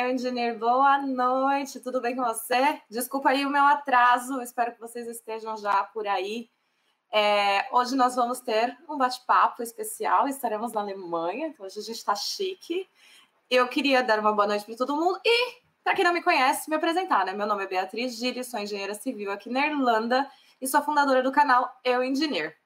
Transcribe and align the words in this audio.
eu 0.00 0.10
engenheiro. 0.10 0.58
Boa 0.58 0.98
noite, 1.02 1.78
tudo 1.80 2.00
bem 2.00 2.16
com 2.16 2.24
você? 2.24 2.80
Desculpa 2.88 3.28
aí 3.28 3.44
o 3.44 3.50
meu 3.50 3.64
atraso, 3.64 4.40
espero 4.40 4.72
que 4.72 4.80
vocês 4.80 5.06
estejam 5.06 5.56
já 5.58 5.84
por 5.84 6.06
aí. 6.06 6.48
É, 7.12 7.68
hoje 7.70 7.94
nós 7.94 8.14
vamos 8.14 8.40
ter 8.40 8.74
um 8.88 8.96
bate-papo 8.96 9.62
especial, 9.62 10.26
estaremos 10.26 10.72
na 10.72 10.80
Alemanha, 10.80 11.48
então 11.48 11.66
hoje 11.66 11.78
a 11.78 11.82
gente 11.82 11.98
está 11.98 12.14
chique. 12.14 12.88
Eu 13.50 13.68
queria 13.68 14.02
dar 14.02 14.18
uma 14.20 14.32
boa 14.32 14.48
noite 14.48 14.64
para 14.64 14.74
todo 14.74 14.96
mundo 14.96 15.20
e, 15.22 15.60
para 15.84 15.94
quem 15.94 16.04
não 16.04 16.14
me 16.14 16.22
conhece, 16.22 16.70
me 16.70 16.76
apresentar, 16.76 17.26
né? 17.26 17.34
Meu 17.34 17.46
nome 17.46 17.64
é 17.64 17.66
Beatriz 17.66 18.16
Gilles, 18.16 18.48
sou 18.48 18.58
engenheira 18.58 18.94
civil 18.94 19.30
aqui 19.30 19.50
na 19.50 19.66
Irlanda 19.66 20.26
e 20.62 20.66
sou 20.66 20.80
fundadora 20.80 21.22
do 21.22 21.30
canal 21.30 21.70
Eu 21.84 22.02
Engineer. 22.02 22.56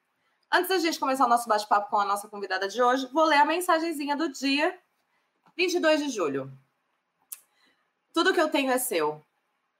Antes 0.53 0.69
da 0.69 0.77
gente 0.77 0.99
começar 0.99 1.25
o 1.25 1.29
nosso 1.29 1.49
bate-papo 1.49 1.89
com 1.89 1.99
a 1.99 2.05
nossa 2.05 2.29
convidada 2.29 2.69
de 2.69 2.81
hoje, 2.81 3.09
vou 3.11 3.25
ler 3.25 3.37
a 3.37 3.45
mensagenzinha 3.45 4.15
do 4.15 4.31
dia, 4.31 4.77
22 5.57 5.99
de 5.99 6.09
julho. 6.09 6.64
Tudo 8.15 8.33
que 8.33 8.39
eu 8.39 8.47
tenho 8.47 8.71
é 8.71 8.77
seu. 8.77 9.21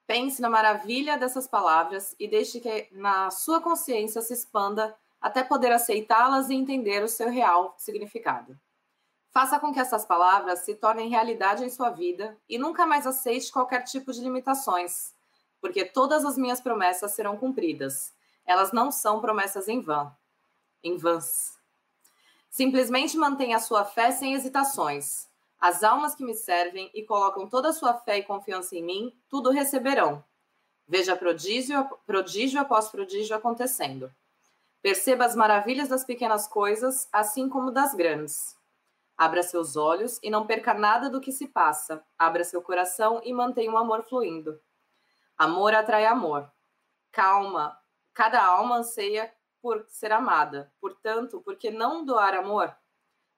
Pense 0.05 0.41
na 0.41 0.49
maravilha 0.49 1.17
dessas 1.17 1.47
palavras 1.47 2.13
e 2.19 2.27
deixe 2.27 2.59
que 2.59 2.89
na 2.91 3.31
sua 3.31 3.61
consciência 3.61 4.21
se 4.21 4.33
expanda 4.33 4.93
até 5.21 5.41
poder 5.41 5.71
aceitá-las 5.71 6.49
e 6.49 6.53
entender 6.53 7.01
o 7.01 7.07
seu 7.07 7.29
real 7.29 7.73
significado. 7.77 8.59
Faça 9.31 9.57
com 9.57 9.73
que 9.73 9.79
essas 9.79 10.03
palavras 10.05 10.65
se 10.65 10.75
tornem 10.75 11.07
realidade 11.07 11.63
em 11.63 11.69
sua 11.69 11.89
vida 11.91 12.37
e 12.49 12.57
nunca 12.57 12.85
mais 12.85 13.07
aceite 13.07 13.49
qualquer 13.49 13.83
tipo 13.83 14.11
de 14.11 14.19
limitações, 14.19 15.13
porque 15.61 15.85
todas 15.85 16.25
as 16.25 16.37
minhas 16.37 16.59
promessas 16.59 17.11
serão 17.11 17.37
cumpridas. 17.37 18.13
Elas 18.45 18.73
não 18.73 18.91
são 18.91 19.21
promessas 19.21 19.69
em 19.69 19.79
vão, 19.79 20.13
em 20.83 20.97
vãs. 20.97 21.57
Simplesmente 22.49 23.15
mantenha 23.15 23.55
a 23.55 23.61
sua 23.61 23.85
fé 23.85 24.11
sem 24.11 24.33
hesitações. 24.33 25.29
As 25.59 25.83
almas 25.83 26.15
que 26.15 26.23
me 26.23 26.35
servem 26.35 26.91
e 26.93 27.03
colocam 27.03 27.47
toda 27.47 27.69
a 27.69 27.73
sua 27.73 27.93
fé 27.93 28.17
e 28.17 28.23
confiança 28.23 28.75
em 28.75 28.83
mim, 28.83 29.17
tudo 29.29 29.49
receberão. 29.49 30.23
Veja 30.87 31.15
prodígio, 31.15 31.89
prodígio 32.05 32.59
após 32.59 32.89
prodígio 32.89 33.35
acontecendo. 33.35 34.11
Perceba 34.81 35.25
as 35.25 35.35
maravilhas 35.35 35.87
das 35.87 36.03
pequenas 36.03 36.47
coisas, 36.47 37.09
assim 37.11 37.49
como 37.49 37.71
das 37.71 37.95
grandes. 37.95 38.55
Abra 39.17 39.41
seus 39.41 39.75
olhos 39.75 40.19
e 40.21 40.29
não 40.29 40.45
perca 40.45 40.73
nada 40.73 41.09
do 41.09 41.21
que 41.21 41.31
se 41.31 41.47
passa. 41.47 42.05
Abra 42.19 42.43
seu 42.43 42.61
coração 42.61 43.21
e 43.23 43.33
mantenha 43.33 43.71
o 43.71 43.77
amor 43.77 44.03
fluindo. 44.03 44.61
Amor 45.37 45.73
atrai 45.73 46.05
amor. 46.05 46.51
Calma. 47.11 47.79
Cada 48.13 48.43
alma 48.45 48.77
anseia 48.77 49.33
por 49.61 49.85
ser 49.87 50.11
amada. 50.11 50.71
Portanto, 50.79 51.41
por 51.41 51.55
que 51.55 51.71
não 51.71 52.05
doar 52.05 52.35
amor? 52.35 52.75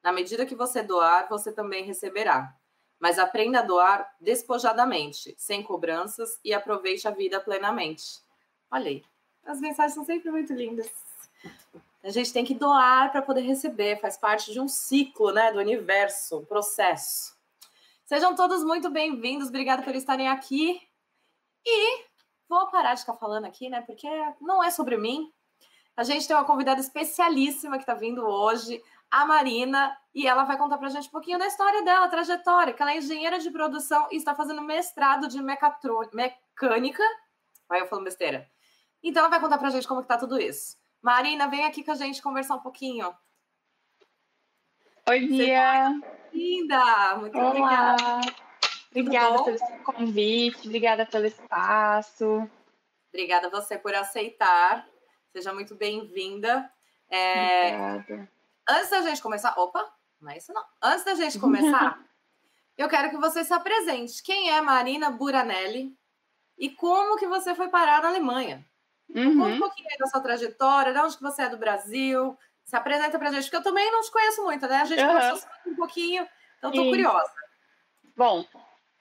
Na 0.03 0.12
medida 0.12 0.45
que 0.45 0.56
você 0.56 0.81
doar, 0.81 1.28
você 1.30 1.52
também 1.52 1.84
receberá. 1.84 2.56
Mas 3.00 3.20
aprenda 3.20 3.59
a 3.59 3.64
doar 3.64 4.09
despojadamente, 4.20 5.36
sem 5.38 5.62
cobranças 5.62 6.39
e 6.44 6.54
aproveite 6.54 7.08
a 7.08 7.12
vida 7.12 7.39
plenamente. 7.39 8.22
Olha 8.72 8.88
aí, 8.88 9.04
as 9.45 9.62
mensagens 9.62 9.94
são 9.94 10.04
sempre 10.04 10.31
muito 10.31 10.54
lindas. 10.54 10.89
A 12.04 12.09
gente 12.09 12.31
tem 12.31 12.45
que 12.45 12.54
doar 12.54 13.12
para 13.12 13.22
poder 13.22 13.42
receber, 13.42 14.00
faz 14.00 14.17
parte 14.17 14.52
de 14.52 14.59
um 14.59 14.67
ciclo, 14.67 15.31
né, 15.31 15.52
do 15.52 15.59
universo, 15.59 16.39
um 16.39 16.45
processo. 16.45 17.36
Sejam 18.06 18.36
todos 18.36 18.64
muito 18.64 18.89
bem-vindos, 18.89 19.50
obrigada 19.50 19.84
por 19.84 19.94
estarem 19.94 20.30
aqui. 20.30 20.82
E 21.66 22.06
vou 22.48 22.67
parar 22.67 22.94
de 22.94 23.02
ficar 23.02 23.16
falando 23.16 23.45
aqui, 23.45 23.70
né, 23.70 23.82
porque 23.82 24.08
não 24.39 24.64
é 24.64 24.72
sobre 24.72 24.95
mim. 24.95 25.32
A 25.98 26.03
gente 26.03 26.28
tem 26.28 26.36
uma 26.36 26.45
convidada 26.45 26.80
especialíssima 26.80 27.78
que 27.78 27.84
está 27.84 27.95
vindo 27.95 28.23
hoje, 28.23 28.84
a 29.09 29.26
Marina, 29.26 29.98
e 30.14 30.28
ela 30.28 30.44
vai 30.44 30.56
contar 30.56 30.78
para 30.78 30.88
a 30.88 30.92
gente 30.92 31.08
um 31.08 31.12
pouquinho 31.12 31.39
da 31.39 31.48
história 31.48 31.81
dela, 31.84 32.08
trajetória, 32.08 32.72
que 32.72 32.80
ela 32.80 32.92
é 32.92 32.98
engenheira 32.98 33.39
de 33.39 33.49
produção 33.49 34.08
e 34.11 34.16
está 34.16 34.36
fazendo 34.36 34.61
mestrado 34.61 35.27
de 35.27 35.42
mecânica. 35.42 37.04
Aí 37.67 37.80
eu 37.80 37.88
falo 37.88 38.04
besteira. 38.04 38.48
Então 39.02 39.22
ela 39.22 39.30
vai 39.30 39.39
contar 39.39 39.58
para 39.58 39.70
a 39.70 39.72
gente 39.72 39.88
como 39.88 40.04
que 40.04 40.08
tá 40.08 40.17
tudo 40.17 40.39
isso. 40.39 40.77
Marina, 41.02 41.48
vem 41.48 41.66
aqui 41.66 41.83
com 41.83 41.92
a 41.92 41.95
gente 41.95 42.22
conversar 42.22 42.55
um 42.55 42.61
pouquinho. 42.61 43.11
Oi, 45.10 45.20
Bia. 45.22 45.99
Linda, 46.32 47.16
muito 47.17 47.36
Olá. 47.39 47.49
obrigada. 47.49 48.38
Obrigada 48.92 49.43
pelo 49.43 49.83
convite, 49.83 50.67
obrigada 50.67 51.05
pelo 51.08 51.26
espaço. 51.26 52.48
Obrigada 53.11 53.49
você 53.49 53.80
por 53.80 53.95
aceitar. 53.95 54.88
Seja 55.32 55.54
muito 55.54 55.76
bem-vinda. 55.76 56.70
É... 57.10 57.76
Obrigada. 57.76 58.32
Antes 58.70 58.89
da 58.89 59.02
gente 59.02 59.21
começar. 59.21 59.54
Opa, 59.58 59.93
não 60.21 60.32
é 60.32 60.38
isso 60.38 60.52
não. 60.54 60.64
Antes 60.82 61.04
da 61.05 61.15
gente 61.15 61.39
começar, 61.39 61.99
eu 62.77 62.89
quero 62.89 63.10
que 63.10 63.17
você 63.17 63.43
se 63.43 63.54
apresente. 63.54 64.21
Quem 64.23 64.49
é 64.52 64.61
Marina 64.61 65.10
Buranelli 65.11 65.95
e 66.58 66.70
como 66.70 67.17
que 67.17 67.27
você 67.27 67.54
foi 67.55 67.70
parar 67.70 68.02
na 68.02 68.10
Alemanha? 68.10 68.66
Conta 69.14 69.30
um 69.30 69.52
Uhum. 69.52 69.58
pouquinho 69.60 69.87
aí 69.89 69.98
da 69.98 70.08
sua 70.08 70.20
trajetória, 70.21 70.92
de 70.93 70.99
onde 70.99 71.16
que 71.17 71.23
você 71.23 71.43
é 71.43 71.49
do 71.49 71.58
Brasil. 71.58 72.37
Se 72.66 72.76
apresenta 72.76 73.17
pra 73.17 73.32
gente, 73.32 73.43
porque 73.45 73.55
eu 73.55 73.64
também 73.64 73.89
não 73.92 74.02
te 74.02 74.11
conheço 74.11 74.43
muito, 74.43 74.67
né? 74.67 74.77
A 74.82 74.86
gente 74.86 75.02
Aham. 75.02 75.14
conversou 75.14 75.49
um 75.66 75.76
pouquinho, 75.76 76.27
então 76.58 76.71
tô 76.73 76.82
Sim. 76.83 76.89
curiosa. 76.89 77.33
Bom, 78.16 78.45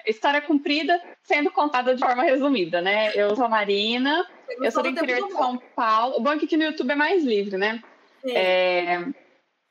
história 0.07 0.41
cumprida 0.41 1.01
sendo 1.23 1.51
contada 1.51 1.95
de 1.95 2.01
forma 2.01 2.23
resumida, 2.23 2.81
né? 2.81 3.13
Eu 3.15 3.35
sou 3.35 3.45
a 3.45 3.49
Marina, 3.49 4.27
eu 4.61 4.71
sou 4.71 4.83
do 4.83 4.89
interior 4.89 5.27
de. 5.27 5.33
São 5.33 5.59
Paulo. 5.75 6.17
O 6.17 6.21
bom 6.21 6.33
é 6.33 6.39
que 6.39 6.45
aqui 6.45 6.57
no 6.57 6.65
YouTube 6.65 6.91
é 6.91 6.95
mais 6.95 7.25
livre, 7.25 7.57
né? 7.57 7.83
É, 8.25 8.99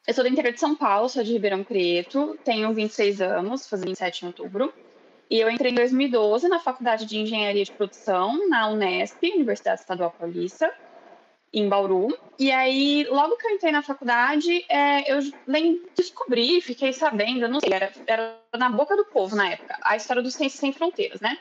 Eu 0.07 0.13
sou 0.13 0.23
do 0.23 0.29
interior 0.29 0.53
de 0.53 0.59
São 0.59 0.75
Paulo, 0.75 1.09
sou 1.09 1.23
de 1.23 1.33
Ribeirão 1.33 1.63
Preto, 1.63 2.37
tenho 2.43 2.73
26 2.73 3.21
anos, 3.21 3.67
fazer 3.67 3.85
27 3.85 4.23
em 4.23 4.27
outubro. 4.27 4.73
E 5.29 5.39
eu 5.39 5.49
entrei 5.49 5.71
em 5.71 5.75
2012 5.75 6.47
na 6.47 6.59
Faculdade 6.59 7.05
de 7.05 7.17
Engenharia 7.17 7.63
de 7.63 7.71
Produção, 7.71 8.47
na 8.47 8.69
Unesp, 8.69 9.23
Universidade 9.23 9.81
Estadual 9.81 10.13
Paulista, 10.17 10.71
em 11.55 11.69
Bauru. 11.69 12.15
E 12.37 12.51
aí, 12.51 13.05
logo 13.09 13.37
que 13.37 13.47
eu 13.47 13.51
entrei 13.51 13.71
na 13.71 13.81
faculdade, 13.81 14.65
é, 14.67 15.11
eu 15.11 15.19
lem- 15.47 15.81
descobri, 15.97 16.59
fiquei 16.59 16.91
sabendo, 16.91 17.47
não 17.47 17.61
sei, 17.61 17.71
era, 17.71 17.91
era 18.05 18.37
na 18.57 18.69
boca 18.69 18.95
do 18.97 19.05
povo 19.05 19.35
na 19.37 19.49
época, 19.51 19.77
a 19.81 19.95
história 19.95 20.21
dos 20.21 20.35
Ciências 20.35 20.59
Sem 20.59 20.73
Fronteiras, 20.73 21.21
né? 21.21 21.37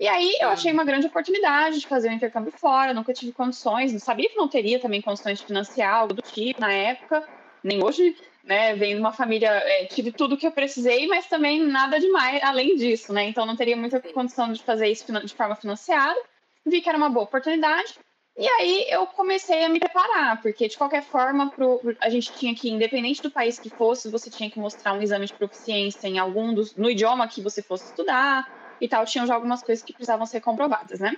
E 0.00 0.08
aí 0.08 0.36
eu 0.40 0.48
achei 0.48 0.72
uma 0.72 0.84
grande 0.84 1.06
oportunidade 1.06 1.80
de 1.80 1.86
fazer 1.86 2.08
um 2.08 2.12
intercâmbio 2.12 2.52
fora, 2.52 2.94
nunca 2.94 3.12
tive 3.12 3.32
condições, 3.32 3.92
não 3.92 3.98
sabia 3.98 4.28
que 4.30 4.36
não 4.36 4.48
teria 4.48 4.78
também 4.78 5.02
condições 5.02 5.40
de 5.40 5.44
financiar 5.46 5.92
algo 5.92 6.14
do 6.14 6.22
tipo 6.22 6.60
na 6.60 6.72
época, 6.72 7.28
nem 7.62 7.82
hoje, 7.82 8.16
né? 8.44 8.74
Venho 8.74 8.94
de 8.94 9.00
uma 9.00 9.12
família, 9.12 9.50
é, 9.50 9.84
tive 9.86 10.12
tudo 10.12 10.36
que 10.36 10.46
eu 10.46 10.52
precisei, 10.52 11.06
mas 11.08 11.26
também 11.26 11.60
nada 11.60 11.98
demais 11.98 12.42
além 12.42 12.76
disso, 12.76 13.12
né? 13.12 13.24
Então 13.24 13.44
não 13.44 13.56
teria 13.56 13.76
muita 13.76 14.00
condição 14.00 14.50
de 14.52 14.62
fazer 14.62 14.88
isso 14.88 15.04
de 15.20 15.34
forma 15.34 15.56
financiada. 15.56 16.18
Vi 16.64 16.80
que 16.80 16.88
era 16.88 16.96
uma 16.96 17.10
boa 17.10 17.24
oportunidade. 17.24 17.98
E 18.38 18.46
aí 18.46 18.86
eu 18.88 19.04
comecei 19.04 19.64
a 19.64 19.68
me 19.68 19.80
preparar, 19.80 20.40
porque 20.40 20.68
de 20.68 20.78
qualquer 20.78 21.02
forma, 21.02 21.50
pro, 21.50 21.80
a 22.00 22.08
gente 22.08 22.32
tinha 22.32 22.54
que, 22.54 22.70
independente 22.70 23.20
do 23.20 23.32
país 23.32 23.58
que 23.58 23.68
fosse, 23.68 24.08
você 24.08 24.30
tinha 24.30 24.48
que 24.48 24.60
mostrar 24.60 24.92
um 24.92 25.02
exame 25.02 25.26
de 25.26 25.34
proficiência 25.34 26.06
em 26.06 26.20
algum 26.20 26.54
dos, 26.54 26.76
no 26.76 26.88
idioma 26.88 27.26
que 27.26 27.42
você 27.42 27.60
fosse 27.60 27.86
estudar 27.86 28.48
e 28.80 28.86
tal, 28.86 29.04
tinham 29.04 29.26
já 29.26 29.34
algumas 29.34 29.60
coisas 29.60 29.84
que 29.84 29.92
precisavam 29.92 30.24
ser 30.24 30.40
comprovadas, 30.40 31.00
né? 31.00 31.16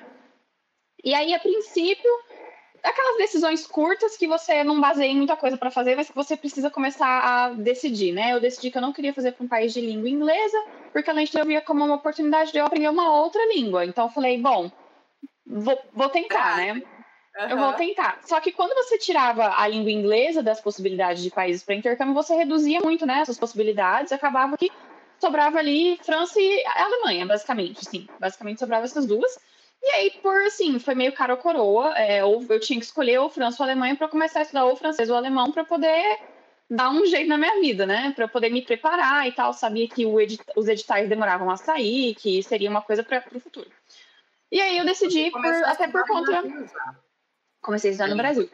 E 1.05 1.13
aí, 1.13 1.35
a 1.35 1.39
princípio, 1.39 2.11
aquelas 2.83 3.19
decisões 3.19 3.67
curtas 3.67 4.17
que 4.17 4.27
você 4.27 4.65
não 4.65 4.81
baseia 4.81 5.11
em 5.11 5.17
muita 5.17 5.37
coisa 5.37 5.59
para 5.59 5.71
fazer, 5.71 5.97
mas 5.97 6.09
que 6.09 6.17
você 6.17 6.39
precisa 6.39 6.71
começar 6.71 7.21
a 7.21 7.51
decidir, 7.51 8.13
né? 8.13 8.33
Eu 8.33 8.41
decidi 8.41 8.71
que 8.71 8.79
eu 8.79 8.83
não 8.83 8.95
queria 8.95 9.13
fazer 9.13 9.33
para 9.33 9.45
um 9.45 9.49
país 9.49 9.75
de 9.75 9.83
língua 9.83 10.09
inglesa, 10.09 10.57
porque 10.91 11.11
além 11.11 11.27
de 11.27 11.39
eu 11.39 11.45
via 11.45 11.61
como 11.61 11.85
uma 11.85 11.97
oportunidade 11.97 12.51
de 12.51 12.57
eu 12.57 12.65
aprender 12.65 12.89
uma 12.89 13.15
outra 13.21 13.45
língua. 13.55 13.85
Então 13.85 14.07
eu 14.07 14.11
falei, 14.11 14.41
bom, 14.41 14.71
vou, 15.47 15.79
vou 15.93 16.09
tentar, 16.09 16.57
né? 16.57 16.83
Eu 17.49 17.57
vou 17.59 17.73
tentar. 17.75 18.21
Só 18.25 18.41
que 18.41 18.53
quando 18.53 18.75
você 18.75 18.99
tirava 18.99 19.55
a 19.57 19.67
língua 19.69 19.91
inglesa 19.91 20.43
das 20.43 20.61
possibilidades 20.61 21.23
de 21.23 21.31
países 21.31 21.63
para 21.63 21.75
intercâmbio, 21.75 22.15
você 22.15 22.35
reduzia 22.35 22.81
muito, 22.81 23.07
né, 23.07 23.21
essas 23.21 23.39
possibilidades, 23.39 24.13
acabava 24.13 24.57
que 24.57 24.71
sobrava 25.21 25.59
ali 25.59 25.99
França 26.05 26.41
e 26.41 26.65
Alemanha, 26.67 27.27
basicamente, 27.27 27.85
sim. 27.85 28.09
Basicamente 28.19 28.59
sobrava 28.59 28.85
essas 28.85 29.07
duas. 29.07 29.39
E 29.83 29.91
aí, 29.93 30.11
por 30.23 30.37
assim, 30.43 30.79
foi 30.79 30.95
meio 30.95 31.13
cara 31.13 31.35
ou 31.35 31.39
coroa, 31.41 31.97
é, 31.99 32.23
ou 32.25 32.45
eu 32.49 32.61
tinha 32.61 32.79
que 32.79 32.85
escolher 32.85 33.19
ou 33.19 33.31
França 33.31 33.63
ou 33.63 33.65
Alemanha 33.69 33.97
para 33.97 34.09
começar 34.09 34.41
a 34.41 34.43
estudar 34.43 34.65
ou 34.67 34.77
francês 34.77 35.09
ou 35.09 35.17
alemão 35.17 35.51
para 35.53 35.65
poder 35.65 36.19
dar 36.69 36.91
um 36.91 37.05
jeito 37.07 37.29
na 37.29 37.39
minha 37.39 37.61
vida, 37.61 37.87
né? 37.87 38.13
Para 38.15 38.29
poder 38.29 38.51
me 38.51 38.63
preparar 38.63 39.27
e 39.27 39.33
tal. 39.33 39.53
Sabia 39.55 39.89
que 39.89 40.05
edit- 40.05 40.45
os 40.55 40.69
editais 40.69 41.09
demoravam 41.09 41.51
a 41.51 41.57
sair, 41.57 42.15
que 42.15 42.43
seria 42.43 42.69
uma 42.71 42.83
coisa 42.83 43.03
para 43.03 43.25
o 43.35 43.41
futuro. 43.41 43.71
E 44.53 44.61
aí 44.61 44.77
eu 44.79 44.85
decidi, 44.85 45.31
por- 45.31 45.65
até 45.65 45.89
por 45.89 46.07
conta. 46.07 46.43
Comecei 47.61 47.91
a 47.91 47.93
estudar 47.93 48.09
no 48.09 48.15
Sim. 48.15 48.19
Brasil. 48.19 48.51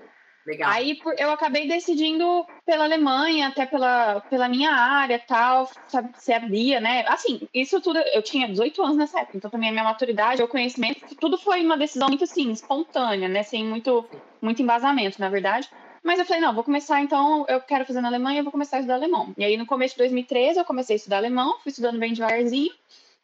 Legal. 0.47 0.70
Aí 0.70 0.97
eu 1.19 1.31
acabei 1.32 1.67
decidindo 1.67 2.47
pela 2.64 2.85
Alemanha, 2.85 3.49
até 3.49 3.67
pela, 3.67 4.20
pela 4.20 4.49
minha 4.49 4.70
área 4.70 5.19
tal, 5.19 5.69
sabe, 5.88 6.11
se 6.14 6.32
abria, 6.32 6.81
né? 6.81 7.05
Assim, 7.08 7.49
isso 7.53 7.81
tudo, 7.81 7.99
eu 7.99 8.23
tinha 8.23 8.47
18 8.47 8.81
anos 8.81 8.97
nessa 8.97 9.20
época, 9.20 9.37
então 9.37 9.50
também 9.50 9.70
a 9.70 9.73
minha 9.73 9.82
maturidade, 9.82 10.43
o 10.43 10.49
conhecimento, 10.49 11.17
tudo 11.17 11.37
foi 11.37 11.64
uma 11.64 11.76
decisão 11.76 12.06
muito 12.08 12.23
assim, 12.23 12.53
espontânea, 12.53 13.29
né? 13.29 13.43
Sem 13.43 13.64
muito, 13.64 14.08
muito 14.41 14.62
embasamento, 14.62 15.20
na 15.20 15.29
verdade. 15.29 15.69
Mas 16.05 16.20
eu 16.20 16.25
falei, 16.25 16.41
não, 16.41 16.55
vou 16.55 16.62
começar 16.62 17.02
então, 17.02 17.44
eu 17.49 17.61
quero 17.61 17.85
fazer 17.85 18.00
na 18.00 18.06
Alemanha, 18.06 18.38
eu 18.38 18.44
vou 18.44 18.52
começar 18.52 18.76
a 18.76 18.81
estudar 18.81 18.94
alemão. 18.94 19.35
E 19.37 19.44
aí 19.44 19.56
no 19.56 19.67
começo 19.67 19.94
de 19.94 19.99
2013 19.99 20.61
eu 20.61 20.64
comecei 20.64 20.94
a 20.94 20.99
estudar 20.99 21.17
alemão, 21.17 21.59
fui 21.59 21.70
estudando 21.70 21.99
bem 21.99 22.12
devagarzinho. 22.12 22.73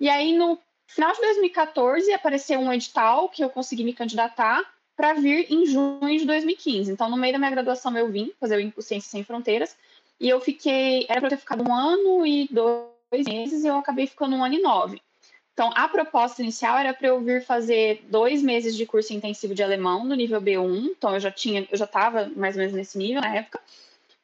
E 0.01 0.09
aí, 0.09 0.37
no 0.37 0.59
final 0.89 1.13
de 1.13 1.21
2014, 1.21 2.13
apareceu 2.13 2.59
um 2.59 2.73
edital 2.73 3.29
que 3.29 3.45
eu 3.45 3.49
consegui 3.49 3.85
me 3.85 3.93
candidatar 3.93 4.61
para 4.97 5.15
vir 5.15 5.51
em 5.51 5.67
junho 5.67 6.19
de 6.19 6.25
2015. 6.25 6.91
Então, 6.91 7.09
no 7.09 7.17
meio 7.17 7.33
da 7.33 7.39
minha 7.39 7.51
graduação, 7.51 7.97
eu 7.97 8.11
vim 8.11 8.33
fazer 8.39 8.57
o 8.57 8.61
Impo 8.61 8.83
Ciências 8.83 9.11
Sem 9.11 9.25
Fronteiras. 9.25 9.77
E 10.21 10.29
eu 10.29 10.41
fiquei, 10.41 11.07
era 11.09 11.21
para 11.21 11.31
ter 11.31 11.37
ficado 11.37 11.69
um 11.69 11.75
ano 11.75 12.27
e 12.27 12.49
dois 12.51 13.27
meses, 13.27 13.65
e 13.65 13.67
eu 13.67 13.77
acabei 13.77 14.07
ficando 14.07 14.37
um 14.37 14.45
ano 14.45 14.55
e 14.55 14.63
nove. 14.63 15.03
Então, 15.53 15.71
a 15.75 15.87
proposta 15.89 16.41
inicial 16.41 16.79
era 16.79 16.95
para 16.95 17.09
eu 17.09 17.21
vir 17.21 17.45
fazer 17.45 18.05
dois 18.09 18.43
meses 18.43 18.75
de 18.75 18.87
curso 18.87 19.13
intensivo 19.13 19.55
de 19.55 19.63
alemão 19.63 20.05
no 20.05 20.15
nível 20.15 20.41
B1. 20.41 20.93
Então, 20.97 21.13
eu 21.15 21.21
já 21.21 21.31
tinha, 21.31 21.67
eu 21.71 21.77
já 21.77 21.85
estava 21.85 22.31
mais 22.35 22.55
ou 22.55 22.61
menos 22.61 22.75
nesse 22.75 22.97
nível 22.97 23.21
na 23.21 23.35
época. 23.35 23.61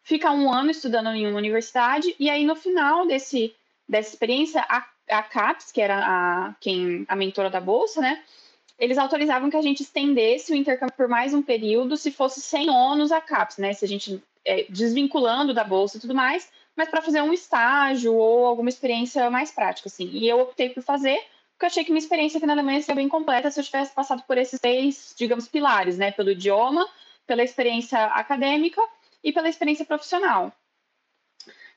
Ficar 0.03 0.33
um 0.33 0.51
ano 0.51 0.71
estudando 0.71 1.09
em 1.11 1.27
uma 1.27 1.37
universidade 1.37 2.15
e 2.19 2.31
aí 2.31 2.47
no 2.47 2.57
final 2.57 3.07
desse 3.07 3.55
dessa 3.89 4.11
experiência, 4.11 4.65
a, 4.69 4.87
a 5.09 5.23
CAPES, 5.23 5.73
que 5.73 5.81
era 5.81 5.99
a 5.99 6.55
quem 6.61 7.05
a 7.09 7.17
mentora 7.17 7.49
da 7.49 7.61
bolsa, 7.61 8.01
né? 8.01 8.23
Eles 8.79 8.97
autorizavam 8.97 9.51
que 9.51 9.57
a 9.57 9.63
gente 9.63 9.83
estendesse 9.83 10.53
o 10.53 10.55
intercâmbio 10.55 10.95
por 10.95 11.09
mais 11.09 11.35
um 11.35 11.43
período, 11.43 11.97
se 11.97 12.13
fosse 12.13 12.41
sem 12.41 12.71
ônus 12.71 13.11
a 13.11 13.21
CAPES, 13.21 13.59
né? 13.59 13.73
Se 13.73 13.85
a 13.85 13.89
gente 13.89 14.23
é, 14.45 14.67
desvinculando 14.69 15.53
da 15.53 15.65
bolsa 15.65 15.97
e 15.97 16.01
tudo 16.01 16.15
mais, 16.15 16.51
mas 16.77 16.89
para 16.89 17.03
fazer 17.03 17.21
um 17.21 17.33
estágio 17.33 18.15
ou 18.15 18.47
alguma 18.47 18.69
experiência 18.69 19.29
mais 19.31 19.51
prática, 19.51 19.89
assim. 19.89 20.09
E 20.13 20.29
eu 20.29 20.41
optei 20.41 20.71
por 20.71 20.83
fazer, 20.83 21.19
porque 21.53 21.65
eu 21.65 21.67
achei 21.67 21.85
que 21.85 21.91
minha 21.91 22.03
experiência 22.03 22.39
aqui 22.39 22.47
na 22.47 22.53
Alemanha 22.53 22.81
seria 22.81 22.95
bem 22.95 23.09
completa 23.09 23.51
se 23.51 23.59
eu 23.59 23.65
tivesse 23.65 23.93
passado 23.93 24.23
por 24.23 24.39
esses 24.39 24.61
três, 24.61 25.13
digamos, 25.19 25.49
pilares, 25.49 25.99
né? 25.99 26.13
Pelo 26.13 26.31
idioma, 26.31 26.89
pela 27.27 27.43
experiência 27.43 28.05
acadêmica 28.07 28.81
e 29.25 29.33
pela 29.33 29.49
experiência 29.49 29.85
profissional. 29.85 30.53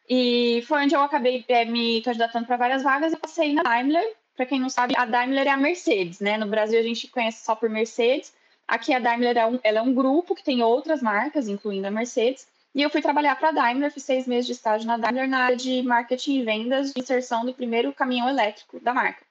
E 0.08 0.64
foi 0.68 0.84
onde 0.84 0.94
eu 0.94 1.02
acabei 1.02 1.44
é, 1.48 1.66
me 1.66 2.02
candidatando 2.02 2.46
para 2.46 2.58
várias 2.58 2.84
vagas. 2.84 3.12
Eu 3.12 3.20
passei 3.20 3.54
na 3.54 3.64
Daimler. 3.64 4.16
Para 4.36 4.46
quem 4.46 4.60
não 4.60 4.70
sabe, 4.70 4.96
a 4.98 5.06
Daimler 5.06 5.48
é 5.48 5.52
a 5.52 5.58
Mercedes, 5.58 6.20
né? 6.20 6.38
No 6.38 6.48
Brasil 6.48 6.80
a 6.80 6.84
gente 6.84 7.08
conhece 7.08 7.44
só 7.44 7.56
por 7.56 7.70
Mercedes. 7.70 8.34
Aqui 8.68 8.94
a 8.94 9.00
Daimler 9.00 9.38
é 9.38 9.46
um, 9.46 9.60
ela 9.64 9.80
é 9.80 9.82
um 9.82 9.94
grupo 9.94 10.34
que 10.34 10.44
tem 10.44 10.64
outras 10.64 11.02
marcas, 11.02 11.48
incluindo 11.48 11.88
a 11.88 11.92
Mercedes. 11.92 12.48
E 12.74 12.82
eu 12.82 12.90
fui 12.90 13.02
trabalhar 13.02 13.36
para 13.36 13.50
a 13.50 13.52
Daimler, 13.52 13.92
fiz 13.92 14.04
seis 14.04 14.26
meses 14.26 14.46
de 14.46 14.54
estágio 14.54 14.88
na 14.88 14.98
Daimler 14.98 15.28
na 15.28 15.44
área 15.44 15.58
de 15.58 15.82
marketing 15.84 16.40
e 16.40 16.44
vendas 16.44 16.94
de 16.94 17.02
inserção 17.02 17.46
do 17.46 17.54
primeiro 17.54 17.92
caminhão 17.92 18.30
elétrico 18.30 18.80
da 18.80 18.94
marca. 18.94 19.26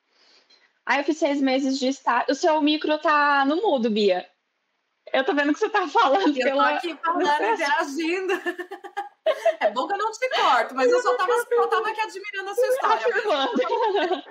Aí 0.84 0.98
eu 0.98 1.04
fiz 1.04 1.16
seis 1.16 1.40
meses 1.40 1.78
de 1.78 1.88
estágio. 1.88 2.26
O 2.30 2.34
seu 2.34 2.60
micro 2.60 2.98
tá 2.98 3.44
no 3.46 3.56
mudo, 3.56 3.90
Bia. 3.90 4.28
Eu 5.12 5.24
tô 5.24 5.34
vendo 5.34 5.52
que 5.52 5.58
você 5.58 5.70
tá 5.70 5.88
falando. 5.88 6.36
Eu 6.36 6.44
pela... 6.44 6.70
tô 6.70 6.76
aqui 6.76 6.98
falando, 7.02 7.22
interagindo. 7.54 8.34
É 9.60 9.70
bom 9.70 9.86
que 9.86 9.94
eu 9.94 9.98
não 9.98 10.10
te 10.10 10.28
corto, 10.30 10.74
mas 10.74 10.90
eu 10.90 11.00
só 11.00 11.16
tava, 11.16 11.32
eu 11.50 11.66
tava 11.68 11.88
aqui 11.88 12.00
admirando 12.00 12.50
a 12.50 12.54
sua 12.54 12.66
história. 12.66 14.24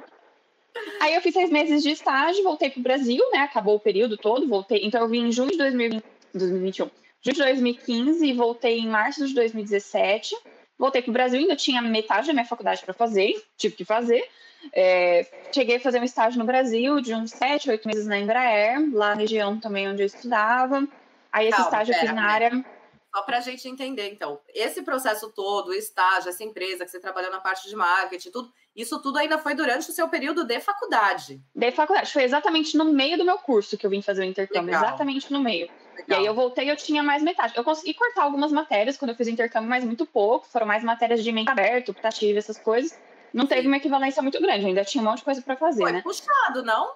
Aí 0.99 1.15
eu 1.15 1.21
fiz 1.21 1.33
seis 1.33 1.49
meses 1.49 1.81
de 1.83 1.91
estágio, 1.91 2.43
voltei 2.43 2.69
pro 2.69 2.81
Brasil, 2.81 3.23
né? 3.31 3.39
Acabou 3.39 3.75
o 3.75 3.79
período 3.79 4.17
todo, 4.17 4.47
voltei. 4.47 4.81
Então 4.83 5.01
eu 5.01 5.07
vim 5.07 5.27
em 5.27 5.31
junho 5.31 5.51
de 5.51 5.57
2020, 5.57 6.03
2021 6.33 6.89
de 7.21 7.33
2015 7.33 8.25
e 8.25 8.33
voltei 8.33 8.79
em 8.79 8.87
março 8.87 9.25
de 9.27 9.33
2017. 9.33 10.35
Voltei 10.77 11.01
para 11.01 11.09
o 11.09 11.13
Brasil, 11.13 11.39
ainda 11.39 11.55
tinha 11.55 11.81
metade 11.81 12.27
da 12.27 12.33
minha 12.33 12.45
faculdade 12.45 12.83
para 12.83 12.93
fazer, 12.93 13.43
tive 13.57 13.75
que 13.75 13.85
fazer. 13.85 14.25
É, 14.73 15.25
cheguei 15.53 15.77
a 15.77 15.79
fazer 15.79 15.99
um 15.99 16.03
estágio 16.03 16.39
no 16.39 16.45
Brasil 16.45 17.01
de 17.01 17.13
uns 17.13 17.31
sete, 17.31 17.69
oito 17.69 17.87
meses 17.87 18.07
na 18.07 18.19
Embraer, 18.19 18.77
lá 18.93 19.09
na 19.09 19.21
região 19.21 19.59
também 19.59 19.89
onde 19.89 20.01
eu 20.01 20.05
estudava. 20.05 20.87
Aí 21.31 21.47
esse 21.47 21.57
Calma, 21.57 21.69
estágio 21.69 21.93
eu 21.93 21.99
fiz 21.99 22.13
na 22.13 22.25
área. 22.25 22.65
Só 23.13 23.23
para 23.23 23.37
a 23.39 23.41
gente 23.41 23.67
entender, 23.67 24.11
então, 24.11 24.39
esse 24.53 24.81
processo 24.83 25.31
todo, 25.31 25.69
o 25.69 25.73
estágio, 25.73 26.29
essa 26.29 26.43
empresa 26.43 26.85
que 26.85 26.91
você 26.91 26.99
trabalhou 26.99 27.31
na 27.31 27.39
parte 27.39 27.67
de 27.67 27.75
marketing, 27.75 28.29
tudo, 28.29 28.53
isso 28.81 29.01
tudo 29.01 29.17
ainda 29.17 29.37
foi 29.37 29.53
durante 29.53 29.89
o 29.89 29.93
seu 29.93 30.07
período 30.07 30.45
de 30.45 30.59
faculdade? 30.59 31.41
De 31.53 31.71
faculdade, 31.71 32.11
foi 32.11 32.23
exatamente 32.23 32.77
no 32.77 32.85
meio 32.85 33.17
do 33.17 33.25
meu 33.25 33.37
curso 33.37 33.77
que 33.77 33.85
eu 33.85 33.89
vim 33.89 34.01
fazer 34.01 34.21
o 34.21 34.25
intercâmbio, 34.25 34.67
Legal. 34.67 34.83
exatamente 34.83 35.31
no 35.31 35.39
meio. 35.39 35.69
Legal. 35.95 36.05
E 36.07 36.13
aí 36.13 36.25
eu 36.25 36.33
voltei 36.33 36.65
e 36.65 36.69
eu 36.69 36.77
tinha 36.77 37.03
mais 37.03 37.21
metade. 37.21 37.53
Eu 37.57 37.63
consegui 37.63 37.93
cortar 37.93 38.23
algumas 38.23 38.51
matérias 38.51 38.97
quando 38.97 39.11
eu 39.11 39.15
fiz 39.15 39.27
o 39.27 39.31
intercâmbio, 39.31 39.69
mas 39.69 39.83
muito 39.83 40.05
pouco. 40.05 40.47
Foram 40.47 40.65
mais 40.65 40.83
matérias 40.83 41.23
de 41.23 41.31
mente 41.31 41.49
aberto, 41.49 41.89
optativa, 41.89 42.39
essas 42.39 42.57
coisas. 42.57 42.97
Não 43.33 43.43
Sim. 43.43 43.49
teve 43.49 43.67
uma 43.67 43.77
equivalência 43.77 44.21
muito 44.21 44.41
grande, 44.41 44.65
ainda 44.65 44.83
tinha 44.85 45.01
um 45.01 45.05
monte 45.05 45.19
de 45.19 45.25
coisa 45.25 45.41
para 45.41 45.55
fazer, 45.55 45.83
Foi 45.83 45.91
né? 45.91 46.01
puxado, 46.01 46.63
não? 46.63 46.91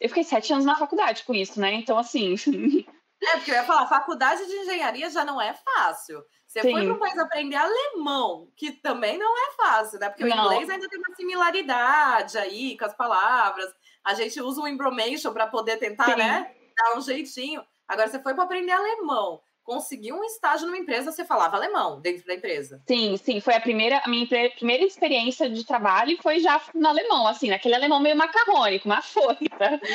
Eu 0.00 0.08
fiquei 0.08 0.24
sete 0.24 0.52
anos 0.52 0.64
na 0.64 0.76
faculdade 0.76 1.24
com 1.24 1.34
isso, 1.34 1.60
né? 1.60 1.74
Então, 1.74 1.98
assim. 1.98 2.34
é, 3.20 3.36
porque 3.36 3.50
eu 3.50 3.56
ia 3.56 3.64
falar, 3.64 3.86
faculdade 3.88 4.46
de 4.46 4.52
engenharia 4.52 5.10
já 5.10 5.24
não 5.24 5.40
é 5.40 5.54
fácil. 5.54 6.22
Você 6.48 6.62
Sim. 6.62 6.72
foi 6.72 6.84
para 6.86 6.94
um 6.94 6.98
país 6.98 7.18
aprender 7.18 7.56
alemão, 7.56 8.50
que 8.56 8.72
também 8.72 9.18
não 9.18 9.36
é 9.36 9.52
fácil, 9.52 9.98
né? 9.98 10.08
Porque 10.08 10.24
não. 10.24 10.44
o 10.44 10.46
inglês 10.46 10.70
ainda 10.70 10.88
tem 10.88 10.98
uma 10.98 11.14
similaridade 11.14 12.38
aí 12.38 12.76
com 12.78 12.86
as 12.86 12.94
palavras. 12.94 13.70
A 14.02 14.14
gente 14.14 14.40
usa 14.40 14.62
o 14.62 14.66
embromation 14.66 15.30
para 15.30 15.46
poder 15.46 15.76
tentar, 15.76 16.12
Sim. 16.12 16.16
né? 16.16 16.50
Dar 16.74 16.96
um 16.96 17.02
jeitinho. 17.02 17.62
Agora, 17.86 18.08
você 18.08 18.18
foi 18.22 18.34
para 18.34 18.44
aprender 18.44 18.72
alemão, 18.72 19.42
conseguiu 19.68 20.16
um 20.16 20.24
estágio 20.24 20.66
numa 20.66 20.78
empresa, 20.78 21.12
você 21.12 21.26
falava 21.26 21.58
alemão 21.58 22.00
dentro 22.00 22.26
da 22.26 22.32
empresa. 22.32 22.82
Sim, 22.88 23.18
sim, 23.18 23.38
foi 23.38 23.54
a 23.54 23.60
primeira, 23.60 24.00
a 24.02 24.08
minha 24.08 24.26
primeira 24.26 24.82
experiência 24.82 25.50
de 25.50 25.62
trabalho 25.62 26.16
foi 26.22 26.40
já 26.40 26.58
no 26.74 26.88
alemão, 26.88 27.26
assim, 27.26 27.50
naquele 27.50 27.74
alemão 27.74 28.00
meio 28.00 28.16
macarrônico, 28.16 28.88
uma 28.88 29.02
folha. 29.02 29.38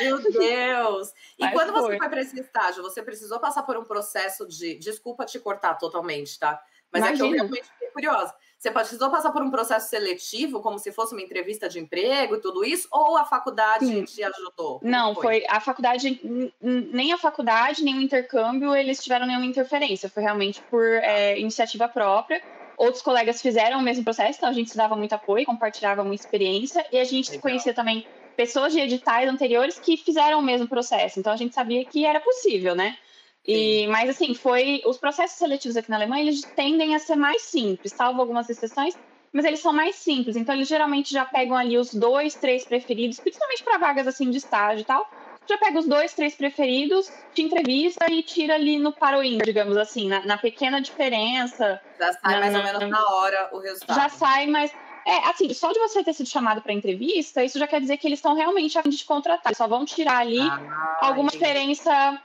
Meu 0.00 0.22
Deus! 0.30 1.12
E 1.36 1.50
quando 1.50 1.72
foi. 1.72 1.80
você 1.80 1.98
foi 1.98 2.08
para 2.08 2.20
esse 2.20 2.38
estágio, 2.38 2.84
você 2.84 3.02
precisou 3.02 3.40
passar 3.40 3.64
por 3.64 3.76
um 3.76 3.82
processo 3.82 4.46
de, 4.46 4.76
desculpa 4.76 5.24
te 5.24 5.40
cortar 5.40 5.74
totalmente, 5.74 6.38
tá? 6.38 6.62
Mas 6.92 7.02
Imagina. 7.02 7.12
é 7.12 7.16
que 7.16 7.22
eu 7.22 7.40
realmente 7.40 7.68
fiquei 7.72 7.88
curiosa. 7.88 8.32
Você 8.64 8.70
precisou 8.70 9.10
passar 9.10 9.30
por 9.30 9.42
um 9.42 9.50
processo 9.50 9.90
seletivo, 9.90 10.62
como 10.62 10.78
se 10.78 10.90
fosse 10.90 11.12
uma 11.12 11.20
entrevista 11.20 11.68
de 11.68 11.78
emprego 11.78 12.36
e 12.36 12.40
tudo 12.40 12.64
isso, 12.64 12.88
ou 12.90 13.14
a 13.14 13.26
faculdade 13.26 13.84
Sim. 13.84 14.04
te 14.04 14.24
ajudou? 14.24 14.80
Não, 14.82 15.14
foi? 15.14 15.22
foi? 15.22 15.46
a 15.50 15.60
faculdade, 15.60 16.18
nem 16.62 17.12
a 17.12 17.18
faculdade, 17.18 17.84
nem 17.84 17.98
o 17.98 18.00
intercâmbio, 18.00 18.74
eles 18.74 19.04
tiveram 19.04 19.26
nenhuma 19.26 19.44
interferência. 19.44 20.08
Foi 20.08 20.22
realmente 20.22 20.62
por 20.70 20.82
é, 20.82 21.38
iniciativa 21.38 21.86
própria. 21.88 22.42
Outros 22.78 23.02
colegas 23.02 23.42
fizeram 23.42 23.80
o 23.80 23.82
mesmo 23.82 24.02
processo, 24.02 24.38
então 24.38 24.48
a 24.48 24.54
gente 24.54 24.70
se 24.70 24.76
dava 24.78 24.96
muito 24.96 25.12
apoio, 25.12 25.44
compartilhava 25.44 26.00
uma 26.00 26.14
experiência, 26.14 26.86
e 26.90 26.98
a 26.98 27.04
gente 27.04 27.32
Legal. 27.32 27.42
conhecia 27.42 27.74
também 27.74 28.06
pessoas 28.34 28.72
de 28.72 28.80
editais 28.80 29.28
anteriores 29.28 29.78
que 29.78 29.98
fizeram 29.98 30.38
o 30.38 30.42
mesmo 30.42 30.66
processo. 30.66 31.20
Então 31.20 31.34
a 31.34 31.36
gente 31.36 31.54
sabia 31.54 31.84
que 31.84 32.06
era 32.06 32.18
possível, 32.18 32.74
né? 32.74 32.96
E, 33.46 33.86
mas 33.88 34.08
assim, 34.08 34.34
foi 34.34 34.80
os 34.86 34.96
processos 34.96 35.36
seletivos 35.38 35.76
aqui 35.76 35.90
na 35.90 35.96
Alemanha, 35.96 36.22
eles 36.22 36.42
tendem 36.56 36.94
a 36.94 36.98
ser 36.98 37.14
mais 37.14 37.42
simples, 37.42 37.92
salvo 37.92 38.20
algumas 38.20 38.48
exceções, 38.48 38.96
mas 39.32 39.44
eles 39.44 39.60
são 39.60 39.72
mais 39.72 39.96
simples. 39.96 40.34
Então 40.36 40.54
eles 40.54 40.66
geralmente 40.66 41.12
já 41.12 41.24
pegam 41.24 41.56
ali 41.56 41.76
os 41.76 41.92
dois, 41.92 42.34
três 42.34 42.64
preferidos, 42.64 43.20
principalmente 43.20 43.62
para 43.62 43.78
vagas 43.78 44.06
assim 44.06 44.30
de 44.30 44.38
estágio 44.38 44.82
e 44.82 44.84
tal. 44.84 45.06
Já 45.46 45.58
pega 45.58 45.78
os 45.78 45.86
dois, 45.86 46.14
três 46.14 46.34
preferidos, 46.34 47.12
te 47.34 47.42
entrevista 47.42 48.10
e 48.10 48.22
tira 48.22 48.54
ali 48.54 48.78
no 48.78 48.92
paroim, 48.92 49.36
digamos 49.44 49.76
assim, 49.76 50.08
na, 50.08 50.24
na 50.24 50.38
pequena 50.38 50.80
diferença. 50.80 51.78
Já 51.98 52.14
sai 52.14 52.34
na, 52.34 52.40
mais 52.40 52.54
ou 52.54 52.62
menos 52.62 52.88
na 52.88 53.06
hora 53.10 53.50
o 53.52 53.58
resultado. 53.58 53.94
Já 53.94 54.08
sai, 54.08 54.46
mas 54.46 54.72
é, 55.06 55.18
assim, 55.28 55.52
só 55.52 55.70
de 55.70 55.78
você 55.80 56.02
ter 56.02 56.14
sido 56.14 56.30
chamado 56.30 56.62
para 56.62 56.72
entrevista, 56.72 57.44
isso 57.44 57.58
já 57.58 57.66
quer 57.66 57.78
dizer 57.78 57.98
que 57.98 58.06
eles 58.06 58.20
estão 58.20 58.34
realmente 58.34 58.78
a 58.78 58.82
fim 58.82 58.88
de 58.88 58.96
te 58.96 59.04
contratar. 59.04 59.48
Eles 59.48 59.58
só 59.58 59.68
vão 59.68 59.84
tirar 59.84 60.16
ali 60.16 60.40
ah, 60.40 60.98
alguma 61.02 61.28
entendi. 61.28 61.44
diferença 61.44 62.22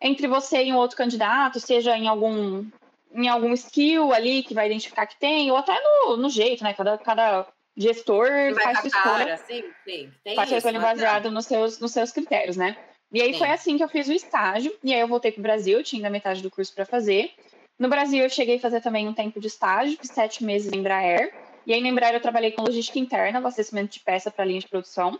entre 0.00 0.26
você 0.26 0.64
e 0.64 0.72
um 0.72 0.76
outro 0.76 0.96
candidato, 0.96 1.60
seja 1.60 1.96
em 1.96 2.08
algum 2.08 2.64
em 3.12 3.26
algum 3.26 3.52
skill 3.54 4.12
ali 4.12 4.42
que 4.42 4.54
vai 4.54 4.66
identificar 4.66 5.06
que 5.06 5.18
tem, 5.18 5.50
ou 5.50 5.56
até 5.56 5.74
no, 5.80 6.16
no 6.16 6.28
jeito, 6.28 6.62
né? 6.62 6.74
Cada, 6.74 6.98
cada 6.98 7.46
gestor 7.76 8.28
faz 8.62 8.80
sua 8.80 8.88
escolha. 8.88 9.36
Sim, 9.38 9.64
sim. 9.84 10.12
Tem 10.22 10.34
faz 10.34 10.48
sua 10.48 10.58
escolha 10.58 10.80
baseado 10.80 11.30
nos 11.30 11.46
seus, 11.46 11.78
nos 11.80 11.92
seus 11.92 12.12
critérios, 12.12 12.56
né? 12.56 12.76
E 13.10 13.22
aí 13.22 13.32
sim. 13.32 13.38
foi 13.38 13.48
assim 13.48 13.76
que 13.76 13.82
eu 13.82 13.88
fiz 13.88 14.08
o 14.08 14.12
estágio, 14.12 14.76
e 14.84 14.92
aí 14.92 15.00
eu 15.00 15.08
voltei 15.08 15.32
para 15.32 15.40
o 15.40 15.42
Brasil, 15.42 15.82
tinha 15.82 16.00
ainda 16.00 16.10
metade 16.10 16.42
do 16.42 16.50
curso 16.50 16.74
para 16.74 16.84
fazer. 16.84 17.32
No 17.78 17.88
Brasil 17.88 18.22
eu 18.22 18.28
cheguei 18.28 18.56
a 18.56 18.60
fazer 18.60 18.82
também 18.82 19.08
um 19.08 19.14
tempo 19.14 19.40
de 19.40 19.46
estágio, 19.46 19.96
fiz 19.98 20.10
sete 20.10 20.44
meses 20.44 20.70
em 20.72 20.78
Embraer, 20.78 21.32
e 21.64 21.72
aí 21.72 21.80
na 21.80 21.88
Embraer 21.88 22.14
eu 22.14 22.20
trabalhei 22.20 22.52
com 22.52 22.62
logística 22.62 22.98
interna, 22.98 23.38
abastecimento 23.38 23.92
de 23.92 24.00
peça 24.00 24.30
para 24.30 24.44
linha 24.44 24.60
de 24.60 24.68
produção. 24.68 25.18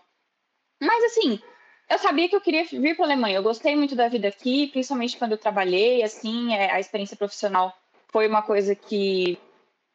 Mas 0.80 1.04
assim, 1.04 1.40
eu 1.90 1.98
sabia 1.98 2.28
que 2.28 2.36
eu 2.36 2.40
queria 2.40 2.64
vir 2.64 2.94
para 2.94 3.06
a 3.06 3.08
Alemanha. 3.08 3.36
Eu 3.36 3.42
gostei 3.42 3.74
muito 3.74 3.96
da 3.96 4.08
vida 4.08 4.28
aqui, 4.28 4.68
principalmente 4.68 5.16
quando 5.16 5.32
eu 5.32 5.38
trabalhei, 5.38 6.02
assim, 6.02 6.54
é, 6.54 6.70
a 6.70 6.78
experiência 6.78 7.16
profissional 7.16 7.74
foi 8.10 8.28
uma 8.28 8.42
coisa 8.42 8.74
que, 8.74 9.38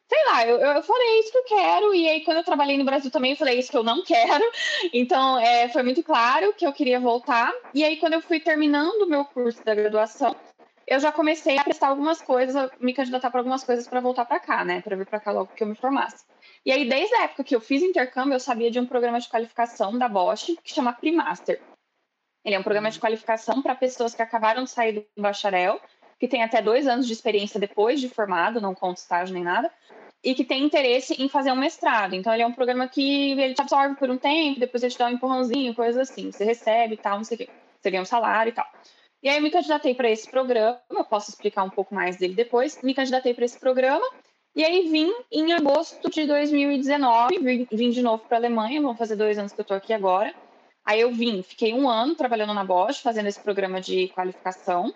sei 0.08 0.24
lá, 0.26 0.46
eu, 0.46 0.58
eu 0.58 0.82
falei 0.82 1.06
é 1.06 1.20
isso 1.20 1.32
que 1.32 1.38
eu 1.38 1.44
quero, 1.44 1.94
e 1.94 2.08
aí 2.08 2.24
quando 2.24 2.38
eu 2.38 2.44
trabalhei 2.44 2.78
no 2.78 2.84
Brasil 2.84 3.10
também 3.10 3.32
eu 3.32 3.36
falei 3.36 3.56
é 3.56 3.58
isso 3.58 3.70
que 3.70 3.76
eu 3.76 3.84
não 3.84 4.02
quero. 4.04 4.44
Então, 4.92 5.38
é, 5.38 5.68
foi 5.68 5.82
muito 5.82 6.02
claro 6.02 6.52
que 6.54 6.66
eu 6.66 6.72
queria 6.72 6.98
voltar. 6.98 7.52
E 7.72 7.84
aí, 7.84 7.96
quando 7.96 8.14
eu 8.14 8.22
fui 8.22 8.40
terminando 8.40 9.02
o 9.02 9.08
meu 9.08 9.24
curso 9.24 9.64
da 9.64 9.74
graduação, 9.74 10.34
eu 10.86 11.00
já 11.00 11.10
comecei 11.12 11.56
a 11.58 11.64
prestar 11.64 11.88
algumas 11.88 12.20
coisas, 12.20 12.70
me 12.80 12.92
candidatar 12.92 13.30
para 13.30 13.40
algumas 13.40 13.64
coisas 13.64 13.88
para 13.88 14.00
voltar 14.00 14.24
para 14.24 14.40
cá, 14.40 14.64
né? 14.64 14.82
Para 14.82 14.96
vir 14.96 15.06
para 15.06 15.20
cá 15.20 15.30
logo 15.32 15.52
que 15.54 15.62
eu 15.62 15.66
me 15.66 15.74
formasse. 15.74 16.24
E 16.66 16.72
aí, 16.72 16.88
desde 16.88 17.14
a 17.14 17.22
época 17.24 17.44
que 17.44 17.54
eu 17.54 17.60
fiz 17.60 17.82
intercâmbio, 17.82 18.34
eu 18.34 18.40
sabia 18.40 18.70
de 18.70 18.78
um 18.78 18.86
programa 18.86 19.20
de 19.20 19.28
qualificação 19.28 19.96
da 19.96 20.08
Bosch 20.08 20.56
que 20.62 20.74
chama 20.74 20.92
Primaster. 20.92 21.60
Ele 22.44 22.54
é 22.54 22.58
um 22.58 22.62
programa 22.62 22.90
de 22.90 22.98
qualificação 22.98 23.62
para 23.62 23.74
pessoas 23.74 24.14
que 24.14 24.20
acabaram 24.20 24.64
de 24.64 24.70
sair 24.70 25.06
do 25.16 25.22
bacharel, 25.22 25.80
que 26.18 26.28
tem 26.28 26.42
até 26.42 26.60
dois 26.60 26.86
anos 26.86 27.06
de 27.06 27.12
experiência 27.12 27.58
depois 27.58 28.00
de 28.00 28.08
formado, 28.08 28.60
não 28.60 28.74
conta 28.74 29.00
estágio 29.00 29.34
nem 29.34 29.42
nada, 29.42 29.70
e 30.22 30.34
que 30.34 30.44
tem 30.44 30.64
interesse 30.64 31.14
em 31.22 31.28
fazer 31.28 31.52
um 31.52 31.56
mestrado. 31.56 32.14
Então, 32.14 32.32
ele 32.32 32.42
é 32.42 32.46
um 32.46 32.52
programa 32.52 32.88
que 32.88 33.32
ele 33.32 33.54
te 33.54 33.60
absorve 33.60 33.96
por 33.96 34.10
um 34.10 34.16
tempo, 34.16 34.60
depois 34.60 34.82
ele 34.82 34.92
te 34.92 34.98
dá 34.98 35.06
um 35.06 35.10
empurrãozinho, 35.10 35.74
coisas 35.74 36.08
assim. 36.08 36.30
Você 36.32 36.44
recebe 36.44 36.94
e 36.94 36.96
tal, 36.96 37.16
não 37.18 37.24
sei 37.24 37.34
o 37.34 37.38
quê. 37.38 37.48
Você 37.80 37.90
ganha 37.90 38.02
um 38.02 38.06
salário 38.06 38.50
e 38.50 38.54
tal. 38.54 38.66
E 39.22 39.28
aí, 39.28 39.36
eu 39.36 39.42
me 39.42 39.50
candidatei 39.50 39.94
para 39.94 40.10
esse 40.10 40.30
programa. 40.30 40.80
Eu 40.90 41.04
posso 41.04 41.30
explicar 41.30 41.62
um 41.62 41.70
pouco 41.70 41.94
mais 41.94 42.16
dele 42.16 42.34
depois. 42.34 42.80
Me 42.82 42.94
candidatei 42.94 43.34
para 43.34 43.44
esse 43.44 43.58
programa. 43.58 44.04
E 44.54 44.64
aí, 44.64 44.88
vim 44.88 45.12
em 45.30 45.52
agosto 45.52 46.10
de 46.10 46.26
2019. 46.26 47.38
Vim, 47.38 47.66
vim 47.70 47.90
de 47.90 48.02
novo 48.02 48.22
para 48.26 48.36
a 48.36 48.40
Alemanha. 48.40 48.80
Vão 48.80 48.96
fazer 48.96 49.16
dois 49.16 49.38
anos 49.38 49.52
que 49.52 49.60
eu 49.60 49.62
estou 49.62 49.76
aqui 49.76 49.92
agora. 49.92 50.34
Aí, 50.84 51.00
eu 51.00 51.10
vim, 51.12 51.42
fiquei 51.42 51.72
um 51.72 51.88
ano 51.88 52.14
trabalhando 52.14 52.52
na 52.52 52.64
Bosch, 52.64 53.00
fazendo 53.00 53.26
esse 53.26 53.40
programa 53.40 53.80
de 53.80 54.08
qualificação. 54.08 54.94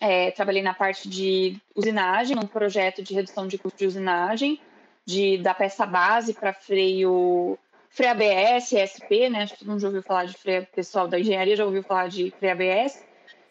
É, 0.00 0.30
trabalhei 0.32 0.62
na 0.62 0.74
parte 0.74 1.08
de 1.08 1.56
usinagem, 1.74 2.36
um 2.36 2.46
projeto 2.46 3.02
de 3.02 3.14
redução 3.14 3.46
de 3.46 3.56
custo 3.56 3.78
de 3.78 3.86
usinagem, 3.86 4.60
de, 5.06 5.38
da 5.38 5.54
peça 5.54 5.86
base 5.86 6.34
para 6.34 6.52
freio, 6.52 7.56
freio 7.88 8.10
ABS, 8.10 8.72
SP, 8.74 9.30
né? 9.30 9.42
Acho 9.42 9.54
que 9.54 9.60
todo 9.60 9.68
mundo 9.68 9.80
já 9.80 9.88
ouviu 9.88 10.02
falar 10.02 10.24
de 10.26 10.34
freio, 10.34 10.66
pessoal 10.74 11.06
da 11.08 11.18
engenharia 11.18 11.56
já 11.56 11.64
ouviu 11.64 11.82
falar 11.82 12.08
de 12.08 12.30
freio 12.32 12.52
ABS. 12.52 13.02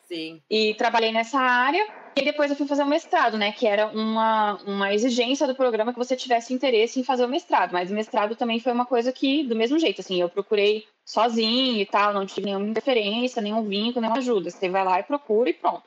Sim. 0.08 0.42
E 0.50 0.74
trabalhei 0.76 1.12
nessa 1.12 1.40
área. 1.40 1.86
E 2.18 2.24
depois 2.24 2.50
eu 2.50 2.56
fui 2.56 2.66
fazer 2.66 2.84
o 2.84 2.88
mestrado, 2.88 3.38
né? 3.38 3.52
Que 3.52 3.68
era 3.68 3.88
uma, 3.88 4.54
uma 4.66 4.94
exigência 4.94 5.46
do 5.46 5.56
programa 5.56 5.92
que 5.92 6.00
você 6.00 6.16
tivesse 6.16 6.54
interesse 6.54 6.98
em 6.98 7.04
fazer 7.04 7.26
o 7.26 7.30
mestrado. 7.30 7.74
Mas 7.74 7.92
o 7.92 7.94
mestrado 7.94 8.36
também 8.36 8.60
foi 8.60 8.72
uma 8.72 8.86
coisa 8.86 9.12
que, 9.12 9.44
do 9.44 9.56
mesmo 9.56 9.78
jeito, 9.78 10.00
assim, 10.00 10.22
eu 10.22 10.30
procurei 10.30 10.86
sozinho 11.04 11.82
e 11.82 11.86
tal, 11.86 12.14
não 12.14 12.26
tive 12.26 12.46
nenhuma 12.46 12.68
interferência, 12.68 13.42
nenhum 13.42 13.64
vínculo, 13.64 14.02
nenhuma 14.02 14.20
ajuda. 14.20 14.50
Você 14.50 14.70
vai 14.70 14.86
lá 14.86 15.00
e 15.00 15.04
procura 15.04 15.50
e 15.50 15.54
pronto. 15.54 15.84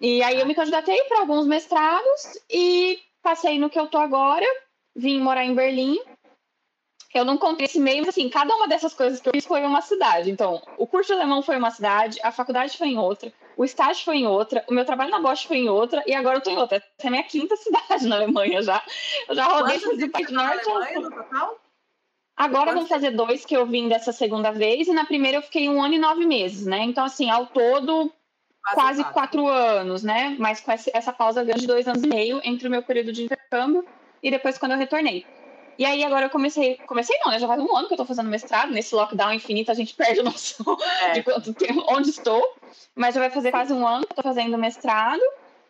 E 0.00 0.22
aí 0.22 0.38
eu 0.40 0.46
me 0.46 0.54
candidatei 0.54 1.04
para 1.04 1.20
alguns 1.20 1.46
mestrados 1.46 2.38
e 2.50 2.98
passei 3.22 3.58
no 3.58 3.70
que 3.70 3.78
eu 3.78 3.86
tô 3.86 3.98
agora, 3.98 4.46
vim 4.94 5.20
morar 5.20 5.44
em 5.44 5.54
Berlim. 5.54 5.98
Eu 7.12 7.24
não 7.24 7.36
contei 7.36 7.66
esse 7.66 7.80
meio, 7.80 8.00
mas 8.00 8.10
assim, 8.10 8.28
cada 8.28 8.54
uma 8.54 8.68
dessas 8.68 8.94
coisas 8.94 9.20
que 9.20 9.28
eu 9.28 9.32
fiz 9.32 9.44
foi 9.44 9.62
uma 9.62 9.80
cidade. 9.80 10.30
Então, 10.30 10.62
o 10.78 10.86
curso 10.86 11.08
de 11.08 11.18
alemão 11.18 11.42
foi 11.42 11.56
uma 11.56 11.70
cidade, 11.70 12.20
a 12.22 12.30
faculdade 12.30 12.78
foi 12.78 12.88
em 12.88 12.98
outra, 12.98 13.32
o 13.56 13.64
estágio 13.64 14.04
foi 14.04 14.18
em 14.18 14.26
outra, 14.26 14.64
o 14.68 14.72
meu 14.72 14.84
trabalho 14.84 15.10
na 15.10 15.20
Bosch 15.20 15.44
foi 15.44 15.58
em 15.58 15.68
outra, 15.68 16.02
e 16.06 16.14
agora 16.14 16.38
eu 16.38 16.40
tô 16.40 16.50
em 16.50 16.56
outra. 16.56 16.76
Essa 16.76 16.86
é 17.02 17.08
a 17.08 17.10
minha 17.10 17.24
quinta 17.24 17.56
cidade 17.56 18.06
na 18.06 18.16
Alemanha 18.16 18.62
já. 18.62 18.80
Eu 19.28 19.34
já 19.34 19.44
rodei 19.44 19.78
do 19.78 20.08
país 20.10 20.30
norte. 20.30 20.70
Alemanha, 20.70 21.00
no 21.00 21.10
total? 21.10 21.60
Agora 22.36 22.72
vão 22.72 22.86
fazer 22.86 23.10
dois 23.10 23.44
que 23.44 23.54
eu 23.54 23.66
vim 23.66 23.88
dessa 23.88 24.12
segunda 24.12 24.50
vez, 24.50 24.86
e 24.88 24.92
na 24.92 25.04
primeira 25.04 25.38
eu 25.38 25.42
fiquei 25.42 25.68
um 25.68 25.82
ano 25.82 25.94
e 25.94 25.98
nove 25.98 26.24
meses, 26.24 26.64
né? 26.64 26.78
Então, 26.84 27.04
assim, 27.04 27.28
ao 27.28 27.46
todo, 27.46 28.10
quase, 28.72 29.02
quatro. 29.02 29.42
quatro. 29.42 29.48
anos, 29.48 30.02
né? 30.02 30.36
Mas 30.38 30.60
com 30.60 30.70
essa 30.72 31.12
pausa 31.12 31.42
grande 31.42 31.62
de 31.62 31.66
dois 31.66 31.86
anos 31.88 32.02
e 32.02 32.06
meio 32.06 32.40
entre 32.44 32.68
o 32.68 32.70
meu 32.70 32.82
período 32.82 33.12
de 33.12 33.24
intercâmbio 33.24 33.84
e 34.22 34.30
depois 34.30 34.56
quando 34.56 34.72
eu 34.72 34.78
retornei. 34.78 35.26
E 35.78 35.84
aí 35.84 36.04
agora 36.04 36.26
eu 36.26 36.30
comecei, 36.30 36.76
comecei 36.86 37.16
não, 37.24 37.32
né? 37.32 37.38
Já 37.38 37.46
faz 37.46 37.60
um 37.60 37.76
ano 37.76 37.88
que 37.88 37.94
eu 37.94 37.98
tô 37.98 38.04
fazendo 38.04 38.28
mestrado, 38.28 38.72
nesse 38.72 38.94
lockdown 38.94 39.32
infinito 39.32 39.70
a 39.70 39.74
gente 39.74 39.94
perde 39.96 40.20
a 40.20 40.24
noção 40.24 40.76
é. 41.02 41.12
de 41.12 41.22
quanto 41.22 41.54
tempo, 41.54 41.84
onde 41.88 42.10
estou. 42.10 42.42
Mas 42.94 43.14
já 43.14 43.20
vai 43.20 43.30
fazer 43.30 43.50
quase 43.50 43.72
um 43.72 43.86
ano 43.86 44.06
que 44.06 44.12
eu 44.12 44.16
tô 44.16 44.22
fazendo 44.22 44.56
mestrado. 44.58 45.22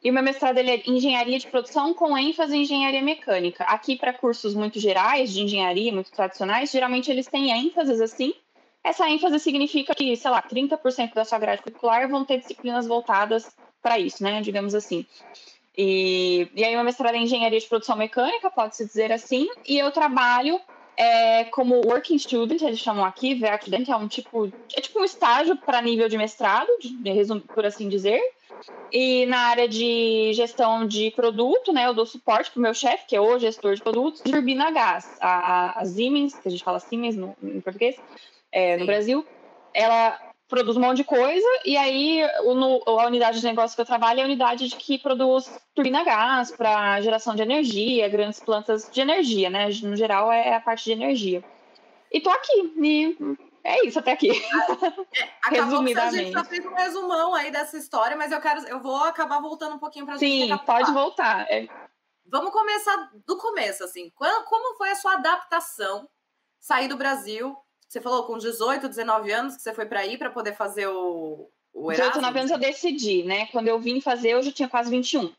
E 0.02 0.10
o 0.10 0.14
meu 0.14 0.22
mestrado 0.22 0.56
ele 0.56 0.70
é 0.70 0.82
engenharia 0.86 1.38
de 1.38 1.46
produção 1.46 1.92
com 1.92 2.16
ênfase 2.16 2.56
em 2.56 2.62
engenharia 2.62 3.02
mecânica. 3.02 3.64
Aqui, 3.64 3.96
para 3.96 4.14
cursos 4.14 4.54
muito 4.54 4.80
gerais 4.80 5.30
de 5.30 5.42
engenharia, 5.42 5.92
muito 5.92 6.10
tradicionais, 6.10 6.70
geralmente 6.70 7.10
eles 7.10 7.26
têm 7.26 7.50
ênfases 7.50 8.00
assim, 8.00 8.32
essa 8.82 9.08
ênfase 9.08 9.38
significa 9.38 9.94
que, 9.94 10.16
sei 10.16 10.30
lá, 10.30 10.42
30% 10.42 11.12
da 11.12 11.24
sua 11.24 11.38
grade 11.38 11.62
curricular 11.62 12.08
vão 12.08 12.24
ter 12.24 12.38
disciplinas 12.38 12.86
voltadas 12.86 13.54
para 13.82 13.98
isso, 13.98 14.22
né? 14.22 14.40
Digamos 14.40 14.74
assim. 14.74 15.06
E, 15.76 16.48
e 16.54 16.64
aí, 16.64 16.74
uma 16.74 16.84
mestrado 16.84 17.14
em 17.14 17.24
engenharia 17.24 17.58
de 17.58 17.66
produção 17.66 17.96
mecânica, 17.96 18.50
pode-se 18.50 18.84
dizer 18.84 19.12
assim, 19.12 19.48
e 19.66 19.78
eu 19.78 19.90
trabalho 19.90 20.60
é, 20.96 21.44
como 21.44 21.80
working 21.86 22.18
student, 22.18 22.60
eles 22.60 22.78
chamam 22.78 23.04
aqui, 23.04 23.38
Werkstudent, 23.42 23.88
é 23.88 23.96
um 23.96 24.06
tipo, 24.06 24.52
é 24.76 24.80
tipo 24.80 25.00
um 25.00 25.04
estágio 25.04 25.56
para 25.56 25.80
nível 25.80 26.08
de 26.08 26.18
mestrado, 26.18 26.68
de, 26.80 26.94
de, 26.96 27.40
por 27.54 27.64
assim 27.64 27.88
dizer. 27.88 28.20
E 28.92 29.24
na 29.24 29.38
área 29.38 29.66
de 29.66 30.32
gestão 30.34 30.86
de 30.86 31.10
produto, 31.12 31.72
né, 31.72 31.86
eu 31.86 31.94
dou 31.94 32.04
suporte 32.04 32.50
para 32.50 32.58
o 32.58 32.62
meu 32.62 32.74
chefe, 32.74 33.06
que 33.06 33.16
é 33.16 33.20
o 33.20 33.38
gestor 33.38 33.74
de 33.74 33.82
produtos, 33.82 34.20
de 34.22 34.30
turbina 34.30 34.68
a 34.68 34.70
gás, 34.70 35.16
a, 35.20 35.80
a 35.80 35.84
Siemens, 35.86 36.34
que 36.34 36.48
a 36.48 36.50
gente 36.50 36.62
fala 36.62 36.78
Siemens 36.78 37.16
no, 37.16 37.34
em 37.42 37.60
português, 37.60 37.96
é, 38.52 38.76
no 38.76 38.84
Brasil, 38.84 39.24
ela 39.72 40.18
produz 40.50 40.76
um 40.76 40.80
monte 40.80 40.98
de 40.98 41.04
coisa, 41.04 41.46
e 41.64 41.76
aí 41.76 42.20
no, 42.44 42.82
a 42.84 43.06
unidade 43.06 43.40
de 43.40 43.46
negócio 43.46 43.76
que 43.76 43.80
eu 43.80 43.86
trabalho 43.86 44.18
é 44.18 44.22
a 44.22 44.26
unidade 44.26 44.68
de 44.68 44.76
que 44.76 44.98
produz 44.98 45.50
turbina 45.74 46.04
gás 46.04 46.50
para 46.50 47.00
geração 47.00 47.34
de 47.34 47.42
energia, 47.42 48.08
grandes 48.08 48.40
plantas 48.40 48.90
de 48.90 49.00
energia, 49.00 49.48
né? 49.48 49.68
No 49.82 49.96
geral 49.96 50.30
é 50.30 50.54
a 50.54 50.60
parte 50.60 50.84
de 50.84 50.92
energia. 50.92 51.42
E 52.12 52.20
tô 52.20 52.28
aqui, 52.28 52.74
e 52.76 53.16
é 53.62 53.86
isso 53.86 53.98
até 53.98 54.12
aqui. 54.12 54.30
É, 55.52 55.60
Resumidamente. 55.60 55.98
a 55.98 56.22
gente 56.22 56.32
já 56.32 56.44
fez 56.44 56.64
um 56.64 56.74
resumão 56.74 57.34
aí 57.34 57.50
dessa 57.50 57.76
história, 57.76 58.16
mas 58.16 58.30
eu 58.30 58.40
quero, 58.40 58.60
eu 58.68 58.78
vou 58.78 59.02
acabar 59.04 59.40
voltando 59.40 59.74
um 59.74 59.78
pouquinho 59.78 60.04
para 60.04 60.16
gente. 60.16 60.48
Sim, 60.48 60.56
pode 60.64 60.92
voltar. 60.92 61.50
É. 61.50 61.66
Vamos 62.26 62.52
começar 62.52 63.10
do 63.26 63.36
começo, 63.36 63.82
assim. 63.82 64.10
Como 64.10 64.76
foi 64.76 64.90
a 64.90 64.94
sua 64.94 65.14
adaptação 65.14 66.08
sair 66.60 66.86
do 66.86 66.96
Brasil 66.96 67.56
você 67.90 68.00
falou 68.00 68.24
com 68.24 68.38
18, 68.38 68.88
19 68.88 69.32
anos 69.32 69.56
que 69.56 69.62
você 69.62 69.74
foi 69.74 69.84
para 69.84 69.98
aí 69.98 70.16
para 70.16 70.30
poder 70.30 70.54
fazer 70.54 70.86
o, 70.86 71.50
o 71.72 71.90
Erasmus? 71.90 72.12
18, 72.12 72.14
19 72.14 72.38
anos 72.38 72.50
eu 72.52 72.58
decidi, 72.58 73.24
né? 73.24 73.46
Quando 73.46 73.66
eu 73.66 73.80
vim 73.80 74.00
fazer, 74.00 74.30
eu 74.30 74.42
já 74.42 74.52
tinha 74.52 74.68
quase 74.68 74.88
21. 74.88 75.32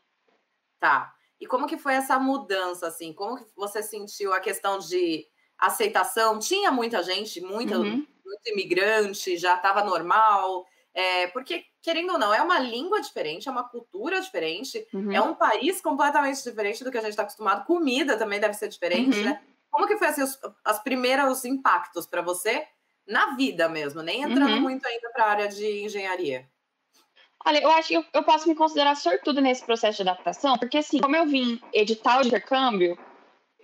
Tá. 0.78 1.14
E 1.40 1.46
como 1.46 1.66
que 1.66 1.78
foi 1.78 1.94
essa 1.94 2.18
mudança, 2.18 2.88
assim? 2.88 3.14
Como 3.14 3.38
que 3.38 3.46
você 3.56 3.82
sentiu 3.82 4.34
a 4.34 4.40
questão 4.40 4.78
de 4.78 5.26
aceitação? 5.58 6.38
Tinha 6.38 6.70
muita 6.70 7.02
gente, 7.02 7.40
muita, 7.40 7.78
uhum. 7.78 8.06
muito 8.24 8.46
imigrante, 8.48 9.38
já 9.38 9.54
estava 9.54 9.82
normal. 9.82 10.66
É, 10.92 11.28
porque, 11.28 11.64
querendo 11.80 12.12
ou 12.12 12.18
não, 12.18 12.34
é 12.34 12.42
uma 12.42 12.58
língua 12.58 13.00
diferente, 13.00 13.48
é 13.48 13.50
uma 13.50 13.66
cultura 13.66 14.20
diferente, 14.20 14.86
uhum. 14.92 15.10
é 15.10 15.22
um 15.22 15.34
país 15.34 15.80
completamente 15.80 16.44
diferente 16.44 16.84
do 16.84 16.90
que 16.90 16.98
a 16.98 17.00
gente 17.00 17.12
está 17.12 17.22
acostumado. 17.22 17.64
Comida 17.64 18.18
também 18.18 18.38
deve 18.38 18.52
ser 18.52 18.68
diferente, 18.68 19.16
uhum. 19.16 19.24
né? 19.24 19.40
Como 19.72 19.86
que 19.86 19.96
foi 19.96 20.08
assim, 20.08 20.22
os, 20.22 20.38
as 20.64 20.80
primeiros 20.82 21.44
impactos 21.46 22.06
para 22.06 22.20
você 22.20 22.64
na 23.08 23.34
vida 23.34 23.68
mesmo, 23.68 24.02
nem 24.02 24.22
entrando 24.22 24.54
uhum. 24.54 24.60
muito 24.60 24.86
ainda 24.86 25.10
para 25.10 25.24
a 25.24 25.30
área 25.30 25.48
de 25.48 25.84
engenharia? 25.84 26.46
Olha, 27.44 27.60
eu 27.60 27.70
acho 27.72 27.88
que 27.88 27.94
eu, 27.94 28.04
eu, 28.12 28.22
posso 28.22 28.48
me 28.48 28.54
considerar 28.54 28.94
sortuda 28.94 29.40
nesse 29.40 29.64
processo 29.64 29.96
de 29.96 30.08
adaptação, 30.08 30.56
porque 30.58 30.78
assim, 30.78 31.00
como 31.00 31.16
eu 31.16 31.26
vim 31.26 31.60
edital 31.72 32.20
de 32.20 32.28
intercâmbio, 32.28 32.96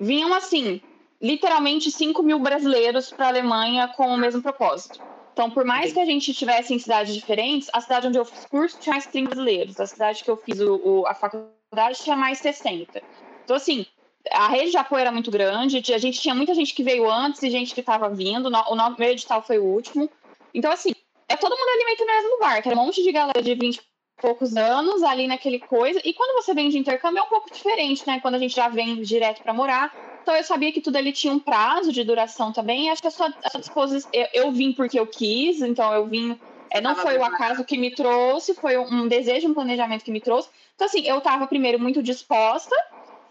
vinham 0.00 0.34
assim, 0.34 0.80
literalmente 1.22 1.90
5 1.90 2.20
mil 2.22 2.40
brasileiros 2.40 3.10
para 3.10 3.26
a 3.26 3.28
Alemanha 3.28 3.86
com 3.88 4.08
o 4.08 4.16
mesmo 4.16 4.42
propósito. 4.42 5.00
Então, 5.32 5.48
por 5.50 5.64
mais 5.64 5.92
que 5.92 6.00
a 6.00 6.04
gente 6.04 6.32
estivesse 6.32 6.74
em 6.74 6.80
cidades 6.80 7.14
diferentes, 7.14 7.68
a 7.72 7.80
cidade 7.80 8.08
onde 8.08 8.18
eu 8.18 8.24
fiz 8.24 8.44
curso 8.46 8.80
tinha 8.80 8.94
mais 8.94 9.06
30 9.06 9.28
brasileiros, 9.28 9.78
a 9.78 9.86
cidade 9.86 10.24
que 10.24 10.30
eu 10.30 10.36
fiz 10.36 10.58
o, 10.58 10.74
o, 10.82 11.06
a 11.06 11.14
faculdade 11.14 12.02
tinha 12.02 12.16
mais 12.16 12.38
60. 12.38 13.00
Então, 13.44 13.54
assim, 13.54 13.86
a 14.32 14.48
rede 14.48 14.70
de 14.70 14.76
apoio 14.76 15.00
era 15.00 15.12
muito 15.12 15.30
grande, 15.30 15.82
a 15.92 15.98
gente 15.98 16.20
tinha 16.20 16.34
muita 16.34 16.54
gente 16.54 16.74
que 16.74 16.82
veio 16.82 17.10
antes 17.10 17.42
e 17.42 17.50
gente 17.50 17.74
que 17.74 17.80
estava 17.80 18.08
vindo, 18.08 18.46
o 18.46 18.74
nosso 18.74 18.96
meu 18.98 19.10
edital 19.10 19.42
foi 19.42 19.58
o 19.58 19.64
último. 19.64 20.10
Então, 20.54 20.70
assim, 20.72 20.92
é 21.28 21.36
todo 21.36 21.56
mundo 21.56 21.68
ali 21.68 21.84
meio 21.84 21.96
que 21.96 22.04
no 22.04 22.12
mesmo 22.12 22.30
lugar, 22.30 22.62
que 22.62 22.68
era 22.68 22.78
um 22.78 22.84
monte 22.84 23.02
de 23.02 23.12
galera 23.12 23.42
de 23.42 23.54
20 23.54 23.76
e 23.76 23.80
poucos 24.20 24.56
anos 24.56 25.02
ali 25.02 25.26
naquele 25.26 25.58
coisa. 25.58 26.00
E 26.04 26.12
quando 26.14 26.42
você 26.42 26.54
vem 26.54 26.70
de 26.70 26.78
intercâmbio 26.78 27.20
é 27.20 27.22
um 27.22 27.28
pouco 27.28 27.52
diferente, 27.52 28.06
né? 28.06 28.18
Quando 28.20 28.36
a 28.36 28.38
gente 28.38 28.56
já 28.56 28.68
vem 28.68 29.00
direto 29.02 29.42
para 29.42 29.52
morar. 29.52 29.94
Então 30.22 30.34
eu 30.34 30.42
sabia 30.42 30.72
que 30.72 30.80
tudo 30.80 30.96
ali 30.96 31.12
tinha 31.12 31.32
um 31.32 31.38
prazo 31.38 31.92
de 31.92 32.02
duração 32.02 32.52
também. 32.52 32.90
Acho 32.90 33.02
que 33.02 33.08
a 33.08 33.10
sua, 33.10 33.32
a 33.44 33.50
sua 33.50 33.60
disposição. 33.60 34.10
Eu, 34.12 34.26
eu, 34.32 34.52
vim 34.52 34.72
porque 34.72 34.98
eu 34.98 35.06
quis, 35.06 35.60
então 35.60 35.92
eu 35.92 36.06
vim. 36.06 36.38
É, 36.70 36.80
não 36.80 36.94
foi 36.94 37.16
o 37.16 37.24
acaso 37.24 37.64
que 37.64 37.78
me 37.78 37.90
trouxe, 37.90 38.54
foi 38.54 38.76
um 38.76 39.08
desejo, 39.08 39.48
um 39.48 39.54
planejamento 39.54 40.04
que 40.04 40.10
me 40.10 40.20
trouxe. 40.20 40.50
Então, 40.74 40.86
assim, 40.86 41.00
eu 41.06 41.18
estava 41.18 41.46
primeiro 41.46 41.78
muito 41.78 42.02
disposta 42.02 42.74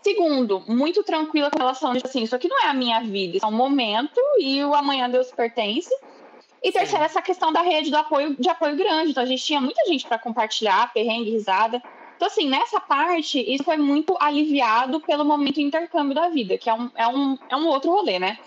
Segundo, 0.07 0.63
muito 0.69 1.03
tranquila 1.03 1.51
com 1.51 1.59
relação 1.59 1.91
a 1.91 1.97
assim, 1.97 2.23
isso 2.23 2.33
aqui 2.33 2.47
não 2.47 2.63
é 2.63 2.67
a 2.67 2.73
minha 2.73 3.01
vida, 3.01 3.35
isso 3.35 3.45
é 3.45 3.49
um 3.49 3.51
momento 3.51 4.21
e 4.39 4.63
o 4.63 4.73
amanhã 4.73 5.09
Deus 5.09 5.29
pertence. 5.31 5.93
E 6.63 6.71
terceiro, 6.71 7.03
essa 7.03 7.21
questão 7.21 7.51
da 7.51 7.61
rede 7.61 7.91
do 7.91 7.97
apoio, 7.97 8.33
de 8.39 8.47
apoio 8.47 8.77
grande. 8.77 9.11
Então, 9.11 9.21
a 9.21 9.25
gente 9.25 9.43
tinha 9.43 9.59
muita 9.59 9.85
gente 9.85 10.07
para 10.07 10.17
compartilhar, 10.17 10.93
perrengue, 10.93 11.31
risada. 11.31 11.83
Então, 12.15 12.25
assim, 12.25 12.47
nessa 12.47 12.79
parte, 12.79 13.37
isso 13.53 13.65
foi 13.65 13.75
muito 13.75 14.15
aliviado 14.17 15.01
pelo 15.01 15.25
momento 15.25 15.55
de 15.55 15.63
intercâmbio 15.63 16.15
da 16.15 16.29
vida, 16.29 16.57
que 16.57 16.69
é 16.69 16.73
um, 16.73 16.89
é 16.95 17.05
um, 17.05 17.37
é 17.49 17.57
um 17.57 17.67
outro 17.67 17.91
rolê, 17.91 18.17
né? 18.17 18.39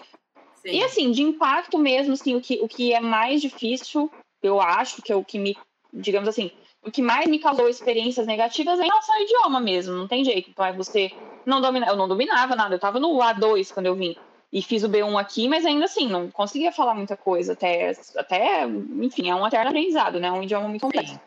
Sim. 0.62 0.70
E, 0.70 0.82
assim, 0.82 1.10
de 1.12 1.22
impacto 1.22 1.78
mesmo, 1.78 2.14
assim, 2.14 2.34
o 2.34 2.40
que, 2.40 2.58
o 2.62 2.68
que 2.68 2.94
é 2.94 3.00
mais 3.00 3.42
difícil, 3.42 4.10
eu 4.42 4.62
acho, 4.62 5.02
que 5.02 5.12
é 5.12 5.16
o 5.16 5.22
que 5.22 5.38
me, 5.38 5.58
digamos 5.92 6.26
assim, 6.26 6.50
o 6.82 6.90
que 6.90 7.02
mais 7.02 7.26
me 7.26 7.38
causou 7.38 7.68
experiências 7.68 8.26
negativas 8.26 8.80
é 8.80 8.84
em 8.84 8.88
relação 8.88 9.14
ao 9.14 9.20
idioma 9.20 9.60
mesmo, 9.60 9.94
não 9.94 10.08
tem 10.08 10.24
jeito. 10.24 10.48
Então, 10.48 10.64
é 10.64 10.72
você 10.72 11.12
não 11.46 11.60
dominar. 11.60 11.88
Eu 11.88 11.96
não 11.96 12.08
dominava 12.08 12.54
nada, 12.56 12.74
eu 12.74 12.76
estava 12.76 12.98
no 13.00 13.18
A2 13.18 13.72
quando 13.72 13.86
eu 13.86 13.94
vim. 13.94 14.16
E 14.52 14.62
fiz 14.62 14.82
o 14.82 14.88
B1 14.88 15.16
aqui, 15.20 15.48
mas 15.48 15.64
ainda 15.64 15.84
assim, 15.84 16.08
não 16.08 16.28
conseguia 16.28 16.72
falar 16.72 16.94
muita 16.94 17.16
coisa. 17.16 17.52
Até, 17.52 17.92
até 18.16 18.64
enfim, 18.66 19.30
é 19.30 19.34
um 19.34 19.46
eterno 19.46 19.68
aprendizado, 19.68 20.18
né? 20.18 20.30
Um 20.32 20.42
idioma 20.42 20.68
muito 20.68 20.82
complexo. 20.82 21.20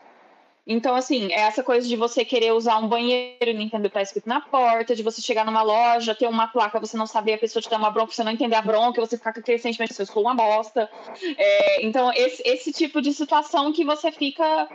Então, 0.66 0.94
assim, 0.94 1.30
é 1.30 1.40
essa 1.40 1.62
coisa 1.62 1.86
de 1.86 1.94
você 1.94 2.24
querer 2.24 2.52
usar 2.52 2.78
um 2.78 2.88
banheiro 2.88 3.50
e 3.50 3.52
não 3.52 3.60
entender 3.60 3.86
o 3.86 3.90
que 3.90 3.94
tá 3.94 4.02
escrito 4.02 4.26
na 4.26 4.40
porta, 4.40 4.96
de 4.96 5.02
você 5.02 5.20
chegar 5.20 5.44
numa 5.44 5.62
loja, 5.62 6.14
ter 6.14 6.26
uma 6.26 6.46
placa, 6.48 6.80
você 6.80 6.96
não 6.96 7.06
saber, 7.06 7.34
a 7.34 7.38
pessoa 7.38 7.62
te 7.62 7.68
dar 7.68 7.76
uma 7.76 7.90
bronca, 7.90 8.12
você 8.12 8.24
não 8.24 8.32
entender 8.32 8.56
a 8.56 8.62
bronca, 8.62 8.98
você 8.98 9.18
ficar 9.18 9.34
com 9.34 9.40
aquele 9.40 9.58
sentimento 9.58 9.94
eu 9.98 10.06
sou 10.06 10.22
uma 10.22 10.34
bosta. 10.34 10.90
É, 11.36 11.84
então, 11.84 12.10
esse, 12.14 12.42
esse 12.46 12.72
tipo 12.72 13.02
de 13.02 13.12
situação 13.12 13.72
que 13.72 13.84
você 13.84 14.10
fica 14.10 14.68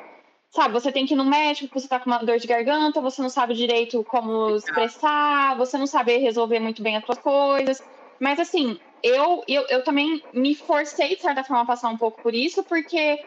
sabe, 0.51 0.73
você 0.73 0.91
tem 0.91 1.05
que 1.05 1.13
ir 1.13 1.17
no 1.17 1.25
médico, 1.25 1.79
você 1.79 1.87
tá 1.87 1.99
com 1.99 2.09
uma 2.09 2.19
dor 2.19 2.39
de 2.39 2.47
garganta, 2.47 3.01
você 3.01 3.21
não 3.21 3.29
sabe 3.29 3.53
direito 3.53 4.03
como 4.05 4.55
expressar, 4.55 5.55
você 5.57 5.77
não 5.77 5.87
sabe 5.87 6.17
resolver 6.17 6.59
muito 6.59 6.81
bem 6.81 6.97
as 6.97 7.05
suas 7.05 7.19
coisas. 7.19 7.81
Mas 8.19 8.39
assim, 8.39 8.79
eu, 9.03 9.43
eu, 9.47 9.65
eu 9.69 9.83
também 9.83 10.21
me 10.33 10.55
forcei, 10.55 11.15
de 11.15 11.21
certa 11.21 11.43
forma, 11.43 11.63
a 11.63 11.67
passar 11.67 11.89
um 11.89 11.97
pouco 11.97 12.21
por 12.21 12.33
isso, 12.33 12.63
porque 12.63 13.23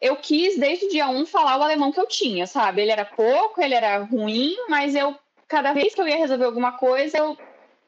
eu 0.00 0.16
quis, 0.16 0.58
desde 0.58 0.86
o 0.86 0.88
dia 0.90 1.08
um, 1.08 1.24
falar 1.24 1.58
o 1.58 1.62
alemão 1.62 1.92
que 1.92 2.00
eu 2.00 2.06
tinha, 2.06 2.46
sabe? 2.46 2.82
Ele 2.82 2.90
era 2.90 3.04
pouco, 3.04 3.60
ele 3.60 3.74
era 3.74 3.98
ruim, 3.98 4.54
mas 4.68 4.94
eu, 4.94 5.16
cada 5.48 5.72
vez 5.72 5.94
que 5.94 6.00
eu 6.00 6.08
ia 6.08 6.16
resolver 6.16 6.44
alguma 6.44 6.72
coisa, 6.72 7.16
eu 7.16 7.38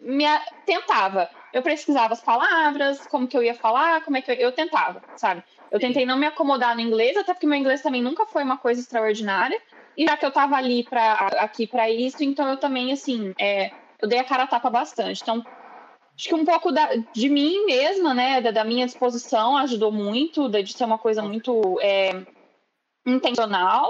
me 0.00 0.25
tentava. 0.64 1.28
Eu 1.52 1.62
pesquisava 1.62 2.14
as 2.14 2.23
palavras, 2.23 3.07
como 3.07 3.26
que 3.26 3.37
eu 3.37 3.43
ia 3.43 3.55
falar, 3.55 4.02
como 4.02 4.16
é 4.16 4.23
que 4.23 4.31
eu, 4.31 4.35
eu 4.37 4.52
tentava, 4.52 5.02
sabe? 5.16 5.43
Eu 5.71 5.81
tentei 5.81 6.07
não 6.07 6.17
me 6.17 6.27
acomodar 6.27 6.75
no 6.75 6.81
inglês, 6.81 7.17
até 7.17 7.33
porque 7.33 7.47
meu 7.47 7.59
inglês 7.59 7.83
também 7.83 8.03
nunca 8.03 8.27
foi 8.27 8.43
uma 8.43 8.57
coisa 8.57 8.81
extraordinária. 8.81 9.61
E 9.97 10.05
já 10.05 10.17
que 10.17 10.25
eu 10.25 10.29
estava 10.29 10.57
ali 10.57 10.85
para 10.85 11.15
aqui 11.39 11.67
para 11.67 11.91
isso, 11.91 12.23
então 12.23 12.49
eu 12.49 12.57
também 12.57 12.93
assim, 12.93 13.35
é, 13.39 13.71
eu 14.01 14.09
dei 14.09 14.19
a 14.19 14.25
cara 14.25 14.45
a 14.45 14.47
tapa 14.47 14.69
bastante. 14.69 15.23
Então, 15.23 15.45
acho 16.15 16.29
que 16.29 16.35
um 16.35 16.45
pouco 16.45 16.71
da, 16.71 16.89
de 17.13 17.29
mim 17.29 17.65
mesma, 17.67 18.13
né, 18.13 18.41
da, 18.41 18.51
da, 18.51 18.65
minha 18.65 18.87
disposição 18.87 19.57
ajudou 19.57 19.91
muito, 19.91 20.49
de 20.49 20.73
ser 20.73 20.85
uma 20.85 20.99
coisa 20.99 21.23
muito 21.23 21.79
é, 21.81 22.11
intencional. 23.07 23.89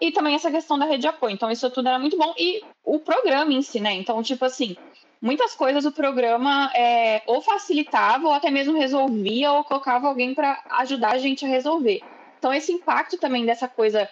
E 0.00 0.12
também 0.12 0.36
essa 0.36 0.50
questão 0.50 0.78
da 0.78 0.86
rede 0.86 1.02
de 1.02 1.08
apoio. 1.08 1.34
Então, 1.34 1.50
isso 1.50 1.68
tudo 1.70 1.88
era 1.88 1.98
muito 1.98 2.16
bom. 2.16 2.32
E 2.38 2.62
o 2.84 3.00
programa 3.00 3.52
em 3.52 3.62
si, 3.62 3.80
né? 3.80 3.92
Então, 3.94 4.22
tipo 4.22 4.44
assim, 4.44 4.76
muitas 5.20 5.54
coisas 5.54 5.84
o 5.84 5.92
programa 5.92 6.70
é, 6.74 7.22
ou 7.26 7.40
facilitava, 7.40 8.26
ou 8.26 8.32
até 8.32 8.50
mesmo 8.50 8.76
resolvia, 8.76 9.52
ou 9.52 9.64
colocava 9.64 10.08
alguém 10.08 10.34
para 10.34 10.62
ajudar 10.70 11.12
a 11.12 11.18
gente 11.18 11.44
a 11.44 11.48
resolver. 11.48 12.02
Então, 12.38 12.52
esse 12.52 12.72
impacto 12.72 13.18
também 13.18 13.44
dessa 13.44 13.68
coisa 13.68 14.08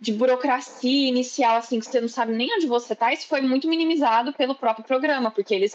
de 0.00 0.12
burocracia 0.12 1.08
inicial, 1.08 1.56
assim, 1.56 1.80
que 1.80 1.86
você 1.86 2.00
não 2.00 2.08
sabe 2.08 2.32
nem 2.32 2.54
onde 2.54 2.66
você 2.66 2.92
está, 2.92 3.12
isso 3.12 3.26
foi 3.26 3.40
muito 3.40 3.68
minimizado 3.68 4.32
pelo 4.32 4.54
próprio 4.54 4.84
programa, 4.84 5.30
porque 5.30 5.54
eles, 5.54 5.72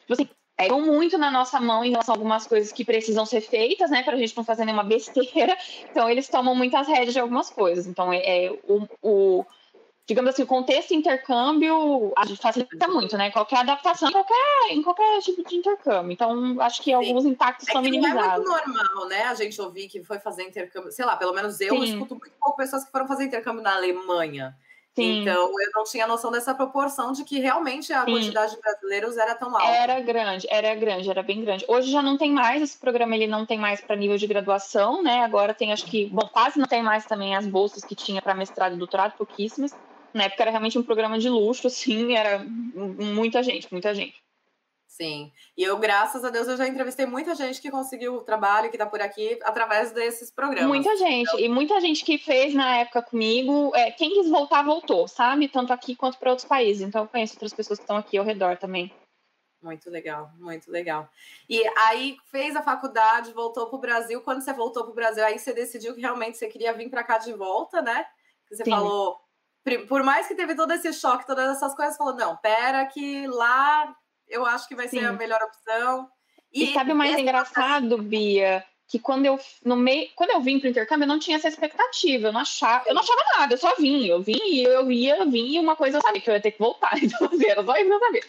tipo 0.00 0.12
assim, 0.12 0.28
pegam 0.56 0.80
muito 0.82 1.16
na 1.16 1.30
nossa 1.30 1.60
mão 1.60 1.84
em 1.84 1.90
relação 1.90 2.14
a 2.14 2.18
algumas 2.18 2.46
coisas 2.46 2.72
que 2.72 2.84
precisam 2.84 3.24
ser 3.24 3.40
feitas, 3.40 3.90
né, 3.90 4.02
para 4.02 4.14
a 4.14 4.18
gente 4.18 4.36
não 4.36 4.44
fazer 4.44 4.64
nenhuma 4.64 4.82
besteira. 4.82 5.56
Então, 5.90 6.10
eles 6.10 6.28
tomam 6.28 6.54
muitas 6.54 6.86
rédeas 6.88 7.12
de 7.12 7.20
algumas 7.20 7.48
coisas. 7.48 7.86
Então, 7.86 8.12
é, 8.12 8.46
é 8.46 8.50
o, 8.64 8.88
o 9.00 9.46
digamos 10.08 10.30
assim, 10.30 10.42
o 10.42 10.46
contexto 10.46 10.94
intercâmbio 10.94 12.14
facilita 12.40 12.88
muito, 12.88 13.14
né? 13.18 13.30
Qualquer 13.30 13.58
adaptação 13.58 14.08
em 14.08 14.12
qualquer, 14.12 14.70
em 14.70 14.82
qualquer 14.82 15.20
tipo 15.20 15.46
de 15.46 15.56
intercâmbio. 15.56 16.12
Então, 16.12 16.58
acho 16.62 16.80
que 16.82 16.90
alguns 16.90 17.24
Sim. 17.24 17.28
impactos 17.28 17.68
é 17.68 17.72
são 17.72 17.82
minimizados. 17.82 18.22
é 18.22 18.50
muito 18.50 18.72
normal, 18.72 19.06
né? 19.06 19.24
A 19.24 19.34
gente 19.34 19.60
ouvir 19.60 19.86
que 19.86 20.02
foi 20.02 20.18
fazer 20.18 20.44
intercâmbio, 20.44 20.90
sei 20.90 21.04
lá, 21.04 21.14
pelo 21.14 21.34
menos 21.34 21.60
eu 21.60 21.76
Sim. 21.76 21.84
escuto 21.84 22.16
muito 22.16 22.32
pouco 22.40 22.56
pessoas 22.56 22.84
que 22.84 22.90
foram 22.90 23.06
fazer 23.06 23.24
intercâmbio 23.24 23.62
na 23.62 23.74
Alemanha. 23.74 24.56
Sim. 24.96 25.20
Então, 25.20 25.48
eu 25.60 25.70
não 25.74 25.84
tinha 25.84 26.06
noção 26.06 26.30
dessa 26.30 26.54
proporção 26.54 27.12
de 27.12 27.22
que 27.22 27.38
realmente 27.38 27.92
a 27.92 28.06
Sim. 28.06 28.12
quantidade 28.12 28.54
de 28.54 28.60
brasileiros 28.62 29.18
era 29.18 29.34
tão 29.34 29.54
alta. 29.54 29.68
Era 29.68 30.00
grande, 30.00 30.46
era 30.50 30.74
grande, 30.74 31.10
era 31.10 31.22
bem 31.22 31.44
grande. 31.44 31.66
Hoje 31.68 31.90
já 31.90 32.00
não 32.00 32.16
tem 32.16 32.32
mais, 32.32 32.62
esse 32.62 32.78
programa 32.78 33.14
ele 33.14 33.26
não 33.26 33.44
tem 33.44 33.58
mais 33.58 33.82
para 33.82 33.94
nível 33.94 34.16
de 34.16 34.26
graduação, 34.26 35.02
né? 35.02 35.22
Agora 35.22 35.52
tem, 35.52 35.70
acho 35.70 35.84
que, 35.84 36.06
bom, 36.06 36.26
quase 36.32 36.58
não 36.58 36.66
tem 36.66 36.82
mais 36.82 37.04
também 37.04 37.36
as 37.36 37.46
bolsas 37.46 37.84
que 37.84 37.94
tinha 37.94 38.22
para 38.22 38.34
mestrado 38.34 38.74
e 38.74 38.78
doutorado, 38.78 39.12
pouquíssimas. 39.12 39.76
Na 40.14 40.24
época 40.24 40.42
era 40.42 40.50
realmente 40.50 40.78
um 40.78 40.82
programa 40.82 41.18
de 41.18 41.28
luxo, 41.28 41.66
assim, 41.66 42.14
era 42.16 42.44
muita 42.44 43.42
gente, 43.42 43.70
muita 43.70 43.94
gente. 43.94 44.22
Sim. 44.98 45.30
E 45.56 45.62
eu, 45.62 45.78
graças 45.78 46.24
a 46.24 46.30
Deus, 46.30 46.48
eu 46.48 46.56
já 46.56 46.66
entrevistei 46.66 47.06
muita 47.06 47.32
gente 47.32 47.62
que 47.62 47.70
conseguiu 47.70 48.16
o 48.16 48.24
trabalho, 48.24 48.68
que 48.68 48.74
está 48.74 48.84
por 48.84 49.00
aqui, 49.00 49.38
através 49.44 49.92
desses 49.92 50.28
programas. 50.28 50.66
Muita 50.66 50.96
gente. 50.96 51.28
Então... 51.28 51.38
E 51.38 51.48
muita 51.48 51.80
gente 51.80 52.04
que 52.04 52.18
fez 52.18 52.52
na 52.52 52.78
época 52.78 53.00
comigo. 53.02 53.70
É, 53.76 53.92
quem 53.92 54.10
quis 54.10 54.28
voltar, 54.28 54.64
voltou, 54.64 55.06
sabe? 55.06 55.46
Tanto 55.46 55.72
aqui 55.72 55.94
quanto 55.94 56.18
para 56.18 56.30
outros 56.30 56.48
países. 56.48 56.82
Então, 56.82 57.02
eu 57.02 57.08
conheço 57.08 57.34
outras 57.34 57.52
pessoas 57.52 57.78
que 57.78 57.84
estão 57.84 57.96
aqui 57.96 58.18
ao 58.18 58.24
redor 58.24 58.56
também. 58.56 58.92
Muito 59.62 59.88
legal, 59.88 60.30
muito 60.36 60.68
legal. 60.68 61.08
E 61.48 61.62
aí 61.76 62.16
fez 62.30 62.56
a 62.56 62.62
faculdade, 62.62 63.32
voltou 63.32 63.66
para 63.66 63.76
o 63.76 63.80
Brasil. 63.80 64.20
Quando 64.22 64.40
você 64.40 64.52
voltou 64.52 64.82
para 64.82 64.92
o 64.92 64.96
Brasil, 64.96 65.24
aí 65.24 65.38
você 65.38 65.52
decidiu 65.52 65.94
que 65.94 66.00
realmente 66.00 66.38
você 66.38 66.48
queria 66.48 66.72
vir 66.72 66.90
para 66.90 67.04
cá 67.04 67.18
de 67.18 67.32
volta, 67.32 67.80
né? 67.80 68.04
Você 68.50 68.64
Sim. 68.64 68.70
falou, 68.70 69.20
por 69.88 70.02
mais 70.02 70.26
que 70.26 70.34
teve 70.34 70.54
todo 70.54 70.72
esse 70.72 70.92
choque, 70.92 71.26
todas 71.26 71.56
essas 71.56 71.74
coisas, 71.74 71.96
falou: 71.96 72.14
não, 72.14 72.36
pera, 72.36 72.86
que 72.86 73.26
lá 73.26 73.94
eu 74.28 74.44
acho 74.46 74.68
que 74.68 74.74
vai 74.74 74.88
Sim. 74.88 75.00
ser 75.00 75.06
a 75.06 75.12
melhor 75.12 75.40
opção. 75.42 76.08
E, 76.52 76.64
e 76.64 76.74
sabe 76.74 76.92
o 76.92 76.96
mais 76.96 77.18
engraçado, 77.18 77.98
Bia? 77.98 78.64
Que 78.88 78.98
quando 78.98 79.26
eu 79.26 79.38
no 79.62 79.76
meio, 79.76 80.08
quando 80.16 80.30
eu 80.30 80.40
vim 80.40 80.58
para 80.58 80.66
o 80.66 80.70
intercâmbio, 80.70 81.04
eu 81.04 81.08
não 81.08 81.18
tinha 81.18 81.36
essa 81.36 81.48
expectativa, 81.48 82.28
eu 82.28 82.32
não 82.32 82.40
achava, 82.40 82.84
eu 82.88 82.94
não 82.94 83.02
achava 83.02 83.20
nada, 83.36 83.54
eu 83.54 83.58
só 83.58 83.74
vim, 83.76 84.06
eu 84.06 84.22
vim 84.22 84.40
e 84.44 84.64
eu 84.64 84.90
ia, 84.90 85.16
eu 85.16 85.30
vim 85.30 85.56
e 85.56 85.58
uma 85.58 85.76
coisa 85.76 85.98
eu 85.98 86.02
sabia 86.02 86.20
que 86.20 86.30
eu 86.30 86.34
ia 86.34 86.40
ter 86.40 86.52
que 86.52 86.58
voltar, 86.58 86.96
então 87.02 87.28
assim, 87.30 87.46
era 87.46 87.62
só 87.62 87.76
isso 87.76 87.92
eu 87.92 87.98
sabia. 87.98 88.22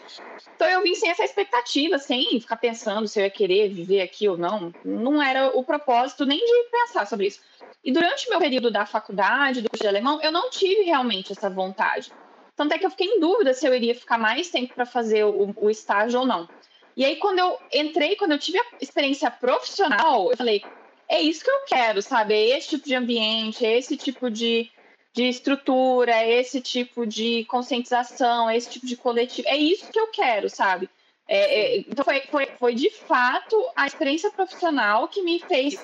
Então 0.56 0.68
eu 0.68 0.84
vim 0.84 0.96
sem 0.96 1.10
essa 1.10 1.24
expectativa, 1.24 1.98
sem 1.98 2.40
ficar 2.40 2.58
pensando 2.58 3.08
se 3.08 3.20
eu 3.20 3.24
ia 3.24 3.30
querer 3.30 3.70
viver 3.70 4.02
aqui 4.02 4.28
ou 4.28 4.38
não, 4.38 4.74
não 4.84 5.22
era 5.22 5.48
o 5.58 5.64
propósito 5.64 6.26
nem 6.26 6.40
de 6.40 6.70
pensar 6.70 7.08
sobre 7.08 7.28
isso. 7.28 7.40
E 7.84 7.92
durante 7.92 8.30
meu 8.30 8.40
período 8.40 8.70
da 8.70 8.86
faculdade, 8.86 9.62
do 9.62 9.70
curso 9.70 9.84
de 9.84 9.88
alemão, 9.88 10.20
eu 10.22 10.32
não 10.32 10.50
tive 10.50 10.84
realmente 10.84 11.32
essa 11.32 11.50
vontade. 11.50 12.12
Tanto 12.60 12.74
é 12.74 12.78
que 12.78 12.86
eu 12.86 12.90
fiquei 12.90 13.08
em 13.08 13.22
dúvida 13.22 13.54
se 13.54 13.66
eu 13.66 13.74
iria 13.74 13.96
ficar 13.96 14.18
mais 14.18 14.50
tempo 14.50 14.74
para 14.74 14.86
fazer 14.86 15.24
o, 15.24 15.54
o, 15.56 15.70
estágio 15.70 16.20
ou 16.20 16.26
não. 16.26 16.48
E 16.96 17.06
aí, 17.06 17.16
quando 17.18 17.40
eu 17.40 17.58
entrei, 17.74 18.16
quando 18.16 18.32
eu 18.32 18.40
tive 18.40 18.60
a 18.60 18.66
experiência 18.82 19.30
profissional, 19.32 20.32
eu 20.32 20.38
falei: 20.38 20.64
é 21.08 21.22
isso 21.22 21.44
que 21.44 21.50
eu 21.50 21.66
quero, 21.68 22.02
sabe? 22.02 22.34
É 22.34 22.58
esse 22.58 22.70
tipo 22.70 22.86
de 22.86 22.96
ambiente, 22.96 23.66
é 23.66 23.78
esse 23.78 23.98
tipo 23.98 24.30
de, 24.30 24.70
de 25.14 25.24
estrutura, 25.24 26.12
é 26.12 26.40
esse 26.40 26.62
tipo 26.62 27.06
de 27.06 27.46
conscientização, 27.46 28.50
é 28.50 28.56
esse 28.56 28.70
tipo 28.70 28.86
de 28.86 28.96
coletivo. 28.96 29.48
É 29.48 29.58
isso 29.58 29.92
que 29.92 30.00
eu 30.00 30.08
quero, 30.08 30.50
sabe? 30.50 30.90
É, 31.28 31.38
é, 31.38 31.78
então, 31.80 32.04
foi, 32.04 32.22
foi, 32.22 32.46
foi 32.58 32.76
de 32.76 32.90
fato 32.90 33.56
a 33.76 33.86
experiência 33.86 34.32
profissional 34.32 35.08
que 35.08 35.22
me 35.22 35.40
fez 35.40 35.80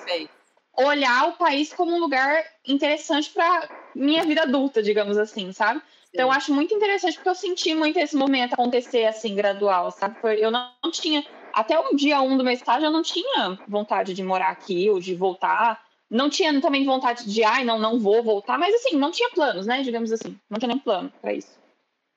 olhar 0.76 1.28
o 1.28 1.32
país 1.34 1.72
como 1.72 1.94
um 1.94 2.00
lugar 2.00 2.44
interessante 2.66 3.30
para 3.30 3.68
minha 3.94 4.24
vida 4.24 4.42
adulta, 4.42 4.82
digamos 4.82 5.16
assim, 5.16 5.52
sabe? 5.52 5.80
Então, 6.16 6.28
eu 6.28 6.32
acho 6.32 6.52
muito 6.52 6.74
interessante 6.74 7.14
porque 7.16 7.28
eu 7.28 7.34
senti 7.34 7.74
muito 7.74 7.98
esse 7.98 8.16
momento 8.16 8.54
acontecer 8.54 9.04
assim, 9.04 9.34
gradual, 9.34 9.90
sabe? 9.90 10.16
Eu 10.40 10.50
não, 10.50 10.72
tinha, 10.90 11.22
até 11.52 11.78
o 11.78 11.94
dia 11.94 12.22
um 12.22 12.38
do 12.38 12.42
meu 12.42 12.54
estágio, 12.54 12.86
eu 12.86 12.90
não 12.90 13.02
tinha 13.02 13.58
vontade 13.68 14.14
de 14.14 14.22
morar 14.22 14.48
aqui 14.48 14.88
ou 14.88 14.98
de 14.98 15.14
voltar. 15.14 15.84
Não 16.08 16.30
tinha 16.30 16.58
também 16.58 16.86
vontade 16.86 17.30
de, 17.30 17.44
ai, 17.44 17.64
não, 17.64 17.78
não 17.78 17.98
vou 18.00 18.22
voltar, 18.22 18.58
mas 18.58 18.74
assim, 18.74 18.96
não 18.96 19.10
tinha 19.10 19.28
planos, 19.30 19.66
né? 19.66 19.82
Digamos 19.82 20.10
assim, 20.10 20.40
não 20.48 20.58
tinha 20.58 20.68
nem 20.68 20.78
plano 20.78 21.12
para 21.20 21.34
isso. 21.34 21.58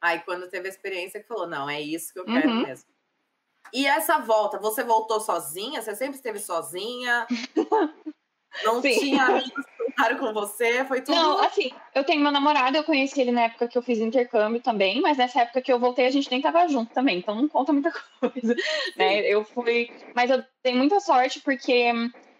Aí, 0.01 0.19
quando 0.19 0.49
teve 0.49 0.67
a 0.67 0.71
experiência, 0.71 1.19
que 1.19 1.27
falou, 1.27 1.45
não, 1.45 1.69
é 1.69 1.81
isso 1.81 2.13
que 2.13 2.19
eu 2.19 2.25
quero 2.25 2.47
uhum. 2.47 2.65
mesmo. 2.65 2.85
E 3.73 3.85
essa 3.85 4.17
volta, 4.19 4.57
você 4.57 4.81
voltou 4.81 5.19
sozinha? 5.19 5.81
Você 5.81 5.93
sempre 5.93 6.15
esteve 6.15 6.39
sozinha? 6.39 7.27
Não 8.63 8.81
Sim. 8.81 8.99
tinha 8.99 9.23
amigos 9.23 9.65
que 9.65 10.15
com 10.15 10.33
você? 10.33 10.85
Foi 10.85 11.01
tudo. 11.01 11.15
Não, 11.15 11.39
assim, 11.39 11.71
eu 11.93 12.03
tenho 12.03 12.21
meu 12.21 12.31
namorado, 12.31 12.77
eu 12.77 12.83
conheci 12.83 13.19
ele 13.19 13.31
na 13.31 13.43
época 13.43 13.67
que 13.67 13.77
eu 13.77 13.81
fiz 13.81 13.99
intercâmbio 13.99 14.61
também, 14.61 15.01
mas 15.01 15.17
nessa 15.17 15.41
época 15.41 15.61
que 15.61 15.71
eu 15.71 15.79
voltei 15.79 16.05
a 16.05 16.11
gente 16.11 16.31
nem 16.31 16.41
tava 16.41 16.67
junto 16.67 16.93
também, 16.93 17.17
então 17.17 17.35
não 17.35 17.47
conta 17.47 17.73
muita 17.73 17.91
coisa. 18.19 18.55
Né? 18.95 19.21
Eu 19.21 19.43
fui. 19.43 19.89
Mas 20.15 20.29
eu 20.29 20.43
dei 20.63 20.73
muita 20.73 20.99
sorte 20.99 21.41
porque 21.41 21.91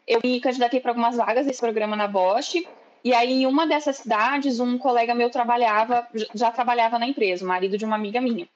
eu 0.08 0.20
me 0.24 0.40
candidatei 0.40 0.80
para 0.80 0.92
algumas 0.92 1.18
vagas 1.18 1.46
desse 1.46 1.60
programa 1.60 1.96
na 1.96 2.08
Bosch. 2.08 2.56
E 3.02 3.14
aí, 3.14 3.44
em 3.44 3.46
uma 3.46 3.66
dessas 3.66 3.98
cidades, 3.98 4.60
um 4.60 4.78
colega 4.78 5.16
meu 5.16 5.30
trabalhava, 5.30 6.06
já 6.34 6.52
trabalhava 6.52 7.00
na 7.00 7.08
empresa, 7.08 7.46
o 7.46 7.48
marido 7.48 7.78
de 7.78 7.86
uma 7.86 7.96
amiga 7.96 8.20
minha. 8.20 8.48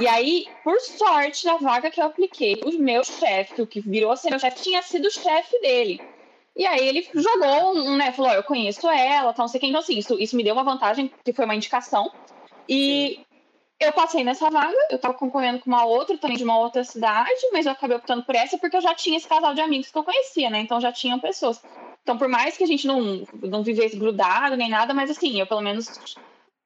E 0.00 0.08
aí, 0.08 0.46
por 0.64 0.80
sorte, 0.80 1.46
na 1.46 1.58
vaga 1.58 1.88
que 1.88 2.00
eu 2.00 2.06
apliquei, 2.06 2.60
o 2.64 2.72
meu 2.72 3.04
chefe, 3.04 3.62
o 3.62 3.66
que 3.66 3.80
virou 3.80 4.16
ser 4.16 4.30
meu 4.30 4.40
chefe, 4.40 4.62
tinha 4.62 4.82
sido 4.82 5.06
o 5.06 5.10
chefe 5.10 5.60
dele. 5.60 6.00
E 6.56 6.66
aí 6.66 6.86
ele 6.86 7.08
jogou 7.14 7.76
um, 7.76 7.96
né? 7.96 8.12
Falou, 8.12 8.32
eu 8.32 8.42
conheço 8.42 8.88
ela, 8.88 9.32
tal, 9.32 9.44
não 9.44 9.48
sei 9.48 9.60
quem. 9.60 9.70
Então, 9.70 9.80
assim, 9.80 9.98
isso, 9.98 10.18
isso 10.20 10.36
me 10.36 10.44
deu 10.44 10.54
uma 10.54 10.62
vantagem, 10.62 11.10
que 11.24 11.32
foi 11.32 11.44
uma 11.44 11.54
indicação. 11.54 12.10
E 12.68 13.16
Sim. 13.16 13.24
eu 13.80 13.92
passei 13.92 14.22
nessa 14.22 14.48
vaga, 14.50 14.76
eu 14.90 14.98
tava 14.98 15.14
concorrendo 15.14 15.58
com 15.58 15.70
uma 15.70 15.84
outra, 15.84 16.16
também 16.16 16.36
de 16.36 16.44
uma 16.44 16.58
outra 16.58 16.84
cidade, 16.84 17.40
mas 17.52 17.66
eu 17.66 17.72
acabei 17.72 17.96
optando 17.96 18.22
por 18.22 18.34
essa 18.34 18.56
porque 18.56 18.76
eu 18.76 18.80
já 18.80 18.94
tinha 18.94 19.16
esse 19.16 19.28
casal 19.28 19.52
de 19.54 19.60
amigos 19.60 19.90
que 19.90 19.98
eu 19.98 20.04
conhecia, 20.04 20.48
né? 20.48 20.60
Então 20.60 20.80
já 20.80 20.92
tinham 20.92 21.18
pessoas. 21.18 21.60
Então, 22.02 22.16
por 22.16 22.28
mais 22.28 22.56
que 22.56 22.62
a 22.62 22.66
gente 22.66 22.86
não, 22.86 23.26
não 23.42 23.62
vivesse 23.62 23.96
grudado 23.96 24.56
nem 24.56 24.68
nada, 24.68 24.94
mas 24.94 25.10
assim, 25.10 25.40
eu 25.40 25.46
pelo 25.46 25.62
menos 25.62 25.90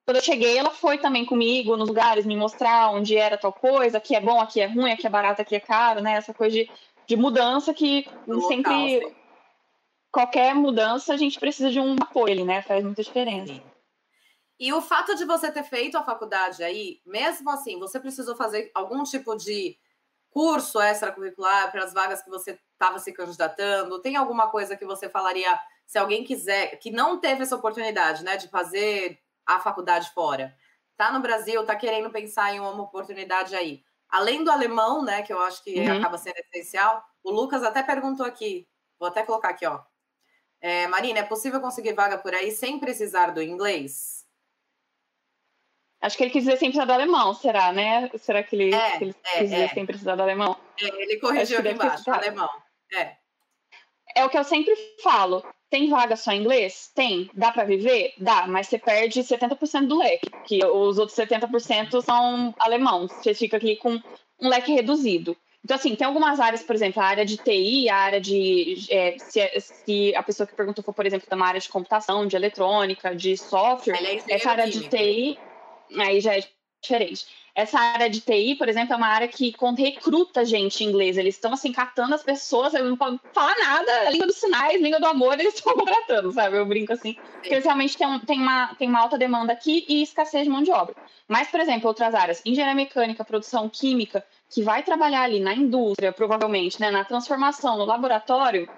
quando 0.05 0.16
eu 0.16 0.22
cheguei, 0.22 0.57
ela 0.57 0.70
foi 0.70 0.96
também 0.96 1.27
comigo 1.27 1.77
nos 1.77 1.88
lugares, 1.88 2.24
me 2.24 2.35
mostrar 2.35 2.90
onde 2.90 3.14
era 3.14 3.37
tal 3.37 3.53
coisa, 3.53 3.98
aqui 3.98 4.16
é 4.16 4.20
bom, 4.20 4.40
aqui 4.40 4.59
é 4.59 4.66
ruim, 4.66 4.90
aqui 4.90 5.07
é 5.07 5.11
barato, 5.11 5.42
aqui 5.42 5.55
é 5.55 5.61
caro, 5.61 6.01
né? 6.01 6.14
Essa 6.14 6.33
coisa 6.33 6.57
de, 6.57 6.70
de 7.07 7.14
mudança 7.14 7.74
que 7.74 8.07
no 8.27 8.40
sempre 8.40 9.01
local, 9.01 9.12
qualquer 10.11 10.55
mudança 10.55 11.12
a 11.12 11.16
gente 11.16 11.38
precisa 11.38 11.71
de 11.71 11.81
um 11.81 11.94
apoio, 11.94 12.44
né? 12.44 12.62
Faz 12.62 12.85
muita 12.85 13.03
diferença. 13.03 13.53
Sim. 13.53 13.62
E 14.61 14.73
o 14.73 14.81
fato 14.81 15.14
de 15.14 15.25
você 15.25 15.53
ter 15.53 15.62
feito 15.62 15.97
a 15.97 16.03
faculdade 16.03 16.64
aí, 16.64 17.01
mesmo 17.07 17.49
assim, 17.51 17.79
você 17.79 18.01
precisou 18.01 18.35
fazer 18.35 18.71
algum 18.75 19.05
tipo 19.05 19.37
de 19.37 19.79
curso 20.31 20.81
extracurricular 20.81 21.71
para 21.71 21.85
as 21.85 21.92
vagas 21.92 22.23
que 22.23 22.29
você 22.29 22.59
estava 22.73 22.99
se 22.99 23.12
candidatando? 23.12 24.01
Tem 24.01 24.16
alguma 24.16 24.51
coisa 24.51 24.77
que 24.77 24.85
você 24.85 25.09
falaria 25.09 25.59
se 25.87 25.97
alguém 25.97 26.25
quiser, 26.25 26.77
que 26.79 26.90
não 26.90 27.21
teve 27.21 27.42
essa 27.42 27.57
oportunidade, 27.57 28.25
né, 28.25 28.37
de 28.37 28.49
fazer 28.49 29.18
a 29.47 29.59
faculdade 29.59 30.11
fora, 30.11 30.55
tá 30.97 31.11
no 31.11 31.21
Brasil, 31.21 31.64
tá 31.64 31.75
querendo 31.75 32.11
pensar 32.11 32.53
em 32.53 32.61
uma 32.61 32.83
oportunidade 32.83 33.55
aí? 33.57 33.83
Além 34.09 34.44
do 34.44 34.51
alemão, 34.51 35.03
né, 35.03 35.23
que 35.23 35.33
eu 35.33 35.40
acho 35.40 35.62
que 35.62 35.79
uhum. 35.79 35.99
acaba 35.99 36.18
sendo 36.18 36.37
essencial, 36.37 37.03
o 37.23 37.31
Lucas 37.31 37.62
até 37.62 37.83
perguntou 37.83 38.27
aqui, 38.27 38.68
vou 38.99 39.09
até 39.09 39.23
colocar 39.23 39.51
aqui, 39.51 39.64
ó. 39.64 39.81
É, 40.61 40.87
Marina, 40.88 41.21
é 41.21 41.23
possível 41.23 41.61
conseguir 41.61 41.94
vaga 41.94 42.18
por 42.18 42.35
aí 42.35 42.51
sem 42.51 42.79
precisar 42.79 43.31
do 43.31 43.42
inglês? 43.42 44.27
Acho 46.01 46.16
que 46.16 46.25
ele 46.25 46.31
quis 46.31 46.44
dizer 46.44 46.59
sem 46.59 46.68
precisar 46.71 46.85
do 46.85 46.92
alemão, 46.92 47.35
será, 47.35 47.73
né? 47.73 48.09
Será 48.18 48.42
que 48.42 48.55
ele, 48.55 48.75
é, 48.75 48.99
que 48.99 49.05
ele 49.05 49.14
é, 49.25 49.38
quis 49.38 49.51
dizer 49.51 49.62
é. 49.62 49.68
sem 49.68 49.87
precisar 49.87 50.14
do 50.14 50.23
alemão? 50.23 50.57
É, 50.81 51.03
ele 51.03 51.18
corrigiu 51.18 51.59
aqui 51.59 51.71
embaixo, 51.71 52.11
alemão. 52.11 52.49
É. 52.94 53.16
é 54.14 54.25
o 54.25 54.31
que 54.31 54.38
eu 54.38 54.44
sempre 54.44 54.75
falo. 55.03 55.44
Tem 55.71 55.90
vaga 55.90 56.16
só 56.16 56.33
em 56.33 56.40
inglês? 56.40 56.90
Tem. 56.94 57.31
Dá 57.35 57.53
para 57.53 57.64
viver? 57.64 58.14
Dá, 58.16 58.47
mas 58.47 58.68
você 58.68 58.79
perde 58.79 59.21
70% 59.21 59.87
do 59.87 59.99
leque, 59.99 60.31
que 60.44 60.64
os 60.64 60.99
outros 60.99 61.18
70% 61.18 62.01
são 62.01 62.55
alemãos. 62.59 63.12
Você 63.12 63.35
fica 63.35 63.57
aqui 63.57 63.77
com 63.77 64.01
um 64.40 64.49
leque 64.49 64.73
reduzido. 64.73 65.37
Então, 65.64 65.77
assim, 65.77 65.94
tem 65.94 66.07
algumas 66.07 66.40
áreas, 66.40 66.62
por 66.62 66.75
exemplo, 66.75 67.03
a 67.03 67.07
área 67.07 67.25
de 67.25 67.37
TI, 67.37 67.88
a 67.88 67.97
área 67.97 68.21
de. 68.21 68.87
É, 68.90 69.18
se, 69.18 69.61
se, 69.61 70.14
a 70.14 70.23
pessoa 70.23 70.47
que 70.47 70.55
perguntou 70.55 70.85
for, 70.85 70.94
por 70.94 71.05
exemplo, 71.05 71.29
de 71.29 71.35
uma 71.35 71.47
área 71.47 71.61
de 71.61 71.68
computação, 71.68 72.27
de 72.27 72.37
eletrônica, 72.37 73.14
de 73.14 73.37
software, 73.37 73.99
é 74.03 74.35
essa 74.35 74.51
área 74.51 74.71
de 74.71 74.88
TI, 74.88 75.38
aí 75.99 76.21
já 76.21 76.37
é 76.37 76.44
diferente. 76.81 77.27
Essa 77.55 77.77
área 77.81 78.09
de 78.09 78.21
TI, 78.21 78.55
por 78.55 78.68
exemplo, 78.68 78.94
é 78.94 78.97
uma 78.97 79.09
área 79.09 79.27
que 79.27 79.53
recruta 79.77 80.44
gente 80.44 80.85
em 80.85 80.87
inglês. 80.87 81.18
Eles 81.18 81.35
estão, 81.35 81.53
assim, 81.53 81.73
catando 81.73 82.14
as 82.14 82.23
pessoas, 82.23 82.73
não 82.75 82.97
podem 82.97 83.18
falar 83.33 83.57
nada, 83.59 84.11
língua 84.11 84.29
dos 84.29 84.37
sinais, 84.37 84.81
língua 84.81 85.01
do 85.01 85.07
amor, 85.07 85.35
eles 85.40 85.55
estão 85.55 85.75
contratando, 85.75 86.31
sabe? 86.31 86.57
Eu 86.57 86.64
brinco 86.64 86.92
assim. 86.92 87.14
Porque 87.14 87.49
eles 87.53 87.64
realmente 87.64 87.99
têm, 87.99 88.07
um, 88.07 88.21
têm, 88.21 88.40
uma, 88.40 88.75
têm 88.77 88.88
uma 88.88 89.01
alta 89.01 89.18
demanda 89.18 89.53
aqui 89.53 89.85
e 89.88 90.03
escassez 90.03 90.44
de 90.44 90.51
mão 90.51 90.62
de 90.62 90.71
obra. 90.71 90.94
Mas, 91.27 91.49
por 91.49 91.59
exemplo, 91.59 91.88
outras 91.88 92.14
áreas, 92.14 92.40
engenharia 92.47 92.77
mecânica, 92.77 93.25
produção 93.25 93.68
química, 93.68 94.25
que 94.49 94.63
vai 94.63 94.83
trabalhar 94.83 95.23
ali 95.23 95.41
na 95.41 95.55
indústria, 95.55 96.13
provavelmente, 96.13 96.81
né, 96.81 96.91
na 96.91 97.05
transformação, 97.05 97.77
no 97.77 97.85
laboratório, 97.85 98.69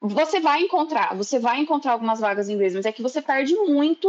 você 0.00 0.40
vai 0.40 0.62
encontrar, 0.62 1.14
você 1.14 1.38
vai 1.38 1.60
encontrar 1.60 1.92
algumas 1.92 2.20
vagas 2.20 2.48
em 2.48 2.54
inglês, 2.54 2.74
mas 2.74 2.86
é 2.86 2.92
que 2.92 3.02
você 3.02 3.20
perde 3.20 3.54
muito 3.54 4.08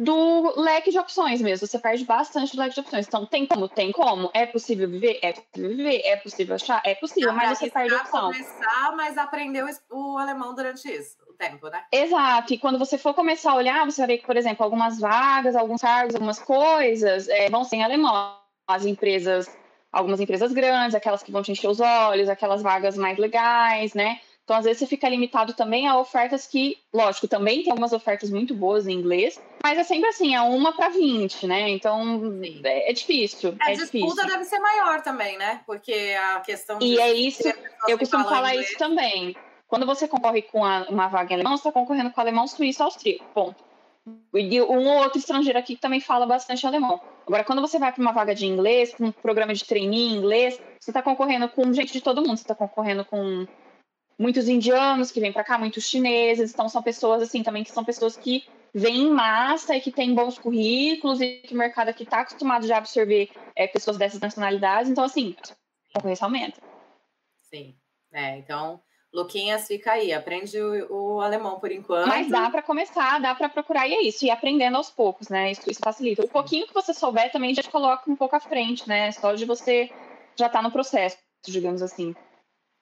do 0.00 0.58
leque 0.58 0.90
de 0.90 0.98
opções 0.98 1.42
mesmo. 1.42 1.66
Você 1.66 1.78
perde 1.78 2.06
bastante 2.06 2.56
do 2.56 2.62
leque 2.62 2.74
de 2.74 2.80
opções. 2.80 3.06
Então, 3.06 3.26
tem 3.26 3.46
como? 3.46 3.68
Tem 3.68 3.92
como. 3.92 4.30
É 4.32 4.46
possível 4.46 4.88
viver? 4.88 5.18
É 5.22 5.34
possível 5.34 5.76
viver? 5.76 6.00
É 6.06 6.16
possível 6.16 6.54
achar? 6.54 6.82
É 6.86 6.94
possível, 6.94 7.32
mas 7.34 7.58
você 7.58 7.70
perde 7.70 7.94
a 7.94 7.98
opção. 7.98 8.32
começar, 8.32 8.96
mas 8.96 9.18
aprendeu 9.18 9.66
o 9.90 10.16
alemão 10.16 10.54
durante 10.54 10.90
isso, 10.90 11.18
o 11.28 11.34
tempo, 11.34 11.68
né? 11.68 11.84
Exato. 11.92 12.54
E 12.54 12.58
quando 12.58 12.78
você 12.78 12.96
for 12.96 13.12
começar 13.12 13.52
a 13.52 13.56
olhar, 13.56 13.84
você 13.84 14.00
vai 14.00 14.06
ver 14.08 14.18
que, 14.18 14.26
por 14.26 14.38
exemplo, 14.38 14.64
algumas 14.64 14.98
vagas, 14.98 15.54
alguns 15.54 15.82
cargos, 15.82 16.14
algumas 16.14 16.38
coisas 16.38 17.28
é, 17.28 17.50
vão 17.50 17.62
ser 17.62 17.76
em 17.76 17.84
alemão. 17.84 18.38
As 18.66 18.86
empresas, 18.86 19.54
algumas 19.92 20.20
empresas 20.20 20.52
grandes, 20.52 20.94
aquelas 20.94 21.22
que 21.22 21.32
vão 21.32 21.42
te 21.42 21.52
encher 21.52 21.68
os 21.68 21.80
olhos, 21.80 22.28
aquelas 22.28 22.62
vagas 22.62 22.96
mais 22.96 23.18
legais, 23.18 23.94
né? 23.94 24.20
Então, 24.44 24.58
às 24.58 24.64
vezes, 24.64 24.80
você 24.80 24.86
fica 24.86 25.08
limitado 25.08 25.52
também 25.54 25.86
a 25.86 25.96
ofertas 25.96 26.44
que, 26.44 26.76
lógico, 26.92 27.28
também 27.28 27.62
tem 27.62 27.70
algumas 27.70 27.92
ofertas 27.92 28.30
muito 28.30 28.52
boas 28.52 28.88
em 28.88 28.94
inglês, 28.94 29.40
mas 29.62 29.78
é 29.78 29.84
sempre 29.84 30.08
assim, 30.08 30.34
é 30.34 30.40
uma 30.40 30.72
para 30.72 30.88
20, 30.88 31.46
né? 31.46 31.68
Então, 31.68 32.20
é, 32.64 32.90
é 32.90 32.92
difícil. 32.92 33.54
A 33.60 33.70
é 33.70 33.74
disputa 33.74 34.06
difícil. 34.06 34.26
deve 34.26 34.44
ser 34.44 34.58
maior 34.58 35.02
também, 35.02 35.38
né? 35.38 35.60
Porque 35.64 36.16
a 36.20 36.40
questão. 36.40 36.78
E 36.80 36.98
é 36.98 37.12
isso, 37.12 37.44
eu 37.86 37.96
costumo 37.96 38.24
falar 38.24 38.50
inglês... 38.50 38.70
isso 38.70 38.78
também. 38.78 39.36
Quando 39.68 39.86
você 39.86 40.08
concorre 40.08 40.42
com 40.42 40.64
a, 40.64 40.84
uma 40.88 41.06
vaga 41.06 41.30
em 41.30 41.34
alemão, 41.34 41.56
você 41.56 41.68
está 41.68 41.72
concorrendo 41.72 42.10
com 42.10 42.20
alemão, 42.20 42.48
suíço, 42.48 42.82
austríaco, 42.82 43.24
ponto. 43.32 43.69
E 44.34 44.60
um 44.62 44.88
ou 44.88 45.02
outro 45.02 45.18
estrangeiro 45.18 45.58
aqui 45.58 45.74
que 45.74 45.80
também 45.80 46.00
fala 46.00 46.26
bastante 46.26 46.66
alemão. 46.66 47.00
Agora, 47.26 47.44
quando 47.44 47.60
você 47.60 47.78
vai 47.78 47.92
para 47.92 48.00
uma 48.00 48.12
vaga 48.12 48.34
de 48.34 48.46
inglês, 48.46 48.92
para 48.92 49.06
um 49.06 49.12
programa 49.12 49.54
de 49.54 49.64
trainee 49.64 50.08
em 50.08 50.16
inglês, 50.16 50.60
você 50.80 50.90
está 50.90 51.02
concorrendo 51.02 51.48
com 51.48 51.72
gente 51.72 51.92
de 51.92 52.00
todo 52.00 52.22
mundo. 52.22 52.36
Você 52.36 52.44
está 52.44 52.54
concorrendo 52.54 53.04
com 53.04 53.46
muitos 54.20 54.48
indianos 54.48 55.10
que 55.10 55.20
vêm 55.20 55.32
para 55.32 55.44
cá, 55.44 55.58
muitos 55.58 55.84
chineses, 55.84 56.52
então 56.52 56.68
são 56.68 56.82
pessoas 56.82 57.22
assim 57.22 57.42
também 57.42 57.64
que 57.64 57.70
são 57.70 57.82
pessoas 57.82 58.18
que 58.18 58.44
vêm 58.74 59.02
em 59.02 59.10
massa 59.10 59.74
e 59.74 59.80
que 59.80 59.90
têm 59.90 60.14
bons 60.14 60.38
currículos 60.38 61.22
e 61.22 61.38
que 61.38 61.54
o 61.54 61.56
mercado 61.58 61.88
aqui 61.88 62.02
está 62.02 62.20
acostumado 62.20 62.66
já 62.66 62.74
a 62.74 62.78
absorver 62.78 63.30
é, 63.56 63.66
pessoas 63.66 63.96
dessas 63.96 64.20
nacionalidades, 64.20 64.90
então 64.90 65.02
assim, 65.02 65.34
a 65.88 65.94
concorrência 65.94 66.24
aumenta. 66.24 66.60
Sim, 67.48 67.74
é, 68.12 68.36
então 68.36 68.80
Luquinhas, 69.12 69.66
fica 69.66 69.92
aí, 69.92 70.12
aprende 70.12 70.56
o, 70.60 71.16
o 71.16 71.20
alemão 71.20 71.58
por 71.58 71.72
enquanto. 71.72 72.06
Mas 72.06 72.28
dá 72.28 72.48
para 72.48 72.62
começar, 72.62 73.20
dá 73.20 73.34
para 73.34 73.48
procurar 73.48 73.88
e 73.88 73.94
é 73.94 74.02
isso, 74.02 74.24
e 74.24 74.30
aprendendo 74.30 74.76
aos 74.76 74.88
poucos, 74.88 75.28
né? 75.28 75.50
Isso, 75.50 75.68
isso 75.68 75.80
facilita. 75.82 76.24
O 76.24 76.28
pouquinho 76.28 76.66
que 76.66 76.74
você 76.74 76.94
souber 76.94 77.32
também 77.32 77.52
já 77.52 77.62
te 77.62 77.70
coloca 77.70 78.08
um 78.08 78.14
pouco 78.14 78.36
à 78.36 78.40
frente, 78.40 78.88
né? 78.88 79.10
Só 79.10 79.34
de 79.34 79.44
você 79.44 79.90
já 80.36 80.46
estar 80.46 80.60
tá 80.60 80.62
no 80.62 80.70
processo, 80.70 81.18
digamos 81.44 81.82
assim. 81.82 82.14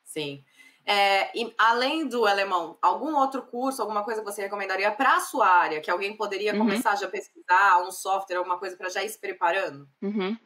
Sim. 0.05 0.45
É, 0.85 1.31
e, 1.39 1.53
além 1.59 2.07
do 2.07 2.27
alemão, 2.27 2.79
algum 2.81 3.15
outro 3.15 3.43
curso, 3.43 3.81
alguma 3.81 4.03
coisa 4.05 4.21
que 4.21 4.27
você 4.27 4.43
recomendaria 4.43 4.91
para 4.91 5.17
a 5.17 5.21
sua 5.21 5.47
área, 5.47 5.81
que 5.81 5.91
alguém 5.91 6.17
poderia 6.17 6.53
uhum. 6.53 6.61
começar 6.61 6.97
já 6.97 7.07
a 7.07 7.11
pesquisar, 7.11 7.83
um 7.87 7.91
software, 7.91 8.37
alguma 8.37 8.59
coisa 8.59 8.77
para 8.77 8.89
já 8.89 9.03
ir 9.03 9.09
se 9.09 9.19
preparando? 9.19 9.87
Uhum. 10.01 10.37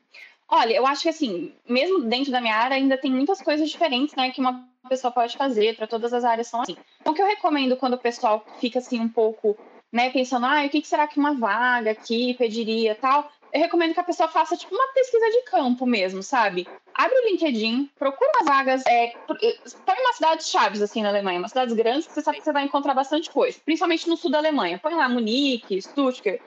Olha, 0.48 0.74
eu 0.74 0.86
acho 0.86 1.02
que 1.02 1.08
assim, 1.08 1.54
mesmo 1.68 2.00
dentro 2.00 2.32
da 2.32 2.40
minha 2.40 2.56
área, 2.56 2.76
ainda 2.76 2.98
tem 2.98 3.10
muitas 3.10 3.40
coisas 3.40 3.70
diferentes, 3.70 4.14
né, 4.16 4.30
que 4.30 4.40
uma 4.40 4.68
pessoa 4.88 5.12
pode 5.12 5.36
fazer, 5.36 5.76
para 5.76 5.86
todas 5.86 6.12
as 6.12 6.24
áreas 6.24 6.48
são 6.48 6.62
assim. 6.62 6.76
Então, 7.00 7.12
o 7.12 7.16
que 7.16 7.22
eu 7.22 7.26
recomendo 7.26 7.76
quando 7.76 7.94
o 7.94 7.98
pessoal 7.98 8.44
fica 8.60 8.78
assim 8.78 9.00
um 9.00 9.08
pouco, 9.08 9.56
né, 9.92 10.10
pensando, 10.10 10.46
ah, 10.46 10.64
o 10.64 10.68
que 10.68 10.86
será 10.86 11.06
que 11.06 11.18
uma 11.18 11.34
vaga 11.34 11.90
aqui 11.90 12.34
pediria 12.34 12.94
tal, 12.94 13.30
eu 13.52 13.60
recomendo 13.60 13.92
que 13.92 14.00
a 14.00 14.04
pessoa 14.04 14.28
faça 14.28 14.56
tipo 14.56 14.74
uma 14.74 14.88
pesquisa 14.94 15.30
de 15.30 15.42
campo 15.42 15.84
mesmo, 15.84 16.22
sabe? 16.22 16.66
Abre 16.94 17.18
o 17.18 17.28
LinkedIn, 17.28 17.90
procura 17.98 18.30
umas 18.34 18.46
vagas, 18.46 18.82
é, 18.86 19.08
põe 19.26 19.96
umas 20.00 20.16
cidades 20.16 20.48
chaves 20.48 20.80
assim 20.80 21.02
na 21.02 21.10
Alemanha, 21.10 21.46
cidades 21.46 21.74
grandes 21.74 22.06
que 22.06 22.14
você 22.14 22.22
sabe 22.22 22.38
que 22.38 22.44
você 22.44 22.52
vai 22.52 22.64
encontrar 22.64 22.94
bastante 22.94 23.30
coisa, 23.30 23.58
principalmente 23.62 24.08
no 24.08 24.16
sul 24.16 24.30
da 24.30 24.38
Alemanha. 24.38 24.78
Põe 24.78 24.94
lá 24.94 25.06
Munique, 25.08 25.82
Stuttgart, 25.82 26.40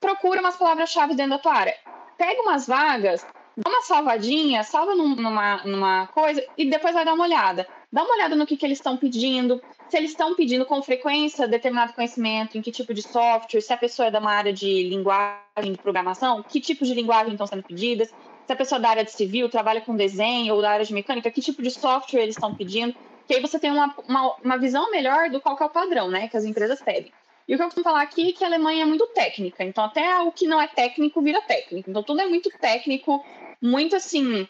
procura 0.00 0.40
umas 0.40 0.56
palavras-chave 0.56 1.14
dentro 1.14 1.32
da 1.32 1.38
tua 1.38 1.54
área. 1.54 1.76
Pega 2.18 2.42
umas 2.42 2.66
vagas, 2.66 3.24
dá 3.56 3.70
uma 3.70 3.82
salvadinha, 3.82 4.62
salva 4.62 4.94
numa, 4.94 5.62
numa 5.64 6.06
coisa 6.08 6.44
e 6.56 6.68
depois 6.68 6.94
vai 6.94 7.04
dar 7.04 7.14
uma 7.14 7.24
olhada. 7.24 7.66
Dá 7.92 8.02
uma 8.02 8.14
olhada 8.14 8.34
no 8.34 8.46
que, 8.46 8.56
que 8.56 8.64
eles 8.64 8.78
estão 8.78 8.96
pedindo, 8.96 9.60
se 9.88 9.96
eles 9.96 10.12
estão 10.12 10.34
pedindo 10.34 10.64
com 10.64 10.82
frequência 10.82 11.46
determinado 11.46 11.92
conhecimento, 11.92 12.56
em 12.56 12.62
que 12.62 12.72
tipo 12.72 12.94
de 12.94 13.02
software, 13.02 13.60
se 13.60 13.72
a 13.72 13.76
pessoa 13.76 14.08
é 14.08 14.10
da 14.10 14.18
uma 14.18 14.32
área 14.32 14.52
de 14.52 14.88
linguagem 14.88 15.72
de 15.72 15.78
programação, 15.78 16.42
que 16.42 16.60
tipo 16.60 16.84
de 16.84 16.94
linguagem 16.94 17.32
estão 17.32 17.46
sendo 17.46 17.62
pedidas, 17.62 18.08
se 18.46 18.52
a 18.52 18.56
pessoa 18.56 18.78
é 18.78 18.82
da 18.82 18.88
área 18.88 19.04
de 19.04 19.12
civil 19.12 19.48
trabalha 19.48 19.80
com 19.80 19.94
desenho 19.94 20.54
ou 20.54 20.62
da 20.62 20.70
área 20.70 20.84
de 20.84 20.94
mecânica, 20.94 21.30
que 21.30 21.42
tipo 21.42 21.62
de 21.62 21.70
software 21.70 22.22
eles 22.22 22.36
estão 22.36 22.54
pedindo, 22.54 22.94
que 23.26 23.34
aí 23.34 23.40
você 23.40 23.58
tem 23.58 23.70
uma, 23.70 23.94
uma, 24.08 24.36
uma 24.42 24.56
visão 24.56 24.90
melhor 24.90 25.28
do 25.28 25.40
qual 25.40 25.56
é 25.60 25.64
o 25.64 25.68
padrão, 25.68 26.08
né, 26.08 26.28
que 26.28 26.36
as 26.36 26.44
empresas 26.44 26.80
pedem. 26.80 27.12
E 27.48 27.54
o 27.54 27.56
que 27.56 27.62
eu 27.62 27.66
costumo 27.66 27.84
falar 27.84 28.02
aqui 28.02 28.30
é 28.30 28.32
que 28.32 28.44
a 28.44 28.46
Alemanha 28.46 28.82
é 28.82 28.86
muito 28.86 29.06
técnica, 29.08 29.64
então 29.64 29.84
até 29.84 30.20
o 30.20 30.30
que 30.30 30.46
não 30.46 30.60
é 30.60 30.68
técnico 30.68 31.20
vira 31.20 31.40
técnico. 31.42 31.90
Então 31.90 32.02
tudo 32.02 32.20
é 32.20 32.26
muito 32.26 32.50
técnico, 32.58 33.24
muito 33.60 33.96
assim, 33.96 34.46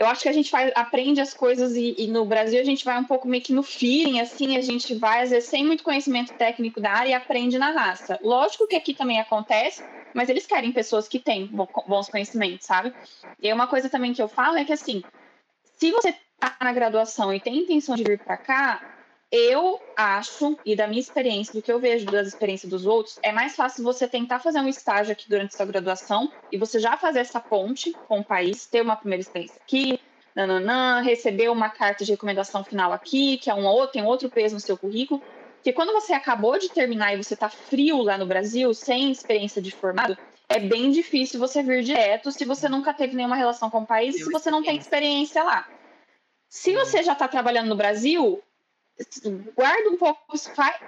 eu 0.00 0.06
acho 0.06 0.22
que 0.22 0.28
a 0.30 0.32
gente 0.32 0.50
faz, 0.50 0.72
aprende 0.74 1.20
as 1.20 1.34
coisas 1.34 1.76
e, 1.76 1.94
e, 1.98 2.06
no 2.06 2.24
Brasil 2.24 2.58
a 2.58 2.64
gente 2.64 2.86
vai 2.86 2.98
um 2.98 3.04
pouco 3.04 3.28
meio 3.28 3.42
que 3.42 3.52
no 3.52 3.62
feeling, 3.62 4.18
assim, 4.18 4.56
a 4.56 4.62
gente 4.62 4.94
vai, 4.94 5.22
às 5.22 5.30
vezes, 5.30 5.50
sem 5.50 5.62
muito 5.62 5.84
conhecimento 5.84 6.32
técnico 6.32 6.80
da 6.80 6.90
área 6.90 7.10
e 7.10 7.12
aprende 7.12 7.58
na 7.58 7.70
raça. 7.70 8.18
Lógico 8.22 8.66
que 8.66 8.76
aqui 8.76 8.94
também 8.94 9.20
acontece, 9.20 9.84
mas 10.14 10.30
eles 10.30 10.46
querem 10.46 10.72
pessoas 10.72 11.06
que 11.06 11.18
têm 11.18 11.46
bons 11.46 12.08
conhecimentos, 12.08 12.66
sabe? 12.66 12.94
E 13.42 13.52
uma 13.52 13.66
coisa 13.66 13.90
também 13.90 14.14
que 14.14 14.22
eu 14.22 14.28
falo 14.28 14.56
é 14.56 14.64
que, 14.64 14.72
assim, 14.72 15.02
se 15.76 15.90
você 15.90 16.08
está 16.08 16.56
na 16.62 16.72
graduação 16.72 17.34
e 17.34 17.38
tem 17.38 17.58
intenção 17.58 17.94
de 17.94 18.02
vir 18.02 18.18
para 18.20 18.38
cá, 18.38 18.99
eu 19.32 19.80
acho, 19.96 20.58
e 20.64 20.74
da 20.74 20.88
minha 20.88 21.00
experiência, 21.00 21.54
do 21.54 21.62
que 21.62 21.70
eu 21.70 21.78
vejo 21.78 22.06
das 22.06 22.26
experiências 22.26 22.68
dos 22.68 22.84
outros, 22.84 23.18
é 23.22 23.30
mais 23.30 23.54
fácil 23.54 23.84
você 23.84 24.08
tentar 24.08 24.40
fazer 24.40 24.58
um 24.58 24.68
estágio 24.68 25.12
aqui 25.12 25.28
durante 25.28 25.54
sua 25.54 25.66
graduação 25.66 26.32
e 26.50 26.58
você 26.58 26.80
já 26.80 26.96
fazer 26.96 27.20
essa 27.20 27.38
ponte 27.38 27.92
com 28.08 28.20
o 28.20 28.24
país, 28.24 28.66
ter 28.66 28.82
uma 28.82 28.96
primeira 28.96 29.20
experiência 29.20 29.60
aqui, 29.62 30.00
nananã, 30.34 31.00
receber 31.00 31.48
uma 31.48 31.68
carta 31.68 32.04
de 32.04 32.10
recomendação 32.10 32.64
final 32.64 32.92
aqui, 32.92 33.38
que 33.38 33.48
é 33.48 33.54
um 33.54 33.66
outro, 33.66 33.92
tem 33.92 34.04
outro 34.04 34.28
peso 34.28 34.54
no 34.54 34.60
seu 34.60 34.76
currículo. 34.76 35.22
Porque 35.56 35.72
quando 35.72 35.92
você 35.92 36.12
acabou 36.12 36.58
de 36.58 36.68
terminar 36.70 37.14
e 37.14 37.22
você 37.22 37.34
está 37.34 37.48
frio 37.48 38.02
lá 38.02 38.18
no 38.18 38.26
Brasil, 38.26 38.72
sem 38.74 39.12
experiência 39.12 39.62
de 39.62 39.70
formado, 39.70 40.16
é 40.48 40.58
bem 40.58 40.90
difícil 40.90 41.38
você 41.38 41.62
vir 41.62 41.84
direto 41.84 42.32
se 42.32 42.44
você 42.44 42.68
nunca 42.68 42.92
teve 42.92 43.14
nenhuma 43.14 43.36
relação 43.36 43.70
com 43.70 43.82
o 43.82 43.86
país 43.86 44.16
e 44.16 44.24
se 44.24 44.32
você 44.32 44.50
não 44.50 44.62
tem 44.62 44.76
experiência 44.76 45.44
lá. 45.44 45.68
Se 46.48 46.74
você 46.74 47.02
já 47.02 47.12
está 47.12 47.28
trabalhando 47.28 47.68
no 47.68 47.76
Brasil, 47.76 48.42
guarda 49.56 49.90
um 49.90 49.96
pouco, 49.96 50.20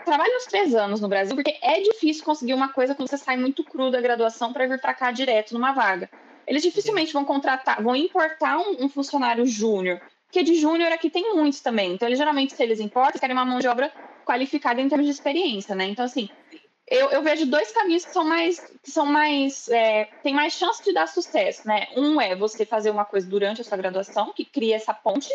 trabalha 0.04 0.36
uns 0.36 0.46
três 0.46 0.74
anos 0.74 1.00
no 1.00 1.08
Brasil, 1.08 1.34
porque 1.34 1.58
é 1.62 1.80
difícil 1.80 2.24
conseguir 2.24 2.54
uma 2.54 2.72
coisa 2.72 2.94
quando 2.94 3.08
você 3.08 3.18
sai 3.18 3.36
muito 3.36 3.64
cru 3.64 3.90
da 3.90 4.00
graduação 4.00 4.52
para 4.52 4.66
vir 4.66 4.80
para 4.80 4.94
cá 4.94 5.10
direto 5.10 5.54
numa 5.54 5.72
vaga. 5.72 6.10
Eles 6.46 6.62
dificilmente 6.62 7.12
vão 7.12 7.24
contratar, 7.24 7.82
vão 7.82 7.94
importar 7.94 8.58
um, 8.58 8.84
um 8.84 8.88
funcionário 8.88 9.46
júnior, 9.46 10.00
porque 10.26 10.42
de 10.42 10.54
júnior 10.54 10.90
aqui 10.92 11.10
tem 11.10 11.34
muitos 11.34 11.60
também. 11.60 11.92
Então, 11.92 12.08
eles, 12.08 12.18
geralmente, 12.18 12.54
se 12.54 12.62
eles 12.62 12.80
importam, 12.80 13.20
querem 13.20 13.36
uma 13.36 13.44
mão 13.44 13.58
de 13.58 13.68
obra 13.68 13.92
qualificada 14.24 14.80
em 14.80 14.88
termos 14.88 15.06
de 15.06 15.12
experiência, 15.12 15.74
né? 15.74 15.84
Então, 15.84 16.04
assim, 16.04 16.28
eu, 16.88 17.10
eu 17.10 17.22
vejo 17.22 17.46
dois 17.46 17.70
caminhos 17.72 18.04
que 18.04 18.12
são 18.12 18.24
mais, 18.24 18.60
que 18.82 18.90
são 18.90 19.06
mais, 19.06 19.68
é, 19.68 20.04
tem 20.22 20.34
mais 20.34 20.52
chance 20.52 20.82
de 20.84 20.92
dar 20.92 21.06
sucesso, 21.06 21.66
né? 21.66 21.86
Um 21.96 22.20
é 22.20 22.34
você 22.34 22.66
fazer 22.66 22.90
uma 22.90 23.04
coisa 23.04 23.28
durante 23.28 23.60
a 23.60 23.64
sua 23.64 23.78
graduação, 23.78 24.32
que 24.32 24.44
cria 24.44 24.76
essa 24.76 24.92
ponte. 24.92 25.30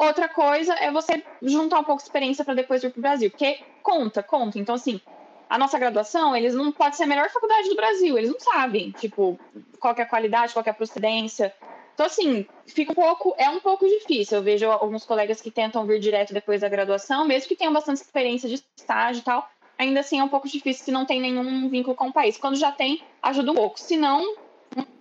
Outra 0.00 0.30
coisa 0.30 0.72
é 0.76 0.90
você 0.90 1.22
juntar 1.42 1.78
um 1.78 1.84
pouco 1.84 2.00
de 2.00 2.04
experiência 2.04 2.42
para 2.42 2.54
depois 2.54 2.80
vir 2.80 2.90
para 2.90 2.98
o 2.98 3.02
Brasil, 3.02 3.30
porque 3.30 3.60
conta, 3.82 4.22
conta. 4.22 4.58
Então, 4.58 4.74
assim, 4.74 4.98
a 5.46 5.58
nossa 5.58 5.78
graduação, 5.78 6.34
eles 6.34 6.54
não 6.54 6.72
pode 6.72 6.96
ser 6.96 7.02
a 7.02 7.06
melhor 7.06 7.28
faculdade 7.28 7.68
do 7.68 7.76
Brasil, 7.76 8.16
eles 8.16 8.30
não 8.30 8.40
sabem, 8.40 8.92
tipo, 8.92 9.38
qual 9.78 9.94
é 9.94 10.00
a 10.00 10.06
qualidade, 10.06 10.54
qual 10.54 10.64
é 10.66 10.70
a 10.70 10.74
procedência. 10.74 11.54
Então, 11.92 12.06
assim, 12.06 12.46
fica 12.66 12.92
um 12.92 12.94
pouco, 12.94 13.34
é 13.36 13.50
um 13.50 13.60
pouco 13.60 13.86
difícil. 13.86 14.38
Eu 14.38 14.42
vejo 14.42 14.70
alguns 14.70 15.04
colegas 15.04 15.42
que 15.42 15.50
tentam 15.50 15.84
vir 15.84 16.00
direto 16.00 16.32
depois 16.32 16.62
da 16.62 16.68
graduação, 16.70 17.26
mesmo 17.26 17.46
que 17.46 17.56
tenham 17.56 17.74
bastante 17.74 18.00
experiência 18.00 18.48
de 18.48 18.54
estágio 18.54 19.20
e 19.20 19.24
tal, 19.24 19.46
ainda 19.76 20.00
assim 20.00 20.18
é 20.18 20.24
um 20.24 20.30
pouco 20.30 20.48
difícil 20.48 20.82
se 20.82 20.90
não 20.90 21.04
tem 21.04 21.20
nenhum 21.20 21.68
vínculo 21.68 21.94
com 21.94 22.08
o 22.08 22.12
país. 22.12 22.38
Quando 22.38 22.56
já 22.56 22.72
tem, 22.72 23.04
ajuda 23.20 23.52
um 23.52 23.54
pouco. 23.54 23.78
Se 23.78 23.98
não, 23.98 24.34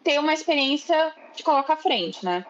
ter 0.04 0.20
uma 0.20 0.34
experiência 0.34 1.16
te 1.34 1.42
coloca 1.42 1.72
à 1.72 1.78
frente, 1.78 2.26
né? 2.26 2.46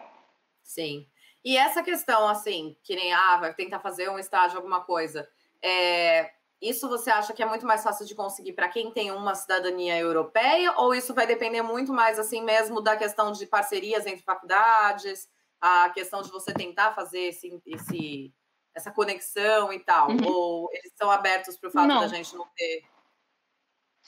Sim. 0.64 1.06
E 1.44 1.56
essa 1.56 1.82
questão, 1.82 2.28
assim, 2.28 2.76
que 2.82 2.94
nem, 2.94 3.12
ah, 3.12 3.36
vai 3.38 3.54
tentar 3.54 3.80
fazer 3.80 4.10
um 4.10 4.18
estágio, 4.18 4.56
alguma 4.56 4.82
coisa, 4.82 5.28
é, 5.62 6.30
isso 6.60 6.88
você 6.88 7.10
acha 7.10 7.32
que 7.32 7.42
é 7.42 7.46
muito 7.46 7.66
mais 7.66 7.82
fácil 7.82 8.04
de 8.04 8.14
conseguir 8.14 8.52
para 8.52 8.68
quem 8.68 8.90
tem 8.90 9.10
uma 9.10 9.34
cidadania 9.34 9.98
europeia? 9.98 10.74
Ou 10.76 10.94
isso 10.94 11.14
vai 11.14 11.26
depender 11.26 11.62
muito 11.62 11.92
mais, 11.92 12.18
assim 12.18 12.42
mesmo, 12.42 12.82
da 12.82 12.96
questão 12.96 13.32
de 13.32 13.46
parcerias 13.46 14.06
entre 14.06 14.22
faculdades, 14.22 15.26
a 15.60 15.88
questão 15.90 16.20
de 16.20 16.30
você 16.30 16.52
tentar 16.52 16.94
fazer 16.94 17.20
esse, 17.20 17.60
esse 17.66 18.34
essa 18.74 18.90
conexão 18.90 19.72
e 19.72 19.80
tal? 19.80 20.10
Uhum. 20.10 20.26
Ou 20.26 20.68
eles 20.72 20.92
são 20.96 21.10
abertos 21.10 21.56
para 21.56 21.68
o 21.68 21.72
fato 21.72 21.88
não. 21.88 22.00
da 22.00 22.08
gente 22.08 22.36
não 22.36 22.46
ter? 22.54 22.82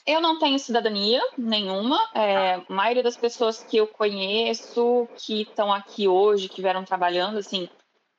Eu 0.05 0.19
não 0.19 0.37
tenho 0.37 0.59
cidadania 0.59 1.21
nenhuma. 1.37 1.97
É, 2.13 2.55
a 2.55 2.63
maioria 2.67 3.03
das 3.03 3.15
pessoas 3.15 3.63
que 3.63 3.77
eu 3.77 3.87
conheço 3.87 5.07
que 5.15 5.43
estão 5.43 5.71
aqui 5.71 6.07
hoje, 6.07 6.49
que 6.49 6.61
vieram 6.61 6.83
trabalhando, 6.83 7.37
assim, 7.37 7.69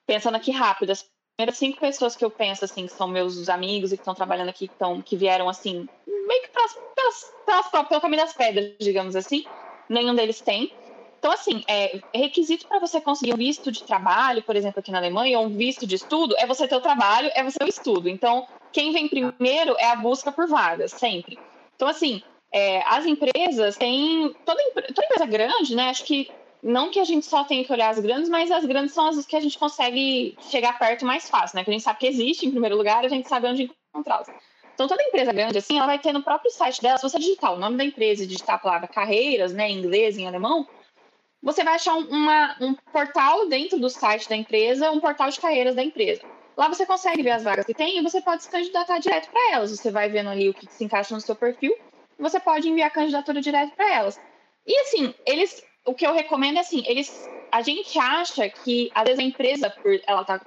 pensando 0.06 0.36
aqui 0.36 0.50
rápido, 0.50 0.90
as 0.90 1.04
primeiras 1.36 1.58
cinco 1.58 1.78
pessoas 1.78 2.16
que 2.16 2.24
eu 2.24 2.30
penso, 2.30 2.64
assim, 2.64 2.86
que 2.86 2.92
são 2.92 3.06
meus 3.06 3.48
amigos 3.48 3.92
e 3.92 3.96
que 3.96 4.00
estão 4.00 4.14
trabalhando 4.14 4.48
aqui, 4.48 4.66
que, 4.66 4.74
tão, 4.76 5.02
que 5.02 5.16
vieram, 5.16 5.48
assim, 5.48 5.86
meio 6.06 6.42
que 6.42 6.48
pelas, 6.48 6.74
pelas, 6.94 7.34
pelas, 7.44 7.88
pelo 7.88 8.00
caminho 8.00 8.22
das 8.22 8.32
pedras, 8.32 8.72
digamos 8.80 9.14
assim, 9.14 9.44
nenhum 9.88 10.14
deles 10.14 10.40
tem. 10.40 10.72
Então, 11.18 11.32
assim, 11.32 11.64
é, 11.66 12.00
requisito 12.14 12.66
para 12.66 12.78
você 12.78 13.00
conseguir 13.00 13.34
um 13.34 13.38
visto 13.38 13.72
de 13.72 13.82
trabalho, 13.82 14.42
por 14.42 14.56
exemplo, 14.56 14.80
aqui 14.80 14.90
na 14.90 14.98
Alemanha, 14.98 15.38
ou 15.38 15.46
um 15.46 15.56
visto 15.56 15.86
de 15.86 15.96
estudo, 15.96 16.34
é 16.38 16.46
você 16.46 16.68
ter 16.68 16.76
o 16.76 16.80
trabalho, 16.80 17.30
é 17.34 17.42
você 17.42 17.58
ter 17.58 17.64
o 17.64 17.68
estudo. 17.68 18.08
Então, 18.08 18.46
quem 18.72 18.92
vem 18.92 19.08
primeiro 19.08 19.74
é 19.78 19.90
a 19.90 19.96
busca 19.96 20.30
por 20.30 20.46
vagas, 20.46 20.92
sempre. 20.92 21.38
Então, 21.76 21.88
assim, 21.88 22.22
é, 22.52 22.82
as 22.86 23.04
empresas 23.04 23.76
têm. 23.76 24.34
Toda, 24.44 24.62
toda 24.72 25.06
empresa 25.06 25.26
grande, 25.26 25.74
né? 25.74 25.90
Acho 25.90 26.04
que 26.04 26.30
não 26.62 26.90
que 26.90 26.98
a 26.98 27.04
gente 27.04 27.26
só 27.26 27.44
tenha 27.44 27.64
que 27.64 27.72
olhar 27.72 27.90
as 27.90 27.98
grandes, 27.98 28.28
mas 28.28 28.50
as 28.50 28.64
grandes 28.64 28.94
são 28.94 29.06
as 29.06 29.26
que 29.26 29.36
a 29.36 29.40
gente 29.40 29.58
consegue 29.58 30.36
chegar 30.50 30.78
perto 30.78 31.04
mais 31.04 31.28
fácil, 31.28 31.56
né? 31.56 31.64
Que 31.64 31.70
a 31.70 31.72
gente 31.72 31.82
sabe 31.82 31.98
que 31.98 32.06
existe 32.06 32.46
em 32.46 32.50
primeiro 32.50 32.76
lugar, 32.76 33.04
a 33.04 33.08
gente 33.08 33.28
sabe 33.28 33.48
onde 33.48 33.70
encontrá-las. 33.92 34.28
Então, 34.72 34.88
toda 34.88 35.02
empresa 35.02 35.32
grande, 35.32 35.58
assim, 35.58 35.76
ela 35.76 35.86
vai 35.86 35.98
ter 35.98 36.12
no 36.12 36.22
próprio 36.22 36.50
site 36.50 36.82
dela, 36.82 36.96
se 36.96 37.02
você 37.02 37.18
digitar 37.18 37.52
o 37.52 37.58
nome 37.58 37.76
da 37.76 37.84
empresa 37.84 38.24
e 38.24 38.26
digitar 38.26 38.56
a 38.56 38.58
palavra 38.58 38.88
carreiras, 38.88 39.52
né, 39.52 39.70
em 39.70 39.78
inglês, 39.78 40.18
em 40.18 40.26
alemão, 40.26 40.66
você 41.42 41.62
vai 41.62 41.74
achar 41.74 41.94
uma, 41.94 42.56
um 42.60 42.74
portal 42.74 43.46
dentro 43.46 43.78
do 43.78 43.90
site 43.90 44.28
da 44.28 44.34
empresa, 44.34 44.90
um 44.90 44.98
portal 44.98 45.28
de 45.28 45.38
carreiras 45.38 45.76
da 45.76 45.82
empresa. 45.82 46.22
Lá 46.56 46.68
você 46.68 46.86
consegue 46.86 47.22
ver 47.22 47.32
as 47.32 47.42
vagas 47.42 47.66
que 47.66 47.74
tem 47.74 47.98
e 47.98 48.02
você 48.02 48.20
pode 48.20 48.44
se 48.44 48.50
candidatar 48.50 48.98
direto 48.98 49.30
para 49.30 49.52
elas. 49.52 49.70
Você 49.70 49.90
vai 49.90 50.08
vendo 50.08 50.30
ali 50.30 50.48
o 50.48 50.54
que 50.54 50.66
se 50.72 50.84
encaixa 50.84 51.14
no 51.14 51.20
seu 51.20 51.34
perfil 51.34 51.74
e 52.18 52.22
você 52.22 52.38
pode 52.38 52.68
enviar 52.68 52.88
a 52.88 52.92
candidatura 52.92 53.40
direto 53.40 53.74
para 53.74 53.92
elas. 53.92 54.20
E 54.66 54.78
assim, 54.80 55.14
eles 55.26 55.62
o 55.84 55.94
que 55.94 56.06
eu 56.06 56.14
recomendo 56.14 56.56
é 56.56 56.60
assim, 56.60 56.82
eles, 56.86 57.28
a 57.52 57.60
gente 57.60 57.98
acha 57.98 58.48
que 58.48 58.90
às 58.94 59.04
vezes 59.04 59.18
a 59.20 59.22
empresa, 59.22 59.70
por 59.70 60.00
ela 60.06 60.24
tá 60.24 60.40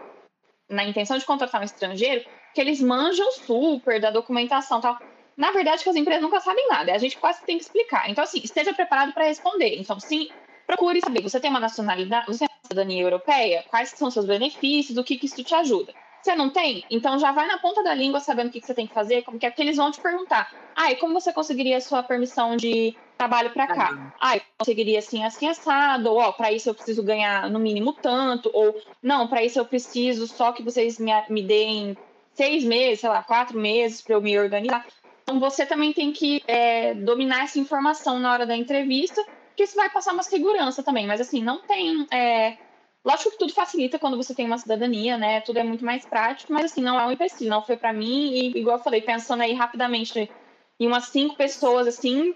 na 0.70 0.84
intenção 0.84 1.17
de 1.17 1.26
contratar 1.26 1.62
um 1.62 1.65
estrangeiro, 1.65 2.26
que 2.54 2.60
eles 2.60 2.82
manjam 2.82 3.32
super 3.32 4.02
da 4.02 4.12
documentação 4.12 4.82
tal. 4.82 4.98
Na 5.36 5.52
verdade, 5.52 5.84
que 5.84 5.89
as 5.89 5.96
empresas 5.96 6.24
nunca 6.24 6.39
sabem 6.39 6.67
nada, 6.67 6.91
a 6.91 6.98
gente 6.98 7.17
quase 7.17 7.43
tem 7.46 7.58
que 7.58 7.63
explicar. 7.63 8.10
Então, 8.10 8.24
assim, 8.24 8.41
esteja 8.43 8.74
preparado 8.74 9.13
para 9.13 9.26
responder. 9.26 9.78
Então, 9.78 10.00
sim, 10.00 10.30
procure 10.65 11.00
saber, 11.00 11.22
você 11.22 11.39
tem 11.39 11.52
uma 11.52 11.60
nacionalidade, 11.60 12.26
você 12.26 12.47
cidadania 12.67 13.01
europeia, 13.01 13.63
quais 13.69 13.89
são 13.89 14.12
seus 14.12 14.25
benefícios, 14.25 14.97
o 14.97 15.03
que, 15.03 15.17
que 15.17 15.25
isso 15.25 15.43
te 15.43 15.56
ajuda. 15.56 15.93
Você 16.21 16.36
não 16.36 16.49
tem? 16.49 16.86
Então 16.89 17.17
já 17.17 17.32
vai 17.32 17.47
na 17.47 17.58
ponta 17.58 17.82
da 17.84 17.93
língua 17.93 18.19
sabendo 18.19 18.47
o 18.47 18.51
que, 18.51 18.60
que 18.60 18.65
você 18.65 18.73
tem 18.73 18.88
que 18.88 18.93
fazer, 18.93 19.23
como 19.23 19.39
que 19.39 19.45
é, 19.45 19.49
porque 19.49 19.62
eles 19.62 19.77
vão 19.77 19.91
te 19.91 20.01
perguntar. 20.01 20.51
Ah, 20.75 20.91
e 20.91 20.95
como 20.97 21.13
você 21.13 21.32
conseguiria 21.32 21.77
a 21.77 21.82
sua 21.82 22.03
permissão 22.03 22.56
de 22.56 22.93
trabalho 23.17 23.51
para 23.51 23.67
cá? 23.67 24.12
Ah, 24.19 24.36
eu 24.36 24.41
conseguiria 24.60 24.99
assim, 24.99 25.23
assim, 25.23 25.47
assado, 25.47 26.12
ou 26.12 26.17
ó, 26.17 26.32
para 26.32 26.51
isso 26.51 26.69
eu 26.69 26.73
preciso 26.73 27.03
ganhar 27.03 27.49
no 27.49 27.60
mínimo 27.60 27.93
tanto, 27.93 28.51
ou 28.53 28.75
não, 29.01 29.27
para 29.27 29.43
isso 29.43 29.58
eu 29.58 29.65
preciso 29.65 30.27
só 30.27 30.51
que 30.51 30.62
vocês 30.62 30.99
me, 30.99 31.12
me 31.30 31.41
deem 31.41 31.97
seis 32.36 32.63
meses, 32.63 32.99
sei 32.99 33.10
lá, 33.10 33.23
quatro 33.23 33.58
meses 33.58 34.01
para 34.01 34.15
eu 34.15 34.21
me 34.21 34.38
organizar. 34.38 34.86
Então 35.23 35.39
você 35.39 35.65
também 35.65 35.93
tem 35.93 36.12
que 36.12 36.43
é, 36.47 36.93
dominar 36.93 37.43
essa 37.43 37.60
informação 37.60 38.19
na 38.19 38.32
hora 38.32 38.45
da 38.45 38.56
entrevista, 38.56 39.21
porque 39.58 39.63
isso 39.63 39.76
vai 39.76 39.89
passar 39.89 40.13
uma 40.13 40.22
segurança 40.22 40.84
também. 40.84 41.08
Mas 41.08 41.20
assim, 41.20 41.41
não 41.41 41.60
tem. 41.63 42.06
É, 42.13 42.60
Lógico 43.04 43.32
que 43.32 43.38
tudo 43.38 43.54
facilita 43.54 43.98
quando 43.98 44.17
você 44.17 44.36
tem 44.36 44.46
uma 44.46 44.58
cidadania, 44.58 45.17
né? 45.17 45.39
Tudo 45.39 45.60
é 45.60 45.63
muito 45.63 45.84
mais 45.84 46.06
prático, 46.06 46.52
mas 46.52 46.65
assim, 46.65 46.82
não 46.82 47.00
é 47.00 47.06
um 47.06 47.12
empecilho, 47.12 47.50
não 47.50 47.63
foi 47.63 47.78
para 47.78 47.93
mim. 47.93 48.34
E 48.34 48.60
igual 48.60 48.78
eu 48.78 48.84
falei, 48.84 49.02
pensando 49.02 49.41
aí 49.41 49.54
rapidamente 49.54 50.30
em 50.78 50.88
umas 50.88 51.06
cinco 51.06 51.38
pessoas, 51.38 51.88
assim, 51.88 52.36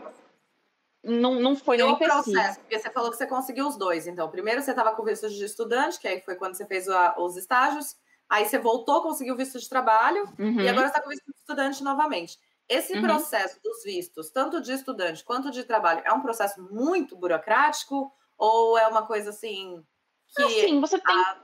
não, 1.03 1.41
não 1.41 1.57
foi 1.57 1.75
nenhum 1.75 1.95
processo, 1.95 2.59
porque 2.61 2.79
você 2.79 2.89
falou 2.89 3.11
que 3.11 3.17
você 3.17 3.27
conseguiu 3.27 3.67
os 3.67 3.75
dois. 3.75 4.07
Então, 4.07 4.29
primeiro 4.29 4.61
você 4.61 4.71
estava 4.71 4.95
com 4.95 5.03
visto 5.03 5.29
de 5.29 5.43
estudante, 5.43 5.99
que 5.99 6.07
aí 6.07 6.21
foi 6.21 6.35
quando 6.35 6.55
você 6.55 6.65
fez 6.65 6.87
a, 6.87 7.15
os 7.19 7.35
estágios. 7.35 7.97
Aí 8.29 8.45
você 8.45 8.57
voltou, 8.57 9.01
conseguiu 9.01 9.35
visto 9.35 9.59
de 9.59 9.67
trabalho. 9.67 10.23
Uhum. 10.39 10.61
E 10.61 10.69
agora 10.69 10.87
está 10.87 11.01
com 11.01 11.09
visto 11.09 11.25
de 11.25 11.37
estudante 11.37 11.83
novamente. 11.83 12.39
Esse 12.71 12.93
uhum. 12.93 13.01
processo 13.01 13.59
dos 13.61 13.83
vistos, 13.83 14.29
tanto 14.29 14.61
de 14.61 14.71
estudante 14.71 15.25
quanto 15.25 15.51
de 15.51 15.65
trabalho, 15.65 16.01
é 16.05 16.13
um 16.13 16.21
processo 16.21 16.63
muito 16.71 17.17
burocrático? 17.17 18.09
Ou 18.37 18.77
é 18.77 18.87
uma 18.87 19.05
coisa 19.05 19.31
assim 19.31 19.85
que 20.33 20.41
assim, 20.41 20.79
você 20.79 20.97
tem. 20.97 21.13
A, 21.13 21.41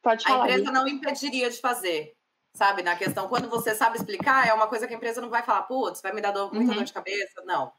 Pode 0.00 0.24
falar. 0.24 0.44
A 0.44 0.48
empresa 0.48 0.72
não 0.72 0.88
impediria 0.88 1.50
de 1.50 1.60
fazer. 1.60 2.16
Sabe, 2.54 2.82
na 2.82 2.96
questão, 2.96 3.28
quando 3.28 3.50
você 3.50 3.74
sabe 3.74 3.98
explicar, 3.98 4.48
é 4.48 4.54
uma 4.54 4.68
coisa 4.68 4.86
que 4.86 4.94
a 4.94 4.96
empresa 4.96 5.20
não 5.20 5.28
vai 5.28 5.42
falar, 5.42 5.64
putz, 5.64 6.00
vai 6.00 6.12
me 6.12 6.22
dar 6.22 6.32
dor, 6.32 6.50
muita 6.50 6.70
uhum. 6.70 6.76
dor 6.78 6.84
de 6.84 6.92
cabeça. 6.94 7.42
Não. 7.44 7.70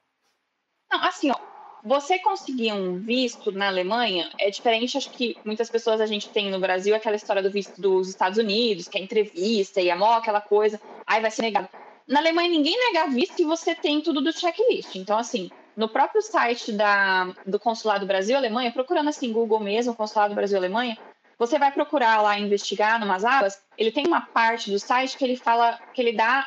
Não, 0.91 1.03
assim, 1.03 1.31
ó, 1.31 1.39
você 1.83 2.19
conseguir 2.19 2.73
um 2.73 2.99
visto 2.99 3.51
na 3.51 3.67
Alemanha 3.67 4.29
é 4.37 4.49
diferente, 4.49 4.97
acho 4.97 5.11
que 5.11 5.37
muitas 5.45 5.69
pessoas 5.69 6.01
a 6.01 6.05
gente 6.05 6.29
tem 6.29 6.51
no 6.51 6.59
Brasil 6.59 6.95
aquela 6.95 7.15
história 7.15 7.41
do 7.41 7.51
visto 7.51 7.79
dos 7.79 8.09
Estados 8.09 8.37
Unidos, 8.37 8.87
que 8.87 8.97
é 8.97 9.01
entrevista 9.01 9.79
e 9.79 9.89
amor, 9.89 10.17
aquela 10.17 10.41
coisa, 10.41 10.79
aí 11.07 11.21
vai 11.21 11.31
ser 11.31 11.43
negado. 11.43 11.69
Na 12.07 12.19
Alemanha 12.19 12.49
ninguém 12.49 12.75
nega 12.77 13.07
visto 13.07 13.39
e 13.39 13.45
você 13.45 13.73
tem 13.73 14.01
tudo 14.01 14.21
do 14.21 14.33
checklist. 14.33 14.95
Então, 14.95 15.17
assim, 15.17 15.49
no 15.75 15.87
próprio 15.87 16.21
site 16.21 16.71
da, 16.73 17.33
do 17.45 17.59
Consulado 17.59 18.05
Brasil-Alemanha, 18.05 18.71
procurando 18.71 19.09
assim, 19.09 19.31
Google 19.31 19.59
mesmo, 19.59 19.95
Consulado 19.95 20.35
Brasil-Alemanha, 20.35 20.97
você 21.37 21.57
vai 21.57 21.71
procurar 21.71 22.21
lá 22.21 22.37
investigar 22.37 22.99
numas 22.99 23.23
abas, 23.23 23.61
ele 23.77 23.91
tem 23.91 24.05
uma 24.05 24.19
parte 24.19 24.69
do 24.69 24.77
site 24.77 25.17
que 25.17 25.23
ele 25.23 25.37
fala, 25.37 25.79
que 25.93 26.01
ele 26.01 26.11
dá, 26.11 26.45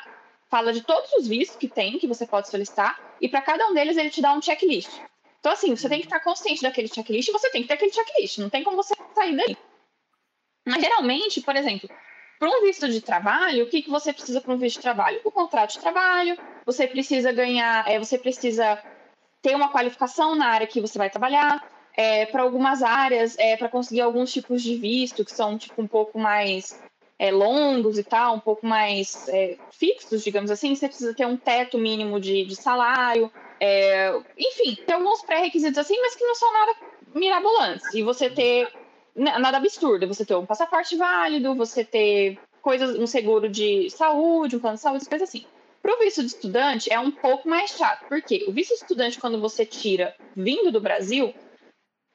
fala 0.51 0.71
de 0.71 0.83
todos 0.83 1.11
os 1.15 1.27
vistos 1.27 1.57
que 1.57 1.67
tem, 1.67 1.99
que 1.99 2.07
você 2.07 2.27
pode 2.27 2.51
solicitar, 2.51 3.01
e 3.19 3.27
para 3.27 3.41
cada 3.41 3.67
um 3.69 3.73
deles 3.73 3.97
ele 3.97 4.11
te 4.11 4.21
dá 4.21 4.35
um 4.35 4.43
checklist. 4.43 4.91
Então, 5.43 5.51
assim, 5.51 5.75
você 5.75 5.89
tem 5.89 5.99
que 5.99 6.07
estar 6.07 6.21
consciente 6.21 6.63
daquele 6.63 6.87
checklist 6.87 7.29
e 7.29 7.33
você 7.33 7.51
tem 7.51 7.63
que 7.63 7.69
ter 7.69 7.75
aquele 7.75 7.93
checklist, 7.93 8.39
não 8.39 8.49
tem 8.49 8.63
como 8.63 8.77
você 8.77 8.95
sair 9.13 9.37
daí. 9.37 9.57
Mas 10.65 10.81
geralmente, 10.81 11.41
por 11.41 11.57
exemplo, 11.57 11.91
para 12.39 12.49
um 12.49 12.61
visto 12.61 12.89
de 12.89 13.01
trabalho, 13.01 13.65
o 13.65 13.69
que, 13.69 13.83
que 13.83 13.91
você 13.91 14.13
precisa 14.13 14.41
para 14.41 14.55
um 14.55 14.57
visto 14.57 14.77
de 14.77 14.83
trabalho? 14.83 15.21
O 15.25 15.33
contrato 15.33 15.73
de 15.73 15.81
trabalho, 15.81 16.39
você 16.65 16.87
precisa 16.87 17.33
ganhar, 17.33 17.91
é, 17.91 17.99
você 17.99 18.17
precisa 18.17 18.81
ter 19.43 19.57
uma 19.57 19.73
qualificação 19.73 20.37
na 20.37 20.47
área 20.47 20.67
que 20.69 20.81
você 20.81 20.97
vai 20.97 21.11
trabalhar. 21.11 21.69
É, 21.95 22.25
para 22.27 22.43
algumas 22.43 22.81
áreas, 22.81 23.37
é, 23.37 23.57
para 23.57 23.69
conseguir 23.69 24.01
alguns 24.01 24.33
tipos 24.33 24.63
de 24.63 24.77
visto 24.77 25.25
que 25.25 25.33
são 25.33 25.59
tipo 25.59 25.83
um 25.83 25.89
pouco 25.89 26.21
mais 26.21 26.81
é, 27.19 27.33
longos 27.33 27.99
e 27.99 28.05
tal, 28.05 28.37
um 28.37 28.41
pouco 28.41 28.65
mais 28.65 29.29
é, 29.29 29.59
fixos, 29.73 30.23
digamos 30.23 30.53
assim, 30.53 30.75
você 30.75 30.87
precisa 30.87 31.13
ter 31.13 31.27
um 31.27 31.37
teto 31.37 31.77
mínimo 31.79 32.19
de, 32.19 32.47
de 32.47 32.57
salário, 32.57 33.31
é, 33.65 34.13
enfim, 34.37 34.75
tem 34.75 34.97
alguns 34.97 35.23
pré-requisitos 35.23 35.79
assim, 35.79 35.97
mas 36.01 36.17
que 36.17 36.25
não 36.25 36.35
são 36.35 36.53
nada 36.53 36.75
mirabolantes. 37.15 37.95
E 37.95 38.03
você 38.03 38.29
ter 38.29 38.69
nada 39.15 39.57
absurdo. 39.57 40.09
Você 40.09 40.25
ter 40.25 40.35
um 40.35 40.45
passaporte 40.45 40.97
válido, 40.97 41.55
você 41.55 41.85
ter 41.85 42.41
coisas, 42.61 42.99
um 42.99 43.07
seguro 43.07 43.49
de 43.49 43.89
saúde, 43.89 44.57
um 44.57 44.59
plano 44.59 44.75
de 44.75 44.83
saúde, 44.83 45.09
coisas 45.09 45.29
assim. 45.29 45.47
Para 45.81 45.95
o 45.95 45.99
visto 46.01 46.23
de 46.23 46.27
estudante 46.27 46.93
é 46.93 46.99
um 46.99 47.13
pouco 47.13 47.49
mais 47.49 47.71
chato, 47.71 48.05
porque 48.09 48.45
o 48.49 48.53
visto 48.53 48.71
de 48.71 48.81
estudante, 48.81 49.21
quando 49.21 49.41
você 49.41 49.65
tira 49.65 50.13
vindo 50.35 50.73
do 50.73 50.81
Brasil, 50.81 51.33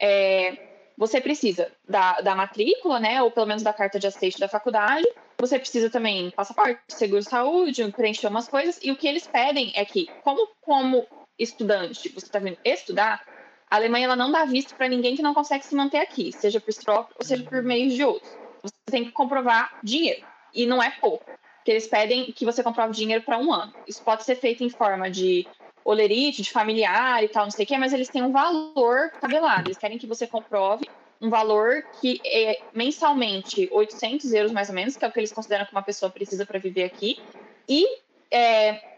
é, 0.02 0.58
você 0.98 1.22
precisa 1.22 1.72
da, 1.88 2.20
da 2.20 2.36
matrícula, 2.36 3.00
né, 3.00 3.22
ou 3.22 3.32
pelo 3.32 3.46
menos 3.46 3.64
da 3.64 3.72
carta 3.72 4.00
de 4.00 4.08
aceite 4.08 4.40
da 4.40 4.50
faculdade, 4.50 5.08
você 5.38 5.60
precisa 5.60 5.90
também 5.90 6.32
passaporte, 6.32 6.82
seguro 6.90 7.22
de 7.22 7.30
saúde, 7.30 7.92
preencher 7.92 8.28
umas 8.28 8.48
coisas, 8.48 8.80
e 8.82 8.92
o 8.92 8.96
que 8.96 9.08
eles 9.08 9.28
pedem 9.28 9.72
é 9.76 9.84
que, 9.84 10.08
como, 10.24 10.48
como 10.62 11.06
estudante, 11.38 12.10
você 12.10 12.26
está 12.26 12.40
vindo 12.40 12.58
estudar, 12.64 13.24
a 13.70 13.76
Alemanha 13.76 14.06
ela 14.06 14.16
não 14.16 14.32
dá 14.32 14.46
visto 14.46 14.76
para 14.76 14.88
ninguém 14.88 15.16
que 15.16 15.22
não 15.22 15.34
consegue 15.34 15.66
se 15.66 15.76
manter 15.76 16.00
aqui, 16.00 16.32
seja 16.32 16.60
por 16.60 16.74
próprio 16.84 17.16
ou 17.20 17.26
seja 17.26 17.44
por 17.44 17.62
meios 17.62 17.94
de 17.94 18.04
outros. 18.04 18.32
Você 18.64 18.92
tem 18.92 19.06
que 19.06 19.12
comprovar 19.12 19.78
dinheiro, 19.84 20.26
e 20.54 20.66
não 20.66 20.82
é 20.82 20.90
pouco 20.90 21.26
que 21.64 21.72
eles 21.72 21.86
pedem 21.86 22.32
que 22.32 22.46
você 22.46 22.64
comprove 22.64 22.94
dinheiro 22.94 23.24
para 23.24 23.38
um 23.38 23.52
ano. 23.52 23.74
Isso 23.86 24.02
pode 24.02 24.24
ser 24.24 24.36
feito 24.36 24.64
em 24.64 24.70
forma 24.70 25.12
de 25.12 25.46
olerite, 25.84 26.42
de 26.42 26.50
familiar 26.50 27.24
e 27.24 27.28
tal, 27.28 27.44
não 27.44 27.52
sei 27.52 27.66
o 27.66 27.68
quê, 27.68 27.78
mas 27.78 27.92
eles 27.92 28.08
têm 28.08 28.24
um 28.24 28.32
valor 28.32 29.12
tabelado. 29.20 29.68
Eles 29.68 29.78
querem 29.78 29.98
que 29.98 30.08
você 30.08 30.26
comprove 30.26 30.86
um 31.22 31.30
valor 31.30 31.84
que 32.00 32.22
é 32.26 32.62
mensalmente 32.74 33.68
800 33.72 34.32
euros 34.34 34.52
mais 34.52 34.70
ou 34.70 34.76
menos, 34.76 34.96
que 34.96 35.04
é 35.04 35.08
o 35.08 35.12
que 35.12 35.20
eles 35.20 35.32
consideram 35.32 35.66
que 35.66 35.72
uma 35.72 35.82
pessoa 35.82 36.10
precisa 36.10 36.46
para 36.46 36.60
viver 36.60 36.84
aqui, 36.84 37.20
e 37.68 37.86
é, 38.32 38.97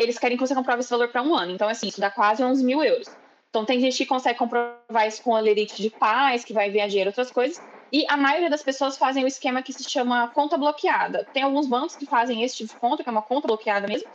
eles 0.00 0.18
querem 0.18 0.36
que 0.36 0.46
você 0.46 0.54
comprove 0.54 0.80
esse 0.80 0.90
valor 0.90 1.08
para 1.08 1.22
um 1.22 1.34
ano. 1.34 1.52
Então, 1.52 1.68
assim, 1.68 1.88
isso 1.88 2.00
dá 2.00 2.10
quase 2.10 2.42
uns 2.42 2.62
mil 2.62 2.82
euros. 2.82 3.08
Então, 3.50 3.64
tem 3.64 3.78
gente 3.80 3.98
que 3.98 4.06
consegue 4.06 4.38
comprovar 4.38 5.06
isso 5.06 5.22
com 5.22 5.32
olerite 5.32 5.82
de 5.82 5.90
paz, 5.90 6.44
que 6.44 6.52
vai 6.52 6.70
dinheiro, 6.70 7.10
outras 7.10 7.30
coisas, 7.30 7.60
e 7.92 8.06
a 8.08 8.16
maioria 8.16 8.48
das 8.48 8.62
pessoas 8.62 8.96
fazem 8.96 9.24
o 9.24 9.26
esquema 9.26 9.62
que 9.62 9.72
se 9.72 9.88
chama 9.88 10.28
conta 10.28 10.56
bloqueada. 10.56 11.26
Tem 11.34 11.42
alguns 11.42 11.66
bancos 11.66 11.96
que 11.96 12.06
fazem 12.06 12.42
esse 12.42 12.56
tipo 12.56 12.72
de 12.72 12.80
conta, 12.80 13.02
que 13.02 13.08
é 13.08 13.12
uma 13.12 13.22
conta 13.22 13.48
bloqueada 13.48 13.86
mesmo. 13.86 14.08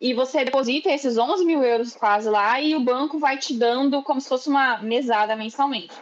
E 0.00 0.12
você 0.12 0.44
deposita 0.44 0.90
esses 0.90 1.16
11 1.16 1.44
mil 1.44 1.62
euros 1.62 1.94
quase 1.94 2.28
lá 2.28 2.60
e 2.60 2.74
o 2.74 2.80
banco 2.80 3.20
vai 3.20 3.38
te 3.38 3.54
dando 3.54 4.02
como 4.02 4.20
se 4.20 4.28
fosse 4.28 4.48
uma 4.48 4.78
mesada 4.78 5.36
mensalmente. 5.36 5.94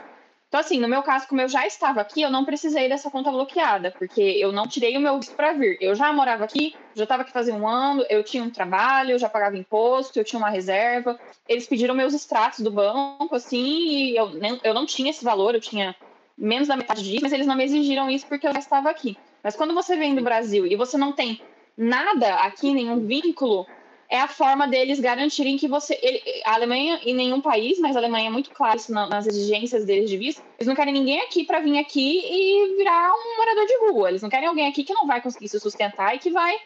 Então, 0.50 0.58
assim, 0.58 0.80
no 0.80 0.88
meu 0.88 1.00
caso, 1.04 1.28
como 1.28 1.40
eu 1.40 1.48
já 1.48 1.64
estava 1.64 2.00
aqui, 2.00 2.22
eu 2.22 2.30
não 2.30 2.44
precisei 2.44 2.88
dessa 2.88 3.08
conta 3.08 3.30
bloqueada, 3.30 3.94
porque 3.96 4.20
eu 4.20 4.50
não 4.50 4.66
tirei 4.66 4.96
o 4.96 5.00
meu 5.00 5.16
visto 5.16 5.36
para 5.36 5.52
vir. 5.52 5.78
Eu 5.80 5.94
já 5.94 6.12
morava 6.12 6.42
aqui, 6.42 6.74
já 6.92 7.04
estava 7.04 7.22
aqui 7.22 7.30
fazia 7.30 7.54
um 7.54 7.68
ano, 7.68 8.04
eu 8.10 8.24
tinha 8.24 8.42
um 8.42 8.50
trabalho, 8.50 9.12
eu 9.12 9.18
já 9.18 9.28
pagava 9.28 9.56
imposto, 9.56 10.18
eu 10.18 10.24
tinha 10.24 10.40
uma 10.40 10.50
reserva. 10.50 11.16
Eles 11.46 11.68
pediram 11.68 11.94
meus 11.94 12.14
extratos 12.14 12.58
do 12.64 12.70
banco, 12.72 13.32
assim, 13.32 13.62
e 13.62 14.16
eu, 14.16 14.28
eu 14.64 14.74
não 14.74 14.84
tinha 14.84 15.10
esse 15.10 15.24
valor, 15.24 15.54
eu 15.54 15.60
tinha 15.60 15.94
menos 16.36 16.66
da 16.66 16.76
metade 16.76 17.04
disso, 17.04 17.22
mas 17.22 17.32
eles 17.32 17.46
não 17.46 17.54
me 17.54 17.62
exigiram 17.62 18.10
isso 18.10 18.26
porque 18.26 18.48
eu 18.48 18.52
já 18.52 18.58
estava 18.58 18.90
aqui. 18.90 19.16
Mas 19.44 19.54
quando 19.54 19.72
você 19.72 19.96
vem 19.96 20.16
do 20.16 20.22
Brasil 20.24 20.66
e 20.66 20.74
você 20.74 20.98
não 20.98 21.12
tem 21.12 21.40
nada 21.78 22.34
aqui, 22.40 22.74
nenhum 22.74 23.06
vínculo, 23.06 23.66
é 24.10 24.20
a 24.20 24.26
forma 24.26 24.66
deles 24.66 24.98
garantirem 24.98 25.56
que 25.56 25.68
você. 25.68 25.98
Ele, 26.02 26.20
a 26.44 26.54
Alemanha, 26.54 27.00
em 27.04 27.14
nenhum 27.14 27.40
país, 27.40 27.78
mas 27.78 27.94
a 27.94 28.00
Alemanha 28.00 28.26
é 28.26 28.32
muito 28.32 28.50
clara 28.50 28.76
isso 28.76 28.92
nas 28.92 29.26
exigências 29.26 29.84
deles 29.84 30.10
de 30.10 30.16
visto, 30.16 30.42
eles 30.58 30.66
não 30.66 30.74
querem 30.74 30.92
ninguém 30.92 31.20
aqui 31.20 31.44
para 31.44 31.60
vir 31.60 31.78
aqui 31.78 32.20
e 32.24 32.76
virar 32.76 33.12
um 33.12 33.36
morador 33.36 33.66
de 33.66 33.78
rua. 33.78 34.08
Eles 34.08 34.22
não 34.22 34.28
querem 34.28 34.48
alguém 34.48 34.66
aqui 34.66 34.82
que 34.82 34.92
não 34.92 35.06
vai 35.06 35.22
conseguir 35.22 35.48
se 35.48 35.60
sustentar 35.60 36.14
e 36.16 36.18
que 36.18 36.30
vai 36.30 36.58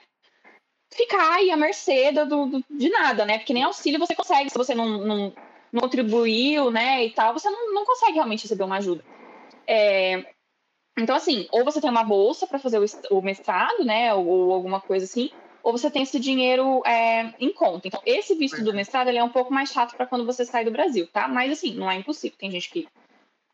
ficar 0.91 1.35
aí 1.35 1.51
à 1.51 1.57
mercê 1.57 2.13
do, 2.13 2.47
do, 2.47 2.65
de 2.71 2.89
nada, 2.89 3.27
né? 3.27 3.39
Porque 3.39 3.53
nem 3.53 3.65
auxílio 3.65 4.01
você 4.01 4.15
consegue, 4.15 4.49
se 4.49 4.57
você 4.57 4.75
não, 4.75 4.99
não, 4.99 5.33
não 5.71 5.81
contribuiu, 5.81 6.71
né, 6.71 7.05
e 7.05 7.11
tal, 7.11 7.35
você 7.35 7.51
não, 7.51 7.75
não 7.75 7.85
consegue 7.85 8.15
realmente 8.15 8.45
receber 8.45 8.65
uma 8.65 8.77
ajuda. 8.77 9.05
É, 9.67 10.25
então, 10.97 11.17
assim, 11.17 11.49
ou 11.51 11.65
você 11.65 11.81
tem 11.81 11.91
uma 11.91 12.05
bolsa 12.05 12.47
para 12.47 12.61
fazer 12.61 12.81
o, 13.11 13.21
mestrado, 13.21 13.85
né, 13.85 14.15
ou, 14.15 14.25
ou, 14.27 14.53
alguma 14.53 14.81
coisa 14.81 15.05
assim, 15.05 15.31
ou 15.65 15.73
você 15.73 15.91
tem 15.91 16.03
esse 16.03 16.21
dinheiro 16.21 16.83
é, 16.85 17.33
em 17.41 17.51
conta. 17.51 17.89
Então, 17.89 18.01
esse 18.05 18.35
visto 18.35 18.63
do 18.63 18.75
mestrado 18.75 19.09
ele 19.09 19.17
é 19.17 19.25
um 19.25 19.31
pouco 19.31 19.53
mais 19.53 19.71
chato 19.71 19.97
para 19.97 20.07
quando 20.07 20.27
você 20.27 20.45
sai 20.45 20.63
do 20.63 20.71
Brasil, 20.71 21.09
tá? 21.11 21.27
Mas, 21.27 21.51
assim, 21.51 21.75
não 21.75 21.91
é 21.91 21.97
impossível. 21.97 22.37
Tem 22.39 22.51
gente 22.51 22.69
que, 22.69 22.87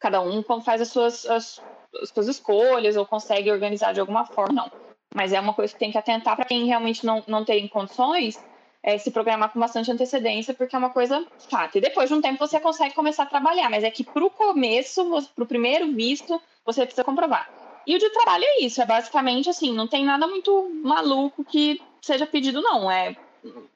cada 0.00 0.20
um 0.20 0.42
faz 0.60 0.80
as 0.80 0.88
suas, 0.88 1.24
as, 1.26 1.62
as 2.02 2.08
suas 2.08 2.26
escolhas 2.26 2.96
ou 2.96 3.06
consegue 3.06 3.52
organizar 3.52 3.94
de 3.94 4.00
alguma 4.00 4.26
forma, 4.26 4.52
não. 4.52 4.72
Mas 5.14 5.32
é 5.32 5.38
uma 5.38 5.54
coisa 5.54 5.72
que 5.72 5.78
tem 5.78 5.92
que 5.92 5.98
atentar 5.98 6.34
para 6.34 6.44
quem 6.44 6.66
realmente 6.66 7.06
não, 7.06 7.22
não 7.28 7.44
tem 7.44 7.68
condições, 7.68 8.42
é, 8.82 8.98
se 8.98 9.12
programar 9.12 9.52
com 9.52 9.60
bastante 9.60 9.92
antecedência, 9.92 10.52
porque 10.52 10.74
é 10.74 10.78
uma 10.78 10.90
coisa 10.90 11.24
chata. 11.48 11.78
E 11.78 11.80
depois 11.80 12.08
de 12.08 12.14
um 12.16 12.20
tempo 12.20 12.44
você 12.44 12.58
consegue 12.58 12.94
começar 12.94 13.22
a 13.22 13.26
trabalhar, 13.26 13.70
mas 13.70 13.84
é 13.84 13.90
que 13.90 14.02
para 14.02 14.24
o 14.24 14.30
começo, 14.30 15.04
para 15.36 15.44
o 15.44 15.46
primeiro 15.46 15.92
visto, 15.92 16.42
você 16.64 16.82
precisa 16.82 17.04
comprovar. 17.04 17.48
E 17.86 17.94
o 17.94 17.98
de 17.98 18.10
trabalho 18.10 18.44
é 18.44 18.62
isso, 18.62 18.82
é 18.82 18.86
basicamente 18.86 19.48
assim, 19.48 19.72
não 19.72 19.86
tem 19.86 20.04
nada 20.04 20.26
muito 20.26 20.70
maluco 20.82 21.44
que 21.44 21.80
seja 22.02 22.26
pedido, 22.26 22.60
não. 22.60 22.90
É 22.90 23.16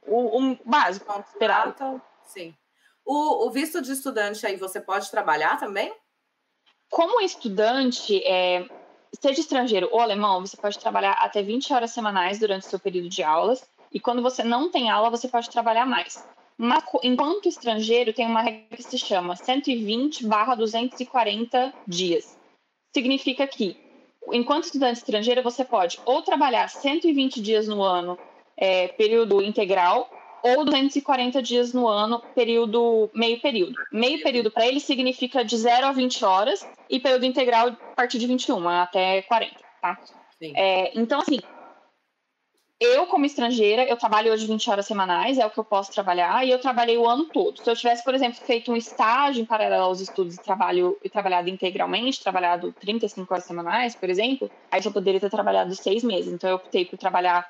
o, 0.07 0.41
o 0.41 0.59
básico, 0.65 1.25
esperado. 1.33 2.01
Sim. 2.25 2.55
O, 3.05 3.47
o, 3.47 3.51
visto 3.51 3.83
de 3.83 3.93
estudante 3.93 4.47
aí, 4.47 4.57
você 4.57 4.81
pode 4.81 5.11
trabalhar 5.11 5.59
também? 5.59 5.93
Como 6.91 7.21
estudante, 7.21 8.23
é, 8.25 8.67
seja 9.21 9.41
estrangeiro 9.41 9.89
ou 9.93 10.01
alemão, 10.01 10.41
você 10.41 10.57
pode 10.57 10.79
trabalhar 10.79 11.13
até 11.13 11.43
20 11.43 11.73
horas 11.73 11.91
semanais 11.91 12.39
durante 12.39 12.67
o 12.67 12.71
seu 12.71 12.79
período 12.79 13.09
de 13.09 13.23
aulas. 13.23 13.69
E 13.93 14.01
quando 14.01 14.23
você 14.23 14.43
não 14.43 14.71
tem 14.71 14.91
aula, 14.91 15.11
você 15.11 15.29
pode 15.29 15.51
trabalhar 15.51 15.87
mais. 15.87 16.27
Mas, 16.57 16.85
enquanto 17.03 17.49
estrangeiro, 17.49 18.13
tem 18.13 18.27
uma 18.27 18.43
regra 18.43 18.77
que 18.77 18.83
se 18.83 18.99
chama 18.99 19.35
120/240 19.35 21.73
dias. 21.87 22.39
Significa 22.93 23.47
que, 23.47 23.77
enquanto 24.33 24.65
estudante 24.65 24.99
estrangeiro, 24.99 25.43
você 25.43 25.65
pode 25.65 25.99
ou 26.05 26.23
trabalhar 26.23 26.69
120 26.69 27.41
dias 27.41 27.69
no 27.69 27.83
ano, 27.83 28.19
é, 28.57 28.89
período 28.89 29.43
integral, 29.43 30.09
ou 30.43 30.65
240 30.65 31.43
dias 31.43 31.73
no 31.73 31.89
ano, 31.89 32.23
período 32.35 33.11
meio 33.15 33.41
período. 33.41 33.75
Meio 33.91 34.23
período 34.23 34.51
para 34.51 34.67
ele 34.67 34.79
significa 34.79 35.43
de 35.43 35.57
0 35.57 35.87
a 35.87 35.93
20 35.93 36.25
horas 36.25 36.69
e 36.91 37.01
período 37.01 37.25
integral 37.25 37.69
a 37.69 37.95
partir 37.97 38.19
de 38.19 38.27
21 38.27 38.69
até 38.69 39.23
40, 39.23 39.55
tá? 39.81 39.99
É, 40.55 40.99
então, 40.99 41.21
assim, 41.21 41.39
eu, 42.81 43.07
como 43.07 43.25
estrangeira, 43.25 43.85
eu 43.85 43.97
trabalho 43.97 44.33
hoje 44.33 44.47
20 44.47 44.69
horas 44.69 44.87
semanais, 44.87 45.39
é 45.39 45.47
o 45.47 45.51
que 45.51 45.59
eu 45.59 45.65
posso 45.65 45.93
trabalhar, 45.93 46.45
e 46.45 46.51
eu 46.51 46.61
trabalhei 46.61 46.97
o 46.97 47.09
ano 47.09 47.27
todo. 47.27 47.59
Se 47.59 47.71
eu 47.71 47.77
tivesse, 47.77 48.03
por 48.03 48.15
exemplo, 48.15 48.39
feito 48.41 48.73
um 48.73 48.77
estágio 48.77 49.41
em 49.41 49.47
paralelo 49.47 49.85
aos 49.85 50.01
estudos 50.01 50.35
e, 50.35 50.43
trabalho, 50.43 50.99
e 51.03 51.09
trabalhado 51.09 51.49
integralmente, 51.49 52.23
trabalhado 52.23 52.73
35 52.73 53.33
horas 53.33 53.45
semanais, 53.45 53.95
por 53.95 54.11
exemplo, 54.11 54.51
aí 54.71 54.81
eu 54.85 54.93
poderia 54.93 55.21
ter 55.21 55.31
trabalhado 55.31 55.75
seis 55.75 56.03
meses. 56.03 56.33
Então, 56.33 56.51
eu 56.51 56.57
optei 56.57 56.85
por 56.85 56.99
trabalhar 56.99 57.49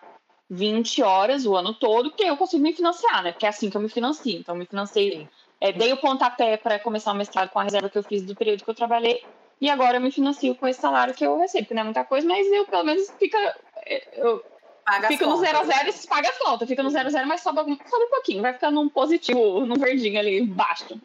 20 0.51 1.03
horas 1.03 1.47
o 1.47 1.57
ano 1.57 1.73
todo, 1.73 2.11
porque 2.11 2.25
eu 2.25 2.37
consigo 2.37 2.63
me 2.63 2.75
financiar, 2.75 3.23
né? 3.23 3.33
Porque 3.33 3.47
é 3.47 3.49
assim 3.49 3.71
que 3.71 3.77
eu 3.77 3.81
me 3.81 3.89
financio. 3.89 4.39
Então, 4.39 4.55
eu 4.55 4.59
me 4.59 4.67
financei, 4.67 5.29
é, 5.61 5.73
dei 5.73 5.93
o 5.93 5.97
pontapé 5.97 6.59
para 6.59 6.79
começar 6.79 7.13
o 7.13 7.17
mestrado 7.17 7.49
com 7.49 7.59
a 7.59 7.63
reserva 7.65 7.89
que 7.89 7.97
eu 7.97 8.03
fiz 8.03 8.23
do 8.23 8.37
período 8.37 8.63
que 8.63 8.71
eu 8.71 8.75
trabalhei, 8.75 9.25
e 9.61 9.71
agora 9.71 9.97
eu 9.97 10.01
me 10.01 10.11
financio 10.11 10.55
com 10.55 10.69
esse 10.69 10.81
salário 10.81 11.15
que 11.15 11.25
eu 11.25 11.39
recebo, 11.39 11.67
que 11.67 11.75
não 11.75 11.81
é 11.81 11.85
muita 11.85 12.05
coisa, 12.05 12.29
mas 12.29 12.47
eu, 12.53 12.67
pelo 12.67 12.85
menos, 12.85 13.11
fica. 13.19 13.39
É, 13.87 14.21
eu, 14.21 14.45
Paga 14.85 15.09
fica 15.09 15.27
no 15.27 15.37
0 15.37 15.59
a 15.59 15.65
0 15.65 15.89
e 15.89 16.07
paga 16.07 16.29
as 16.29 16.39
contas. 16.39 16.69
Fica 16.69 16.83
no 16.83 16.91
0 16.91 17.09
a 17.09 17.11
0 17.11 17.27
mas 17.27 17.41
sobe, 17.41 17.61
sobe 17.61 18.05
um 18.05 18.11
pouquinho. 18.11 18.43
Vai 18.43 18.53
ficar 18.53 18.71
num 18.71 18.89
positivo, 18.89 19.65
num 19.65 19.77
verdinho 19.77 20.19
ali 20.19 20.45
baixo. 20.47 21.01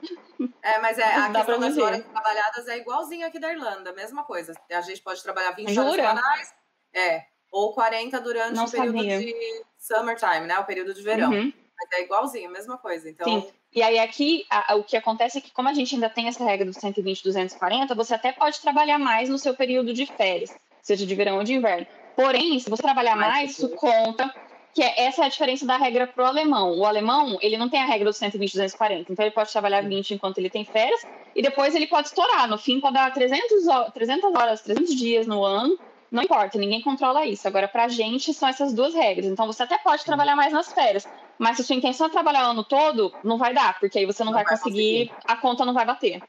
É, 0.61 0.79
mas 0.79 0.97
é, 0.97 1.03
a 1.15 1.29
Dá 1.29 1.39
questão 1.39 1.59
das 1.59 1.77
horas 1.77 2.03
trabalhadas 2.05 2.67
é 2.67 2.77
igualzinho 2.77 3.25
aqui 3.25 3.39
da 3.39 3.51
Irlanda. 3.51 3.93
Mesma 3.93 4.23
coisa. 4.23 4.53
A 4.69 4.81
gente 4.81 5.01
pode 5.01 5.23
trabalhar 5.23 5.51
20 5.51 5.73
Jura? 5.73 5.87
horas 5.87 5.95
semanais. 5.95 6.53
É. 6.93 7.25
Ou 7.51 7.73
40 7.73 8.19
durante 8.19 8.55
Não 8.55 8.65
o 8.65 8.71
período 8.71 8.97
sabia. 8.97 9.19
de 9.19 9.63
summertime, 9.77 10.45
né? 10.45 10.59
O 10.59 10.65
período 10.65 10.93
de 10.93 11.01
verão. 11.01 11.31
Uhum. 11.31 11.53
Mas 11.77 11.99
é 11.99 12.03
igualzinho, 12.03 12.49
a 12.49 12.51
mesma 12.51 12.77
coisa. 12.77 13.09
Então... 13.09 13.41
Sim. 13.41 13.49
E 13.73 13.83
aí 13.83 13.99
aqui, 13.99 14.45
a, 14.49 14.75
o 14.75 14.83
que 14.83 14.97
acontece 14.97 15.37
é 15.37 15.41
que 15.41 15.51
como 15.51 15.69
a 15.69 15.73
gente 15.73 15.93
ainda 15.93 16.09
tem 16.09 16.27
essa 16.27 16.43
regra 16.43 16.65
dos 16.65 16.77
120, 16.77 17.23
240, 17.23 17.93
você 17.93 18.15
até 18.15 18.31
pode 18.31 18.59
trabalhar 18.59 18.97
mais 18.97 19.29
no 19.29 19.37
seu 19.37 19.53
período 19.53 19.93
de 19.93 20.07
férias, 20.07 20.53
seja 20.81 21.05
de 21.05 21.15
verão 21.15 21.37
ou 21.37 21.43
de 21.43 21.53
inverno. 21.53 21.85
Porém, 22.19 22.59
se 22.59 22.69
você 22.69 22.83
trabalhar 22.83 23.15
mais, 23.15 23.51
isso 23.51 23.69
conta 23.69 24.29
que 24.73 24.83
é, 24.83 25.05
essa 25.05 25.23
é 25.23 25.25
a 25.25 25.29
diferença 25.29 25.65
da 25.65 25.77
regra 25.77 26.05
para 26.05 26.25
o 26.25 26.27
alemão. 26.27 26.77
O 26.77 26.85
alemão, 26.85 27.37
ele 27.41 27.55
não 27.55 27.69
tem 27.69 27.81
a 27.81 27.85
regra 27.85 28.09
dos 28.09 28.17
120, 28.17 28.51
240. 28.51 29.09
Então, 29.09 29.23
ele 29.25 29.33
pode 29.33 29.49
trabalhar 29.49 29.87
20 29.87 30.15
enquanto 30.15 30.37
ele 30.37 30.49
tem 30.49 30.65
férias 30.65 31.07
e 31.33 31.41
depois 31.41 31.73
ele 31.75 31.87
pode 31.87 32.09
estourar. 32.09 32.45
No 32.49 32.57
fim, 32.57 32.81
pode 32.81 32.95
dar 32.95 33.13
300, 33.13 33.63
300 33.93 34.35
horas, 34.35 34.59
300 34.59 34.95
dias 34.95 35.27
no 35.27 35.45
ano. 35.45 35.79
Não 36.11 36.21
importa, 36.21 36.57
ninguém 36.57 36.81
controla 36.81 37.25
isso. 37.25 37.47
Agora, 37.47 37.69
para 37.69 37.85
a 37.85 37.87
gente, 37.87 38.33
são 38.33 38.49
essas 38.49 38.73
duas 38.73 38.93
regras. 38.93 39.27
Então, 39.27 39.47
você 39.47 39.63
até 39.63 39.77
pode 39.77 40.03
trabalhar 40.03 40.35
mais 40.35 40.51
nas 40.51 40.73
férias. 40.73 41.07
Mas 41.37 41.55
se 41.55 41.61
a 41.61 41.65
sua 41.65 41.77
intenção 41.77 42.07
é 42.07 42.09
trabalhar 42.09 42.49
o 42.49 42.51
ano 42.51 42.65
todo, 42.65 43.13
não 43.23 43.37
vai 43.37 43.53
dar, 43.53 43.79
porque 43.79 43.97
aí 43.97 44.05
você 44.05 44.25
não, 44.25 44.33
não 44.33 44.37
vai, 44.37 44.43
vai 44.43 44.57
conseguir, 44.57 45.07
conseguir, 45.07 45.23
a 45.25 45.37
conta 45.37 45.63
não 45.63 45.73
vai 45.73 45.85
bater. 45.85 46.21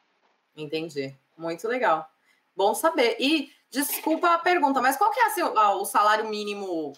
Entendi. 0.56 1.12
Muito 1.36 1.66
legal. 1.66 2.08
Bom 2.56 2.74
saber. 2.74 3.16
E 3.18 3.50
Desculpa 3.70 4.34
a 4.34 4.38
pergunta, 4.38 4.80
mas 4.80 4.96
qual 4.96 5.10
que 5.10 5.20
é 5.20 5.26
assim, 5.26 5.42
o 5.42 5.84
salário 5.84 6.28
mínimo? 6.28 6.92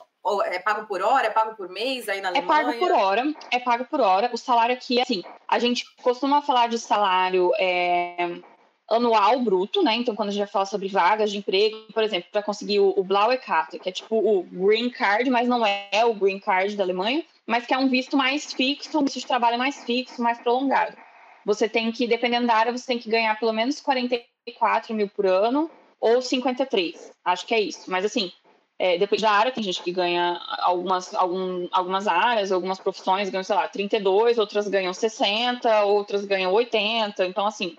É 0.46 0.58
pago 0.58 0.86
por 0.86 1.02
hora? 1.02 1.26
É 1.26 1.30
pago 1.30 1.54
por 1.54 1.68
mês 1.68 2.08
aí 2.08 2.20
na 2.20 2.28
Alemanha? 2.28 2.44
É 2.44 2.64
pago 2.64 2.78
por 2.78 2.92
hora. 2.92 3.34
É 3.50 3.58
pago 3.58 3.84
por 3.84 4.00
hora. 4.00 4.30
O 4.32 4.38
salário 4.38 4.74
aqui, 4.74 5.00
assim, 5.00 5.22
a 5.46 5.58
gente 5.58 5.84
costuma 6.02 6.40
falar 6.40 6.68
de 6.68 6.78
salário 6.78 7.52
é, 7.58 8.40
anual 8.88 9.40
bruto, 9.40 9.82
né? 9.82 9.96
Então, 9.96 10.14
quando 10.14 10.28
a 10.28 10.32
gente 10.32 10.42
vai 10.44 10.48
falar 10.48 10.66
sobre 10.66 10.88
vagas 10.88 11.30
de 11.30 11.38
emprego, 11.38 11.76
por 11.92 12.02
exemplo, 12.02 12.28
para 12.30 12.42
conseguir 12.42 12.80
o, 12.80 12.94
o 12.96 13.04
Blaue 13.04 13.36
Karte, 13.36 13.78
que 13.78 13.88
é 13.88 13.92
tipo 13.92 14.16
o 14.16 14.44
Green 14.44 14.88
Card, 14.90 15.28
mas 15.28 15.48
não 15.48 15.66
é 15.66 16.04
o 16.06 16.14
Green 16.14 16.38
Card 16.38 16.76
da 16.76 16.84
Alemanha, 16.84 17.24
mas 17.46 17.66
que 17.66 17.74
é 17.74 17.78
um 17.78 17.88
visto 17.88 18.16
mais 18.16 18.52
fixo, 18.52 18.98
um 18.98 19.04
visto 19.04 19.18
de 19.18 19.26
trabalho 19.26 19.58
mais 19.58 19.84
fixo, 19.84 20.22
mais 20.22 20.38
prolongado. 20.38 20.96
Você 21.44 21.68
tem 21.68 21.90
que, 21.90 22.06
dependendo 22.06 22.46
da 22.46 22.54
área, 22.54 22.72
você 22.72 22.86
tem 22.86 22.98
que 22.98 23.10
ganhar 23.10 23.38
pelo 23.38 23.52
menos 23.52 23.80
44 23.80 24.94
mil 24.94 25.08
por 25.08 25.26
ano 25.26 25.68
ou 26.02 26.20
53. 26.20 27.12
Acho 27.24 27.46
que 27.46 27.54
é 27.54 27.60
isso. 27.60 27.88
Mas 27.88 28.04
assim, 28.04 28.32
é, 28.76 28.98
depende 28.98 29.22
da 29.22 29.30
área, 29.30 29.52
tem 29.52 29.62
gente 29.62 29.80
que 29.80 29.92
ganha 29.92 30.40
algumas, 30.58 31.14
algum, 31.14 31.68
algumas 31.70 32.08
áreas, 32.08 32.50
algumas 32.50 32.80
profissões 32.80 33.30
ganham, 33.30 33.44
sei 33.44 33.54
lá, 33.54 33.68
32, 33.68 34.36
outras 34.36 34.66
ganham 34.66 34.92
60, 34.92 35.84
outras 35.84 36.24
ganham 36.24 36.52
80. 36.52 37.24
Então, 37.24 37.46
assim, 37.46 37.76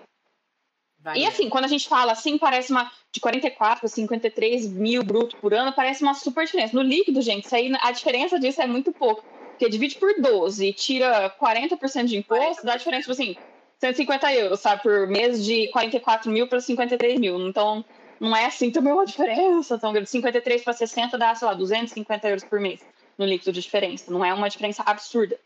Vai 0.98 1.18
e 1.18 1.26
assim, 1.26 1.50
quando 1.50 1.66
a 1.66 1.68
gente 1.68 1.86
fala 1.86 2.12
assim, 2.12 2.38
parece 2.38 2.72
uma 2.72 2.90
de 3.12 3.20
44 3.20 3.84
a 3.84 3.88
53 3.88 4.72
mil 4.72 5.04
bruto 5.04 5.36
por 5.36 5.52
ano, 5.52 5.70
parece 5.74 6.02
uma 6.02 6.14
super 6.14 6.46
diferença. 6.46 6.74
No 6.74 6.82
líquido, 6.82 7.20
gente, 7.20 7.44
isso 7.44 7.54
aí, 7.54 7.70
a 7.82 7.92
diferença 7.92 8.40
disso 8.40 8.62
é 8.62 8.66
muito 8.66 8.90
pouco. 8.90 9.22
Porque 9.50 9.68
divide 9.68 9.96
por 9.96 10.14
12 10.18 10.66
e 10.66 10.72
tira 10.72 11.28
40% 11.38 12.06
de 12.06 12.16
imposto, 12.16 12.64
dá 12.64 12.78
diferença, 12.78 13.02
tipo 13.02 13.12
assim, 13.12 13.36
150 13.78 14.34
euros, 14.34 14.60
sabe? 14.60 14.82
Por 14.82 15.06
mês 15.06 15.44
de 15.44 15.68
44 15.68 16.30
mil 16.32 16.48
para 16.48 16.58
53 16.58 17.20
mil. 17.20 17.38
Então, 17.46 17.84
não 18.24 18.36
é 18.36 18.46
assim 18.46 18.70
também 18.70 18.92
uma 18.92 19.06
diferença 19.06 19.78
tão 19.78 19.92
grande. 19.92 20.08
53 20.10 20.64
para 20.64 20.72
60 20.72 21.18
dá, 21.18 21.34
sei 21.34 21.46
lá, 21.46 21.54
250 21.54 22.28
euros 22.28 22.44
por 22.44 22.58
mês 22.58 22.80
no 23.16 23.24
líquido 23.24 23.52
de 23.52 23.60
diferença. 23.60 24.10
Não 24.10 24.24
é 24.24 24.32
uma 24.32 24.48
diferença 24.48 24.82
absurda. 24.84 25.38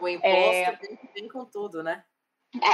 O 0.00 0.08
imposto 0.08 0.28
é... 0.30 0.78
vem 1.14 1.28
com 1.28 1.44
tudo, 1.44 1.82
né? 1.82 2.04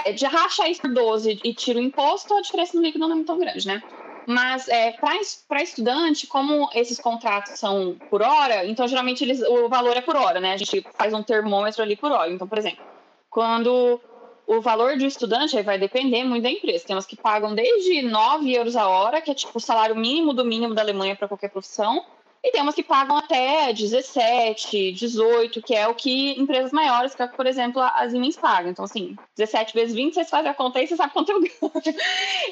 É, 0.04 0.12
de 0.12 0.26
racha 0.26 0.68
isso 0.68 0.82
por 0.82 0.92
12 0.92 1.40
e 1.42 1.54
tira 1.54 1.78
o 1.78 1.82
imposto, 1.82 2.34
a 2.34 2.40
diferença 2.40 2.76
no 2.76 2.82
líquido 2.82 3.06
não 3.06 3.12
é 3.12 3.16
muito 3.16 3.36
grande, 3.36 3.66
né? 3.66 3.82
Mas 4.26 4.68
é, 4.68 4.92
para 4.92 5.62
estudante, 5.62 6.26
como 6.28 6.68
esses 6.72 7.00
contratos 7.00 7.58
são 7.58 7.96
por 8.08 8.22
hora, 8.22 8.64
então 8.66 8.86
geralmente 8.86 9.24
eles, 9.24 9.40
o 9.42 9.68
valor 9.68 9.96
é 9.96 10.00
por 10.00 10.14
hora, 10.14 10.38
né? 10.38 10.52
A 10.52 10.56
gente 10.56 10.86
faz 10.96 11.12
um 11.12 11.22
termômetro 11.22 11.82
ali 11.82 11.96
por 11.96 12.12
hora. 12.12 12.30
Então, 12.30 12.46
por 12.46 12.58
exemplo, 12.58 12.84
quando 13.28 14.00
o 14.56 14.60
valor 14.60 14.96
de 14.96 15.06
estudante 15.06 15.56
aí 15.56 15.62
vai 15.62 15.78
depender 15.78 16.24
muito 16.24 16.42
da 16.42 16.50
empresa. 16.50 16.84
Tem 16.84 16.94
umas 16.94 17.06
que 17.06 17.16
pagam 17.16 17.54
desde 17.54 18.02
9 18.02 18.52
euros 18.54 18.76
a 18.76 18.88
hora, 18.88 19.20
que 19.20 19.30
é 19.30 19.34
tipo 19.34 19.56
o 19.56 19.60
salário 19.60 19.96
mínimo 19.96 20.32
do 20.32 20.44
mínimo 20.44 20.74
da 20.74 20.82
Alemanha 20.82 21.16
para 21.16 21.28
qualquer 21.28 21.50
profissão, 21.50 22.04
e 22.44 22.50
tem 22.50 22.60
umas 22.60 22.74
que 22.74 22.82
pagam 22.82 23.16
até 23.16 23.72
17, 23.72 24.92
18, 24.92 25.62
que 25.62 25.74
é 25.74 25.86
o 25.86 25.94
que 25.94 26.32
empresas 26.40 26.72
maiores, 26.72 27.14
que 27.14 27.22
é, 27.22 27.28
por 27.28 27.46
exemplo, 27.46 27.80
a 27.80 28.08
Siemens 28.10 28.36
paga. 28.36 28.68
Então, 28.68 28.84
assim, 28.84 29.16
17 29.36 29.72
vezes 29.72 29.94
20, 29.94 30.14
você 30.14 30.24
faz 30.24 30.44
a 30.44 30.52
conta 30.52 30.80
aí, 30.80 30.88
você 30.88 30.96
sabe 30.96 31.12
quanto 31.12 31.30
eu 31.30 31.38
ganho. 31.40 31.96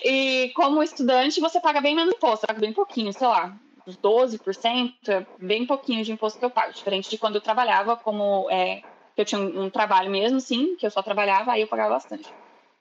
E 0.05 0.53
como 0.55 0.81
estudante, 0.81 1.41
você 1.41 1.61
paga 1.61 1.81
bem 1.81 1.97
menos 1.97 2.15
imposto, 2.15 2.47
paga 2.47 2.61
bem 2.61 2.73
pouquinho, 2.73 3.13
sei 3.13 3.27
lá, 3.27 3.57
12%, 3.89 4.93
é 5.09 5.27
bem 5.41 5.67
pouquinho 5.67 6.05
de 6.05 6.13
imposto 6.13 6.39
que 6.39 6.45
eu 6.45 6.51
pago, 6.51 6.73
diferente 6.73 7.11
de 7.11 7.19
quando 7.19 7.35
eu 7.35 7.41
trabalhava 7.41 7.97
como. 7.97 8.49
É, 8.49 8.83
eu 9.21 9.25
tinha 9.25 9.41
um, 9.41 9.65
um 9.65 9.71
trabalho 9.71 10.11
mesmo, 10.11 10.41
sim, 10.41 10.77
que 10.77 10.87
eu 10.87 10.91
só 10.91 11.03
trabalhava, 11.03 11.53
aí 11.53 11.61
eu 11.61 11.69
pagava 11.69 11.95
bastante. 11.95 12.29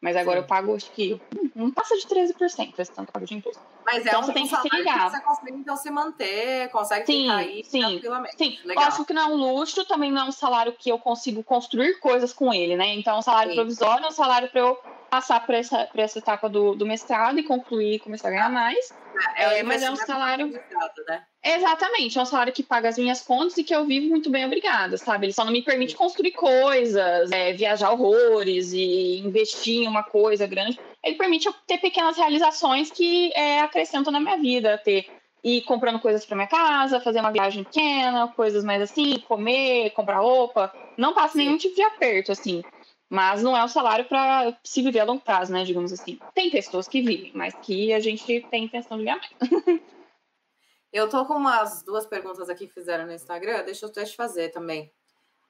Mas 0.02 0.16
agora 0.16 0.38
Sim. 0.38 0.44
eu 0.44 0.48
pago, 0.48 0.76
acho 0.76 0.92
que 0.92 1.22
não 1.54 1.72
passa 1.72 1.98
de 1.98 2.08
13% 2.08 2.74
esse 2.78 2.92
tanto 2.92 3.12
pago 3.12 3.26
de 3.26 3.36
imposto. 3.36 3.62
Mas 3.86 4.06
é 4.06 4.10
então, 4.10 4.22
um 4.22 4.24
você 4.24 4.34
tem 4.34 4.48
que 4.48 4.56
se 4.56 4.70
ligar. 4.74 5.12
você 5.12 5.22
consegue 5.22 5.58
então 5.58 5.76
se 5.76 5.92
manter, 5.92 6.70
consegue 6.70 7.06
sim, 7.06 7.24
ficar 7.24 7.36
aí 7.36 7.64
sim, 7.66 7.82
tranquilamente. 7.82 8.38
Sim, 8.38 8.60
Legal. 8.64 8.86
acho 8.86 9.04
que 9.04 9.14
não 9.14 9.22
é 9.24 9.26
um 9.26 9.36
luxo, 9.36 9.84
também 9.86 10.10
não 10.10 10.22
é 10.22 10.26
um 10.26 10.32
salário 10.32 10.72
que 10.72 10.90
eu 10.90 10.98
consigo 10.98 11.44
construir 11.44 12.00
coisas 12.00 12.32
com 12.32 12.54
ele, 12.54 12.78
né? 12.78 12.96
Então, 12.96 13.16
é 13.16 13.20
um 13.20 13.22
salário 13.22 13.52
sim. 13.52 13.58
provisório, 13.58 14.06
é 14.06 14.08
um 14.08 14.12
salário 14.12 14.50
para 14.50 14.62
eu 14.62 14.80
passar 15.10 15.46
por 15.46 15.54
essa, 15.54 15.86
por 15.86 16.00
essa 16.00 16.20
etapa 16.20 16.48
do, 16.48 16.76
do 16.76 16.86
mestrado 16.86 17.38
e 17.38 17.44
concluir 17.44 17.96
e 17.96 18.00
começar 18.00 18.30
a 18.30 18.32
ganhar 18.32 18.50
mais. 18.50 18.94
É, 19.36 19.60
é 19.60 19.64
mas 19.64 19.84
é 19.84 19.92
um 19.92 19.98
salário. 19.98 20.48
Né? 20.48 21.26
Exatamente, 21.44 22.20
é 22.20 22.22
um 22.22 22.26
salário 22.26 22.52
que 22.52 22.62
paga 22.62 22.90
as 22.90 22.98
minhas 22.98 23.22
contas 23.22 23.58
e 23.58 23.64
que 23.64 23.74
eu 23.74 23.86
vivo 23.86 24.10
muito 24.10 24.30
bem, 24.30 24.46
obrigada, 24.46 24.98
sabe? 24.98 25.26
Ele 25.26 25.34
só 25.34 25.46
não 25.46 25.54
me 25.54 25.62
permite 25.62 25.96
construir 25.96 26.32
coisas, 26.32 27.32
é, 27.32 27.54
viajar 27.54 27.92
horrores 27.92 28.74
e 28.74 29.20
investir 29.20 29.84
em 29.84 29.88
uma 29.88 30.04
coisa 30.04 30.46
grande. 30.46 30.78
Ele 31.02 31.16
permite 31.16 31.48
eu 31.48 31.54
ter 31.66 31.78
pequenas 31.78 32.18
realizações 32.18 32.92
que 32.92 33.32
é, 33.34 33.62
acrescentam 33.62 34.12
na 34.12 34.20
minha 34.20 34.38
vida, 34.38 34.78
ter 34.78 35.08
ir 35.42 35.62
comprando 35.62 36.00
coisas 36.00 36.26
para 36.26 36.36
minha 36.36 36.48
casa, 36.48 37.00
fazer 37.00 37.22
uma 37.22 37.32
viagem 37.32 37.64
pequena, 37.64 38.28
coisas 38.28 38.64
mais 38.64 38.82
assim, 38.82 39.20
comer, 39.20 39.92
comprar 39.92 40.20
roupa. 40.20 40.74
Não 40.98 41.14
passa 41.14 41.38
nenhum 41.38 41.58
tipo 41.58 41.76
de 41.76 41.82
aperto, 41.82 42.34
assim. 42.34 42.62
Mas 43.10 43.42
não 43.42 43.58
é 43.58 43.64
um 43.64 43.68
salário 43.68 44.06
para 44.06 44.56
se 44.64 44.82
viver 44.82 45.00
a 45.00 45.06
longo 45.06 45.22
prazo, 45.22 45.52
né? 45.52 45.64
Digamos 45.64 45.92
assim. 45.92 46.20
Tem 46.36 46.50
pessoas 46.50 46.88
que 46.88 47.02
vivem, 47.02 47.32
mas 47.34 47.56
que 47.62 47.94
a 47.94 48.00
gente 48.00 48.46
tem 48.52 48.66
intenção 48.66 48.98
de 48.98 49.06
ganhar 49.06 49.18
mais. 49.18 49.80
eu 50.92 51.10
tô 51.10 51.26
com 51.26 51.36
umas 51.36 51.84
duas 51.84 52.06
perguntas 52.06 52.50
aqui 52.50 52.68
que 52.68 52.74
fizeram 52.74 53.06
no 53.06 53.14
Instagram, 53.14 53.64
deixa 53.64 53.86
eu 53.86 53.92
te 53.92 54.16
fazer 54.16 54.50
também. 54.50 54.92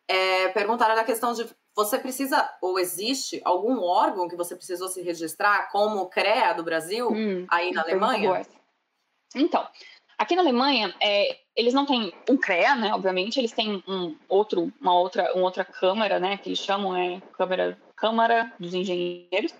É, 0.08 0.50
perguntaram 0.50 0.96
da 0.96 1.04
questão 1.04 1.34
de 1.34 1.48
você 1.76 2.00
precisa, 2.00 2.50
ou 2.62 2.80
existe 2.80 3.42
algum 3.46 3.82
órgão 3.82 4.28
que 4.28 4.36
você 4.36 4.56
precisou 4.56 4.88
se 4.88 5.02
registrar, 5.02 5.70
como 5.72 6.00
o 6.00 6.10
CREA 6.10 6.54
do 6.54 6.64
Brasil, 6.64 7.10
hum, 7.10 7.46
aí 7.50 7.72
na 7.72 7.82
Alemanha? 7.82 8.42
Então, 9.36 9.66
Aqui 10.20 10.36
na 10.36 10.42
Alemanha, 10.42 10.94
é, 11.00 11.40
eles 11.56 11.74
não 11.74 11.86
têm 11.86 12.12
um 12.30 12.36
CREA, 12.36 12.76
né? 12.76 12.94
Obviamente, 12.94 13.40
eles 13.40 13.54
têm 13.54 13.82
um 13.88 14.18
outro, 14.28 14.70
uma 14.82 14.94
outra, 14.94 15.34
uma 15.34 15.46
outra 15.46 15.64
câmara, 15.64 16.20
né? 16.20 16.36
Que 16.36 16.50
eles 16.50 16.60
chamam 16.60 16.94
é 16.94 17.22
câmara, 17.38 17.78
câmara 17.96 18.54
dos 18.60 18.74
engenheiros. 18.74 19.56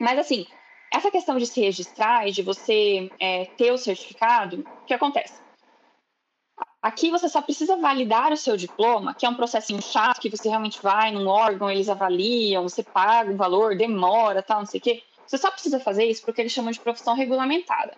Mas 0.00 0.18
assim, 0.18 0.46
essa 0.92 1.10
questão 1.10 1.38
de 1.38 1.46
se 1.46 1.60
registrar 1.60 2.28
e 2.28 2.32
de 2.32 2.42
você 2.42 3.10
é, 3.18 3.46
ter 3.56 3.72
o 3.72 3.78
certificado, 3.78 4.60
o 4.60 4.86
que 4.86 4.94
acontece? 4.94 5.40
Aqui 6.82 7.10
você 7.10 7.28
só 7.28 7.40
precisa 7.40 7.76
validar 7.76 8.32
o 8.32 8.36
seu 8.36 8.56
diploma, 8.56 9.14
que 9.14 9.24
é 9.24 9.28
um 9.28 9.34
processinho 9.34 9.80
chato, 9.80 10.20
que 10.20 10.28
você 10.28 10.48
realmente 10.48 10.82
vai 10.82 11.12
num 11.12 11.28
órgão, 11.28 11.70
eles 11.70 11.88
avaliam, 11.88 12.64
você 12.64 12.82
paga 12.82 13.32
um 13.32 13.36
valor, 13.36 13.76
demora, 13.76 14.42
tal, 14.42 14.58
não 14.58 14.66
sei 14.66 14.80
o 14.80 14.82
quê. 14.82 15.02
Você 15.24 15.38
só 15.38 15.50
precisa 15.50 15.80
fazer 15.80 16.04
isso 16.04 16.22
porque 16.24 16.40
eles 16.40 16.52
chamam 16.52 16.72
de 16.72 16.80
profissão 16.80 17.14
regulamentada. 17.14 17.96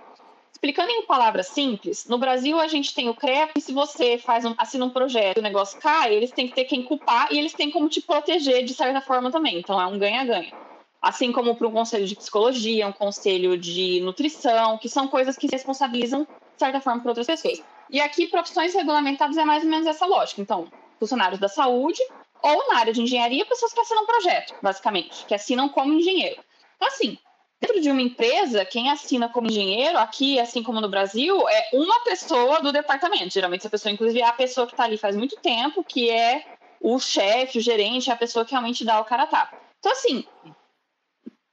Explicando 0.52 0.90
em 0.90 1.06
palavras 1.06 1.48
simples, 1.48 2.06
no 2.06 2.18
Brasil 2.18 2.60
a 2.60 2.68
gente 2.68 2.94
tem 2.94 3.08
o 3.08 3.14
CREA, 3.14 3.50
e 3.56 3.60
se 3.60 3.72
você 3.72 4.18
faz 4.18 4.44
um, 4.44 4.54
assina 4.56 4.84
um 4.84 4.90
projeto 4.90 5.38
e 5.38 5.40
o 5.40 5.42
negócio 5.42 5.78
cai, 5.80 6.14
eles 6.14 6.32
têm 6.32 6.46
que 6.46 6.54
ter 6.54 6.64
quem 6.64 6.84
culpar 6.84 7.32
e 7.32 7.38
eles 7.38 7.54
têm 7.54 7.70
como 7.70 7.88
te 7.88 8.00
proteger 8.00 8.64
de 8.64 8.74
certa 8.74 9.00
forma 9.00 9.30
também. 9.30 9.58
Então 9.58 9.80
é 9.80 9.86
um 9.86 9.98
ganha-ganha. 9.98 10.63
Assim 11.04 11.32
como 11.32 11.54
para 11.54 11.68
um 11.68 11.70
conselho 11.70 12.06
de 12.06 12.16
psicologia, 12.16 12.88
um 12.88 12.92
conselho 12.92 13.58
de 13.58 14.00
nutrição, 14.00 14.78
que 14.78 14.88
são 14.88 15.06
coisas 15.06 15.36
que 15.36 15.46
se 15.46 15.54
responsabilizam 15.54 16.22
de 16.22 16.58
certa 16.58 16.80
forma 16.80 17.02
por 17.02 17.08
outras 17.08 17.26
pessoas. 17.26 17.62
E 17.90 18.00
aqui, 18.00 18.26
profissões 18.26 18.72
regulamentadas 18.72 19.36
é 19.36 19.44
mais 19.44 19.62
ou 19.62 19.68
menos 19.68 19.86
essa 19.86 20.06
lógica. 20.06 20.40
Então, 20.40 20.66
funcionários 20.98 21.38
da 21.38 21.46
saúde 21.46 22.00
ou 22.42 22.68
na 22.68 22.78
área 22.78 22.92
de 22.92 23.02
engenharia, 23.02 23.44
pessoas 23.44 23.74
que 23.74 23.80
assinam 23.80 24.06
projeto, 24.06 24.54
basicamente, 24.62 25.26
que 25.26 25.34
assinam 25.34 25.68
como 25.68 25.92
engenheiro. 25.92 26.42
Então, 26.76 26.88
assim, 26.88 27.18
dentro 27.60 27.82
de 27.82 27.90
uma 27.90 28.00
empresa, 28.00 28.64
quem 28.64 28.90
assina 28.90 29.28
como 29.28 29.48
engenheiro, 29.48 29.98
aqui, 29.98 30.40
assim 30.40 30.62
como 30.62 30.80
no 30.80 30.88
Brasil, 30.88 31.46
é 31.50 31.68
uma 31.74 32.00
pessoa 32.00 32.62
do 32.62 32.72
departamento. 32.72 33.34
Geralmente, 33.34 33.60
essa 33.60 33.68
pessoa, 33.68 33.92
inclusive, 33.92 34.22
é 34.22 34.26
a 34.26 34.32
pessoa 34.32 34.66
que 34.66 34.72
está 34.72 34.84
ali 34.84 34.96
faz 34.96 35.14
muito 35.14 35.36
tempo, 35.36 35.84
que 35.84 36.08
é 36.08 36.46
o 36.80 36.98
chefe, 36.98 37.58
o 37.58 37.60
gerente, 37.60 38.08
é 38.08 38.12
a 38.14 38.16
pessoa 38.16 38.42
que 38.42 38.52
realmente 38.52 38.86
dá 38.86 38.98
o 39.00 39.04
cara 39.04 39.26
tapa. 39.26 39.58
Então, 39.78 39.92
assim, 39.92 40.24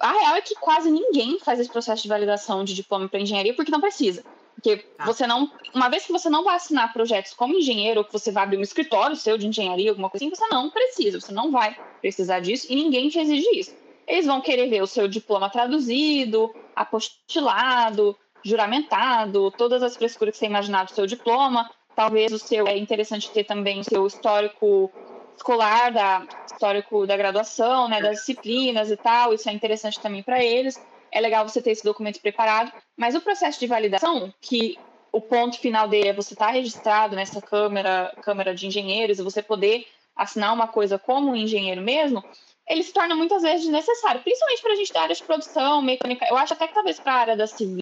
a 0.01 0.11
real 0.11 0.35
é 0.35 0.41
que 0.41 0.55
quase 0.55 0.89
ninguém 0.89 1.39
faz 1.39 1.59
esse 1.59 1.69
processo 1.69 2.03
de 2.03 2.09
validação 2.09 2.63
de 2.63 2.73
diploma 2.73 3.07
para 3.07 3.19
engenharia 3.19 3.53
porque 3.53 3.71
não 3.71 3.79
precisa. 3.79 4.23
Porque 4.55 4.85
ah. 4.97 5.05
você 5.05 5.25
não. 5.25 5.51
Uma 5.73 5.89
vez 5.89 6.05
que 6.05 6.11
você 6.11 6.29
não 6.29 6.43
vai 6.43 6.55
assinar 6.55 6.91
projetos 6.93 7.33
como 7.33 7.55
engenheiro, 7.55 8.01
ou 8.01 8.05
que 8.05 8.13
você 8.13 8.31
vai 8.31 8.43
abrir 8.43 8.57
um 8.57 8.61
escritório 8.61 9.15
seu 9.15 9.37
de 9.37 9.47
engenharia, 9.47 9.89
alguma 9.89 10.09
coisa 10.09 10.25
assim, 10.25 10.35
você 10.35 10.47
não 10.47 10.69
precisa, 10.69 11.19
você 11.19 11.31
não 11.31 11.51
vai 11.51 11.75
precisar 12.01 12.39
disso 12.39 12.67
e 12.69 12.75
ninguém 12.75 13.09
te 13.09 13.19
exige 13.19 13.47
isso. 13.53 13.75
Eles 14.07 14.25
vão 14.25 14.41
querer 14.41 14.67
ver 14.67 14.81
o 14.81 14.87
seu 14.87 15.07
diploma 15.07 15.49
traduzido, 15.49 16.53
apostilado, 16.75 18.17
juramentado, 18.43 19.51
todas 19.51 19.81
as 19.83 19.95
frescuras 19.95 20.33
que 20.33 20.39
você 20.39 20.45
imaginar 20.47 20.85
do 20.85 20.91
seu 20.91 21.05
diploma. 21.05 21.69
Talvez 21.95 22.31
o 22.31 22.39
seu 22.39 22.67
é 22.67 22.77
interessante 22.77 23.31
ter 23.31 23.43
também 23.43 23.79
o 23.79 23.83
seu 23.83 24.05
histórico 24.05 24.91
escolar, 25.35 25.91
da 25.91 26.27
histórico 26.45 27.07
da 27.07 27.17
graduação, 27.17 27.87
né, 27.87 28.01
das 28.01 28.19
disciplinas 28.19 28.91
e 28.91 28.97
tal. 28.97 29.33
Isso 29.33 29.49
é 29.49 29.53
interessante 29.53 29.99
também 29.99 30.21
para 30.23 30.43
eles. 30.43 30.81
É 31.11 31.19
legal 31.19 31.47
você 31.47 31.61
ter 31.61 31.71
esse 31.71 31.83
documento 31.83 32.21
preparado. 32.21 32.71
Mas 32.95 33.15
o 33.15 33.21
processo 33.21 33.59
de 33.59 33.67
validação, 33.67 34.33
que 34.39 34.77
o 35.11 35.19
ponto 35.19 35.59
final 35.59 35.87
dele 35.87 36.09
é 36.09 36.13
você 36.13 36.33
estar 36.33 36.47
tá 36.47 36.51
registrado 36.51 37.15
nessa 37.15 37.41
câmara, 37.41 38.15
câmara 38.21 38.55
de 38.55 38.67
engenheiros 38.67 39.19
e 39.19 39.23
você 39.23 39.41
poder 39.41 39.85
assinar 40.15 40.53
uma 40.53 40.67
coisa 40.67 40.99
como 40.99 41.31
um 41.31 41.35
engenheiro 41.35 41.81
mesmo, 41.81 42.23
ele 42.67 42.83
se 42.83 42.93
torna 42.93 43.15
muitas 43.15 43.41
vezes 43.41 43.63
desnecessário, 43.63 44.21
principalmente 44.21 44.61
para 44.61 44.73
a 44.73 44.75
gente 44.75 44.93
da 44.93 45.01
área 45.01 45.15
de 45.15 45.23
produção, 45.23 45.81
mecânica. 45.81 46.27
Eu 46.29 46.37
acho 46.37 46.53
até 46.53 46.67
que 46.67 46.73
talvez 46.73 46.99
para 46.99 47.13
a 47.13 47.17
área 47.17 47.35
da 47.35 47.47
civil 47.47 47.81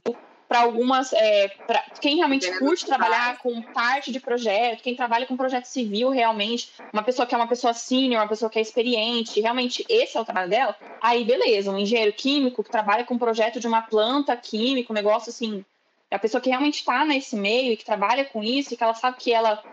para 0.49 0.61
algumas, 0.61 1.13
é, 1.13 1.47
para 1.67 1.79
quem 2.01 2.15
realmente 2.15 2.51
curte 2.57 2.83
trabalhar 2.83 3.37
com 3.37 3.61
parte 3.61 4.11
de 4.11 4.19
projeto, 4.19 4.81
quem 4.81 4.95
trabalha 4.95 5.27
com 5.27 5.37
projeto 5.37 5.65
civil 5.65 6.09
realmente, 6.09 6.71
uma 6.91 7.03
pessoa 7.03 7.27
que 7.27 7.35
é 7.35 7.37
uma 7.37 7.47
pessoa 7.47 7.71
sênior, 7.71 8.19
uma 8.19 8.27
pessoa 8.27 8.49
que 8.49 8.57
é 8.57 8.61
experiente, 8.61 9.39
realmente 9.39 9.85
esse 9.87 10.17
é 10.17 10.19
o 10.19 10.25
trabalho 10.25 10.49
dela, 10.49 10.75
aí 10.99 11.23
beleza, 11.23 11.69
um 11.69 11.77
engenheiro 11.77 12.11
químico 12.13 12.63
que 12.63 12.71
trabalha 12.71 13.05
com 13.05 13.13
um 13.13 13.19
projeto 13.19 13.59
de 13.59 13.67
uma 13.67 13.83
planta 13.83 14.35
química, 14.35 14.91
um 14.91 14.95
negócio 14.95 15.29
assim, 15.29 15.63
a 16.09 16.17
pessoa 16.17 16.41
que 16.41 16.49
realmente 16.49 16.79
está 16.79 17.05
nesse 17.05 17.35
meio 17.35 17.71
e 17.71 17.77
que 17.77 17.85
trabalha 17.85 18.25
com 18.25 18.43
isso, 18.43 18.73
e 18.73 18.77
que 18.77 18.83
ela 18.83 18.95
sabe 18.95 19.17
que 19.19 19.31
ela 19.31 19.63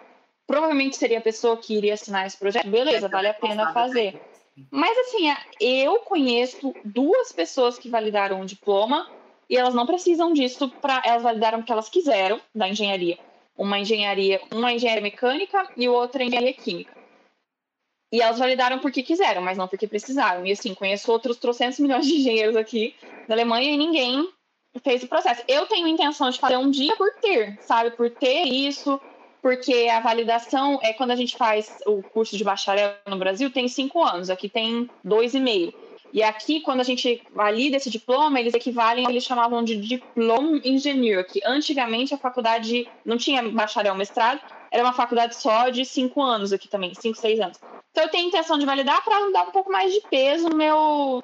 provavelmente 0.46 0.98
seria 0.98 1.18
a 1.18 1.22
pessoa 1.22 1.56
que 1.56 1.74
iria 1.74 1.94
assinar 1.94 2.26
esse 2.26 2.36
projeto, 2.36 2.68
beleza, 2.68 3.08
vale 3.08 3.28
a 3.28 3.34
pena 3.34 3.72
fazer. 3.72 4.20
Mas 4.70 4.96
assim, 4.98 5.34
eu 5.58 6.00
conheço 6.00 6.74
duas 6.84 7.32
pessoas 7.32 7.78
que 7.78 7.88
validaram 7.88 8.42
o 8.42 8.46
diploma 8.46 9.10
e 9.48 9.56
elas 9.56 9.74
não 9.74 9.86
precisam 9.86 10.32
disso 10.32 10.68
para 10.68 11.02
elas 11.04 11.22
validaram 11.22 11.58
porque 11.58 11.72
elas 11.72 11.88
quiseram 11.88 12.40
da 12.54 12.68
engenharia. 12.68 13.18
Uma 13.56 13.78
engenharia, 13.78 14.40
uma 14.52 14.72
engenharia 14.72 15.02
mecânica 15.02 15.68
e 15.76 15.88
outra 15.88 16.22
engenharia 16.22 16.52
química. 16.52 16.94
E 18.12 18.20
elas 18.20 18.38
validaram 18.38 18.78
porque 18.78 19.02
quiseram, 19.02 19.42
mas 19.42 19.58
não 19.58 19.66
porque 19.66 19.86
precisaram. 19.86 20.46
E 20.46 20.52
assim, 20.52 20.74
conheço 20.74 21.10
outros 21.10 21.36
trocentos 21.38 21.78
milhões 21.78 22.06
de 22.06 22.14
engenheiros 22.14 22.56
aqui 22.56 22.94
da 23.26 23.34
Alemanha 23.34 23.70
e 23.70 23.76
ninguém 23.76 24.28
fez 24.82 25.02
o 25.02 25.08
processo. 25.08 25.42
Eu 25.48 25.66
tenho 25.66 25.88
intenção 25.88 26.30
de 26.30 26.38
fazer 26.38 26.56
um 26.56 26.70
dia 26.70 26.94
por 26.96 27.12
ter, 27.14 27.58
sabe? 27.62 27.90
Por 27.92 28.10
ter 28.10 28.44
isso, 28.44 29.00
porque 29.42 29.88
a 29.90 30.00
validação 30.00 30.78
é 30.82 30.92
quando 30.92 31.12
a 31.12 31.16
gente 31.16 31.36
faz 31.36 31.78
o 31.86 32.02
curso 32.02 32.36
de 32.36 32.44
bacharel 32.44 32.94
no 33.06 33.16
Brasil, 33.16 33.50
tem 33.50 33.68
cinco 33.68 34.02
anos, 34.02 34.30
aqui 34.30 34.48
tem 34.48 34.90
dois 35.02 35.34
e 35.34 35.40
meio. 35.40 35.72
E 36.12 36.22
aqui, 36.22 36.60
quando 36.60 36.80
a 36.80 36.84
gente 36.84 37.22
valida 37.34 37.76
esse 37.76 37.90
diploma, 37.90 38.40
eles 38.40 38.54
equivalem, 38.54 39.08
eles 39.08 39.24
chamavam 39.24 39.62
de 39.62 39.76
diploma 39.76 40.60
engineer, 40.64 41.26
que 41.26 41.40
antigamente 41.44 42.14
a 42.14 42.18
faculdade 42.18 42.88
não 43.04 43.16
tinha 43.16 43.42
bacharel 43.42 43.94
mestrado, 43.94 44.40
era 44.70 44.82
uma 44.82 44.92
faculdade 44.92 45.36
só 45.36 45.68
de 45.68 45.84
cinco 45.84 46.22
anos 46.22 46.52
aqui 46.52 46.68
também, 46.68 46.94
cinco, 46.94 47.18
seis 47.18 47.40
anos. 47.40 47.58
Então 47.90 48.04
eu 48.04 48.10
tenho 48.10 48.28
intenção 48.28 48.58
de 48.58 48.66
validar 48.66 49.02
para 49.04 49.30
dar 49.30 49.42
um 49.44 49.50
pouco 49.50 49.70
mais 49.70 49.92
de 49.92 50.00
peso 50.02 50.48
no 50.48 50.56
meu. 50.56 51.22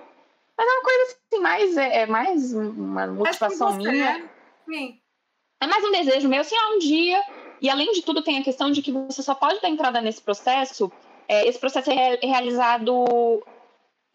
Mas 0.56 0.66
é 0.66 0.70
uma 0.70 0.82
coisa 0.82 1.02
assim, 1.02 1.42
mais, 1.42 1.76
é, 1.76 2.02
é 2.02 2.06
mais 2.06 2.54
uma 2.54 3.06
motivação 3.06 3.76
minha. 3.76 4.30
Sim. 4.68 4.98
É 5.60 5.66
mais 5.66 5.84
um 5.84 5.92
desejo 5.92 6.28
meu, 6.28 6.40
assim, 6.40 6.56
ah, 6.56 6.74
um 6.74 6.78
dia. 6.78 7.22
E 7.60 7.70
além 7.70 7.92
de 7.92 8.02
tudo, 8.02 8.22
tem 8.22 8.38
a 8.38 8.42
questão 8.42 8.70
de 8.70 8.82
que 8.82 8.90
você 8.90 9.22
só 9.22 9.34
pode 9.34 9.60
dar 9.60 9.68
entrada 9.68 10.00
nesse 10.00 10.20
processo. 10.20 10.90
É, 11.28 11.46
esse 11.46 11.58
processo 11.58 11.90
é 11.90 12.18
realizado 12.22 13.42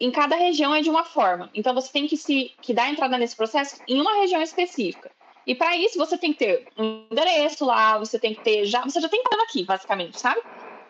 em 0.00 0.10
cada 0.10 0.36
região 0.36 0.74
é 0.74 0.80
de 0.80 0.90
uma 0.90 1.04
forma. 1.04 1.50
Então 1.54 1.74
você 1.74 1.90
tem 1.90 2.06
que 2.06 2.16
se 2.16 2.54
que 2.60 2.72
dar 2.72 2.90
entrada 2.90 3.18
nesse 3.18 3.36
processo 3.36 3.80
em 3.86 4.00
uma 4.00 4.20
região 4.20 4.40
específica. 4.40 5.10
E 5.46 5.54
para 5.54 5.76
isso 5.76 5.98
você 5.98 6.16
tem 6.18 6.32
que 6.32 6.38
ter 6.40 6.68
um 6.76 7.06
endereço 7.10 7.64
lá, 7.64 7.98
você 7.98 8.18
tem 8.18 8.34
que 8.34 8.42
ter 8.42 8.64
já, 8.66 8.82
você 8.82 9.00
já 9.00 9.08
tem 9.08 9.22
que 9.22 9.28
estar 9.28 9.42
aqui, 9.42 9.64
basicamente, 9.64 10.20
sabe? 10.20 10.40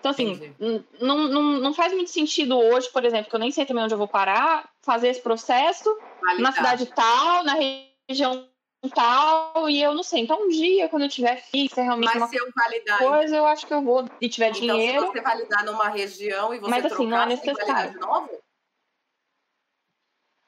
Então 0.01 0.11
assim, 0.11 0.55
não, 1.01 1.29
não, 1.29 1.43
não 1.43 1.75
faz 1.75 1.93
muito 1.93 2.11
sentido 2.11 2.59
hoje, 2.59 2.89
por 2.91 3.05
exemplo, 3.05 3.31
que 3.31 3.37
eu 3.37 3.41
nem 3.41 3.51
sei 3.51 3.65
também 3.65 3.85
onde 3.85 3.95
eu 3.95 3.99
vou 3.99 4.09
parar, 4.09 4.69
fazer 4.83 5.09
esse 5.09 5.21
processo 5.21 5.89
Validar. 6.23 6.43
na 6.43 6.53
cidade 6.53 6.87
tal, 6.87 7.45
na 7.45 7.57
região 8.09 8.49
tal, 8.95 9.69
e 9.71 9.83
eu 9.83 9.95
não 9.95 10.03
sei. 10.03 10.21
Então 10.21 10.45
um 10.45 10.49
dia, 10.49 10.89
quando 10.89 11.05
eu 11.05 11.09
tiver 11.09 11.37
fixa, 11.37 11.83
realmente 11.83 12.07
Mas 12.07 12.17
uma 12.17 12.29
se 12.29 12.37
eu 12.37 12.49
validar, 12.55 12.99
coisa, 12.99 13.37
eu 13.37 13.47
acho 13.47 13.67
que 13.67 13.75
eu 13.75 13.83
vou 13.83 14.05
e 14.21 14.29
tiver 14.29 14.49
então, 14.51 14.61
dinheiro. 14.61 15.07
Se 15.07 15.13
você 15.13 15.21
validar 15.21 15.65
numa 15.65 15.89
região 15.89 16.53
e 16.53 16.59
você 16.59 16.71
Mas, 16.71 16.85
assim, 16.85 16.95
trocar, 16.97 17.11
não 17.11 17.23
é 17.23 17.27
necessário. 17.27 17.93
de 17.93 17.99
novo? 17.99 18.31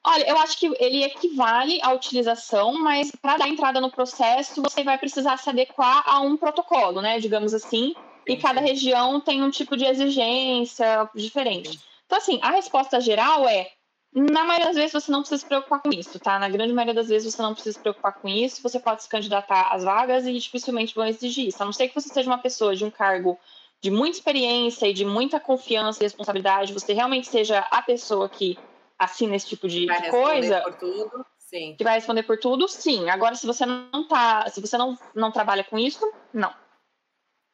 Olha, 0.03 0.27
eu 0.27 0.37
acho 0.39 0.57
que 0.57 0.65
ele 0.79 1.03
equivale 1.03 1.79
à 1.83 1.93
utilização, 1.93 2.73
mas 2.73 3.11
para 3.21 3.37
dar 3.37 3.47
entrada 3.47 3.79
no 3.79 3.91
processo, 3.91 4.61
você 4.61 4.83
vai 4.83 4.97
precisar 4.97 5.37
se 5.37 5.49
adequar 5.49 6.03
a 6.07 6.19
um 6.21 6.35
protocolo, 6.35 7.01
né? 7.01 7.19
Digamos 7.19 7.53
assim, 7.53 7.93
e 8.27 8.35
cada 8.37 8.61
região 8.61 9.21
tem 9.21 9.43
um 9.43 9.51
tipo 9.51 9.77
de 9.77 9.85
exigência 9.85 11.09
diferente. 11.13 11.79
Então, 12.05 12.17
assim, 12.17 12.39
a 12.41 12.51
resposta 12.51 12.99
geral 12.99 13.47
é: 13.47 13.71
na 14.13 14.43
maioria 14.43 14.67
das 14.67 14.75
vezes 14.75 14.91
você 14.91 15.11
não 15.11 15.19
precisa 15.19 15.41
se 15.41 15.47
preocupar 15.47 15.81
com 15.81 15.89
isso, 15.93 16.19
tá? 16.19 16.39
Na 16.39 16.49
grande 16.49 16.73
maioria 16.73 16.93
das 16.95 17.07
vezes 17.07 17.33
você 17.33 17.41
não 17.41 17.53
precisa 17.53 17.73
se 17.73 17.81
preocupar 17.81 18.19
com 18.19 18.27
isso, 18.27 18.61
você 18.61 18.79
pode 18.79 19.03
se 19.03 19.09
candidatar 19.09 19.69
às 19.71 19.83
vagas 19.83 20.25
e 20.25 20.33
dificilmente 20.33 20.95
vão 20.95 21.05
exigir 21.05 21.47
isso. 21.47 21.61
A 21.61 21.65
não 21.65 21.73
ser 21.73 21.87
que 21.87 21.95
você 21.95 22.09
seja 22.09 22.29
uma 22.29 22.37
pessoa 22.37 22.75
de 22.75 22.83
um 22.83 22.91
cargo 22.91 23.39
de 23.81 23.89
muita 23.89 24.17
experiência 24.17 24.87
e 24.87 24.93
de 24.93 25.05
muita 25.05 25.39
confiança 25.39 26.01
e 26.01 26.05
responsabilidade, 26.05 26.73
você 26.73 26.93
realmente 26.93 27.27
seja 27.27 27.59
a 27.71 27.81
pessoa 27.81 28.27
que 28.29 28.59
assina 29.01 29.35
esse 29.35 29.47
tipo 29.47 29.67
de, 29.67 29.87
vai 29.87 30.09
coisa. 30.09 30.61
Por 30.61 30.73
tudo, 30.75 31.25
sim. 31.37 31.75
Que 31.75 31.83
vai 31.83 31.95
responder 31.95 32.23
por 32.23 32.37
tudo, 32.37 32.67
sim. 32.67 33.09
Agora, 33.09 33.33
se 33.35 33.47
você 33.47 33.65
não 33.65 34.07
tá, 34.07 34.47
se 34.49 34.61
você 34.61 34.77
não, 34.77 34.97
não 35.15 35.31
trabalha 35.31 35.63
com 35.63 35.77
isso, 35.77 36.11
não. 36.31 36.53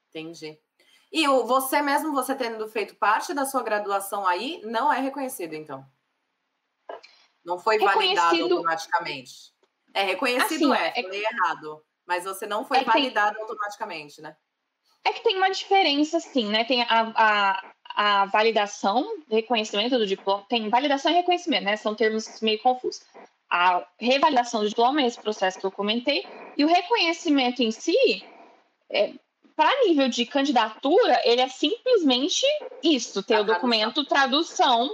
Entendi. 0.10 0.60
E 1.12 1.26
o, 1.28 1.46
você 1.46 1.82
mesmo, 1.82 2.12
você 2.12 2.36
tendo 2.36 2.68
feito 2.68 2.96
parte 2.96 3.34
da 3.34 3.46
sua 3.46 3.64
graduação 3.64 4.28
aí, 4.28 4.62
não 4.66 4.92
é 4.92 5.00
reconhecido, 5.00 5.54
então? 5.54 5.86
Não 7.46 7.58
foi 7.58 7.80
validado 7.80 8.42
automaticamente. 8.42 9.56
É 9.94 10.04
reconhecido, 10.04 10.74
assim, 10.74 10.84
é, 10.84 11.00
é, 11.00 11.04
falei 11.04 11.24
errado. 11.24 11.82
Mas 12.06 12.26
você 12.26 12.46
não 12.46 12.66
foi 12.66 12.80
é 12.80 12.84
validado 12.84 13.36
tem... 13.36 13.42
automaticamente, 13.42 14.22
né? 14.22 14.36
É 15.04 15.14
que 15.14 15.24
tem 15.24 15.38
uma 15.38 15.50
diferença, 15.50 16.20
sim, 16.20 16.50
né? 16.50 16.66
Tem 16.66 16.84
a, 16.84 16.88
a, 17.16 17.76
a 17.98 18.26
validação, 18.26 19.04
reconhecimento 19.28 19.98
do 19.98 20.06
diploma, 20.06 20.46
tem 20.48 20.70
validação 20.70 21.12
e 21.12 21.16
reconhecimento, 21.16 21.64
né? 21.64 21.76
São 21.76 21.96
termos 21.96 22.40
meio 22.42 22.60
confusos. 22.60 23.02
A 23.50 23.84
revalidação 24.00 24.62
do 24.62 24.70
diploma 24.70 25.02
é 25.02 25.08
esse 25.08 25.20
processo 25.20 25.60
que 25.60 25.66
eu 25.66 25.72
comentei, 25.72 26.24
e 26.56 26.64
o 26.64 26.68
reconhecimento 26.68 27.64
em 27.64 27.72
si, 27.72 28.24
é, 28.92 29.14
para 29.56 29.86
nível 29.88 30.08
de 30.10 30.28
candidatura, 30.28 31.20
ele 31.24 31.42
é 31.42 31.50
simplesmente 31.50 32.46
isso, 32.84 33.24
ter 33.24 33.34
a 33.34 33.42
o 33.42 33.46
documento, 33.46 34.06
tradução, 34.06 34.94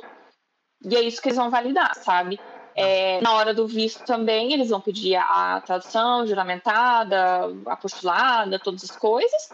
e 0.81 0.95
é 0.95 1.01
isso 1.01 1.21
que 1.21 1.27
eles 1.27 1.37
vão 1.37 1.49
validar, 1.49 1.93
sabe? 1.95 2.39
É, 2.73 3.19
na 3.19 3.33
hora 3.33 3.53
do 3.53 3.67
visto 3.67 4.05
também, 4.05 4.53
eles 4.53 4.69
vão 4.69 4.79
pedir 4.79 5.17
a 5.17 5.59
tradução 5.59 6.25
juramentada, 6.25 7.53
apostulada, 7.65 8.57
todas 8.59 8.85
as 8.85 8.95
coisas 8.95 9.49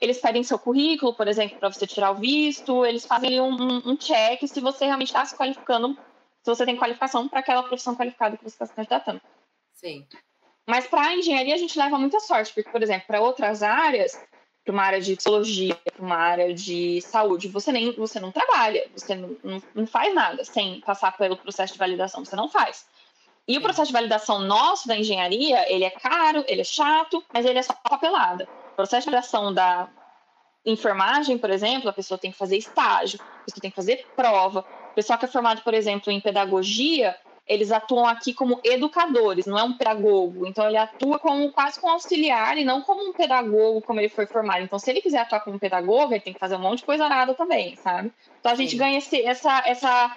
eles 0.00 0.18
pedem 0.18 0.44
seu 0.44 0.58
currículo, 0.58 1.12
por 1.12 1.26
exemplo, 1.26 1.58
para 1.58 1.72
você 1.72 1.86
tirar 1.86 2.12
o 2.12 2.16
visto, 2.16 2.86
eles 2.86 3.04
fazem 3.04 3.40
um, 3.40 3.82
um 3.84 3.96
check 3.96 4.46
se 4.46 4.60
você 4.60 4.86
realmente 4.86 5.08
está 5.08 5.24
se 5.24 5.36
qualificando, 5.36 5.94
se 6.42 6.50
você 6.54 6.64
tem 6.64 6.76
qualificação 6.76 7.28
para 7.28 7.40
aquela 7.40 7.64
profissão 7.64 7.96
qualificada 7.96 8.36
que 8.36 8.44
você 8.44 8.54
está 8.54 8.66
se 8.66 8.74
candidatando. 8.74 9.20
Sim. 9.74 10.06
Mas 10.66 10.86
para 10.86 11.02
a 11.02 11.16
engenharia 11.16 11.54
a 11.54 11.58
gente 11.58 11.78
leva 11.78 11.98
muita 11.98 12.20
sorte, 12.20 12.52
porque, 12.54 12.70
por 12.70 12.82
exemplo, 12.82 13.06
para 13.06 13.20
outras 13.20 13.62
áreas, 13.62 14.12
para 14.64 14.72
uma 14.72 14.82
área 14.84 15.00
de 15.00 15.16
psicologia, 15.16 15.74
para 15.74 16.04
uma 16.04 16.16
área 16.16 16.54
de 16.54 17.00
saúde, 17.00 17.48
você 17.48 17.72
nem 17.72 17.92
você 17.92 18.20
não 18.20 18.30
trabalha, 18.30 18.88
você 18.94 19.16
não, 19.16 19.36
não, 19.42 19.62
não 19.74 19.86
faz 19.86 20.14
nada 20.14 20.44
sem 20.44 20.80
passar 20.82 21.16
pelo 21.16 21.36
processo 21.36 21.72
de 21.72 21.78
validação, 21.78 22.24
você 22.24 22.36
não 22.36 22.48
faz. 22.48 22.86
E 23.48 23.56
o 23.56 23.62
processo 23.62 23.88
de 23.88 23.94
validação 23.94 24.40
nosso 24.40 24.86
da 24.86 24.96
engenharia, 24.96 25.72
ele 25.72 25.84
é 25.84 25.90
caro, 25.90 26.44
ele 26.46 26.60
é 26.60 26.64
chato, 26.64 27.24
mas 27.32 27.46
ele 27.46 27.58
é 27.58 27.62
só 27.62 27.72
papelada 27.72 28.46
processo 28.78 29.10
de 29.10 29.16
ação 29.16 29.52
da 29.52 29.88
enfermagem, 30.64 31.36
por 31.36 31.50
exemplo, 31.50 31.90
a 31.90 31.92
pessoa 31.92 32.16
tem 32.16 32.30
que 32.30 32.38
fazer 32.38 32.56
estágio, 32.56 33.18
a 33.20 33.44
pessoa 33.44 33.60
tem 33.60 33.70
que 33.70 33.76
fazer 33.76 34.06
prova. 34.14 34.60
O 34.92 34.94
pessoal 34.94 35.18
que 35.18 35.24
é 35.24 35.28
formado, 35.28 35.62
por 35.62 35.74
exemplo, 35.74 36.12
em 36.12 36.20
pedagogia, 36.20 37.16
eles 37.44 37.72
atuam 37.72 38.06
aqui 38.06 38.32
como 38.32 38.60
educadores, 38.62 39.46
não 39.46 39.58
é 39.58 39.64
um 39.64 39.72
pedagogo. 39.72 40.46
Então, 40.46 40.64
ele 40.64 40.76
atua 40.76 41.18
como 41.18 41.50
quase 41.50 41.80
como 41.80 41.92
auxiliar 41.92 42.56
e 42.56 42.64
não 42.64 42.80
como 42.80 43.02
um 43.02 43.12
pedagogo, 43.12 43.82
como 43.82 43.98
ele 43.98 44.08
foi 44.08 44.26
formado. 44.26 44.62
Então, 44.62 44.78
se 44.78 44.88
ele 44.88 45.02
quiser 45.02 45.22
atuar 45.22 45.40
como 45.40 45.58
pedagogo, 45.58 46.12
ele 46.12 46.20
tem 46.20 46.32
que 46.32 46.38
fazer 46.38 46.54
um 46.54 46.60
monte 46.60 46.78
de 46.78 46.84
coisa 46.84 47.08
nada 47.08 47.34
também, 47.34 47.74
sabe? 47.74 48.12
Então, 48.38 48.52
a 48.52 48.54
gente 48.54 48.72
Sim. 48.72 48.78
ganha 48.78 48.98
esse, 48.98 49.20
essa, 49.22 49.60
essa, 49.66 50.16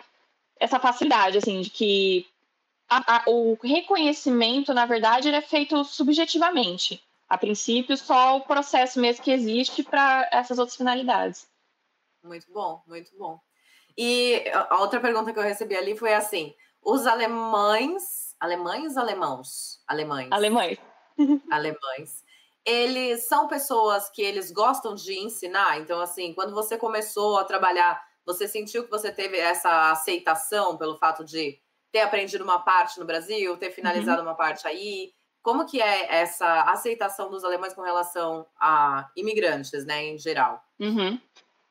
essa 0.60 0.80
facilidade, 0.80 1.40
assim, 1.40 1.62
de 1.62 1.72
que 1.72 2.28
a, 2.88 3.16
a, 3.16 3.24
o 3.26 3.58
reconhecimento, 3.64 4.72
na 4.72 4.86
verdade, 4.86 5.30
ele 5.30 5.38
é 5.38 5.42
feito 5.42 5.84
subjetivamente. 5.84 7.02
A 7.32 7.38
princípio, 7.38 7.96
só 7.96 8.36
o 8.36 8.42
processo 8.42 9.00
mesmo 9.00 9.24
que 9.24 9.32
existe 9.32 9.84
para 9.84 10.28
essas 10.34 10.60
outras 10.60 10.76
finalidades. 10.76 11.48
Muito 12.22 12.52
bom, 12.52 12.84
muito 12.86 13.10
bom. 13.18 13.40
E 13.98 14.44
a 14.54 14.82
outra 14.82 15.00
pergunta 15.00 15.32
que 15.32 15.40
eu 15.40 15.44
recebi 15.44 15.74
ali 15.74 15.98
foi 15.98 16.14
assim: 16.14 16.54
os 16.82 17.08
alemães, 17.08 18.36
alemães, 18.38 18.98
alemãos, 18.98 19.82
alemães, 19.88 20.28
alemães, 20.30 20.78
alemães, 21.50 22.22
eles 22.66 23.30
são 23.30 23.48
pessoas 23.48 24.10
que 24.10 24.22
eles 24.22 24.52
gostam 24.52 24.94
de 24.94 25.18
ensinar. 25.18 25.80
Então, 25.80 26.02
assim, 26.02 26.34
quando 26.34 26.54
você 26.54 26.78
começou 26.78 27.38
a 27.38 27.46
trabalhar, 27.46 28.06
você 28.26 28.46
sentiu 28.46 28.84
que 28.84 28.92
você 28.92 29.10
teve 29.10 29.38
essa 29.38 29.92
aceitação 29.92 30.76
pelo 30.76 30.98
fato 30.98 31.24
de 31.24 31.58
ter 31.94 32.02
aprendido 32.02 32.44
uma 32.44 32.60
parte 32.60 33.00
no 33.00 33.06
Brasil, 33.06 33.56
ter 33.56 33.72
finalizado 33.72 34.22
uhum. 34.22 34.28
uma 34.28 34.36
parte 34.36 34.68
aí? 34.68 35.14
Como 35.42 35.66
que 35.66 35.82
é 35.82 36.22
essa 36.22 36.64
aceitação 36.64 37.30
dos 37.30 37.44
alemães 37.44 37.74
com 37.74 37.82
relação 37.82 38.46
a 38.60 39.10
imigrantes, 39.16 39.86
né, 39.86 40.06
em 40.06 40.18
geral? 40.18 40.64
Uhum. 40.80 41.20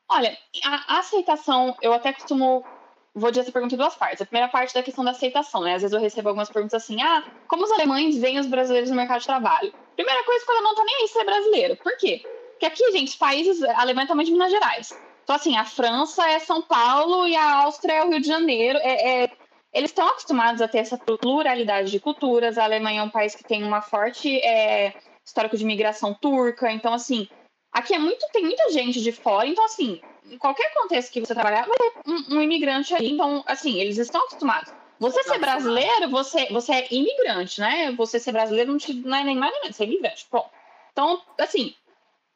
Olha, 0.09 0.37
a 0.65 0.99
aceitação, 0.99 1.75
eu 1.81 1.93
até 1.93 2.11
costumo 2.11 2.65
vou 3.13 3.29
dizer 3.29 3.41
essa 3.41 3.51
pergunta 3.51 3.75
em 3.75 3.77
duas 3.77 3.95
partes. 3.95 4.21
A 4.21 4.25
primeira 4.25 4.49
parte 4.49 4.73
da 4.73 4.83
questão 4.83 5.03
da 5.03 5.11
aceitação, 5.11 5.61
né? 5.61 5.75
Às 5.75 5.81
vezes 5.81 5.93
eu 5.93 6.01
recebo 6.01 6.29
algumas 6.29 6.49
perguntas 6.49 6.81
assim: 6.81 7.01
ah, 7.01 7.23
como 7.47 7.63
os 7.63 7.71
alemães 7.71 8.17
veem 8.17 8.39
os 8.39 8.47
brasileiros 8.47 8.89
no 8.89 8.95
mercado 8.95 9.19
de 9.19 9.27
trabalho? 9.27 9.73
Primeira 9.95 10.23
coisa, 10.23 10.45
quando 10.45 10.63
não 10.63 10.75
tô 10.75 10.83
nem 10.83 10.95
aí 10.97 11.07
ser 11.07 11.23
brasileiro. 11.23 11.75
Por 11.77 11.95
quê? 11.97 12.21
Porque 12.51 12.65
aqui, 12.65 12.91
gente, 12.91 13.17
países, 13.17 13.61
a 13.63 13.81
Alemanha 13.81 14.05
é 14.05 14.07
tamanho 14.07 14.25
de 14.25 14.31
Minas 14.31 14.51
Gerais. 14.51 14.97
Então, 15.23 15.35
assim, 15.35 15.57
a 15.57 15.65
França 15.65 16.27
é 16.27 16.39
São 16.39 16.61
Paulo 16.61 17.27
e 17.27 17.35
a 17.35 17.63
Áustria 17.63 17.93
é 17.93 18.03
o 18.03 18.09
Rio 18.09 18.21
de 18.21 18.27
Janeiro. 18.27 18.79
É, 18.81 19.23
é, 19.23 19.31
eles 19.73 19.91
estão 19.91 20.07
acostumados 20.07 20.61
a 20.61 20.67
ter 20.67 20.79
essa 20.79 20.97
pluralidade 20.97 21.91
de 21.91 21.99
culturas. 21.99 22.57
A 22.57 22.63
Alemanha 22.63 23.01
é 23.01 23.03
um 23.03 23.09
país 23.09 23.35
que 23.35 23.43
tem 23.43 23.63
uma 23.63 23.81
forte 23.81 24.39
é, 24.39 24.93
histórico 25.25 25.57
de 25.57 25.65
migração 25.65 26.13
turca. 26.13 26.71
Então, 26.71 26.93
assim, 26.93 27.27
aqui 27.71 27.93
é 27.93 27.99
muito, 27.99 28.25
tem 28.33 28.43
muita 28.43 28.69
gente 28.71 29.01
de 29.01 29.11
fora. 29.11 29.47
Então, 29.47 29.63
assim, 29.63 30.01
em 30.29 30.37
qualquer 30.37 30.73
contexto 30.73 31.11
que 31.11 31.21
você 31.21 31.33
trabalhar, 31.33 31.67
vai 31.67 31.77
ter 31.77 31.93
um, 32.05 32.37
um 32.37 32.41
imigrante 32.41 32.93
aí. 32.93 33.11
Então, 33.11 33.43
assim, 33.47 33.79
eles 33.79 33.97
estão 33.97 34.21
acostumados. 34.21 34.73
Você 34.99 35.23
ser 35.23 35.39
brasileiro, 35.39 36.09
você, 36.11 36.45
você 36.51 36.73
é 36.73 36.87
imigrante, 36.91 37.59
né? 37.59 37.91
Você 37.93 38.19
ser 38.19 38.31
brasileiro 38.31 38.71
não, 38.71 38.77
te, 38.77 38.93
não 38.93 39.17
é 39.17 39.23
nem 39.23 39.35
mais 39.35 39.51
nem 39.51 39.61
menos, 39.61 39.75
você 39.75 39.83
é 39.83 39.87
imigrante. 39.87 40.27
Bom, 40.31 40.47
então, 40.91 41.19
assim, 41.39 41.73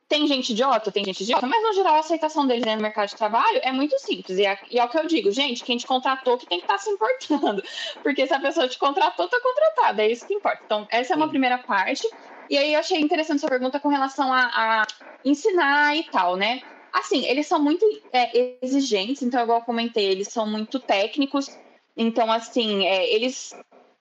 tem 0.08 0.28
gente 0.28 0.52
idiota, 0.52 0.92
tem 0.92 1.04
gente 1.04 1.24
idiota, 1.24 1.48
mas 1.48 1.64
no 1.64 1.74
geral 1.74 1.96
a 1.96 2.00
aceitação 2.00 2.46
deles 2.46 2.64
no 2.66 2.82
mercado 2.82 3.10
de 3.10 3.16
trabalho 3.16 3.60
é 3.64 3.72
muito 3.72 3.98
simples. 4.00 4.38
E 4.38 4.46
é, 4.46 4.58
e 4.70 4.80
é 4.80 4.84
o 4.84 4.90
que 4.90 4.98
eu 4.98 5.08
digo, 5.08 5.32
gente, 5.32 5.64
quem 5.64 5.78
te 5.78 5.88
contratou 5.88 6.38
que 6.38 6.46
tem 6.46 6.60
que 6.60 6.66
estar 6.66 6.76
tá 6.76 6.80
se 6.80 6.90
importando. 6.90 7.64
Porque 8.04 8.28
se 8.28 8.34
a 8.34 8.40
pessoa 8.40 8.68
te 8.68 8.78
contratou, 8.78 9.28
tá 9.28 9.40
contratada, 9.42 10.04
é 10.04 10.12
isso 10.12 10.28
que 10.28 10.34
importa. 10.34 10.62
Então, 10.64 10.88
essa 10.92 11.14
é 11.14 11.16
uma 11.16 11.30
primeira 11.30 11.58
parte. 11.58 12.08
E 12.50 12.58
aí 12.58 12.74
eu 12.74 12.80
achei 12.80 13.00
interessante 13.00 13.40
sua 13.40 13.50
pergunta 13.50 13.80
com 13.80 13.88
relação 13.88 14.32
a, 14.32 14.42
a 14.54 14.88
ensinar 15.24 15.96
e 15.98 16.04
tal, 16.04 16.36
né? 16.36 16.62
Assim, 16.94 17.26
eles 17.26 17.48
são 17.48 17.60
muito 17.60 17.86
é, 18.14 18.58
exigentes, 18.62 19.24
então, 19.24 19.42
igual 19.42 19.60
eu 19.60 19.66
comentei, 19.66 20.06
eles 20.06 20.28
são 20.28 20.48
muito 20.48 20.80
técnicos. 20.80 21.50
Então, 21.98 22.32
assim, 22.32 22.86
é, 22.86 23.12
eles 23.14 23.54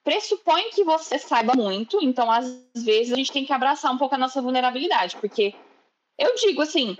pressupõem 0.05 0.71
que 0.71 0.85
você 0.85 1.19
saiba 1.19 1.55
muito, 1.55 1.99
então, 2.03 2.31
às 2.31 2.47
vezes, 2.77 3.13
a 3.13 3.17
gente 3.17 3.33
tem 3.33 3.45
que 3.45 3.53
abraçar 3.53 3.91
um 3.91 3.97
pouco 3.97 4.15
a 4.15 4.19
nossa 4.19 4.43
vulnerabilidade, 4.43 5.17
porque 5.17 5.55
eu 6.19 6.35
digo 6.37 6.62
assim, 6.62 6.97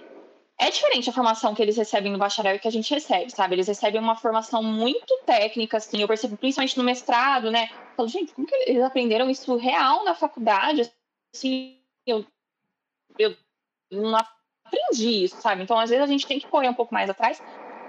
é 0.59 0.71
diferente 0.71 1.11
a 1.11 1.13
formação 1.13 1.55
que 1.55 1.63
eles 1.63 1.77
recebem 1.77 2.13
no 2.13 2.19
bacharel 2.19 2.57
e 2.57 2.59
que 2.59 2.69
a 2.69 2.73
gente 2.73 2.93
recebe, 2.93 3.31
sabe? 3.31 3.55
Eles 3.55 3.67
recebem 3.67 4.01
uma 4.01 4.17
formação 4.17 4.63
muito 4.63 5.17
técnica, 5.27 5.79
assim, 5.79 6.01
eu 6.01 6.09
percebo 6.09 6.37
principalmente 6.37 6.79
no 6.79 6.85
mestrado, 6.85 7.51
né? 7.51 7.69
Eu 7.73 7.97
falo, 7.97 8.09
gente, 8.09 8.33
como 8.33 8.47
que 8.47 8.55
eles 8.67 8.83
aprenderam 8.83 9.29
isso 9.29 9.57
real 9.57 10.05
na 10.05 10.15
faculdade? 10.15 10.91
Assim, 11.35 11.79
eu, 12.07 12.25
eu 13.19 13.37
não 13.91 14.17
aprendi 14.17 15.25
isso, 15.25 15.41
sabe? 15.41 15.63
Então, 15.63 15.79
às 15.79 15.91
vezes, 15.91 16.05
a 16.05 16.09
gente 16.09 16.27
tem 16.27 16.39
que 16.39 16.47
correr 16.47 16.69
um 16.69 16.75
pouco 16.75 16.95
mais 16.95 17.11
atrás. 17.11 17.43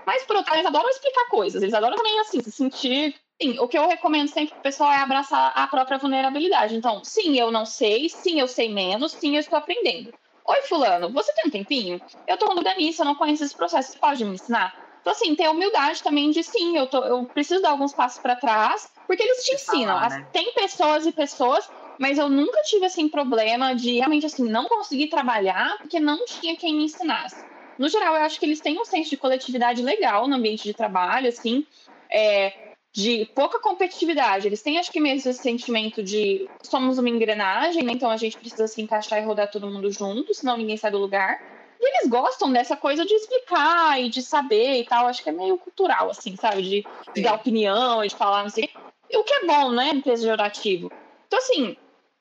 Mas, 0.05 0.23
por 0.23 0.35
outro 0.35 0.51
lado, 0.51 0.59
eles 0.59 0.67
adoram 0.67 0.89
explicar 0.89 1.27
coisas. 1.29 1.61
Eles 1.61 1.73
adoram 1.73 1.95
também, 1.95 2.19
assim, 2.19 2.41
se 2.41 2.51
sentir... 2.51 3.15
Sim, 3.41 3.59
o 3.59 3.67
que 3.67 3.77
eu 3.77 3.87
recomendo 3.87 4.29
sempre 4.29 4.53
pro 4.53 4.63
pessoal 4.63 4.91
é 4.91 4.97
abraçar 4.97 5.51
a 5.55 5.67
própria 5.67 5.97
vulnerabilidade. 5.97 6.75
Então, 6.75 7.03
sim, 7.03 7.37
eu 7.37 7.51
não 7.51 7.65
sei. 7.65 8.07
Sim, 8.07 8.39
eu 8.39 8.47
sei 8.47 8.71
menos. 8.71 9.11
Sim, 9.11 9.35
eu 9.35 9.39
estou 9.39 9.57
aprendendo 9.57 10.13
Oi, 10.47 10.61
fulano, 10.63 11.11
você 11.11 11.33
tem 11.33 11.45
um 11.47 11.51
tempinho? 11.51 12.01
Eu 12.27 12.37
tô 12.37 12.45
com 12.47 12.53
dúvida 12.55 12.75
nisso, 12.75 13.01
eu 13.01 13.05
não 13.05 13.15
conheço 13.15 13.43
esse 13.43 13.55
processo, 13.55 13.91
você 13.91 13.99
pode 13.99 14.23
me 14.23 14.35
ensinar? 14.35 14.73
Então, 15.01 15.11
assim, 15.11 15.35
ter 15.35 15.47
humildade 15.49 16.01
também 16.03 16.29
de 16.31 16.43
sim, 16.43 16.77
eu, 16.77 16.87
tô, 16.87 17.03
eu 17.03 17.25
preciso 17.29 17.61
dar 17.61 17.71
alguns 17.71 17.93
passos 17.93 18.19
para 18.19 18.35
trás, 18.35 18.87
porque 19.07 19.23
eles 19.23 19.43
te 19.43 19.55
ensinam. 19.55 19.95
Falar, 19.95 20.09
né? 20.09 20.29
Tem 20.31 20.53
pessoas 20.53 21.05
e 21.05 21.11
pessoas, 21.11 21.65
mas 21.97 22.17
eu 22.17 22.29
nunca 22.29 22.61
tive, 22.63 22.85
assim, 22.85 23.07
problema 23.09 23.73
de 23.75 23.93
realmente, 23.93 24.25
assim, 24.25 24.43
não 24.47 24.67
conseguir 24.67 25.07
trabalhar 25.09 25.77
porque 25.79 25.99
não 25.99 26.23
tinha 26.25 26.55
quem 26.57 26.75
me 26.75 26.85
ensinasse. 26.85 27.45
No 27.77 27.87
geral, 27.89 28.15
eu 28.15 28.21
acho 28.21 28.39
que 28.39 28.45
eles 28.45 28.61
têm 28.61 28.79
um 28.79 28.85
senso 28.85 29.09
de 29.09 29.17
coletividade 29.17 29.81
legal 29.81 30.27
no 30.27 30.35
ambiente 30.35 30.63
de 30.63 30.73
trabalho, 30.73 31.27
assim. 31.27 31.65
É, 32.11 32.51
de 32.95 33.29
pouca 33.35 33.59
competitividade. 33.59 34.47
Eles 34.47 34.61
têm, 34.61 34.79
acho 34.79 34.89
que 34.89 35.01
mesmo 35.01 35.29
esse 35.29 35.41
sentimento 35.41 36.01
de 36.01 36.49
somos 36.63 36.97
uma 36.97 37.09
engrenagem, 37.09 37.83
né? 37.83 37.91
então 37.91 38.09
a 38.09 38.15
gente 38.15 38.37
precisa 38.37 38.69
se 38.69 38.81
encaixar 38.81 39.21
e 39.21 39.25
rodar 39.25 39.51
todo 39.51 39.69
mundo 39.69 39.91
junto, 39.91 40.33
senão 40.33 40.55
ninguém 40.55 40.77
sai 40.77 40.91
do 40.91 40.97
lugar. 40.97 41.43
E 41.77 41.89
eles 41.89 42.09
gostam 42.09 42.49
dessa 42.53 42.77
coisa 42.77 43.05
de 43.05 43.13
explicar 43.13 44.01
e 44.01 44.07
de 44.07 44.21
saber 44.21 44.79
e 44.79 44.85
tal. 44.85 45.07
Acho 45.07 45.21
que 45.21 45.27
é 45.27 45.33
meio 45.33 45.57
cultural, 45.57 46.09
assim, 46.09 46.37
sabe? 46.37 46.61
De, 46.61 46.85
de 47.13 47.21
dar 47.21 47.33
opinião 47.33 48.01
e 48.01 48.07
de 48.07 48.15
falar, 48.15 48.43
não 48.43 48.49
sei. 48.49 48.69
O 49.13 49.23
que 49.25 49.33
é 49.33 49.45
bom, 49.45 49.71
né, 49.71 49.89
empresa 49.89 50.23
de 50.23 50.31
orativo. 50.31 50.89
Então, 51.27 51.37
assim, 51.37 51.75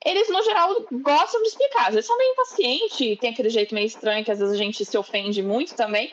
eles, 0.04 0.28
no 0.28 0.42
geral, 0.42 0.84
gostam 0.90 1.40
de 1.42 1.48
explicar. 1.48 1.86
Às 1.86 1.94
vezes 1.94 2.06
são 2.06 2.18
meio 2.18 2.32
impacientes, 2.32 3.18
tem 3.20 3.30
aquele 3.30 3.48
jeito 3.48 3.76
meio 3.76 3.86
estranho 3.86 4.24
que 4.24 4.32
às 4.32 4.40
vezes 4.40 4.52
a 4.52 4.58
gente 4.58 4.84
se 4.84 4.98
ofende 4.98 5.40
muito 5.40 5.76
também. 5.76 6.12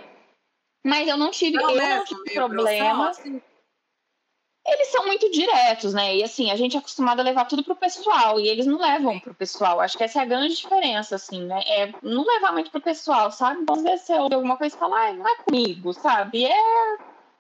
Mas 0.85 1.07
eu 1.07 1.17
não 1.17 1.31
tive, 1.31 1.57
não, 1.57 1.71
eu 1.71 1.77
não 1.97 2.05
tive 2.05 2.33
problema. 2.35 3.09
Assim 3.09 3.41
eles 4.65 4.89
são 4.89 5.05
muito 5.05 5.29
diretos, 5.31 5.93
né? 5.93 6.15
E 6.17 6.23
assim, 6.23 6.51
a 6.51 6.55
gente 6.55 6.75
é 6.75 6.79
acostumado 6.79 7.19
a 7.19 7.23
levar 7.23 7.45
tudo 7.45 7.63
pro 7.63 7.75
pessoal 7.75 8.39
e 8.39 8.47
eles 8.47 8.65
não 8.65 8.77
levam 8.77 9.19
pro 9.19 9.33
pessoal. 9.33 9.79
Acho 9.79 9.97
que 9.97 10.03
essa 10.03 10.19
é 10.19 10.21
a 10.21 10.25
grande 10.25 10.55
diferença, 10.55 11.15
assim, 11.15 11.43
né? 11.45 11.61
É 11.65 11.91
não 12.03 12.23
levar 12.25 12.53
muito 12.53 12.69
pro 12.69 12.79
pessoal, 12.79 13.31
sabe? 13.31 13.61
Então, 13.61 13.75
às 13.75 13.83
vezes 13.83 14.05
você 14.05 14.13
ouve 14.13 14.35
alguma 14.35 14.57
coisa 14.57 14.75
e 14.75 14.79
fala, 14.79 15.07
ah, 15.07 15.13
não 15.13 15.27
é 15.27 15.35
comigo, 15.37 15.93
sabe? 15.93 16.45
É. 16.45 16.97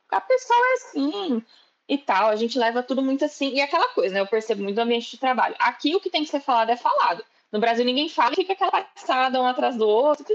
A 0.09 0.19
pessoa 0.19 0.59
é 0.59 0.73
assim 0.73 1.43
e 1.87 1.97
tal. 1.97 2.29
A 2.29 2.35
gente 2.35 2.57
leva 2.57 2.81
tudo 2.81 3.01
muito 3.01 3.23
assim. 3.23 3.53
E 3.53 3.61
aquela 3.61 3.89
coisa, 3.89 4.13
né? 4.15 4.21
Eu 4.21 4.27
percebo 4.27 4.63
muito 4.63 4.75
no 4.75 4.83
ambiente 4.83 5.11
de 5.11 5.17
trabalho. 5.17 5.55
Aqui 5.59 5.95
o 5.95 5.99
que 6.01 6.09
tem 6.09 6.23
que 6.23 6.29
ser 6.29 6.41
falado 6.41 6.71
é 6.71 6.75
falado. 6.75 7.23
No 7.51 7.59
Brasil 7.59 7.83
ninguém 7.83 8.07
fala, 8.07 8.33
fica 8.33 8.53
aquela 8.53 8.71
passada 8.71 9.41
um 9.41 9.45
atrás 9.45 9.75
do 9.75 9.87
outro. 9.87 10.25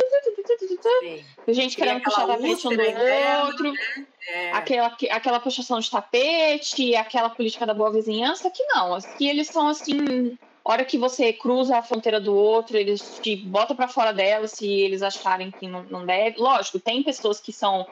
Sim. 1.01 1.25
Gente 1.49 1.77
querendo 1.77 2.03
puxar 2.03 2.27
tapete 2.27 2.69
um 2.69 2.77
do 2.77 2.83
outro. 2.83 3.73
Né? 3.73 4.07
É. 4.29 4.53
Aquela, 4.53 4.97
aquela 5.11 5.41
puxação 5.41 5.79
de 5.79 5.91
tapete, 5.91 6.97
aquela 6.97 7.31
política 7.31 7.65
da 7.65 7.75
boa 7.75 7.93
vizinhança, 7.93 8.51
que 8.51 8.65
não. 8.65 8.95
Aqui 8.95 9.29
eles 9.29 9.49
são 9.49 9.69
assim. 9.69 10.37
Hora 10.65 10.85
que 10.85 10.99
você 10.99 11.33
cruza 11.33 11.79
a 11.79 11.83
fronteira 11.83 12.21
do 12.21 12.35
outro, 12.35 12.77
eles 12.77 13.21
te 13.23 13.37
botam 13.37 13.77
para 13.77 13.87
fora 13.87 14.13
dela 14.13 14.49
se 14.49 14.69
eles 14.69 15.01
acharem 15.01 15.53
que 15.53 15.69
não, 15.69 15.85
não 15.85 16.05
deve. 16.05 16.41
Lógico, 16.41 16.81
tem 16.81 17.05
pessoas 17.05 17.39
que 17.39 17.53
são 17.53 17.87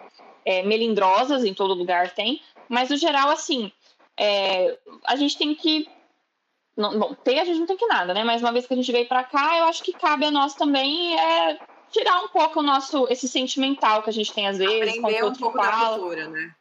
é, 0.44 0.62
melindrosas, 0.64 1.44
em 1.44 1.54
todo 1.54 1.72
lugar 1.72 2.10
tem, 2.10 2.42
mas 2.68 2.90
no 2.90 2.96
geral, 2.96 3.30
assim, 3.30 3.70
é, 4.18 4.76
a 5.04 5.14
gente 5.14 5.38
tem 5.38 5.54
que 5.54 5.88
não, 6.76 6.98
bom, 6.98 7.14
ter 7.14 7.38
a 7.38 7.44
gente 7.44 7.60
não 7.60 7.66
tem 7.66 7.76
que 7.76 7.86
nada, 7.86 8.12
né? 8.12 8.24
Mas 8.24 8.42
uma 8.42 8.52
vez 8.52 8.66
que 8.66 8.74
a 8.74 8.76
gente 8.76 8.90
veio 8.90 9.06
para 9.06 9.22
cá, 9.22 9.58
eu 9.58 9.64
acho 9.66 9.82
que 9.82 9.92
cabe 9.92 10.26
a 10.26 10.30
nós 10.30 10.54
também 10.54 11.16
é, 11.18 11.58
tirar 11.94 12.20
um 12.22 12.28
pouco 12.28 12.58
o 12.58 12.62
nosso, 12.62 13.06
esse 13.08 13.28
sentimental 13.28 14.02
que 14.02 14.10
a 14.10 14.12
gente 14.12 14.32
tem 14.32 14.48
às 14.48 14.58
vezes. 14.58 14.98
Aprender 14.98 15.24
um 15.24 15.32
pouco 15.32 15.56
fala. 15.56 15.70
da 15.70 15.98
cultura, 15.98 16.28
né? 16.28 16.54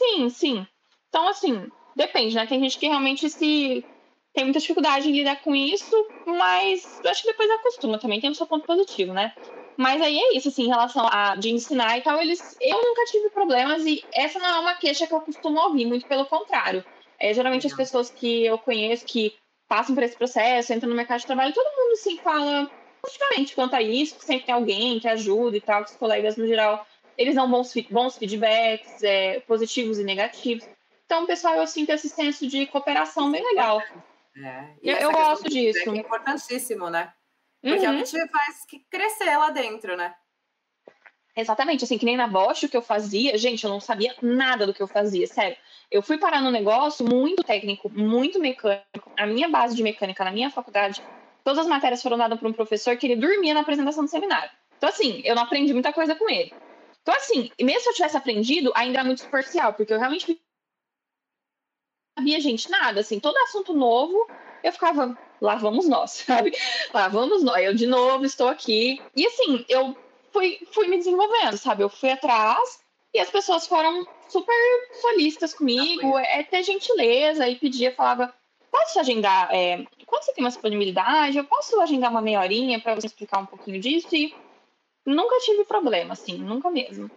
Sim, 0.00 0.28
sim. 0.28 0.66
Então, 1.08 1.28
assim, 1.28 1.70
depende, 1.96 2.36
né? 2.36 2.46
Tem 2.46 2.60
gente 2.60 2.78
que 2.78 2.86
realmente 2.86 3.28
se 3.28 3.84
tem 4.32 4.44
muita 4.44 4.60
dificuldade 4.60 5.08
em 5.08 5.12
lidar 5.12 5.42
com 5.42 5.54
isso, 5.54 6.06
mas 6.26 7.00
eu 7.02 7.10
acho 7.10 7.22
que 7.22 7.28
depois 7.28 7.50
acostuma 7.50 7.98
também, 7.98 8.20
tem 8.20 8.30
o 8.30 8.34
seu 8.34 8.46
ponto 8.46 8.66
positivo, 8.66 9.12
né? 9.12 9.34
Mas 9.76 10.00
aí 10.00 10.18
é 10.18 10.36
isso, 10.36 10.48
assim, 10.48 10.64
em 10.64 10.68
relação 10.68 11.06
a 11.10 11.36
de 11.36 11.50
ensinar 11.50 11.98
e 11.98 12.02
tal, 12.02 12.20
eles. 12.20 12.56
Eu 12.60 12.82
nunca 12.82 13.04
tive 13.06 13.30
problemas 13.30 13.84
e 13.84 14.04
essa 14.14 14.38
não 14.38 14.46
é 14.46 14.60
uma 14.60 14.74
queixa 14.74 15.06
que 15.06 15.12
eu 15.12 15.20
costumo 15.20 15.58
ouvir, 15.60 15.86
muito 15.86 16.06
pelo 16.06 16.26
contrário. 16.26 16.84
É, 17.18 17.32
geralmente 17.32 17.66
as 17.66 17.74
pessoas 17.74 18.10
que 18.10 18.44
eu 18.44 18.58
conheço 18.58 19.06
que 19.06 19.34
passam 19.68 19.94
por 19.94 20.04
esse 20.04 20.16
processo, 20.16 20.72
entram 20.72 20.90
no 20.90 20.96
mercado 20.96 21.20
de 21.20 21.26
trabalho, 21.26 21.54
todo 21.54 21.76
mundo 21.76 21.92
assim 21.92 22.18
fala 22.18 22.70
positivamente 23.02 23.54
quanto 23.54 23.74
a 23.74 23.82
isso, 23.82 24.16
sempre 24.20 24.46
tem 24.46 24.54
alguém 24.54 24.98
que 24.98 25.08
ajuda 25.08 25.56
e 25.56 25.60
tal, 25.60 25.84
que 25.84 25.90
os 25.90 25.96
colegas 25.96 26.36
no 26.36 26.46
geral, 26.46 26.86
eles 27.16 27.34
dão 27.34 27.50
bons, 27.50 27.72
bons 27.90 28.16
feedbacks, 28.16 29.02
é, 29.02 29.40
positivos 29.40 29.98
e 29.98 30.04
negativos. 30.04 30.68
Então, 31.04 31.26
pessoal, 31.26 31.54
eu 31.54 31.66
sinto 31.66 31.90
esse 31.90 32.08
senso 32.08 32.46
de 32.46 32.66
cooperação 32.66 33.30
bem 33.30 33.42
legal. 33.42 33.80
É, 34.36 34.74
eu, 34.82 34.96
eu 34.96 35.12
gosto 35.12 35.48
disso. 35.48 35.90
É 35.90 35.96
importantíssimo, 35.96 36.90
né? 36.90 37.12
Porque 37.62 37.86
uhum. 37.86 37.92
é 37.92 37.96
o 37.96 37.98
que 37.98 38.10
te 38.10 38.28
faz 38.28 38.66
crescer 38.90 39.36
lá 39.36 39.50
dentro, 39.50 39.96
né? 39.96 40.14
Exatamente, 41.36 41.84
assim, 41.84 41.98
que 41.98 42.06
nem 42.06 42.16
na 42.16 42.26
Bosch, 42.26 42.62
o 42.62 42.68
que 42.68 42.76
eu 42.76 42.82
fazia, 42.82 43.36
gente, 43.36 43.62
eu 43.62 43.70
não 43.70 43.78
sabia 43.78 44.14
nada 44.22 44.66
do 44.66 44.72
que 44.72 44.82
eu 44.82 44.86
fazia, 44.86 45.26
sério. 45.26 45.56
Eu 45.90 46.02
fui 46.02 46.16
parar 46.16 46.40
num 46.40 46.50
negócio 46.50 47.06
muito 47.06 47.44
técnico, 47.44 47.90
muito 47.90 48.40
mecânico. 48.40 49.12
A 49.18 49.26
minha 49.26 49.48
base 49.48 49.76
de 49.76 49.82
mecânica 49.82 50.24
na 50.24 50.32
minha 50.32 50.50
faculdade, 50.50 51.02
todas 51.46 51.60
as 51.60 51.68
matérias 51.68 52.02
foram 52.02 52.18
dadas 52.18 52.40
por 52.40 52.48
um 52.48 52.52
professor 52.52 52.96
que 52.96 53.06
ele 53.06 53.14
dormia 53.14 53.54
na 53.54 53.60
apresentação 53.60 54.04
do 54.04 54.10
seminário. 54.10 54.50
Então, 54.76 54.88
assim, 54.88 55.22
eu 55.24 55.32
não 55.36 55.44
aprendi 55.44 55.72
muita 55.72 55.92
coisa 55.92 56.16
com 56.16 56.28
ele. 56.28 56.52
Então, 57.00 57.14
assim, 57.14 57.52
mesmo 57.60 57.82
se 57.82 57.88
eu 57.88 57.94
tivesse 57.94 58.16
aprendido, 58.16 58.72
ainda 58.74 58.98
era 58.98 59.04
muito 59.06 59.20
superficial, 59.20 59.72
porque 59.72 59.92
eu 59.92 59.98
realmente 60.00 60.28
não 60.28 60.36
sabia, 62.18 62.40
gente, 62.40 62.68
nada. 62.68 62.98
Assim, 62.98 63.20
todo 63.20 63.36
assunto 63.36 63.72
novo, 63.74 64.28
eu 64.64 64.72
ficava, 64.72 65.16
lá 65.40 65.54
vamos 65.54 65.88
nós, 65.88 66.10
sabe? 66.26 66.52
Lá 66.92 67.06
vamos 67.06 67.44
nós. 67.44 67.62
Eu, 67.62 67.74
de 67.74 67.86
novo, 67.86 68.24
estou 68.24 68.48
aqui. 68.48 69.00
E, 69.14 69.24
assim, 69.24 69.64
eu 69.68 69.96
fui, 70.32 70.58
fui 70.72 70.88
me 70.88 70.98
desenvolvendo, 70.98 71.56
sabe? 71.56 71.84
Eu 71.84 71.88
fui 71.88 72.10
atrás 72.10 72.80
e 73.14 73.20
as 73.20 73.30
pessoas 73.30 73.68
foram 73.68 74.04
super 74.28 74.52
solistas 75.00 75.54
comigo, 75.54 76.18
é, 76.18 76.40
é 76.40 76.42
ter 76.42 76.64
gentileza 76.64 77.48
e 77.48 77.54
pedia, 77.54 77.94
falava, 77.94 78.34
posso 78.68 78.98
agendar, 78.98 79.48
é, 79.54 79.86
quando 80.06 80.22
você 80.22 80.32
tem 80.32 80.44
uma 80.44 80.50
disponibilidade, 80.50 81.36
eu 81.36 81.44
posso 81.44 81.78
agendar 81.80 82.10
uma 82.10 82.22
meia 82.22 82.40
horinha 82.40 82.80
para 82.80 82.94
você 82.94 83.06
explicar 83.06 83.38
um 83.38 83.46
pouquinho 83.46 83.80
disso 83.80 84.14
e 84.14 84.34
nunca 85.04 85.38
tive 85.40 85.64
problema, 85.64 86.12
assim, 86.12 86.38
nunca 86.38 86.70
mesmo. 86.70 87.10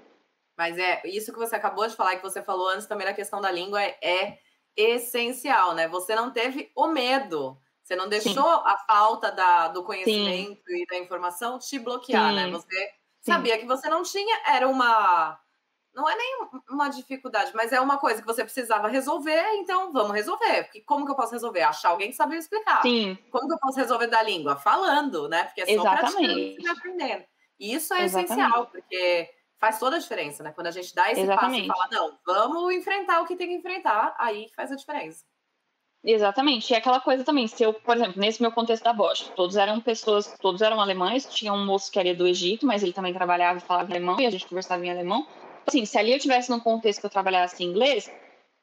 Mas 0.57 0.77
é 0.77 1.01
isso 1.05 1.31
que 1.31 1.39
você 1.39 1.55
acabou 1.55 1.87
de 1.87 1.95
falar, 1.95 2.17
que 2.17 2.23
você 2.23 2.41
falou 2.41 2.67
antes 2.67 2.87
também 2.87 3.07
da 3.07 3.13
questão 3.13 3.39
da 3.39 3.49
língua, 3.49 3.81
é, 3.81 3.97
é 4.01 4.39
essencial, 4.75 5.73
né? 5.73 5.87
Você 5.87 6.13
não 6.15 6.31
teve 6.31 6.71
o 6.75 6.87
medo, 6.87 7.57
você 7.81 7.95
não 7.95 8.09
deixou 8.09 8.33
Sim. 8.33 8.61
a 8.65 8.77
falta 8.85 9.31
da, 9.31 9.67
do 9.69 9.83
conhecimento 9.83 10.61
Sim. 10.67 10.81
e 10.81 10.85
da 10.85 10.97
informação 10.97 11.57
te 11.57 11.79
bloquear, 11.79 12.33
né? 12.33 12.45
Sim. 12.45 12.51
né? 12.51 12.57
Você 12.57 12.93
sabia 13.21 13.57
que 13.57 13.65
você 13.65 13.87
não 13.89 14.03
tinha, 14.03 14.41
era 14.47 14.67
uma. 14.67 15.39
Não 15.93 16.07
é 16.07 16.15
nem 16.15 16.37
uma 16.69 16.87
dificuldade, 16.87 17.51
mas 17.53 17.73
é 17.73 17.81
uma 17.81 17.97
coisa 17.97 18.21
que 18.21 18.27
você 18.27 18.43
precisava 18.43 18.87
resolver, 18.87 19.43
então 19.55 19.91
vamos 19.91 20.13
resolver. 20.13 20.63
Porque 20.65 20.81
como 20.81 21.05
que 21.05 21.11
eu 21.11 21.15
posso 21.15 21.33
resolver? 21.33 21.61
Achar 21.61 21.89
alguém 21.89 22.09
que 22.09 22.15
sabe 22.15 22.37
explicar. 22.37 22.81
Sim. 22.81 23.17
Como 23.31 23.47
que 23.47 23.53
eu 23.53 23.59
posso 23.59 23.77
resolver 23.77 24.07
da 24.07 24.21
língua? 24.21 24.55
Falando, 24.55 25.27
né? 25.27 25.45
Porque 25.45 25.61
é 25.61 25.65
só 25.65 25.71
Exatamente. 25.71 26.67
aprendendo. 26.67 27.25
E 27.59 27.73
isso 27.73 27.93
é 27.93 28.03
Exatamente. 28.03 28.31
essencial, 28.31 28.67
porque 28.67 29.29
faz 29.59 29.79
toda 29.79 29.97
a 29.97 29.99
diferença, 29.99 30.41
né? 30.43 30.53
Quando 30.53 30.67
a 30.67 30.71
gente 30.71 30.93
dá 30.95 31.11
esse 31.11 31.21
Exatamente. 31.21 31.67
passo 31.67 31.79
e 31.79 31.89
fala, 31.89 32.01
não, 32.01 32.19
vamos 32.25 32.73
enfrentar 32.73 33.21
o 33.21 33.25
que 33.25 33.35
tem 33.35 33.49
que 33.49 33.55
enfrentar, 33.55 34.15
aí 34.17 34.47
faz 34.55 34.71
a 34.71 34.75
diferença. 34.75 35.25
Exatamente. 36.01 36.71
E 36.71 36.75
aquela 36.75 37.01
coisa 37.01 37.25
também, 37.25 37.45
se 37.47 37.61
eu, 37.61 37.73
por 37.73 37.97
exemplo, 37.97 38.21
nesse 38.21 38.41
meu 38.41 38.53
contexto 38.53 38.83
da 38.83 38.93
Bosch, 38.93 39.29
todos 39.35 39.57
eram 39.57 39.81
pessoas, 39.81 40.33
todos 40.39 40.61
eram 40.61 40.79
alemães, 40.79 41.25
tinha 41.25 41.51
um 41.51 41.65
moço 41.65 41.91
que 41.91 41.99
era 41.99 42.15
do 42.15 42.25
Egito, 42.25 42.65
mas 42.65 42.83
ele 42.83 42.93
também 42.93 43.13
trabalhava 43.13 43.57
e 43.57 43.61
falava 43.61 43.91
alemão, 43.91 44.17
e 44.17 44.25
a 44.25 44.29
gente 44.29 44.47
conversava 44.47 44.85
em 44.85 44.89
alemão. 44.89 45.27
Assim, 45.67 45.85
se 45.85 45.97
ali 45.97 46.11
eu 46.11 46.19
tivesse 46.19 46.49
num 46.49 46.59
contexto 46.59 46.99
que 46.99 47.05
eu 47.05 47.11
trabalhasse 47.11 47.63
em 47.63 47.67
inglês, 47.67 48.11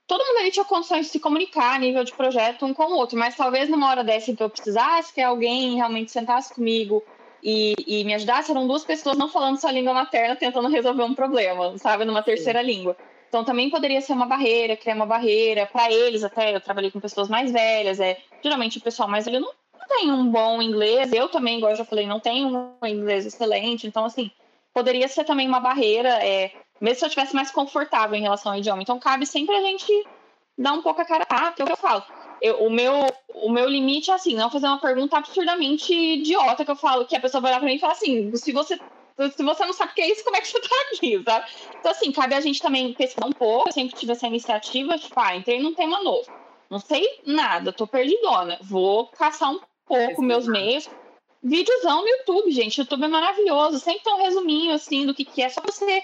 todo 0.06 0.24
mundo 0.24 0.38
ali 0.38 0.50
tinha 0.50 0.64
condições 0.64 1.06
de 1.06 1.12
se 1.12 1.20
comunicar 1.20 1.74
a 1.74 1.78
nível 1.78 2.04
de 2.04 2.12
projeto 2.12 2.64
um 2.64 2.74
com 2.74 2.84
o 2.84 2.96
outro, 2.96 3.18
mas 3.18 3.36
talvez 3.36 3.68
numa 3.68 3.88
hora 3.88 4.04
dessa 4.04 4.30
em 4.30 4.34
que 4.34 4.42
eu 4.42 4.50
precisasse 4.50 5.12
que 5.12 5.20
alguém 5.20 5.76
realmente 5.76 6.10
sentasse 6.10 6.54
comigo 6.54 7.02
e, 7.42 7.74
e 7.86 8.04
me 8.04 8.14
ajudasse, 8.14 8.50
eram 8.50 8.66
duas 8.66 8.84
pessoas 8.84 9.16
não 9.16 9.28
falando 9.28 9.60
sua 9.60 9.72
língua 9.72 9.94
materna, 9.94 10.34
tentando 10.34 10.68
resolver 10.68 11.02
um 11.02 11.14
problema, 11.14 11.76
sabe, 11.78 12.04
numa 12.04 12.22
terceira 12.22 12.60
Sim. 12.60 12.66
língua. 12.66 12.96
Então 13.28 13.44
também 13.44 13.68
poderia 13.70 14.00
ser 14.00 14.12
uma 14.12 14.26
barreira, 14.26 14.76
criar 14.76 14.94
uma 14.94 15.06
barreira 15.06 15.66
para 15.66 15.92
eles 15.92 16.24
até. 16.24 16.54
Eu 16.54 16.60
trabalhei 16.60 16.90
com 16.90 17.00
pessoas 17.00 17.28
mais 17.28 17.52
velhas, 17.52 18.00
é 18.00 18.18
geralmente 18.42 18.78
o 18.78 18.80
pessoal 18.80 19.08
mais 19.08 19.24
velho 19.24 19.40
não, 19.40 19.52
não 19.78 19.86
tem 19.88 20.10
um 20.10 20.30
bom 20.30 20.62
inglês. 20.62 21.12
Eu 21.12 21.28
também, 21.28 21.58
igual 21.58 21.72
eu 21.72 21.76
já 21.76 21.84
falei, 21.84 22.06
não 22.06 22.20
tenho 22.20 22.76
um 22.80 22.86
inglês 22.86 23.26
excelente. 23.26 23.86
Então 23.86 24.04
assim 24.04 24.30
poderia 24.72 25.08
ser 25.08 25.24
também 25.24 25.48
uma 25.48 25.60
barreira, 25.60 26.08
é, 26.24 26.52
mesmo 26.80 26.98
se 26.98 27.04
eu 27.04 27.08
estivesse 27.08 27.34
mais 27.34 27.50
confortável 27.50 28.16
em 28.16 28.22
relação 28.22 28.52
ao 28.52 28.58
idioma. 28.58 28.82
Então 28.82 28.98
cabe 28.98 29.26
sempre 29.26 29.54
a 29.56 29.60
gente 29.60 29.90
dar 30.58 30.72
um 30.72 30.82
pouco 30.82 31.00
a 31.00 31.04
cara, 31.04 31.26
ah, 31.28 31.52
que 31.52 31.60
é 31.60 31.64
o 31.64 31.66
que 31.66 31.72
eu 31.72 31.76
falo 31.76 32.04
eu, 32.40 32.64
o, 32.64 32.70
meu, 32.70 32.92
o 33.34 33.50
meu 33.50 33.68
limite 33.68 34.10
é 34.10 34.14
assim, 34.14 34.34
não 34.34 34.50
fazer 34.50 34.66
uma 34.66 34.80
pergunta 34.80 35.16
absurdamente 35.16 35.92
idiota 35.92 36.64
que 36.64 36.70
eu 36.70 36.76
falo, 36.76 37.06
que 37.06 37.16
a 37.16 37.20
pessoa 37.20 37.40
vai 37.40 37.52
olhar 37.52 37.60
pra 37.60 37.68
mim 37.68 37.76
e 37.76 37.78
falar 37.78 37.94
assim, 37.94 38.34
se 38.36 38.52
você, 38.52 38.76
se 38.76 39.42
você 39.42 39.64
não 39.64 39.72
sabe 39.72 39.92
o 39.92 39.94
que 39.94 40.02
é 40.02 40.10
isso, 40.10 40.24
como 40.24 40.36
é 40.36 40.40
que 40.40 40.48
você 40.48 40.60
tá 40.60 40.76
aqui, 40.92 41.22
sabe? 41.24 41.46
Então, 41.78 41.90
assim, 41.90 42.12
cabe 42.12 42.34
a 42.34 42.40
gente 42.40 42.60
também 42.60 42.92
pesquisar 42.92 43.26
um 43.26 43.32
pouco. 43.32 43.68
Eu 43.68 43.72
sempre 43.72 43.96
tive 43.96 44.12
essa 44.12 44.26
iniciativa, 44.26 44.98
tipo, 44.98 45.18
ah, 45.18 45.36
entrei 45.36 45.60
num 45.60 45.74
tema 45.74 46.02
novo. 46.02 46.30
Não 46.68 46.78
sei 46.78 47.20
nada, 47.24 47.72
tô 47.72 47.86
perdidona. 47.86 48.58
Vou 48.60 49.06
caçar 49.08 49.52
um 49.52 49.60
pouco 49.86 50.22
meus 50.22 50.46
meios. 50.46 50.88
Videozão 51.42 52.02
no 52.02 52.08
YouTube, 52.08 52.50
gente. 52.50 52.78
YouTube 52.78 53.04
é 53.04 53.08
maravilhoso. 53.08 53.78
Sempre 53.78 54.02
tem 54.02 54.14
um 54.14 54.22
resuminho, 54.22 54.74
assim, 54.74 55.06
do 55.06 55.14
que, 55.14 55.24
que 55.24 55.42
é. 55.42 55.48
Só 55.48 55.60
você 55.60 56.02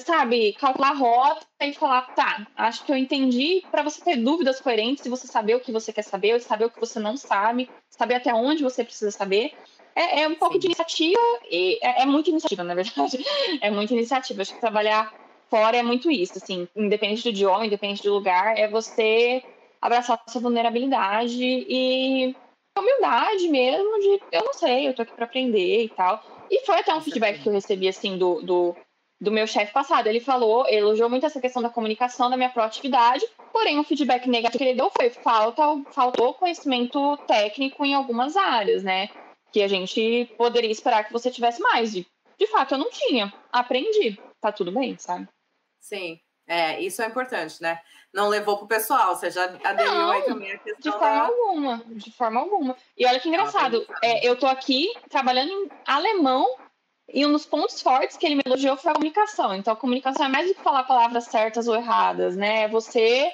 sabe, 0.00 0.52
calcular 0.54 0.90
a 0.90 0.94
rota 0.94 1.46
e 1.62 1.72
falar, 1.72 2.02
tá, 2.14 2.46
acho 2.56 2.84
que 2.84 2.92
eu 2.92 2.96
entendi, 2.96 3.62
para 3.70 3.82
você 3.82 4.02
ter 4.02 4.16
dúvidas 4.16 4.60
coerentes 4.60 5.04
e 5.06 5.08
você 5.08 5.26
saber 5.26 5.54
o 5.54 5.60
que 5.60 5.72
você 5.72 5.92
quer 5.92 6.02
saber, 6.02 6.40
saber 6.40 6.64
o 6.64 6.70
que 6.70 6.80
você 6.80 6.98
não 6.98 7.16
sabe, 7.16 7.70
saber 7.88 8.14
até 8.14 8.34
onde 8.34 8.62
você 8.62 8.82
precisa 8.82 9.10
saber. 9.10 9.52
É, 9.94 10.22
é 10.22 10.28
um 10.28 10.34
pouco 10.34 10.54
Sim. 10.54 10.60
de 10.60 10.66
iniciativa 10.66 11.20
e 11.48 11.78
é, 11.80 12.02
é 12.02 12.06
muita 12.06 12.30
iniciativa, 12.30 12.64
na 12.64 12.74
verdade. 12.74 13.24
É 13.60 13.70
muita 13.70 13.94
iniciativa. 13.94 14.42
Acho 14.42 14.54
que 14.54 14.60
trabalhar 14.60 15.14
fora 15.48 15.76
é 15.76 15.82
muito 15.82 16.10
isso, 16.10 16.38
assim, 16.38 16.66
independente 16.74 17.22
do 17.22 17.28
idioma, 17.28 17.66
independente 17.66 18.02
do 18.02 18.14
lugar, 18.14 18.58
é 18.58 18.66
você 18.66 19.42
abraçar 19.80 20.20
a 20.26 20.30
sua 20.30 20.40
vulnerabilidade 20.40 21.38
e 21.40 22.34
humildade 22.76 23.48
mesmo 23.48 24.00
de 24.00 24.20
eu 24.32 24.44
não 24.44 24.54
sei, 24.54 24.88
eu 24.88 24.94
tô 24.94 25.02
aqui 25.02 25.12
para 25.12 25.26
aprender 25.26 25.84
e 25.84 25.88
tal. 25.90 26.20
E 26.50 26.64
foi 26.66 26.76
até 26.76 26.92
um 26.94 27.00
feedback 27.00 27.40
que 27.40 27.48
eu 27.48 27.52
recebi 27.52 27.86
assim 27.86 28.18
do, 28.18 28.42
do 28.42 28.74
do 29.24 29.32
meu 29.32 29.46
chefe 29.46 29.72
passado. 29.72 30.06
Ele 30.06 30.20
falou, 30.20 30.68
elogiou 30.68 31.08
muito 31.08 31.26
essa 31.26 31.40
questão 31.40 31.62
da 31.62 31.70
comunicação, 31.70 32.30
da 32.30 32.36
minha 32.36 32.50
proatividade, 32.50 33.26
porém 33.52 33.78
o 33.78 33.84
feedback 33.84 34.28
negativo 34.28 34.58
que 34.58 34.64
ele 34.64 34.76
deu 34.76 34.90
foi 34.90 35.10
falta, 35.10 35.62
faltou 35.90 36.34
conhecimento 36.34 37.16
técnico 37.26 37.84
em 37.84 37.94
algumas 37.94 38.36
áreas, 38.36 38.84
né? 38.84 39.08
Que 39.50 39.62
a 39.62 39.68
gente 39.68 40.32
poderia 40.36 40.70
esperar 40.70 41.04
que 41.04 41.12
você 41.12 41.30
tivesse 41.30 41.60
mais. 41.60 41.92
De, 41.92 42.06
de 42.38 42.46
fato, 42.46 42.74
eu 42.74 42.78
não 42.78 42.90
tinha. 42.90 43.32
Aprendi. 43.50 44.18
Tá 44.40 44.52
tudo 44.52 44.70
bem, 44.70 44.96
sabe? 44.98 45.26
Sim. 45.80 46.20
É, 46.46 46.78
isso 46.80 47.00
é 47.00 47.06
importante, 47.06 47.62
né? 47.62 47.80
Não 48.12 48.28
levou 48.28 48.58
pro 48.58 48.66
pessoal, 48.66 49.16
você 49.16 49.30
já 49.30 49.44
aderiu 49.44 49.92
não, 49.92 50.10
aí 50.10 50.22
também 50.22 50.52
a 50.52 50.58
questão. 50.58 50.92
De 50.92 50.98
forma 50.98 51.16
da... 51.16 51.26
alguma, 51.26 51.82
de 51.86 52.12
forma 52.12 52.40
alguma. 52.40 52.76
E 52.96 53.06
olha 53.06 53.18
que 53.18 53.28
engraçado, 53.28 53.86
é, 54.02 54.26
eu 54.26 54.36
tô 54.36 54.46
aqui 54.46 54.92
trabalhando 55.08 55.50
em 55.50 55.68
alemão 55.86 56.46
e 57.12 57.24
um 57.26 57.32
dos 57.32 57.44
pontos 57.44 57.80
fortes 57.82 58.16
que 58.16 58.24
ele 58.24 58.36
me 58.36 58.42
elogiou 58.44 58.76
foi 58.76 58.90
a 58.90 58.94
comunicação. 58.94 59.54
Então, 59.54 59.72
a 59.72 59.76
comunicação 59.76 60.26
é 60.26 60.28
mais 60.28 60.48
do 60.48 60.54
que 60.54 60.62
falar 60.62 60.84
palavras 60.84 61.24
certas 61.24 61.68
ou 61.68 61.74
erradas, 61.74 62.36
né? 62.36 62.62
É 62.62 62.68
você. 62.68 63.32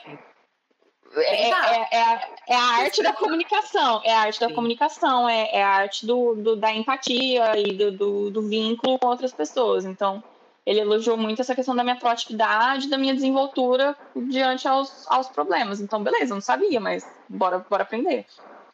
É, 1.13 1.49
é, 1.49 1.49
é, 1.49 2.03
a, 2.03 2.29
é, 2.47 2.55
a, 2.55 2.63
arte 2.83 3.03
da 3.03 3.13
comunicação, 3.13 4.01
é 4.05 4.15
a 4.15 4.21
arte 4.21 4.39
da 4.39 4.47
Sim. 4.47 4.55
comunicação, 4.55 5.29
é, 5.29 5.51
é, 5.53 5.63
a 5.63 5.69
arte 5.69 6.07
do, 6.07 6.37
do 6.37 6.55
da 6.55 6.73
empatia 6.73 7.59
e 7.59 7.73
do, 7.73 7.91
do, 7.91 8.31
do, 8.31 8.43
vínculo 8.43 8.97
com 8.97 9.09
outras 9.09 9.33
pessoas. 9.33 9.85
Então, 9.85 10.23
ele 10.65 10.79
elogiou 10.79 11.17
muito 11.17 11.41
essa 11.41 11.55
questão 11.55 11.75
da 11.75 11.83
minha 11.83 11.97
proatividade, 11.97 12.89
da 12.89 12.97
minha 12.97 13.13
desenvoltura 13.13 13.97
diante 14.15 14.69
aos, 14.69 15.05
aos 15.11 15.29
problemas. 15.29 15.81
Então, 15.81 16.01
beleza, 16.01 16.33
não 16.33 16.41
sabia, 16.41 16.79
mas 16.79 17.05
bora, 17.29 17.59
bora 17.59 17.83
aprender. 17.83 18.25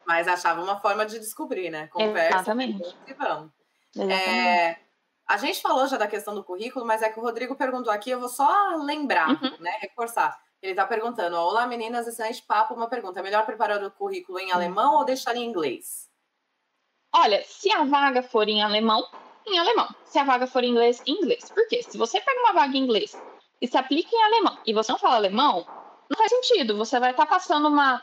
Mas 0.07 0.29
achava 0.29 0.63
uma 0.63 0.79
forma 0.79 1.07
de 1.07 1.19
descobrir, 1.19 1.71
né? 1.71 1.87
Conversa 1.87 2.37
Exatamente. 2.37 2.95
e 3.07 3.15
vamos. 3.15 3.51
Exatamente. 3.95 4.13
É, 4.13 4.77
a 5.27 5.37
gente 5.37 5.61
falou 5.61 5.87
já 5.87 5.97
da 5.97 6.07
questão 6.07 6.35
do 6.35 6.45
currículo, 6.45 6.87
mas 6.87 7.03
é 7.03 7.11
que 7.11 7.19
o 7.19 7.23
Rodrigo 7.23 7.57
perguntou 7.57 7.93
aqui, 7.93 8.11
eu 8.11 8.21
vou 8.21 8.29
só 8.29 8.77
lembrar, 8.77 9.31
uhum. 9.31 9.57
né? 9.59 9.77
Reforçar. 9.81 10.39
Ele 10.63 10.73
está 10.73 10.87
perguntando: 10.87 11.37
Olá, 11.37 11.67
meninas, 11.67 12.07
excelente 12.07 12.43
papo. 12.43 12.75
Uma 12.75 12.89
pergunta: 12.89 13.21
é 13.21 13.23
melhor 13.23 13.45
preparar 13.45 13.83
o 13.83 13.91
currículo 13.91 14.39
em 14.39 14.53
alemão 14.53 14.97
ou 14.97 15.05
deixar 15.05 15.37
em 15.37 15.45
inglês? 15.45 16.09
Olha, 17.13 17.43
se 17.45 17.71
a 17.73 17.85
vaga 17.85 18.23
for 18.23 18.49
em 18.49 18.63
alemão, 18.63 19.05
em 19.47 19.59
alemão. 19.59 19.89
Se 20.05 20.19
a 20.19 20.25
vaga 20.25 20.47
for 20.47 20.63
em 20.63 20.71
inglês, 20.71 21.03
em 21.07 21.13
inglês. 21.13 21.51
Por 21.51 21.67
quê? 21.69 21.83
Se 21.83 21.97
você 21.97 22.21
pega 22.21 22.41
uma 22.41 22.53
vaga 22.53 22.77
em 22.77 22.83
inglês 22.83 23.21
e 23.61 23.67
se 23.67 23.77
aplica 23.77 24.15
em 24.15 24.23
alemão 24.23 24.59
e 24.67 24.73
você 24.73 24.93
não 24.93 24.99
fala 24.99 25.17
alemão, 25.17 25.67
não 26.11 26.17
faz 26.17 26.31
sentido. 26.31 26.77
Você 26.77 27.01
vai 27.01 27.13
estar 27.13 27.27
tá 27.27 27.31
passando 27.31 27.69
uma, 27.69 28.03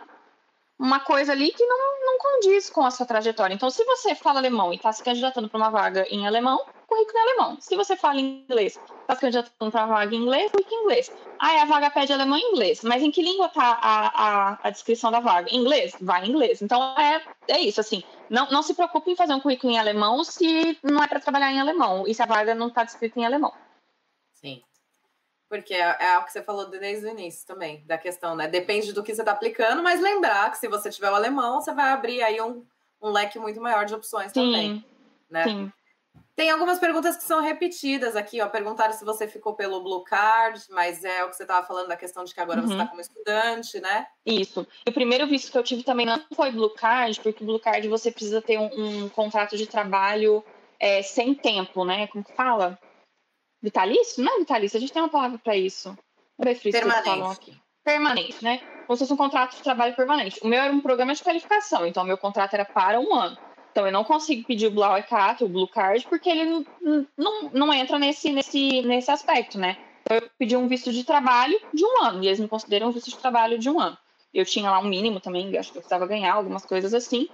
uma 0.83 0.99
coisa 0.99 1.31
ali 1.31 1.49
que 1.53 1.65
não, 1.65 1.77
não 2.05 2.17
condiz 2.17 2.69
com 2.69 2.83
a 2.83 2.91
sua 2.91 3.05
trajetória. 3.05 3.53
Então, 3.53 3.69
se 3.69 3.85
você 3.85 4.13
fala 4.13 4.39
alemão 4.39 4.73
e 4.73 4.75
está 4.75 4.91
se 4.91 5.01
candidatando 5.01 5.47
para 5.47 5.57
uma 5.57 5.69
vaga 5.69 6.05
em 6.09 6.27
alemão, 6.27 6.59
currículo 6.85 7.17
em 7.17 7.21
alemão. 7.21 7.57
Se 7.61 7.73
você 7.77 7.95
fala 7.95 8.19
inglês, 8.19 8.77
está 8.99 9.15
se 9.15 9.21
candidatando 9.21 9.71
para 9.71 9.85
uma 9.85 9.95
vaga 9.95 10.13
em 10.13 10.19
inglês, 10.19 10.51
currículo 10.51 10.75
em 10.75 10.83
inglês. 10.83 11.11
Ah, 11.39 11.61
a 11.61 11.65
vaga 11.65 11.89
pede 11.89 12.11
alemão 12.11 12.37
e 12.37 12.41
inglês. 12.41 12.83
Mas 12.83 13.01
em 13.01 13.11
que 13.11 13.21
língua 13.21 13.45
está 13.45 13.79
a, 13.81 14.07
a, 14.07 14.59
a 14.61 14.69
descrição 14.69 15.09
da 15.09 15.21
vaga? 15.21 15.49
Em 15.51 15.61
inglês? 15.61 15.95
Vai 16.01 16.25
em 16.25 16.29
inglês. 16.31 16.61
Então, 16.61 16.81
é, 16.99 17.23
é 17.47 17.61
isso, 17.61 17.79
assim. 17.79 18.03
Não, 18.29 18.49
não 18.49 18.61
se 18.61 18.73
preocupe 18.73 19.09
em 19.09 19.15
fazer 19.15 19.33
um 19.33 19.39
currículo 19.39 19.71
em 19.71 19.79
alemão 19.79 20.21
se 20.25 20.77
não 20.83 21.01
é 21.01 21.07
para 21.07 21.21
trabalhar 21.21 21.49
em 21.49 21.61
alemão 21.61 22.03
e 22.05 22.13
se 22.13 22.21
a 22.21 22.25
vaga 22.25 22.53
não 22.53 22.67
está 22.67 22.83
descrita 22.83 23.17
em 23.17 23.25
alemão. 23.25 23.53
Sim. 24.33 24.61
Porque 25.53 25.75
é, 25.75 25.95
é 25.99 26.17
o 26.17 26.23
que 26.23 26.31
você 26.31 26.41
falou 26.41 26.67
desde 26.67 27.05
o 27.05 27.09
início 27.11 27.45
também, 27.45 27.83
da 27.85 27.95
questão, 27.95 28.35
né? 28.35 28.47
Depende 28.47 28.91
do 28.91 29.03
que 29.03 29.13
você 29.13 29.21
está 29.21 29.33
aplicando, 29.33 29.83
mas 29.83 30.01
lembrar 30.01 30.49
que 30.49 30.57
se 30.57 30.67
você 30.67 30.89
tiver 30.89 31.11
o 31.11 31.13
alemão, 31.13 31.61
você 31.61 31.71
vai 31.71 31.91
abrir 31.91 32.23
aí 32.23 32.41
um, 32.41 32.65
um 32.99 33.11
leque 33.11 33.37
muito 33.37 33.61
maior 33.61 33.85
de 33.85 33.93
opções 33.93 34.31
sim, 34.31 34.33
também. 34.33 34.85
Né? 35.29 35.43
Sim. 35.43 35.71
Tem 36.35 36.49
algumas 36.49 36.79
perguntas 36.79 37.15
que 37.15 37.23
são 37.23 37.39
repetidas 37.39 38.15
aqui, 38.15 38.41
ó. 38.41 38.49
Perguntaram 38.49 38.93
se 38.93 39.05
você 39.05 39.27
ficou 39.27 39.53
pelo 39.53 39.83
Blue 39.83 40.03
Card, 40.03 40.59
mas 40.71 41.03
é 41.03 41.23
o 41.23 41.29
que 41.29 41.35
você 41.35 41.43
estava 41.43 41.63
falando 41.67 41.89
da 41.89 41.95
questão 41.95 42.23
de 42.23 42.33
que 42.33 42.41
agora 42.41 42.59
uhum. 42.59 42.65
você 42.65 42.73
está 42.73 42.87
como 42.87 43.01
estudante, 43.01 43.79
né? 43.79 44.07
Isso. 44.25 44.65
O 44.89 44.91
primeiro 44.91 45.27
visto 45.27 45.51
que 45.51 45.57
eu 45.59 45.63
tive 45.63 45.83
também 45.83 46.07
não 46.07 46.19
foi 46.35 46.49
Blue 46.49 46.73
Card, 46.73 47.21
porque 47.21 47.43
o 47.43 47.45
Blue 47.45 47.59
Card 47.59 47.87
você 47.87 48.11
precisa 48.11 48.41
ter 48.41 48.57
um, 48.57 49.03
um 49.03 49.09
contrato 49.09 49.55
de 49.55 49.67
trabalho 49.67 50.43
é, 50.79 51.03
sem 51.03 51.35
tempo, 51.35 51.85
né? 51.85 52.07
Como 52.07 52.23
que 52.23 52.33
fala? 52.33 52.79
Vitalício? 53.63 54.21
Não 54.21 54.35
é 54.35 54.39
vitalício, 54.39 54.75
a 54.75 54.79
gente 54.81 54.91
tem 54.91 55.01
uma 55.01 55.07
palavra 55.07 55.39
para 55.39 55.55
isso. 55.55 55.97
Permanente. 56.69 57.63
Permanente, 57.81 58.43
né? 58.43 58.61
Como 58.85 58.97
se 58.97 59.03
fosse 59.03 59.13
um 59.13 59.17
contrato 59.17 59.55
de 59.55 59.63
trabalho 59.63 59.95
permanente. 59.95 60.39
O 60.43 60.47
meu 60.47 60.61
era 60.61 60.73
um 60.73 60.81
programa 60.81 61.15
de 61.15 61.23
qualificação, 61.23 61.87
então 61.87 62.03
meu 62.03 62.17
contrato 62.17 62.53
era 62.53 62.65
para 62.65 62.99
um 62.99 63.15
ano. 63.15 63.37
Então 63.71 63.85
eu 63.85 63.91
não 63.91 64.03
consigo 64.03 64.45
pedir 64.45 64.67
o 64.67 64.71
Blue 64.71 65.03
Card, 65.09 65.43
o 65.43 65.49
Blue 65.49 65.67
Card, 65.67 66.05
porque 66.07 66.29
ele 66.29 66.45
não, 66.81 67.07
não, 67.17 67.49
não 67.53 67.73
entra 67.73 67.97
nesse, 67.97 68.31
nesse, 68.33 68.81
nesse 68.81 69.09
aspecto, 69.09 69.57
né? 69.57 69.77
Então 70.01 70.17
eu 70.17 70.29
pedi 70.37 70.57
um 70.57 70.67
visto 70.67 70.91
de 70.91 71.05
trabalho 71.05 71.57
de 71.73 71.85
um 71.85 72.03
ano, 72.03 72.21
e 72.21 72.27
eles 72.27 72.41
me 72.41 72.47
consideram 72.49 72.89
um 72.89 72.91
visto 72.91 73.09
de 73.09 73.17
trabalho 73.17 73.57
de 73.57 73.69
um 73.69 73.79
ano. 73.79 73.97
Eu 74.33 74.45
tinha 74.45 74.69
lá 74.69 74.79
um 74.79 74.87
mínimo 74.87 75.19
também, 75.19 75.55
acho 75.57 75.71
que 75.71 75.77
eu 75.77 75.81
precisava 75.81 76.07
ganhar 76.07 76.33
algumas 76.33 76.65
coisas 76.65 76.93
assim. 76.93 77.29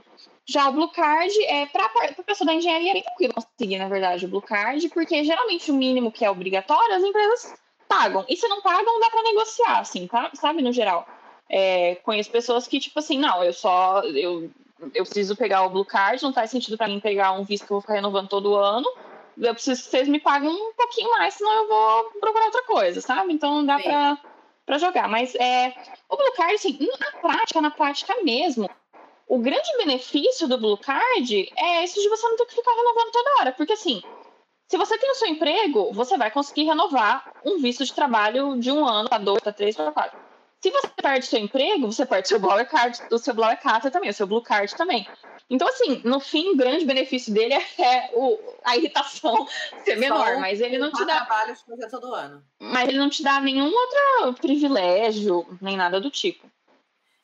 Já 0.45 0.67
o 0.67 0.73
Blue 0.73 0.89
Card 0.89 1.31
é 1.45 1.67
para 1.67 1.85
a 1.85 2.23
pessoa 2.23 2.47
da 2.47 2.55
engenharia 2.55 2.89
é 2.89 2.93
bem 2.93 3.03
tranquilo 3.03 3.33
conseguir, 3.33 3.77
na 3.77 3.87
verdade, 3.87 4.25
o 4.25 4.27
Blue 4.27 4.41
Card, 4.41 4.89
porque 4.89 5.23
geralmente 5.23 5.69
o 5.69 5.75
mínimo 5.75 6.11
que 6.11 6.25
é 6.25 6.31
obrigatório 6.31 6.95
as 6.95 7.03
empresas 7.03 7.53
pagam. 7.87 8.25
E 8.27 8.35
se 8.35 8.47
não 8.47 8.61
pagam, 8.61 8.99
dá 8.99 9.09
para 9.09 9.23
negociar, 9.23 9.79
assim, 9.79 10.07
tá? 10.07 10.29
sabe, 10.33 10.61
no 10.61 10.71
geral. 10.71 11.07
É, 11.49 11.95
conheço 12.03 12.29
pessoas 12.29 12.67
que, 12.67 12.79
tipo 12.79 12.99
assim, 12.99 13.17
não, 13.17 13.43
eu 13.43 13.53
só. 13.53 14.01
Eu, 14.01 14.49
eu 14.93 15.03
preciso 15.03 15.35
pegar 15.35 15.63
o 15.63 15.69
Blue 15.69 15.85
Card, 15.85 16.23
não 16.23 16.33
faz 16.33 16.51
sentido 16.51 16.77
para 16.77 16.87
mim 16.87 16.99
pegar 16.99 17.31
um 17.33 17.43
visto 17.43 17.65
que 17.65 17.71
eu 17.71 17.75
vou 17.75 17.81
ficar 17.81 17.95
renovando 17.95 18.29
todo 18.29 18.55
ano. 18.55 18.87
Eu 19.37 19.53
preciso 19.53 19.83
que 19.83 19.89
vocês 19.89 20.07
me 20.07 20.19
paguem 20.19 20.49
um 20.49 20.73
pouquinho 20.73 21.09
mais, 21.11 21.33
senão 21.33 21.51
eu 21.53 21.67
vou 21.67 22.03
procurar 22.19 22.45
outra 22.45 22.63
coisa, 22.63 23.01
sabe? 23.01 23.33
Então 23.33 23.65
dá 23.65 23.79
para 23.79 24.17
para 24.69 24.77
jogar. 24.77 25.09
Mas 25.09 25.33
é, 25.33 25.73
o 26.07 26.15
Blue 26.15 26.31
Card, 26.33 26.53
assim, 26.53 26.77
na 26.99 27.11
prática, 27.19 27.59
na 27.59 27.71
prática 27.71 28.13
mesmo, 28.23 28.69
o 29.27 29.39
grande 29.39 29.67
benefício 29.79 30.47
do 30.47 30.59
Blue 30.59 30.77
Card 30.77 31.51
é 31.57 31.83
esse 31.83 31.99
de 31.99 32.07
você 32.07 32.27
não 32.29 32.37
ter 32.37 32.45
que 32.45 32.53
ficar 32.53 32.71
renovando 32.75 33.11
toda 33.11 33.39
hora. 33.39 33.51
Porque, 33.51 33.73
assim, 33.73 33.99
se 34.67 34.77
você 34.77 34.95
tem 34.99 35.09
o 35.09 35.15
seu 35.15 35.27
emprego, 35.27 35.91
você 35.91 36.15
vai 36.17 36.29
conseguir 36.29 36.65
renovar 36.65 37.33
um 37.43 37.57
visto 37.57 37.83
de 37.83 37.91
trabalho 37.91 38.59
de 38.59 38.71
um 38.71 38.85
ano 38.85 39.09
para 39.09 39.17
dois, 39.17 39.41
para 39.41 39.51
três, 39.51 39.75
para 39.75 39.91
quatro. 39.91 40.28
Se 40.61 40.71
você 40.71 40.89
perde 41.01 41.25
seu 41.25 41.39
emprego, 41.39 41.91
você 41.91 42.05
perde 42.05 42.27
seu 42.27 42.39
Blue 42.39 42.65
Card, 42.65 43.01
o 43.11 43.17
seu 43.17 43.33
Blue 43.33 43.57
Card 43.57 43.89
também, 43.91 44.09
o 44.09 44.13
seu 44.13 44.27
Blue 44.27 44.41
Card 44.41 44.75
também. 44.75 45.07
Então, 45.49 45.67
assim, 45.67 46.01
no 46.03 46.19
fim, 46.19 46.49
o 46.49 46.57
grande 46.57 46.85
benefício 46.85 47.33
dele 47.33 47.53
é, 47.53 47.81
é 47.81 48.11
o, 48.13 48.37
a 48.63 48.75
irritação 48.75 49.47
ser 49.83 49.95
menor, 49.95 50.33
Só 50.33 50.39
mas 50.39 50.59
ele 50.59 50.77
não 50.77 50.91
te 50.91 51.05
dá. 51.05 51.25
trabalho 51.25 51.55
de 51.55 51.65
fazer 51.65 51.89
todo 51.89 52.13
ano. 52.13 52.43
Mas 52.59 52.89
ele 52.89 52.97
não 52.97 53.09
te 53.09 53.23
dá 53.23 53.39
nenhum 53.39 53.71
outro 53.71 54.33
privilégio, 54.41 55.47
nem 55.61 55.77
nada 55.77 55.99
do 55.99 56.11
tipo. 56.11 56.45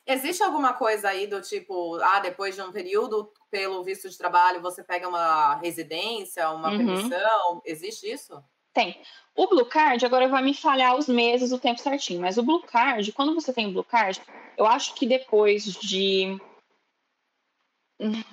Existe 0.06 0.42
alguma 0.42 0.72
coisa 0.72 1.08
aí 1.08 1.26
do 1.26 1.42
tipo, 1.42 1.96
ah, 1.96 2.20
depois 2.20 2.54
de 2.54 2.62
um 2.62 2.72
período, 2.72 3.32
pelo 3.50 3.84
visto 3.84 4.08
de 4.08 4.16
trabalho, 4.16 4.62
você 4.62 4.82
pega 4.82 5.08
uma 5.08 5.56
residência, 5.56 6.48
uma 6.50 6.70
uhum. 6.70 6.76
permissão? 6.78 7.62
Existe 7.64 8.10
isso? 8.10 8.42
Tem. 8.76 8.94
O 9.34 9.46
Blue 9.46 9.64
Card, 9.64 10.04
agora 10.04 10.28
vai 10.28 10.42
me 10.42 10.52
falhar 10.52 10.98
os 10.98 11.08
meses, 11.08 11.50
o 11.50 11.58
tempo 11.58 11.80
certinho, 11.80 12.20
mas 12.20 12.36
o 12.36 12.42
Blue 12.42 12.60
Card, 12.60 13.10
quando 13.12 13.34
você 13.34 13.50
tem 13.50 13.66
o 13.66 13.72
Blue 13.72 13.82
Card, 13.82 14.20
eu 14.54 14.66
acho 14.66 14.94
que 14.94 15.06
depois 15.06 15.64
de 15.64 16.38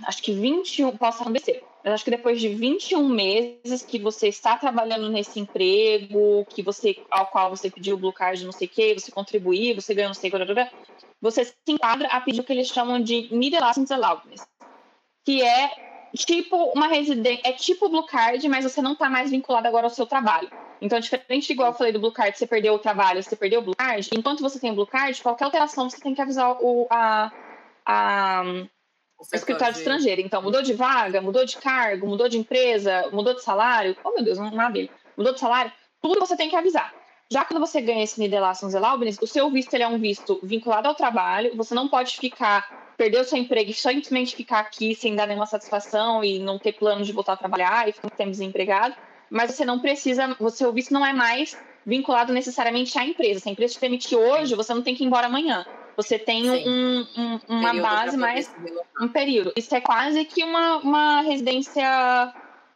acho 0.05 0.21
que 0.21 0.33
21, 0.33 0.97
posso 0.97 1.23
besteira, 1.29 1.61
mas 1.81 1.93
acho 1.93 2.03
que 2.03 2.11
depois 2.11 2.41
de 2.41 2.49
21 2.49 3.07
meses 3.07 3.83
que 3.83 3.97
você 3.97 4.27
está 4.27 4.57
trabalhando 4.57 5.09
nesse 5.09 5.39
emprego, 5.39 6.45
que 6.49 6.61
você, 6.61 7.01
ao 7.09 7.27
qual 7.27 7.49
você 7.49 7.71
pediu 7.71 7.95
o 7.95 7.97
Blue 7.97 8.11
Card, 8.11 8.43
não 8.43 8.51
sei 8.51 8.67
o 8.67 8.69
quê, 8.69 8.93
você 8.93 9.13
contribuir, 9.13 9.75
você 9.75 9.93
ganhou 9.93 10.09
não 10.09 10.13
sei 10.13 10.29
o 10.29 10.33
que, 10.33 10.71
você 11.21 11.45
se 11.45 11.55
enquadra 11.69 12.09
a 12.09 12.19
pedir 12.19 12.41
o 12.41 12.43
que 12.43 12.51
eles 12.51 12.67
chamam 12.67 13.01
de 13.01 13.29
Middle 13.31 13.65
License 13.65 13.93
Allowance, 13.93 14.45
que 15.23 15.41
é 15.41 15.92
tipo 16.15 16.55
uma 16.75 16.87
residência, 16.87 17.41
é 17.43 17.53
tipo 17.53 17.89
Blue 17.89 18.05
Card, 18.05 18.47
mas 18.47 18.63
você 18.63 18.81
não 18.81 18.93
está 18.93 19.09
mais 19.09 19.31
vinculado 19.31 19.67
agora 19.67 19.87
ao 19.87 19.89
seu 19.89 20.05
trabalho. 20.05 20.49
Então, 20.81 20.99
diferente 20.99 21.51
igual 21.51 21.69
eu 21.69 21.77
falei 21.77 21.93
do 21.93 21.99
Blue 21.99 22.11
Card, 22.11 22.37
você 22.37 22.45
perdeu 22.45 22.73
o 22.73 22.79
trabalho, 22.79 23.23
você 23.23 23.35
perdeu 23.35 23.61
o 23.61 23.63
Blue 23.63 23.75
Card, 23.75 24.09
enquanto 24.13 24.41
você 24.41 24.59
tem 24.59 24.71
o 24.71 24.75
Blue 24.75 24.87
Card, 24.87 25.21
qualquer 25.21 25.45
alteração 25.45 25.89
você 25.89 25.99
tem 25.99 26.13
que 26.13 26.21
avisar 26.21 26.57
o, 26.61 26.87
a, 26.89 27.31
a 27.85 28.43
o 29.17 29.35
escritório 29.35 29.77
estrangeiro. 29.77 30.21
Então, 30.21 30.41
mudou 30.41 30.61
de 30.61 30.73
vaga, 30.73 31.21
mudou 31.21 31.45
de 31.45 31.57
cargo, 31.57 32.07
mudou 32.07 32.27
de 32.27 32.37
empresa, 32.37 33.09
mudou 33.11 33.33
de 33.33 33.41
salário. 33.41 33.95
Oh, 34.03 34.11
meu 34.11 34.23
Deus, 34.23 34.37
não 34.37 34.59
abri. 34.59 34.91
Mudou 35.15 35.33
de 35.33 35.39
salário. 35.39 35.71
Tudo 36.01 36.19
você 36.19 36.35
tem 36.35 36.49
que 36.49 36.55
avisar. 36.55 36.93
Já 37.33 37.43
quando 37.43 37.59
você 37.59 37.81
ganha 37.81 38.03
esse 38.03 38.19
Nidelations 38.19 38.75
Elaubenes, 38.75 39.17
o 39.19 39.25
seu 39.25 39.49
visto 39.49 39.73
ele 39.73 39.81
é 39.81 39.87
um 39.87 39.97
visto 39.97 40.39
vinculado 40.43 40.87
ao 40.87 40.93
trabalho. 40.93 41.55
Você 41.55 41.73
não 41.73 41.87
pode 41.87 42.15
ficar, 42.17 42.63
perder 42.95 43.21
o 43.21 43.23
seu 43.23 43.39
emprego 43.39 43.71
e 43.71 43.73
simplesmente 43.73 44.35
ficar 44.35 44.59
aqui 44.59 44.93
sem 44.93 45.15
dar 45.15 45.25
nenhuma 45.25 45.47
satisfação 45.47 46.23
e 46.23 46.37
não 46.37 46.59
ter 46.59 46.73
plano 46.73 47.03
de 47.03 47.11
voltar 47.11 47.33
a 47.33 47.37
trabalhar 47.37 47.89
e 47.89 47.91
ficar 47.91 48.05
muito 48.05 48.17
tempo 48.17 48.29
desempregado. 48.29 48.95
Mas 49.31 49.49
você 49.49 49.65
não 49.65 49.79
precisa, 49.79 50.35
o 50.39 50.51
seu 50.51 50.71
visto 50.71 50.93
não 50.93 51.03
é 51.03 51.11
mais 51.11 51.57
vinculado 51.83 52.31
necessariamente 52.31 52.95
à 52.99 53.03
empresa. 53.03 53.39
Se 53.39 53.49
a 53.49 53.51
empresa 53.51 53.73
te 53.73 53.81
demitir 53.81 54.15
hoje, 54.15 54.53
você 54.53 54.71
não 54.71 54.83
tem 54.83 54.93
que 54.93 55.03
ir 55.03 55.07
embora 55.07 55.25
amanhã. 55.25 55.65
Você 55.97 56.19
tem 56.19 56.51
um, 56.51 56.99
um, 57.17 57.39
uma 57.47 57.69
período 57.69 57.81
base 57.81 58.17
mais. 58.17 58.47
Um 59.01 59.07
período. 59.07 59.51
Isso 59.55 59.73
é 59.75 59.81
quase 59.81 60.23
que 60.25 60.43
uma, 60.43 60.77
uma 60.77 61.21
residência. 61.21 61.83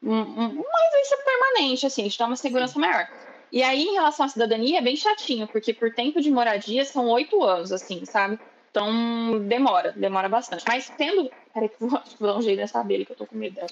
uma 0.02 0.80
residência 0.82 1.18
permanente, 1.24 1.86
assim, 1.86 2.08
te 2.10 2.18
dá 2.18 2.26
uma 2.26 2.36
segurança 2.36 2.74
Sim. 2.74 2.80
maior. 2.80 3.08
E 3.52 3.64
aí, 3.64 3.84
em 3.84 3.94
relação 3.94 4.26
à 4.26 4.30
cidadania, 4.30 4.80
é 4.80 4.82
bem 4.82 4.96
chatinho, 4.96 5.48
porque 5.48 5.74
por 5.74 5.94
tempo 5.94 6.22
de 6.22 6.30
moradia 6.30 6.84
são 6.84 7.08
oito 7.08 7.44
anos, 7.44 7.72
assim, 7.72 8.04
sabe? 8.06 8.40
Então, 8.70 9.40
demora, 9.48 9.94
demora 9.94 10.30
bastante. 10.30 10.64
Mas 10.68 10.90
tendo. 10.98 11.32
Peraí, 11.54 11.70
que 11.70 11.82
eu 11.82 11.88
vou, 11.88 12.02
vou 12.20 12.30
dar 12.30 12.38
um 12.38 12.42
jeito 12.42 12.60
nessa 12.60 12.80
abelha 12.80 13.06
que 13.06 13.12
eu 13.12 13.16
tô 13.16 13.26
com 13.26 13.36
medo 13.36 13.56
dela. 13.56 13.70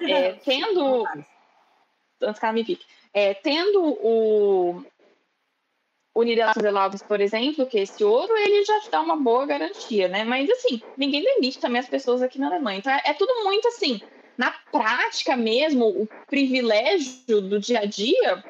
É, 0.00 0.32
tendo. 0.44 1.04
Antes 2.20 2.40
que 2.40 2.44
ela 2.44 2.52
me 2.52 2.64
pique. 2.64 2.84
É, 3.14 3.34
tendo 3.34 3.80
o, 3.84 4.84
o 6.14 6.22
Niederlande 6.22 6.98
por 7.06 7.20
exemplo, 7.20 7.66
que 7.66 7.78
esse 7.78 8.02
ouro, 8.02 8.36
ele 8.36 8.64
já 8.64 8.80
te 8.80 8.90
dá 8.90 9.00
uma 9.00 9.16
boa 9.16 9.46
garantia, 9.46 10.08
né? 10.08 10.24
Mas, 10.24 10.50
assim, 10.50 10.82
ninguém 10.96 11.22
demite 11.22 11.60
também 11.60 11.80
as 11.80 11.88
pessoas 11.88 12.22
aqui 12.22 12.40
na 12.40 12.48
Alemanha. 12.48 12.78
Então, 12.78 12.92
é, 12.92 13.02
é 13.04 13.14
tudo 13.14 13.44
muito, 13.44 13.68
assim, 13.68 14.00
na 14.36 14.50
prática 14.72 15.36
mesmo, 15.36 15.86
o 15.86 16.08
privilégio 16.26 17.40
do 17.40 17.60
dia 17.60 17.80
a 17.80 17.84
dia 17.84 18.42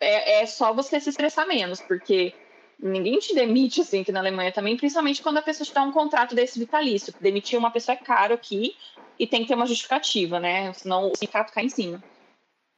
é, 0.00 0.42
é 0.42 0.46
só 0.46 0.72
você 0.72 1.00
se 1.00 1.10
estressar 1.10 1.46
menos, 1.46 1.80
porque 1.80 2.34
ninguém 2.78 3.18
te 3.18 3.34
demite, 3.34 3.80
assim, 3.80 4.00
aqui 4.00 4.12
na 4.12 4.20
Alemanha 4.20 4.52
também, 4.52 4.76
principalmente 4.76 5.22
quando 5.22 5.38
a 5.38 5.42
pessoa 5.42 5.66
te 5.66 5.72
dá 5.72 5.82
um 5.82 5.92
contrato 5.92 6.34
desse 6.34 6.58
vitalício. 6.58 7.14
Demitir 7.20 7.58
uma 7.58 7.70
pessoa 7.70 7.94
é 7.94 8.04
caro 8.04 8.34
aqui 8.34 8.76
e 9.18 9.26
tem 9.26 9.42
que 9.42 9.48
ter 9.48 9.54
uma 9.54 9.66
justificativa, 9.66 10.38
né? 10.38 10.72
Senão 10.74 11.10
o 11.10 11.16
sindicato 11.16 11.52
cai 11.52 11.64
em 11.64 11.70
cima. 11.70 12.02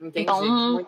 Entendi. 0.00 0.20
Então, 0.20 0.86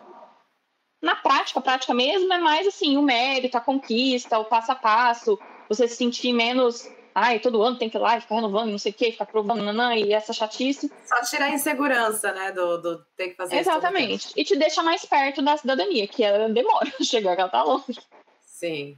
na 1.01 1.15
prática, 1.15 1.59
a 1.59 1.63
prática 1.63 1.93
mesmo 1.93 2.31
é 2.31 2.37
mais 2.37 2.67
assim, 2.67 2.95
o 2.95 3.01
mérito, 3.01 3.57
a 3.57 3.61
conquista, 3.61 4.39
o 4.39 4.45
passo 4.45 4.71
a 4.71 4.75
passo, 4.75 5.37
você 5.67 5.87
se 5.87 5.95
sentir 5.95 6.31
menos, 6.31 6.87
ai, 7.13 7.39
todo 7.39 7.61
ano 7.61 7.77
tem 7.77 7.89
que 7.89 7.97
ir 7.97 7.99
lá 7.99 8.17
e 8.17 8.21
ficar 8.21 8.35
renovando, 8.35 8.71
não 8.71 8.77
sei 8.77 8.91
o 8.91 8.95
quê, 8.95 9.11
ficar 9.11 9.25
provando, 9.25 9.63
nanã, 9.63 9.95
e 9.95 10.13
essa 10.13 10.33
chatice. 10.33 10.91
Só 11.05 11.21
tirar 11.21 11.45
a 11.45 11.51
insegurança, 11.51 12.31
né, 12.31 12.51
do, 12.51 12.77
do 12.77 13.05
ter 13.15 13.29
que 13.29 13.35
fazer 13.35 13.57
Exatamente. 13.57 14.27
Isso 14.27 14.33
e 14.35 14.43
te 14.43 14.55
deixa 14.55 14.81
mais 14.83 15.05
perto 15.05 15.41
da 15.41 15.57
cidadania, 15.57 16.07
que 16.07 16.23
ela 16.23 16.49
demora 16.49 16.91
a 16.99 17.03
chegar, 17.03 17.35
que 17.35 17.41
ela 17.41 17.49
tá 17.49 17.63
longe. 17.63 17.99
Sim. 18.45 18.97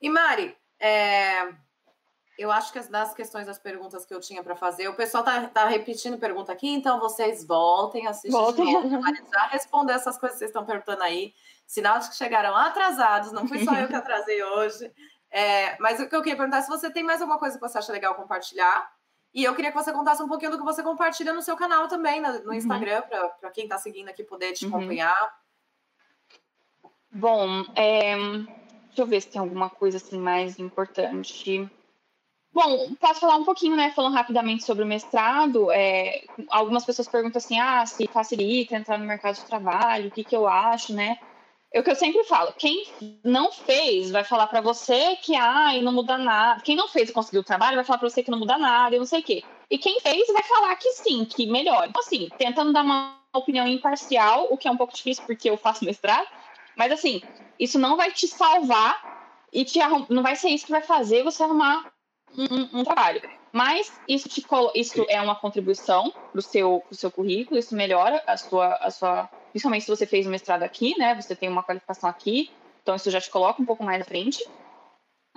E 0.00 0.08
Mari, 0.08 0.56
é, 0.78 1.48
eu 2.40 2.50
acho 2.50 2.72
que 2.72 2.78
as, 2.78 2.88
das 2.88 3.12
questões 3.12 3.46
das 3.46 3.58
perguntas 3.58 4.06
que 4.06 4.14
eu 4.14 4.20
tinha 4.20 4.42
para 4.42 4.56
fazer, 4.56 4.88
o 4.88 4.94
pessoal 4.94 5.22
tá, 5.22 5.46
tá 5.48 5.66
repetindo 5.66 6.16
pergunta 6.16 6.50
aqui, 6.50 6.68
então 6.68 6.98
vocês 6.98 7.46
voltem, 7.46 8.06
assistam 8.06 8.38
voltem. 8.38 8.64
de 8.64 8.72
novo, 8.72 9.02
já 9.30 9.46
responder 9.48 9.92
essas 9.92 10.16
coisas 10.16 10.36
que 10.36 10.38
vocês 10.38 10.48
estão 10.48 10.64
perguntando 10.64 11.02
aí. 11.02 11.34
Sinal 11.66 11.98
de 11.98 12.08
que 12.08 12.16
chegaram 12.16 12.56
atrasados, 12.56 13.30
não 13.30 13.46
fui 13.46 13.62
só 13.62 13.74
eu 13.74 13.88
que 13.88 13.94
atrasei 13.94 14.42
hoje. 14.42 14.90
É, 15.30 15.76
mas 15.78 16.00
o 16.00 16.08
que 16.08 16.16
eu 16.16 16.22
queria 16.22 16.36
perguntar 16.36 16.58
é 16.58 16.62
se 16.62 16.68
você 16.68 16.90
tem 16.90 17.02
mais 17.02 17.20
alguma 17.20 17.38
coisa 17.38 17.56
que 17.56 17.60
você 17.60 17.78
acha 17.78 17.92
legal 17.92 18.14
compartilhar. 18.14 18.90
E 19.32 19.44
eu 19.44 19.54
queria 19.54 19.70
que 19.70 19.78
você 19.78 19.92
contasse 19.92 20.22
um 20.22 20.28
pouquinho 20.28 20.50
do 20.50 20.58
que 20.58 20.64
você 20.64 20.82
compartilha 20.82 21.32
no 21.32 21.42
seu 21.42 21.56
canal 21.56 21.86
também, 21.86 22.20
no, 22.20 22.32
no 22.40 22.48
uhum. 22.48 22.54
Instagram, 22.54 23.02
para 23.40 23.50
quem 23.50 23.64
está 23.64 23.78
seguindo 23.78 24.08
aqui 24.08 24.24
poder 24.24 24.52
te 24.52 24.66
uhum. 24.66 24.76
acompanhar. 24.76 25.40
Bom, 27.12 27.64
é, 27.76 28.16
deixa 28.86 29.02
eu 29.02 29.06
ver 29.06 29.20
se 29.20 29.28
tem 29.28 29.40
alguma 29.40 29.70
coisa 29.70 29.98
assim 29.98 30.18
mais 30.18 30.58
importante. 30.58 31.68
Bom, 32.52 32.92
posso 32.96 33.20
falar 33.20 33.36
um 33.36 33.44
pouquinho, 33.44 33.76
né? 33.76 33.92
Falando 33.92 34.14
rapidamente 34.14 34.64
sobre 34.64 34.82
o 34.82 34.86
mestrado. 34.86 35.70
É, 35.70 36.24
algumas 36.48 36.84
pessoas 36.84 37.06
perguntam 37.06 37.38
assim: 37.38 37.58
ah, 37.60 37.86
se 37.86 38.08
facilita 38.08 38.74
entrar 38.74 38.98
no 38.98 39.06
mercado 39.06 39.36
de 39.36 39.44
trabalho, 39.44 40.08
o 40.08 40.10
que, 40.10 40.24
que 40.24 40.36
eu 40.36 40.48
acho, 40.48 40.92
né? 40.92 41.18
É 41.72 41.78
o 41.78 41.84
que 41.84 41.90
eu 41.90 41.94
sempre 41.94 42.24
falo: 42.24 42.52
quem 42.58 42.84
não 43.24 43.52
fez 43.52 44.10
vai 44.10 44.24
falar 44.24 44.46
para 44.48 44.60
você 44.60 45.16
que 45.16 45.36
ah, 45.36 45.72
não 45.82 45.92
muda 45.92 46.18
nada. 46.18 46.60
Quem 46.62 46.76
não 46.76 46.88
fez 46.88 47.10
e 47.10 47.12
conseguiu 47.12 47.42
o 47.42 47.44
trabalho 47.44 47.76
vai 47.76 47.84
falar 47.84 47.98
para 47.98 48.08
você 48.08 48.22
que 48.22 48.30
não 48.30 48.38
muda 48.38 48.58
nada 48.58 48.94
e 48.94 48.98
não 48.98 49.06
sei 49.06 49.20
o 49.20 49.22
quê. 49.22 49.44
E 49.70 49.78
quem 49.78 50.00
fez 50.00 50.26
vai 50.32 50.42
falar 50.42 50.74
que 50.76 50.90
sim, 50.92 51.24
que 51.24 51.46
melhora. 51.46 51.86
Então, 51.86 52.02
assim, 52.02 52.28
tentando 52.36 52.72
dar 52.72 52.82
uma 52.82 53.16
opinião 53.32 53.66
imparcial, 53.66 54.48
o 54.50 54.56
que 54.56 54.66
é 54.66 54.70
um 54.70 54.76
pouco 54.76 54.94
difícil 54.94 55.24
porque 55.24 55.48
eu 55.48 55.56
faço 55.56 55.84
mestrado. 55.84 56.26
Mas, 56.76 56.90
assim, 56.90 57.22
isso 57.58 57.78
não 57.78 57.96
vai 57.96 58.10
te 58.10 58.26
salvar 58.26 59.38
e 59.52 59.64
te 59.64 59.80
arrum... 59.80 60.06
não 60.08 60.22
vai 60.22 60.34
ser 60.34 60.48
isso 60.48 60.66
que 60.66 60.72
vai 60.72 60.82
fazer 60.82 61.22
você 61.22 61.42
arrumar 61.44 61.92
um, 62.36 62.80
um 62.80 62.84
trabalho. 62.84 63.20
Mas 63.52 63.92
isso, 64.08 64.28
te, 64.28 64.44
isso 64.74 65.04
é 65.08 65.20
uma 65.20 65.34
contribuição 65.34 66.12
para 66.30 66.38
o 66.38 66.42
seu, 66.42 66.84
seu 66.92 67.10
currículo, 67.10 67.58
isso 67.58 67.74
melhora 67.74 68.22
a 68.26 68.36
sua, 68.36 68.74
a 68.74 68.90
sua. 68.90 69.28
Principalmente 69.50 69.84
se 69.84 69.90
você 69.90 70.06
fez 70.06 70.26
um 70.26 70.30
mestrado 70.30 70.62
aqui, 70.62 70.96
né? 70.96 71.14
Você 71.20 71.34
tem 71.34 71.48
uma 71.48 71.62
qualificação 71.62 72.08
aqui, 72.08 72.50
então 72.82 72.94
isso 72.94 73.10
já 73.10 73.20
te 73.20 73.30
coloca 73.30 73.60
um 73.60 73.66
pouco 73.66 73.82
mais 73.82 74.00
à 74.00 74.04
frente. 74.04 74.44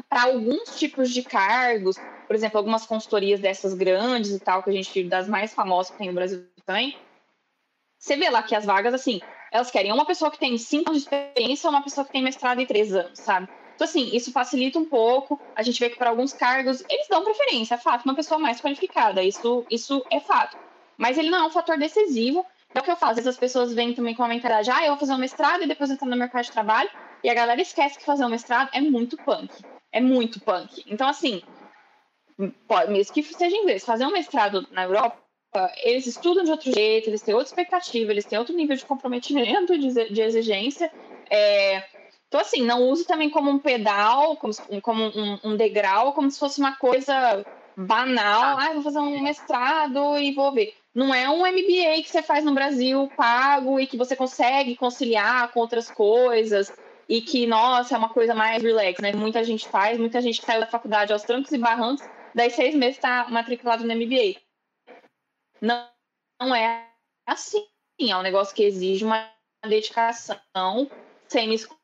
Para 0.08 0.24
alguns 0.24 0.78
tipos 0.78 1.10
de 1.10 1.24
cargos, 1.24 1.98
por 2.28 2.36
exemplo, 2.36 2.58
algumas 2.58 2.86
consultorias 2.86 3.40
dessas 3.40 3.74
grandes 3.74 4.32
e 4.32 4.40
tal, 4.40 4.62
que 4.62 4.70
a 4.70 4.74
gente, 4.74 5.04
das 5.04 5.28
mais 5.28 5.54
famosas 5.54 5.92
que 5.92 5.98
tem 5.98 6.08
no 6.08 6.14
Brasil 6.14 6.46
também, 6.66 6.96
você 7.98 8.16
vê 8.16 8.30
lá 8.30 8.44
que 8.44 8.54
as 8.54 8.66
vagas, 8.66 8.94
assim, 8.94 9.22
elas 9.52 9.72
querem 9.72 9.92
uma 9.92 10.06
pessoa 10.06 10.30
que 10.30 10.38
tem 10.38 10.58
cinco 10.58 10.90
anos 10.90 11.04
de 11.04 11.08
experiência 11.08 11.68
ou 11.68 11.76
uma 11.76 11.84
pessoa 11.84 12.06
que 12.06 12.12
tem 12.12 12.22
mestrado 12.22 12.60
em 12.60 12.66
três 12.66 12.94
anos, 12.94 13.18
sabe? 13.20 13.48
Então, 13.76 13.86
assim, 13.86 14.10
isso 14.14 14.32
facilita 14.32 14.80
um 14.80 14.86
pouco. 14.86 15.40
A 15.56 15.64
gente 15.64 15.80
vê 15.80 15.90
que 15.90 15.98
para 15.98 16.10
alguns 16.10 16.34
cargos 16.34 16.84
eles 16.90 17.08
dão 17.08 17.24
preferência, 17.24 17.76
é 17.76 17.78
fato, 17.78 18.06
uma 18.06 18.16
pessoa 18.16 18.40
mais 18.40 18.62
qualificada, 18.62 19.24
isso, 19.24 19.66
isso 19.70 20.04
é 20.12 20.20
fato. 20.20 20.58
Mas 20.98 21.18
ele 21.18 21.30
não 21.30 21.44
é 21.44 21.48
um 21.48 21.50
fator 21.50 21.78
decisivo. 21.78 22.46
É 22.74 22.80
o 22.80 22.84
que 22.84 22.90
eu 22.90 22.96
falo, 22.96 23.12
às 23.12 23.18
vezes 23.18 23.28
as 23.28 23.38
pessoas 23.38 23.74
vêm 23.74 23.94
também 23.94 24.16
com 24.16 24.24
a 24.24 24.28
mentalidade, 24.28 24.72
ah, 24.72 24.84
eu 24.84 24.90
vou 24.90 24.98
fazer 24.98 25.14
um 25.14 25.20
mestrado 25.20 25.64
e 25.64 25.68
depois 25.68 25.92
entrar 25.92 26.08
no 26.08 26.18
mercado 26.18 26.46
de 26.46 26.52
trabalho, 26.52 26.90
e 27.24 27.30
a 27.30 27.34
galera 27.34 27.62
esquece 27.62 28.00
que 28.00 28.06
fazer 28.06 28.26
um 28.26 28.30
mestrado 28.30 28.70
é 28.74 28.82
muito 28.82 29.16
punk. 29.18 29.54
É 29.92 30.02
muito 30.02 30.40
punk. 30.40 30.84
Então, 30.88 31.08
assim, 31.08 31.44
pode, 32.68 32.92
mesmo 32.92 33.14
que 33.14 33.22
seja 33.22 33.56
inglês, 33.56 33.86
fazer 33.86 34.06
um 34.06 34.12
mestrado 34.12 34.68
na 34.72 34.86
Europa, 34.86 35.22
eles 35.84 36.08
estudam 36.08 36.44
de 36.44 36.50
outro 36.50 36.72
jeito, 36.74 37.10
eles 37.10 37.22
têm 37.22 37.36
outra 37.36 37.50
expectativa, 37.50 38.12
eles 38.12 38.26
têm 38.26 38.40
outro 38.40 38.56
nível 38.56 38.76
de 38.76 38.86
comprometimento, 38.86 39.78
de, 39.78 40.10
de 40.12 40.22
exigência. 40.22 40.92
É, 41.30 41.84
então, 42.34 42.42
assim, 42.42 42.64
não 42.64 42.90
use 42.90 43.06
também 43.06 43.30
como 43.30 43.52
um 43.52 43.60
pedal, 43.60 44.36
como, 44.38 44.52
como 44.82 45.04
um, 45.04 45.40
um, 45.44 45.56
degrau, 45.56 46.14
como 46.14 46.32
se 46.32 46.40
fosse 46.40 46.60
uma 46.60 46.76
coisa 46.76 47.46
banal. 47.78 48.58
Ah, 48.58 48.74
vou 48.74 48.82
fazer 48.82 48.98
um 48.98 49.22
mestrado 49.22 50.18
e 50.18 50.34
vou 50.34 50.52
ver. 50.52 50.74
Não 50.96 51.14
é 51.14 51.30
um 51.30 51.42
MBA 51.42 52.02
que 52.02 52.10
você 52.10 52.24
faz 52.24 52.44
no 52.44 52.56
Brasil 52.56 53.08
pago 53.16 53.80
e 53.80 53.86
que 53.86 53.96
você 53.96 54.16
consegue 54.16 54.76
conciliar 54.76 55.52
com 55.52 55.60
outras 55.60 55.92
coisas 55.92 56.76
e 57.08 57.22
que, 57.22 57.46
nossa, 57.46 57.94
é 57.94 58.00
uma 58.00 58.10
coisa 58.10 58.34
mais 58.34 58.64
relax, 58.64 59.00
né? 59.00 59.14
Muita 59.14 59.44
gente 59.44 59.70
faz, 59.70 60.00
muita 60.00 60.20
gente 60.20 60.40
que 60.40 60.48
saiu 60.48 60.62
da 60.62 60.66
faculdade 60.66 61.14
aos 61.14 61.22
trancos 61.22 61.52
e 61.52 61.58
barrancos, 61.60 62.04
daí 62.34 62.50
seis 62.50 62.74
meses 62.74 62.96
está 62.96 63.28
matriculado 63.30 63.86
no 63.86 63.94
MBA. 63.94 64.42
Não, 65.62 65.88
não 66.42 66.56
é 66.56 66.90
assim. 67.28 67.64
É 68.02 68.18
um 68.18 68.24
negócio 68.24 68.56
que 68.56 68.64
exige 68.64 69.06
uma 69.06 69.30
dedicação 69.64 70.90
semi-exclusiva 71.28 71.83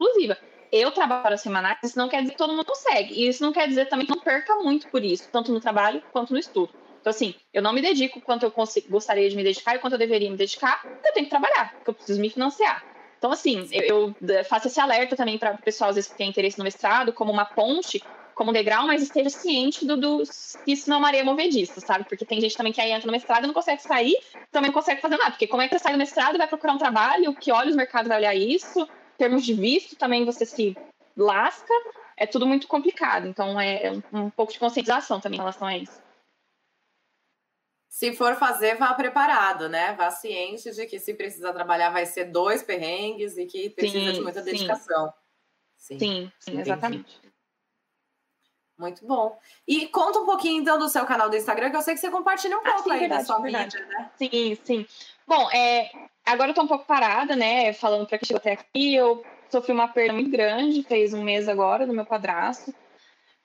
exclusiva. 0.00 0.38
Eu 0.72 0.90
trabalho 0.90 1.22
para 1.22 1.36
semanais, 1.36 1.78
isso 1.84 1.98
não 1.98 2.08
quer 2.08 2.20
dizer 2.22 2.32
que 2.32 2.38
todo 2.38 2.52
mundo 2.52 2.64
consegue. 2.64 3.14
E 3.14 3.28
isso 3.28 3.42
não 3.42 3.52
quer 3.52 3.68
dizer 3.68 3.88
também 3.88 4.06
que 4.06 4.12
não 4.12 4.20
perca 4.20 4.56
muito 4.56 4.88
por 4.88 5.04
isso, 5.04 5.28
tanto 5.30 5.52
no 5.52 5.60
trabalho 5.60 6.02
quanto 6.12 6.32
no 6.32 6.38
estudo. 6.38 6.74
Então, 7.00 7.10
assim, 7.10 7.34
eu 7.52 7.62
não 7.62 7.72
me 7.72 7.82
dedico 7.82 8.20
quanto 8.20 8.44
eu 8.44 8.52
gostaria 8.88 9.28
de 9.28 9.36
me 9.36 9.44
dedicar 9.44 9.76
e 9.76 9.78
quanto 9.78 9.92
eu 9.92 9.98
deveria 9.98 10.30
me 10.30 10.36
dedicar, 10.36 10.82
eu 11.04 11.12
tenho 11.12 11.26
que 11.26 11.30
trabalhar, 11.30 11.74
porque 11.74 11.90
eu 11.90 11.94
preciso 11.94 12.20
me 12.20 12.30
financiar. 12.30 12.82
Então, 13.18 13.30
assim, 13.30 13.68
eu, 13.72 14.14
eu 14.20 14.44
faço 14.44 14.68
esse 14.68 14.80
alerta 14.80 15.14
também 15.14 15.38
para 15.38 15.52
o 15.52 15.58
pessoal, 15.58 15.90
às 15.90 15.96
vezes, 15.96 16.10
que 16.10 16.16
tem 16.16 16.28
interesse 16.28 16.58
no 16.58 16.64
mestrado, 16.64 17.12
como 17.12 17.30
uma 17.30 17.44
ponte, 17.44 18.02
como 18.34 18.50
um 18.50 18.52
degrau, 18.52 18.86
mas 18.86 19.02
esteja 19.02 19.30
ciente 19.30 19.86
do, 19.86 19.96
do 19.96 20.22
que 20.64 20.72
isso 20.72 20.90
não 20.90 20.96
é 20.96 20.98
uma 20.98 21.08
areia 21.08 21.24
movediça, 21.24 21.80
sabe? 21.80 22.04
Porque 22.08 22.24
tem 22.24 22.40
gente 22.40 22.56
também 22.56 22.72
que 22.72 22.80
aí 22.80 22.90
entra 22.90 23.06
no 23.06 23.12
mestrado 23.12 23.44
e 23.44 23.46
não 23.46 23.54
consegue 23.54 23.82
sair, 23.82 24.16
também 24.50 24.68
não 24.68 24.74
consegue 24.74 25.00
fazer 25.00 25.16
nada. 25.16 25.30
Porque 25.30 25.46
como 25.46 25.62
é 25.62 25.68
que 25.68 25.74
você 25.74 25.82
sai 25.82 25.92
do 25.92 25.98
mestrado 25.98 26.36
vai 26.36 26.48
procurar 26.48 26.72
um 26.72 26.78
trabalho? 26.78 27.34
Que 27.34 27.52
olhos 27.52 27.74
o 27.74 27.76
mercado 27.76 28.08
vai 28.08 28.18
olhar 28.18 28.34
isso? 28.34 28.88
Termos 29.18 29.44
de 29.44 29.54
visto, 29.54 29.96
também 29.96 30.24
você 30.24 30.44
se 30.44 30.76
lasca, 31.16 31.72
é 32.16 32.26
tudo 32.26 32.46
muito 32.46 32.66
complicado. 32.66 33.26
Então, 33.26 33.60
é 33.60 33.92
um, 34.12 34.26
um 34.26 34.30
pouco 34.30 34.52
de 34.52 34.58
conscientização 34.58 35.20
também 35.20 35.38
em 35.38 35.40
relação 35.40 35.66
a 35.66 35.76
isso. 35.76 36.02
Se 37.88 38.12
for 38.12 38.34
fazer, 38.34 38.74
vá 38.76 38.92
preparado, 38.92 39.68
né? 39.68 39.94
Vá 39.94 40.10
ciente 40.10 40.72
de 40.72 40.84
que 40.84 40.98
se 40.98 41.14
precisar 41.14 41.52
trabalhar 41.52 41.90
vai 41.90 42.04
ser 42.04 42.24
dois 42.24 42.60
perrengues 42.60 43.38
e 43.38 43.46
que 43.46 43.70
precisa 43.70 44.06
sim, 44.06 44.12
de 44.14 44.20
muita 44.20 44.42
dedicação. 44.42 45.14
Sim, 45.76 45.98
sim, 46.00 46.32
sim 46.40 46.60
exatamente. 46.60 47.20
Muito 48.76 49.06
bom. 49.06 49.38
E 49.66 49.86
conta 49.86 50.18
um 50.18 50.26
pouquinho 50.26 50.60
então 50.60 50.76
do 50.76 50.88
seu 50.88 51.06
canal 51.06 51.30
do 51.30 51.36
Instagram, 51.36 51.70
que 51.70 51.76
eu 51.76 51.82
sei 51.82 51.94
que 51.94 52.00
você 52.00 52.10
compartilha 52.10 52.56
um 52.56 52.60
ah, 52.60 52.72
pouco 52.72 52.82
sim, 52.82 52.90
aí 52.90 53.00
verdade, 53.00 53.22
da 53.22 53.26
sua 53.26 53.38
verdade. 53.40 53.76
mídia, 53.76 53.86
né? 53.86 54.10
Sim, 54.16 54.58
sim. 54.64 54.86
Bom, 55.26 55.50
é, 55.50 55.90
agora 56.24 56.50
eu 56.50 56.54
tô 56.54 56.62
um 56.62 56.68
pouco 56.68 56.84
parada, 56.84 57.34
né? 57.34 57.72
Falando 57.72 58.06
para 58.06 58.18
que 58.18 58.26
chegou 58.26 58.38
até 58.38 58.52
aqui, 58.52 58.94
eu 58.94 59.24
sofri 59.50 59.72
uma 59.72 59.88
perda 59.88 60.12
muito 60.12 60.30
grande, 60.30 60.82
fez 60.82 61.14
um 61.14 61.22
mês 61.22 61.48
agora 61.48 61.86
do 61.86 61.92
meu 61.92 62.04
padrasto. 62.04 62.74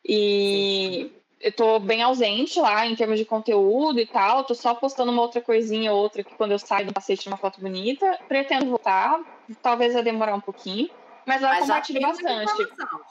E 0.03 1.11
eu 1.39 1.51
tô 1.51 1.79
bem 1.79 2.01
ausente 2.01 2.59
lá 2.59 2.85
em 2.85 2.95
termos 2.95 3.17
de 3.17 3.25
conteúdo 3.25 3.99
e 3.99 4.05
tal. 4.05 4.43
Tô 4.43 4.55
só 4.55 4.73
postando 4.75 5.11
uma 5.11 5.21
outra 5.21 5.41
coisinha 5.41 5.93
ou 5.93 5.99
outra 5.99 6.23
que 6.23 6.35
quando 6.35 6.51
eu 6.51 6.59
saio 6.59 6.87
do 6.87 6.93
passeio 6.93 7.19
uma 7.27 7.37
foto 7.37 7.61
bonita. 7.61 8.19
Pretendo 8.27 8.65
voltar, 8.65 9.19
talvez 9.61 9.93
vai 9.93 10.03
demorar 10.03 10.35
um 10.35 10.41
pouquinho. 10.41 10.89
Mas 11.25 11.43
ela 11.43 11.59
compartilha 11.59 12.01
bastante. 12.01 12.51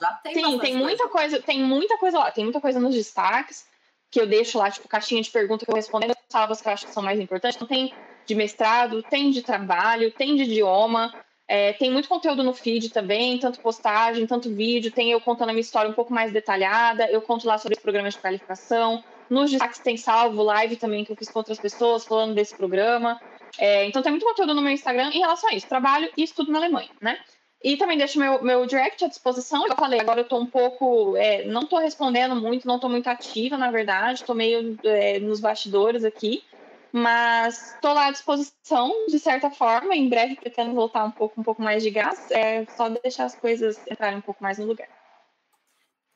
Já 0.00 0.10
tem 0.24 0.34
Sim, 0.34 0.58
tem 0.58 0.76
muita 0.76 1.08
coisa. 1.08 1.36
coisa, 1.36 1.42
tem 1.42 1.62
muita 1.62 1.98
coisa 1.98 2.18
lá, 2.18 2.30
tem 2.30 2.44
muita 2.44 2.60
coisa 2.60 2.80
nos 2.80 2.94
destaques 2.94 3.66
que 4.10 4.20
eu 4.20 4.26
deixo 4.26 4.58
lá, 4.58 4.70
tipo, 4.70 4.88
caixinha 4.88 5.22
de 5.22 5.30
pergunta 5.30 5.64
que 5.64 5.70
eu 5.70 5.76
respondendo, 5.76 6.16
as 6.32 6.62
que 6.62 6.68
eu 6.68 6.72
acho 6.72 6.86
que 6.86 6.92
são 6.92 7.02
mais 7.02 7.20
importantes. 7.20 7.56
Então 7.56 7.68
tem 7.68 7.94
de 8.28 8.34
mestrado, 8.34 9.02
tem 9.02 9.30
de 9.30 9.42
trabalho, 9.42 10.12
tem 10.12 10.36
de 10.36 10.42
idioma. 10.42 11.12
É, 11.48 11.72
tem 11.72 11.90
muito 11.90 12.10
conteúdo 12.10 12.44
no 12.44 12.52
feed 12.52 12.90
também, 12.90 13.38
tanto 13.38 13.58
postagem, 13.60 14.26
tanto 14.26 14.54
vídeo. 14.54 14.92
Tem 14.92 15.10
eu 15.10 15.20
contando 15.20 15.48
a 15.48 15.52
minha 15.52 15.62
história 15.62 15.90
um 15.90 15.94
pouco 15.94 16.12
mais 16.12 16.30
detalhada. 16.30 17.10
Eu 17.10 17.22
conto 17.22 17.46
lá 17.46 17.56
sobre 17.56 17.76
os 17.76 17.82
programas 17.82 18.14
de 18.14 18.20
qualificação. 18.20 19.02
Nos 19.30 19.50
destaques 19.50 19.78
tem 19.78 19.96
salvo, 19.96 20.42
live 20.42 20.76
também 20.76 21.04
que 21.04 21.12
eu 21.12 21.16
fiz 21.16 21.30
com 21.30 21.38
outras 21.38 21.58
pessoas 21.58 22.04
falando 22.04 22.34
desse 22.34 22.54
programa. 22.54 23.18
É, 23.58 23.86
então 23.86 24.02
tem 24.02 24.12
muito 24.12 24.26
conteúdo 24.26 24.54
no 24.54 24.60
meu 24.60 24.72
Instagram 24.72 25.10
em 25.10 25.20
relação 25.20 25.48
a 25.48 25.54
isso, 25.54 25.66
trabalho 25.66 26.10
e 26.14 26.22
estudo 26.22 26.52
na 26.52 26.58
Alemanha, 26.58 26.90
né? 27.00 27.18
E 27.62 27.76
também 27.76 27.96
deixo 27.96 28.18
meu, 28.18 28.42
meu 28.42 28.66
direct 28.66 29.02
à 29.04 29.08
disposição. 29.08 29.66
Eu 29.66 29.74
falei, 29.74 29.98
agora 30.00 30.20
eu 30.20 30.24
estou 30.24 30.40
um 30.40 30.46
pouco. 30.46 31.16
É, 31.16 31.44
não 31.44 31.62
estou 31.62 31.78
respondendo 31.78 32.36
muito, 32.36 32.68
não 32.68 32.76
estou 32.76 32.90
muito 32.90 33.08
ativa, 33.08 33.56
na 33.56 33.70
verdade. 33.70 34.20
Estou 34.20 34.34
meio 34.34 34.78
é, 34.84 35.18
nos 35.18 35.40
bastidores 35.40 36.04
aqui. 36.04 36.44
Mas 36.92 37.74
estou 37.74 37.92
lá 37.92 38.06
à 38.06 38.10
disposição, 38.10 39.06
de 39.08 39.18
certa 39.18 39.50
forma. 39.50 39.94
Em 39.94 40.08
breve 40.08 40.36
pretendo 40.36 40.74
voltar 40.74 41.04
um 41.04 41.10
pouco, 41.10 41.40
um 41.40 41.44
pouco 41.44 41.62
mais 41.62 41.82
de 41.82 41.90
gás. 41.90 42.30
É 42.30 42.64
só 42.76 42.88
deixar 42.88 43.24
as 43.24 43.34
coisas 43.34 43.78
entrarem 43.90 44.18
um 44.18 44.22
pouco 44.22 44.42
mais 44.42 44.58
no 44.58 44.66
lugar. 44.66 44.88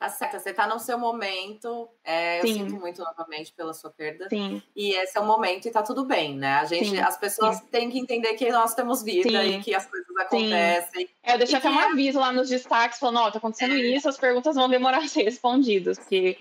Tá 0.03 0.09
certo, 0.09 0.37
você 0.37 0.53
tá 0.53 0.67
no 0.67 0.79
seu 0.79 0.99
momento. 0.99 1.87
É, 2.03 2.41
eu 2.41 2.47
sinto 2.47 2.75
muito 2.75 3.01
novamente 3.01 3.53
pela 3.53 3.73
sua 3.73 3.89
perda. 3.89 4.27
Sim. 4.27 4.61
E 4.75 4.93
esse 4.95 5.17
é 5.17 5.21
o 5.21 5.25
momento 5.25 5.65
e 5.65 5.71
tá 5.71 5.81
tudo 5.81 6.03
bem, 6.03 6.35
né? 6.35 6.55
A 6.55 6.65
gente, 6.65 6.89
Sim. 6.89 6.99
as 6.99 7.15
pessoas 7.17 7.55
Sim. 7.55 7.67
têm 7.67 7.89
que 7.89 7.99
entender 7.99 8.33
que 8.33 8.51
nós 8.51 8.75
temos 8.75 9.01
vida 9.01 9.45
e 9.45 9.61
que 9.61 9.73
as 9.73 9.85
coisas 9.85 10.09
acontecem. 10.17 11.07
É, 11.23 11.35
eu 11.35 11.37
deixei 11.37 11.57
até 11.57 11.69
um 11.69 11.79
é 11.79 11.85
aviso 11.85 12.19
lá 12.19 12.33
nos 12.33 12.49
destaques 12.49 12.99
falando, 12.99 13.19
ó, 13.19 13.27
oh, 13.27 13.31
tá 13.31 13.37
acontecendo 13.37 13.75
é. 13.75 13.77
isso, 13.77 14.09
as 14.09 14.17
perguntas 14.17 14.57
vão 14.57 14.67
demorar 14.67 14.97
a 14.97 15.07
ser 15.07 15.23
respondidas, 15.23 15.97
porque 15.97 16.37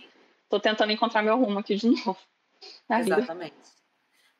tô 0.49 0.59
tentando 0.59 0.91
encontrar 0.91 1.22
meu 1.22 1.39
rumo 1.39 1.61
aqui 1.61 1.76
de 1.76 1.89
novo. 1.89 2.18
Exatamente. 2.91 3.55
Vida. 3.55 3.72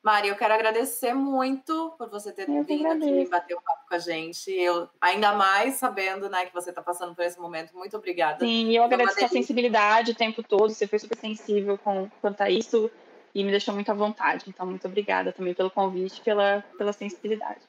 Mari, 0.03 0.27
eu 0.27 0.35
quero 0.35 0.53
agradecer 0.53 1.13
muito 1.13 1.93
por 1.97 2.09
você 2.09 2.33
ter 2.33 2.49
eu 2.49 2.61
vindo 2.65 2.87
aqui 2.87 3.29
bater 3.29 3.55
um 3.55 3.61
papo 3.61 3.87
com 3.87 3.95
a 3.95 3.99
gente. 3.99 4.51
Eu, 4.51 4.89
ainda 4.99 5.31
mais 5.31 5.75
sabendo 5.75 6.29
né, 6.29 6.45
que 6.45 6.53
você 6.53 6.71
está 6.71 6.81
passando 6.81 7.15
por 7.15 7.23
esse 7.23 7.39
momento. 7.39 7.73
Muito 7.73 7.95
obrigada. 7.95 8.45
Sim, 8.45 8.67
e 8.67 8.75
eu 8.75 8.83
agradeço 8.83 9.23
a 9.23 9.29
sensibilidade 9.29 10.11
o 10.11 10.15
tempo 10.15 10.43
todo. 10.43 10.71
Você 10.71 10.85
foi 10.87 10.99
super 10.99 11.17
sensível 11.17 11.77
com, 11.77 12.09
quanto 12.19 12.41
a 12.41 12.49
isso 12.49 12.91
e 13.33 13.45
me 13.45 13.51
deixou 13.51 13.73
muito 13.73 13.89
à 13.91 13.93
vontade. 13.93 14.43
Então, 14.49 14.65
muito 14.65 14.85
obrigada 14.85 15.31
também 15.31 15.53
pelo 15.53 15.71
convite, 15.71 16.19
pela, 16.19 16.61
pela 16.77 16.91
sensibilidade. 16.91 17.61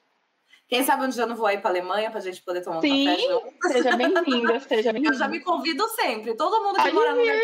Quem 0.67 0.83
sabe 0.83 1.05
um 1.05 1.09
dia 1.09 1.23
eu 1.23 1.27
não 1.27 1.35
vou 1.35 1.49
ir 1.49 1.59
para 1.61 1.69
a 1.69 1.73
Alemanha 1.73 2.09
para 2.09 2.19
a 2.19 2.23
gente 2.23 2.41
poder 2.41 2.61
tomar 2.61 2.79
um 2.79 2.81
Sim, 2.81 3.05
café 3.05 3.21
junto. 3.21 3.67
Seja 3.67 3.95
bem-vinda, 3.95 4.59
seja 4.59 4.93
bem-vinda. 4.93 5.13
Eu 5.15 5.19
já 5.19 5.27
me 5.27 5.39
convido 5.39 5.87
sempre. 5.89 6.35
Todo 6.35 6.63
mundo 6.63 6.75
que 6.75 6.81
Pode 6.81 6.95
mora 6.95 7.11
no 7.11 7.17
meu 7.17 7.35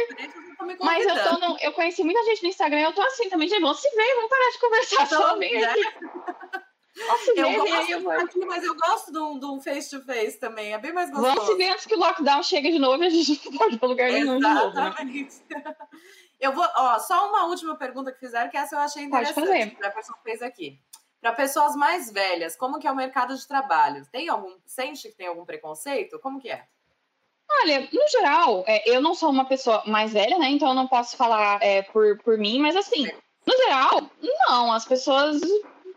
me 0.65 0.77
Mas 0.79 1.05
eu, 1.05 1.23
tô 1.23 1.39
no, 1.39 1.57
eu 1.59 1.71
conheci 1.73 2.03
muita 2.03 2.23
gente 2.23 2.43
no 2.43 2.49
Instagram, 2.49 2.81
eu 2.81 2.93
tô 2.93 3.01
assim 3.01 3.29
também, 3.29 3.47
gente, 3.47 3.61
vamos 3.61 3.79
se 3.79 3.89
ver, 3.95 4.15
vamos 4.15 4.29
parar 4.29 4.51
de 4.51 4.59
conversar 4.59 5.03
então, 5.05 5.21
só 5.21 5.37
bem 5.37 5.59
né? 5.59 5.73
ver, 7.35 7.41
eu 7.41 7.51
gosto 7.53 7.73
aí, 7.73 7.91
eu 7.91 8.11
aqui, 8.11 8.45
mas 8.45 8.63
eu 8.63 8.75
gosto 8.75 9.39
de 9.39 9.45
um 9.45 9.61
face-to-face 9.61 10.39
também, 10.39 10.73
é 10.73 10.77
bem 10.77 10.93
mais 10.93 11.09
gostoso. 11.09 11.35
Vamos 11.35 11.51
se 11.51 11.57
ver 11.57 11.69
antes 11.71 11.85
que 11.85 11.95
o 11.95 11.99
lockdown 11.99 12.43
chegue 12.43 12.71
de 12.71 12.79
novo 12.79 13.03
e 13.03 13.07
a 13.07 13.09
gente 13.09 13.49
não 13.49 13.57
pode 13.57 13.75
ir 13.75 13.79
para 13.79 13.87
lugar 13.87 14.11
nenhum 14.11 14.37
Exatamente. 14.37 15.41
de 15.47 15.55
novo. 15.55 15.65
Né? 15.65 15.75
Eu 16.39 16.53
vou, 16.53 16.67
ó, 16.75 16.97
só 16.97 17.29
uma 17.29 17.45
última 17.45 17.75
pergunta 17.77 18.11
que 18.11 18.17
fizeram, 18.17 18.49
que 18.49 18.57
essa 18.57 18.75
eu 18.75 18.79
achei 18.79 19.03
interessante, 19.03 19.75
que 19.75 19.85
a 19.85 19.91
pessoa 19.91 20.17
fez 20.23 20.41
aqui. 20.41 20.79
Para 21.21 21.33
pessoas 21.33 21.75
mais 21.75 22.11
velhas, 22.11 22.55
como 22.55 22.79
que 22.79 22.87
é 22.87 22.91
o 22.91 22.95
mercado 22.95 23.35
de 23.35 23.47
trabalho? 23.47 24.05
Tem 24.11 24.27
algum, 24.27 24.55
sente 24.65 25.07
que 25.07 25.15
tem 25.15 25.27
algum 25.27 25.45
preconceito? 25.45 26.19
Como 26.19 26.41
que 26.41 26.49
é? 26.49 26.65
Olha, 27.61 27.87
no 27.93 28.07
geral, 28.07 28.63
é, 28.65 28.89
eu 28.89 29.01
não 29.01 29.13
sou 29.13 29.29
uma 29.29 29.45
pessoa 29.45 29.83
mais 29.85 30.13
velha, 30.13 30.39
né? 30.39 30.49
Então 30.49 30.69
eu 30.69 30.73
não 30.73 30.87
posso 30.87 31.15
falar 31.15 31.61
é, 31.61 31.83
por, 31.83 32.17
por 32.23 32.37
mim, 32.37 32.59
mas 32.59 32.75
assim, 32.75 33.07
no 33.45 33.57
geral, 33.57 34.09
não. 34.49 34.73
As 34.73 34.85
pessoas. 34.85 35.41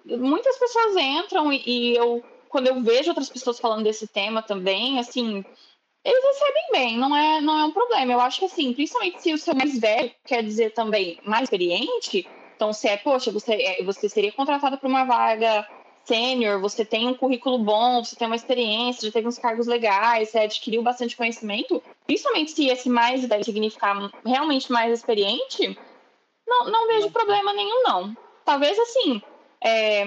Muitas 0.04 0.58
pessoas 0.58 0.96
entram 0.96 1.50
e, 1.50 1.62
e 1.66 1.96
eu, 1.96 2.22
quando 2.50 2.66
eu 2.66 2.82
vejo 2.82 3.08
outras 3.08 3.30
pessoas 3.30 3.58
falando 3.58 3.84
desse 3.84 4.06
tema 4.06 4.42
também, 4.42 4.98
assim, 4.98 5.42
eles 6.04 6.24
recebem 6.24 6.64
bem, 6.72 6.98
não 6.98 7.16
é, 7.16 7.40
não 7.40 7.58
é 7.58 7.64
um 7.64 7.70
problema. 7.70 8.12
Eu 8.12 8.20
acho 8.20 8.40
que 8.40 8.44
assim, 8.44 8.74
principalmente 8.74 9.22
se 9.22 9.32
o 9.32 9.38
seu 9.38 9.54
mais 9.54 9.78
velho 9.78 10.12
quer 10.26 10.42
dizer 10.42 10.74
também 10.74 11.18
mais 11.24 11.44
experiente, 11.44 12.28
então 12.56 12.72
se 12.72 12.88
é, 12.88 12.96
poxa, 12.96 13.30
você, 13.30 13.54
é, 13.54 13.84
você 13.84 14.08
seria 14.08 14.32
contratado 14.32 14.78
para 14.78 14.88
uma 14.88 15.04
vaga 15.04 15.66
sênior, 16.04 16.60
você 16.60 16.84
tem 16.84 17.08
um 17.08 17.14
currículo 17.14 17.58
bom, 17.58 18.04
você 18.04 18.14
tem 18.14 18.26
uma 18.26 18.36
experiência, 18.36 19.06
já 19.06 19.12
teve 19.12 19.26
uns 19.26 19.38
cargos 19.38 19.66
legais, 19.66 20.28
você 20.28 20.40
adquiriu 20.40 20.82
bastante 20.82 21.16
conhecimento, 21.16 21.82
principalmente 22.06 22.52
se 22.52 22.68
esse 22.68 22.88
mais 22.88 23.26
deve 23.26 23.44
significar 23.44 24.10
realmente 24.24 24.70
mais 24.70 24.92
experiente, 24.92 25.78
não, 26.46 26.70
não 26.70 26.86
vejo 26.86 27.10
problema 27.10 27.52
nenhum, 27.54 27.82
não. 27.84 28.16
Talvez 28.44 28.78
assim, 28.78 29.22
é, 29.62 30.06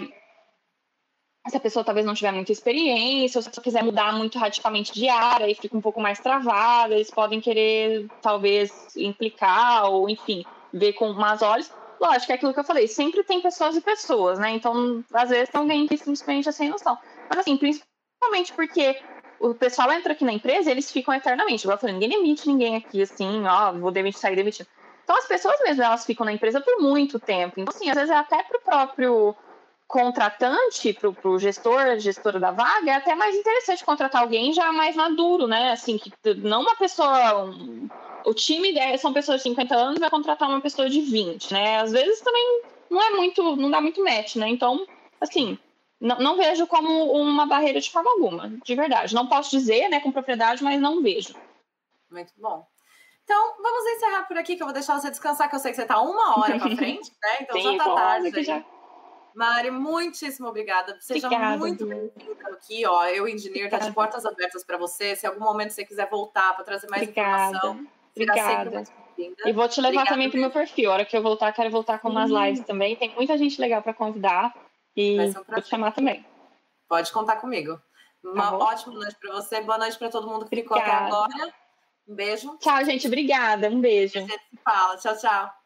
se 1.50 1.58
a 1.58 1.60
pessoa 1.60 1.84
talvez 1.84 2.06
não 2.06 2.14
tiver 2.14 2.32
muita 2.32 2.52
experiência, 2.52 3.40
ou 3.40 3.42
se 3.42 3.48
a 3.48 3.52
pessoa 3.52 3.64
quiser 3.64 3.84
mudar 3.84 4.14
muito 4.14 4.38
radicalmente 4.38 4.94
de 4.94 5.10
área 5.10 5.50
e 5.50 5.56
fica 5.56 5.76
um 5.76 5.82
pouco 5.82 6.00
mais 6.00 6.20
travada, 6.20 6.94
eles 6.94 7.10
podem 7.10 7.42
querer 7.42 8.08
talvez 8.22 8.96
implicar 8.96 9.90
ou, 9.90 10.10
enfim, 10.10 10.46
ver 10.74 10.94
com 10.94 11.14
mais 11.14 11.42
olhos. 11.42 11.72
Lógico, 12.00 12.32
é 12.32 12.36
aquilo 12.36 12.54
que 12.54 12.60
eu 12.60 12.64
falei, 12.64 12.88
sempre 12.88 13.24
tem 13.24 13.42
pessoas 13.42 13.76
e 13.76 13.82
pessoas, 13.82 14.38
né? 14.38 14.52
Então, 14.52 15.04
às 15.14 15.30
vezes 15.30 15.50
tem 15.50 15.60
alguém 15.60 15.88
que 15.88 15.98
simplesmente 15.98 16.48
é 16.48 16.52
sem 16.52 16.70
noção. 16.70 16.98
Mas 17.30 17.40
assim, 17.40 17.58
principalmente 17.58 18.54
porque 18.56 19.00
o 19.40 19.54
pessoal 19.54 19.92
entra 19.92 20.14
aqui 20.14 20.24
na 20.24 20.34
empresa 20.34 20.72
eles 20.72 20.92
ficam 20.92 21.14
eternamente. 21.14 21.64
Igual 21.64 21.76
eu 21.76 21.82
falei, 21.82 21.94
ninguém 21.94 22.10
demite 22.10 22.48
ninguém 22.48 22.76
aqui, 22.76 23.02
assim, 23.02 23.46
ó, 23.46 23.72
vou 23.74 23.92
demitir, 23.92 24.20
sair 24.20 24.36
demitindo. 24.36 24.70
Então, 25.04 25.16
as 25.16 25.26
pessoas 25.26 25.58
mesmo, 25.62 25.84
elas 25.84 26.06
ficam 26.06 26.26
na 26.26 26.34
empresa 26.34 26.60
por 26.60 26.82
muito 26.82 27.18
tempo. 27.18 27.60
Então, 27.60 27.74
assim, 27.74 27.90
às 27.90 27.96
vezes 27.96 28.10
é 28.10 28.18
até 28.18 28.44
para 28.44 28.58
o 28.58 28.62
próprio 28.62 29.36
contratante, 29.88 30.94
para 30.94 31.30
o 31.30 31.40
gestor, 31.40 31.98
gestora 31.98 32.40
da 32.40 32.52
vaga, 32.52 32.92
é 32.92 32.96
até 32.96 33.16
mais 33.16 33.36
interessante 33.36 33.86
contratar 33.86 34.22
alguém 34.22 34.52
já 34.52 34.72
mais 34.72 34.96
maduro, 34.96 35.48
né? 35.48 35.72
Assim, 35.72 35.98
que 35.98 36.12
não 36.36 36.62
uma 36.62 36.76
pessoa. 36.76 37.46
Um, 37.46 37.88
o 38.26 38.34
time 38.34 38.74
são 38.98 39.14
pessoas 39.14 39.38
de 39.38 39.44
50 39.44 39.76
anos, 39.76 40.00
vai 40.00 40.10
contratar 40.10 40.50
uma 40.50 40.60
pessoa 40.60 40.90
de 40.90 41.00
20, 41.00 41.54
né? 41.54 41.80
Às 41.80 41.94
vezes 41.94 42.20
também 42.20 42.62
não 42.90 43.02
é 43.02 43.12
muito, 43.12 43.56
não 43.56 43.72
dá 43.72 43.80
muito 43.80 44.04
match, 44.04 44.36
né? 44.36 44.50
Então, 44.50 44.86
assim, 45.22 45.58
não, 46.00 46.18
não 46.20 46.36
vejo 46.36 46.68
como 46.68 47.12
uma 47.14 47.46
barreira 47.46 47.80
de 47.80 47.90
forma 47.90 48.12
alguma, 48.12 48.50
de 48.64 48.76
verdade. 48.76 49.16
Não 49.16 49.28
posso 49.28 49.50
dizer, 49.52 49.88
né, 49.88 50.02
com 50.02 50.12
propriedade, 50.12 50.64
mas 50.64 50.82
não 50.82 51.02
vejo. 51.02 51.34
Muito 52.12 52.34
bom. 52.38 52.68
Então, 53.24 53.56
vamos 53.62 53.86
encerrar 53.92 54.24
por 54.24 54.38
aqui, 54.38 54.56
que 54.56 54.64
eu 54.64 54.68
vou 54.68 54.74
deixar 54.74 55.00
você 55.00 55.10
descansar, 55.10 55.50
que 55.50 55.56
eu 55.56 55.60
sei 55.60 55.72
que 55.72 55.76
você 55.76 55.82
está 55.82 56.02
uma 56.02 56.40
hora 56.40 56.60
para 56.60 56.70
frente, 56.76 57.12
né? 57.22 57.38
Então 57.42 57.58
Sim, 57.58 57.78
já 57.78 57.84
tá 57.84 57.96
tarde. 57.96 58.44
Já... 58.44 58.64
Mari, 59.38 59.70
muitíssimo 59.70 60.48
obrigada. 60.48 60.98
Seja 61.00 61.28
obrigada, 61.28 61.58
muito 61.60 61.86
bem-vinda 61.86 62.50
aqui, 62.52 62.84
ó. 62.88 63.06
Eu, 63.06 63.28
engenheiro, 63.28 63.70
tá 63.70 63.78
de 63.78 63.92
portas 63.92 64.26
abertas 64.26 64.64
para 64.64 64.80
você. 64.80 65.16
Se 65.16 65.28
em 65.28 65.30
algum 65.30 65.44
momento 65.44 65.70
você 65.70 65.86
quiser 65.86 66.10
voltar 66.10 66.56
para 66.56 66.66
trazer 66.66 66.88
mais 66.90 67.04
obrigada. 67.04 67.56
informação, 67.56 67.88
obrigada. 68.16 68.84
E 69.46 69.54
vou 69.54 69.70
te 69.70 69.80
levar 69.80 69.90
obrigada 69.90 70.10
também 70.10 70.32
para 70.32 70.38
o 70.38 70.42
meu 70.42 70.50
perfil. 70.50 70.90
A 70.90 70.94
hora 70.96 71.06
que 71.06 71.16
eu 71.16 71.22
voltar, 71.22 71.52
quero 71.52 71.70
voltar 71.70 72.00
com 72.00 72.10
umas 72.10 72.32
lives 72.32 72.66
também. 72.66 72.96
Tem 72.96 73.14
muita 73.14 73.38
gente 73.38 73.62
legal 73.62 73.84
para 73.84 73.94
convidar. 73.94 74.56
E 74.96 75.20
um 75.20 75.32
vou 75.32 75.62
te 75.62 75.70
chamar 75.70 75.92
também. 75.92 76.26
Pode 76.90 77.12
contar 77.12 77.36
comigo. 77.36 77.80
Uma 78.24 78.50
tá 78.50 78.58
ótima 78.58 78.96
noite 78.96 79.18
para 79.22 79.36
você. 79.36 79.62
Boa 79.62 79.78
noite 79.78 80.00
para 80.00 80.10
todo 80.10 80.28
mundo 80.28 80.48
que 80.48 80.56
ficou 80.56 80.80
até 80.80 80.90
agora. 80.90 81.54
Um 82.08 82.16
beijo. 82.16 82.58
Tchau, 82.58 82.84
gente. 82.84 83.06
Obrigada. 83.06 83.70
Um 83.70 83.80
beijo. 83.80 84.18
A 84.18 84.22
gente 84.22 84.34
se 84.34 84.58
fala. 84.64 84.98
Tchau, 84.98 85.16
tchau. 85.16 85.57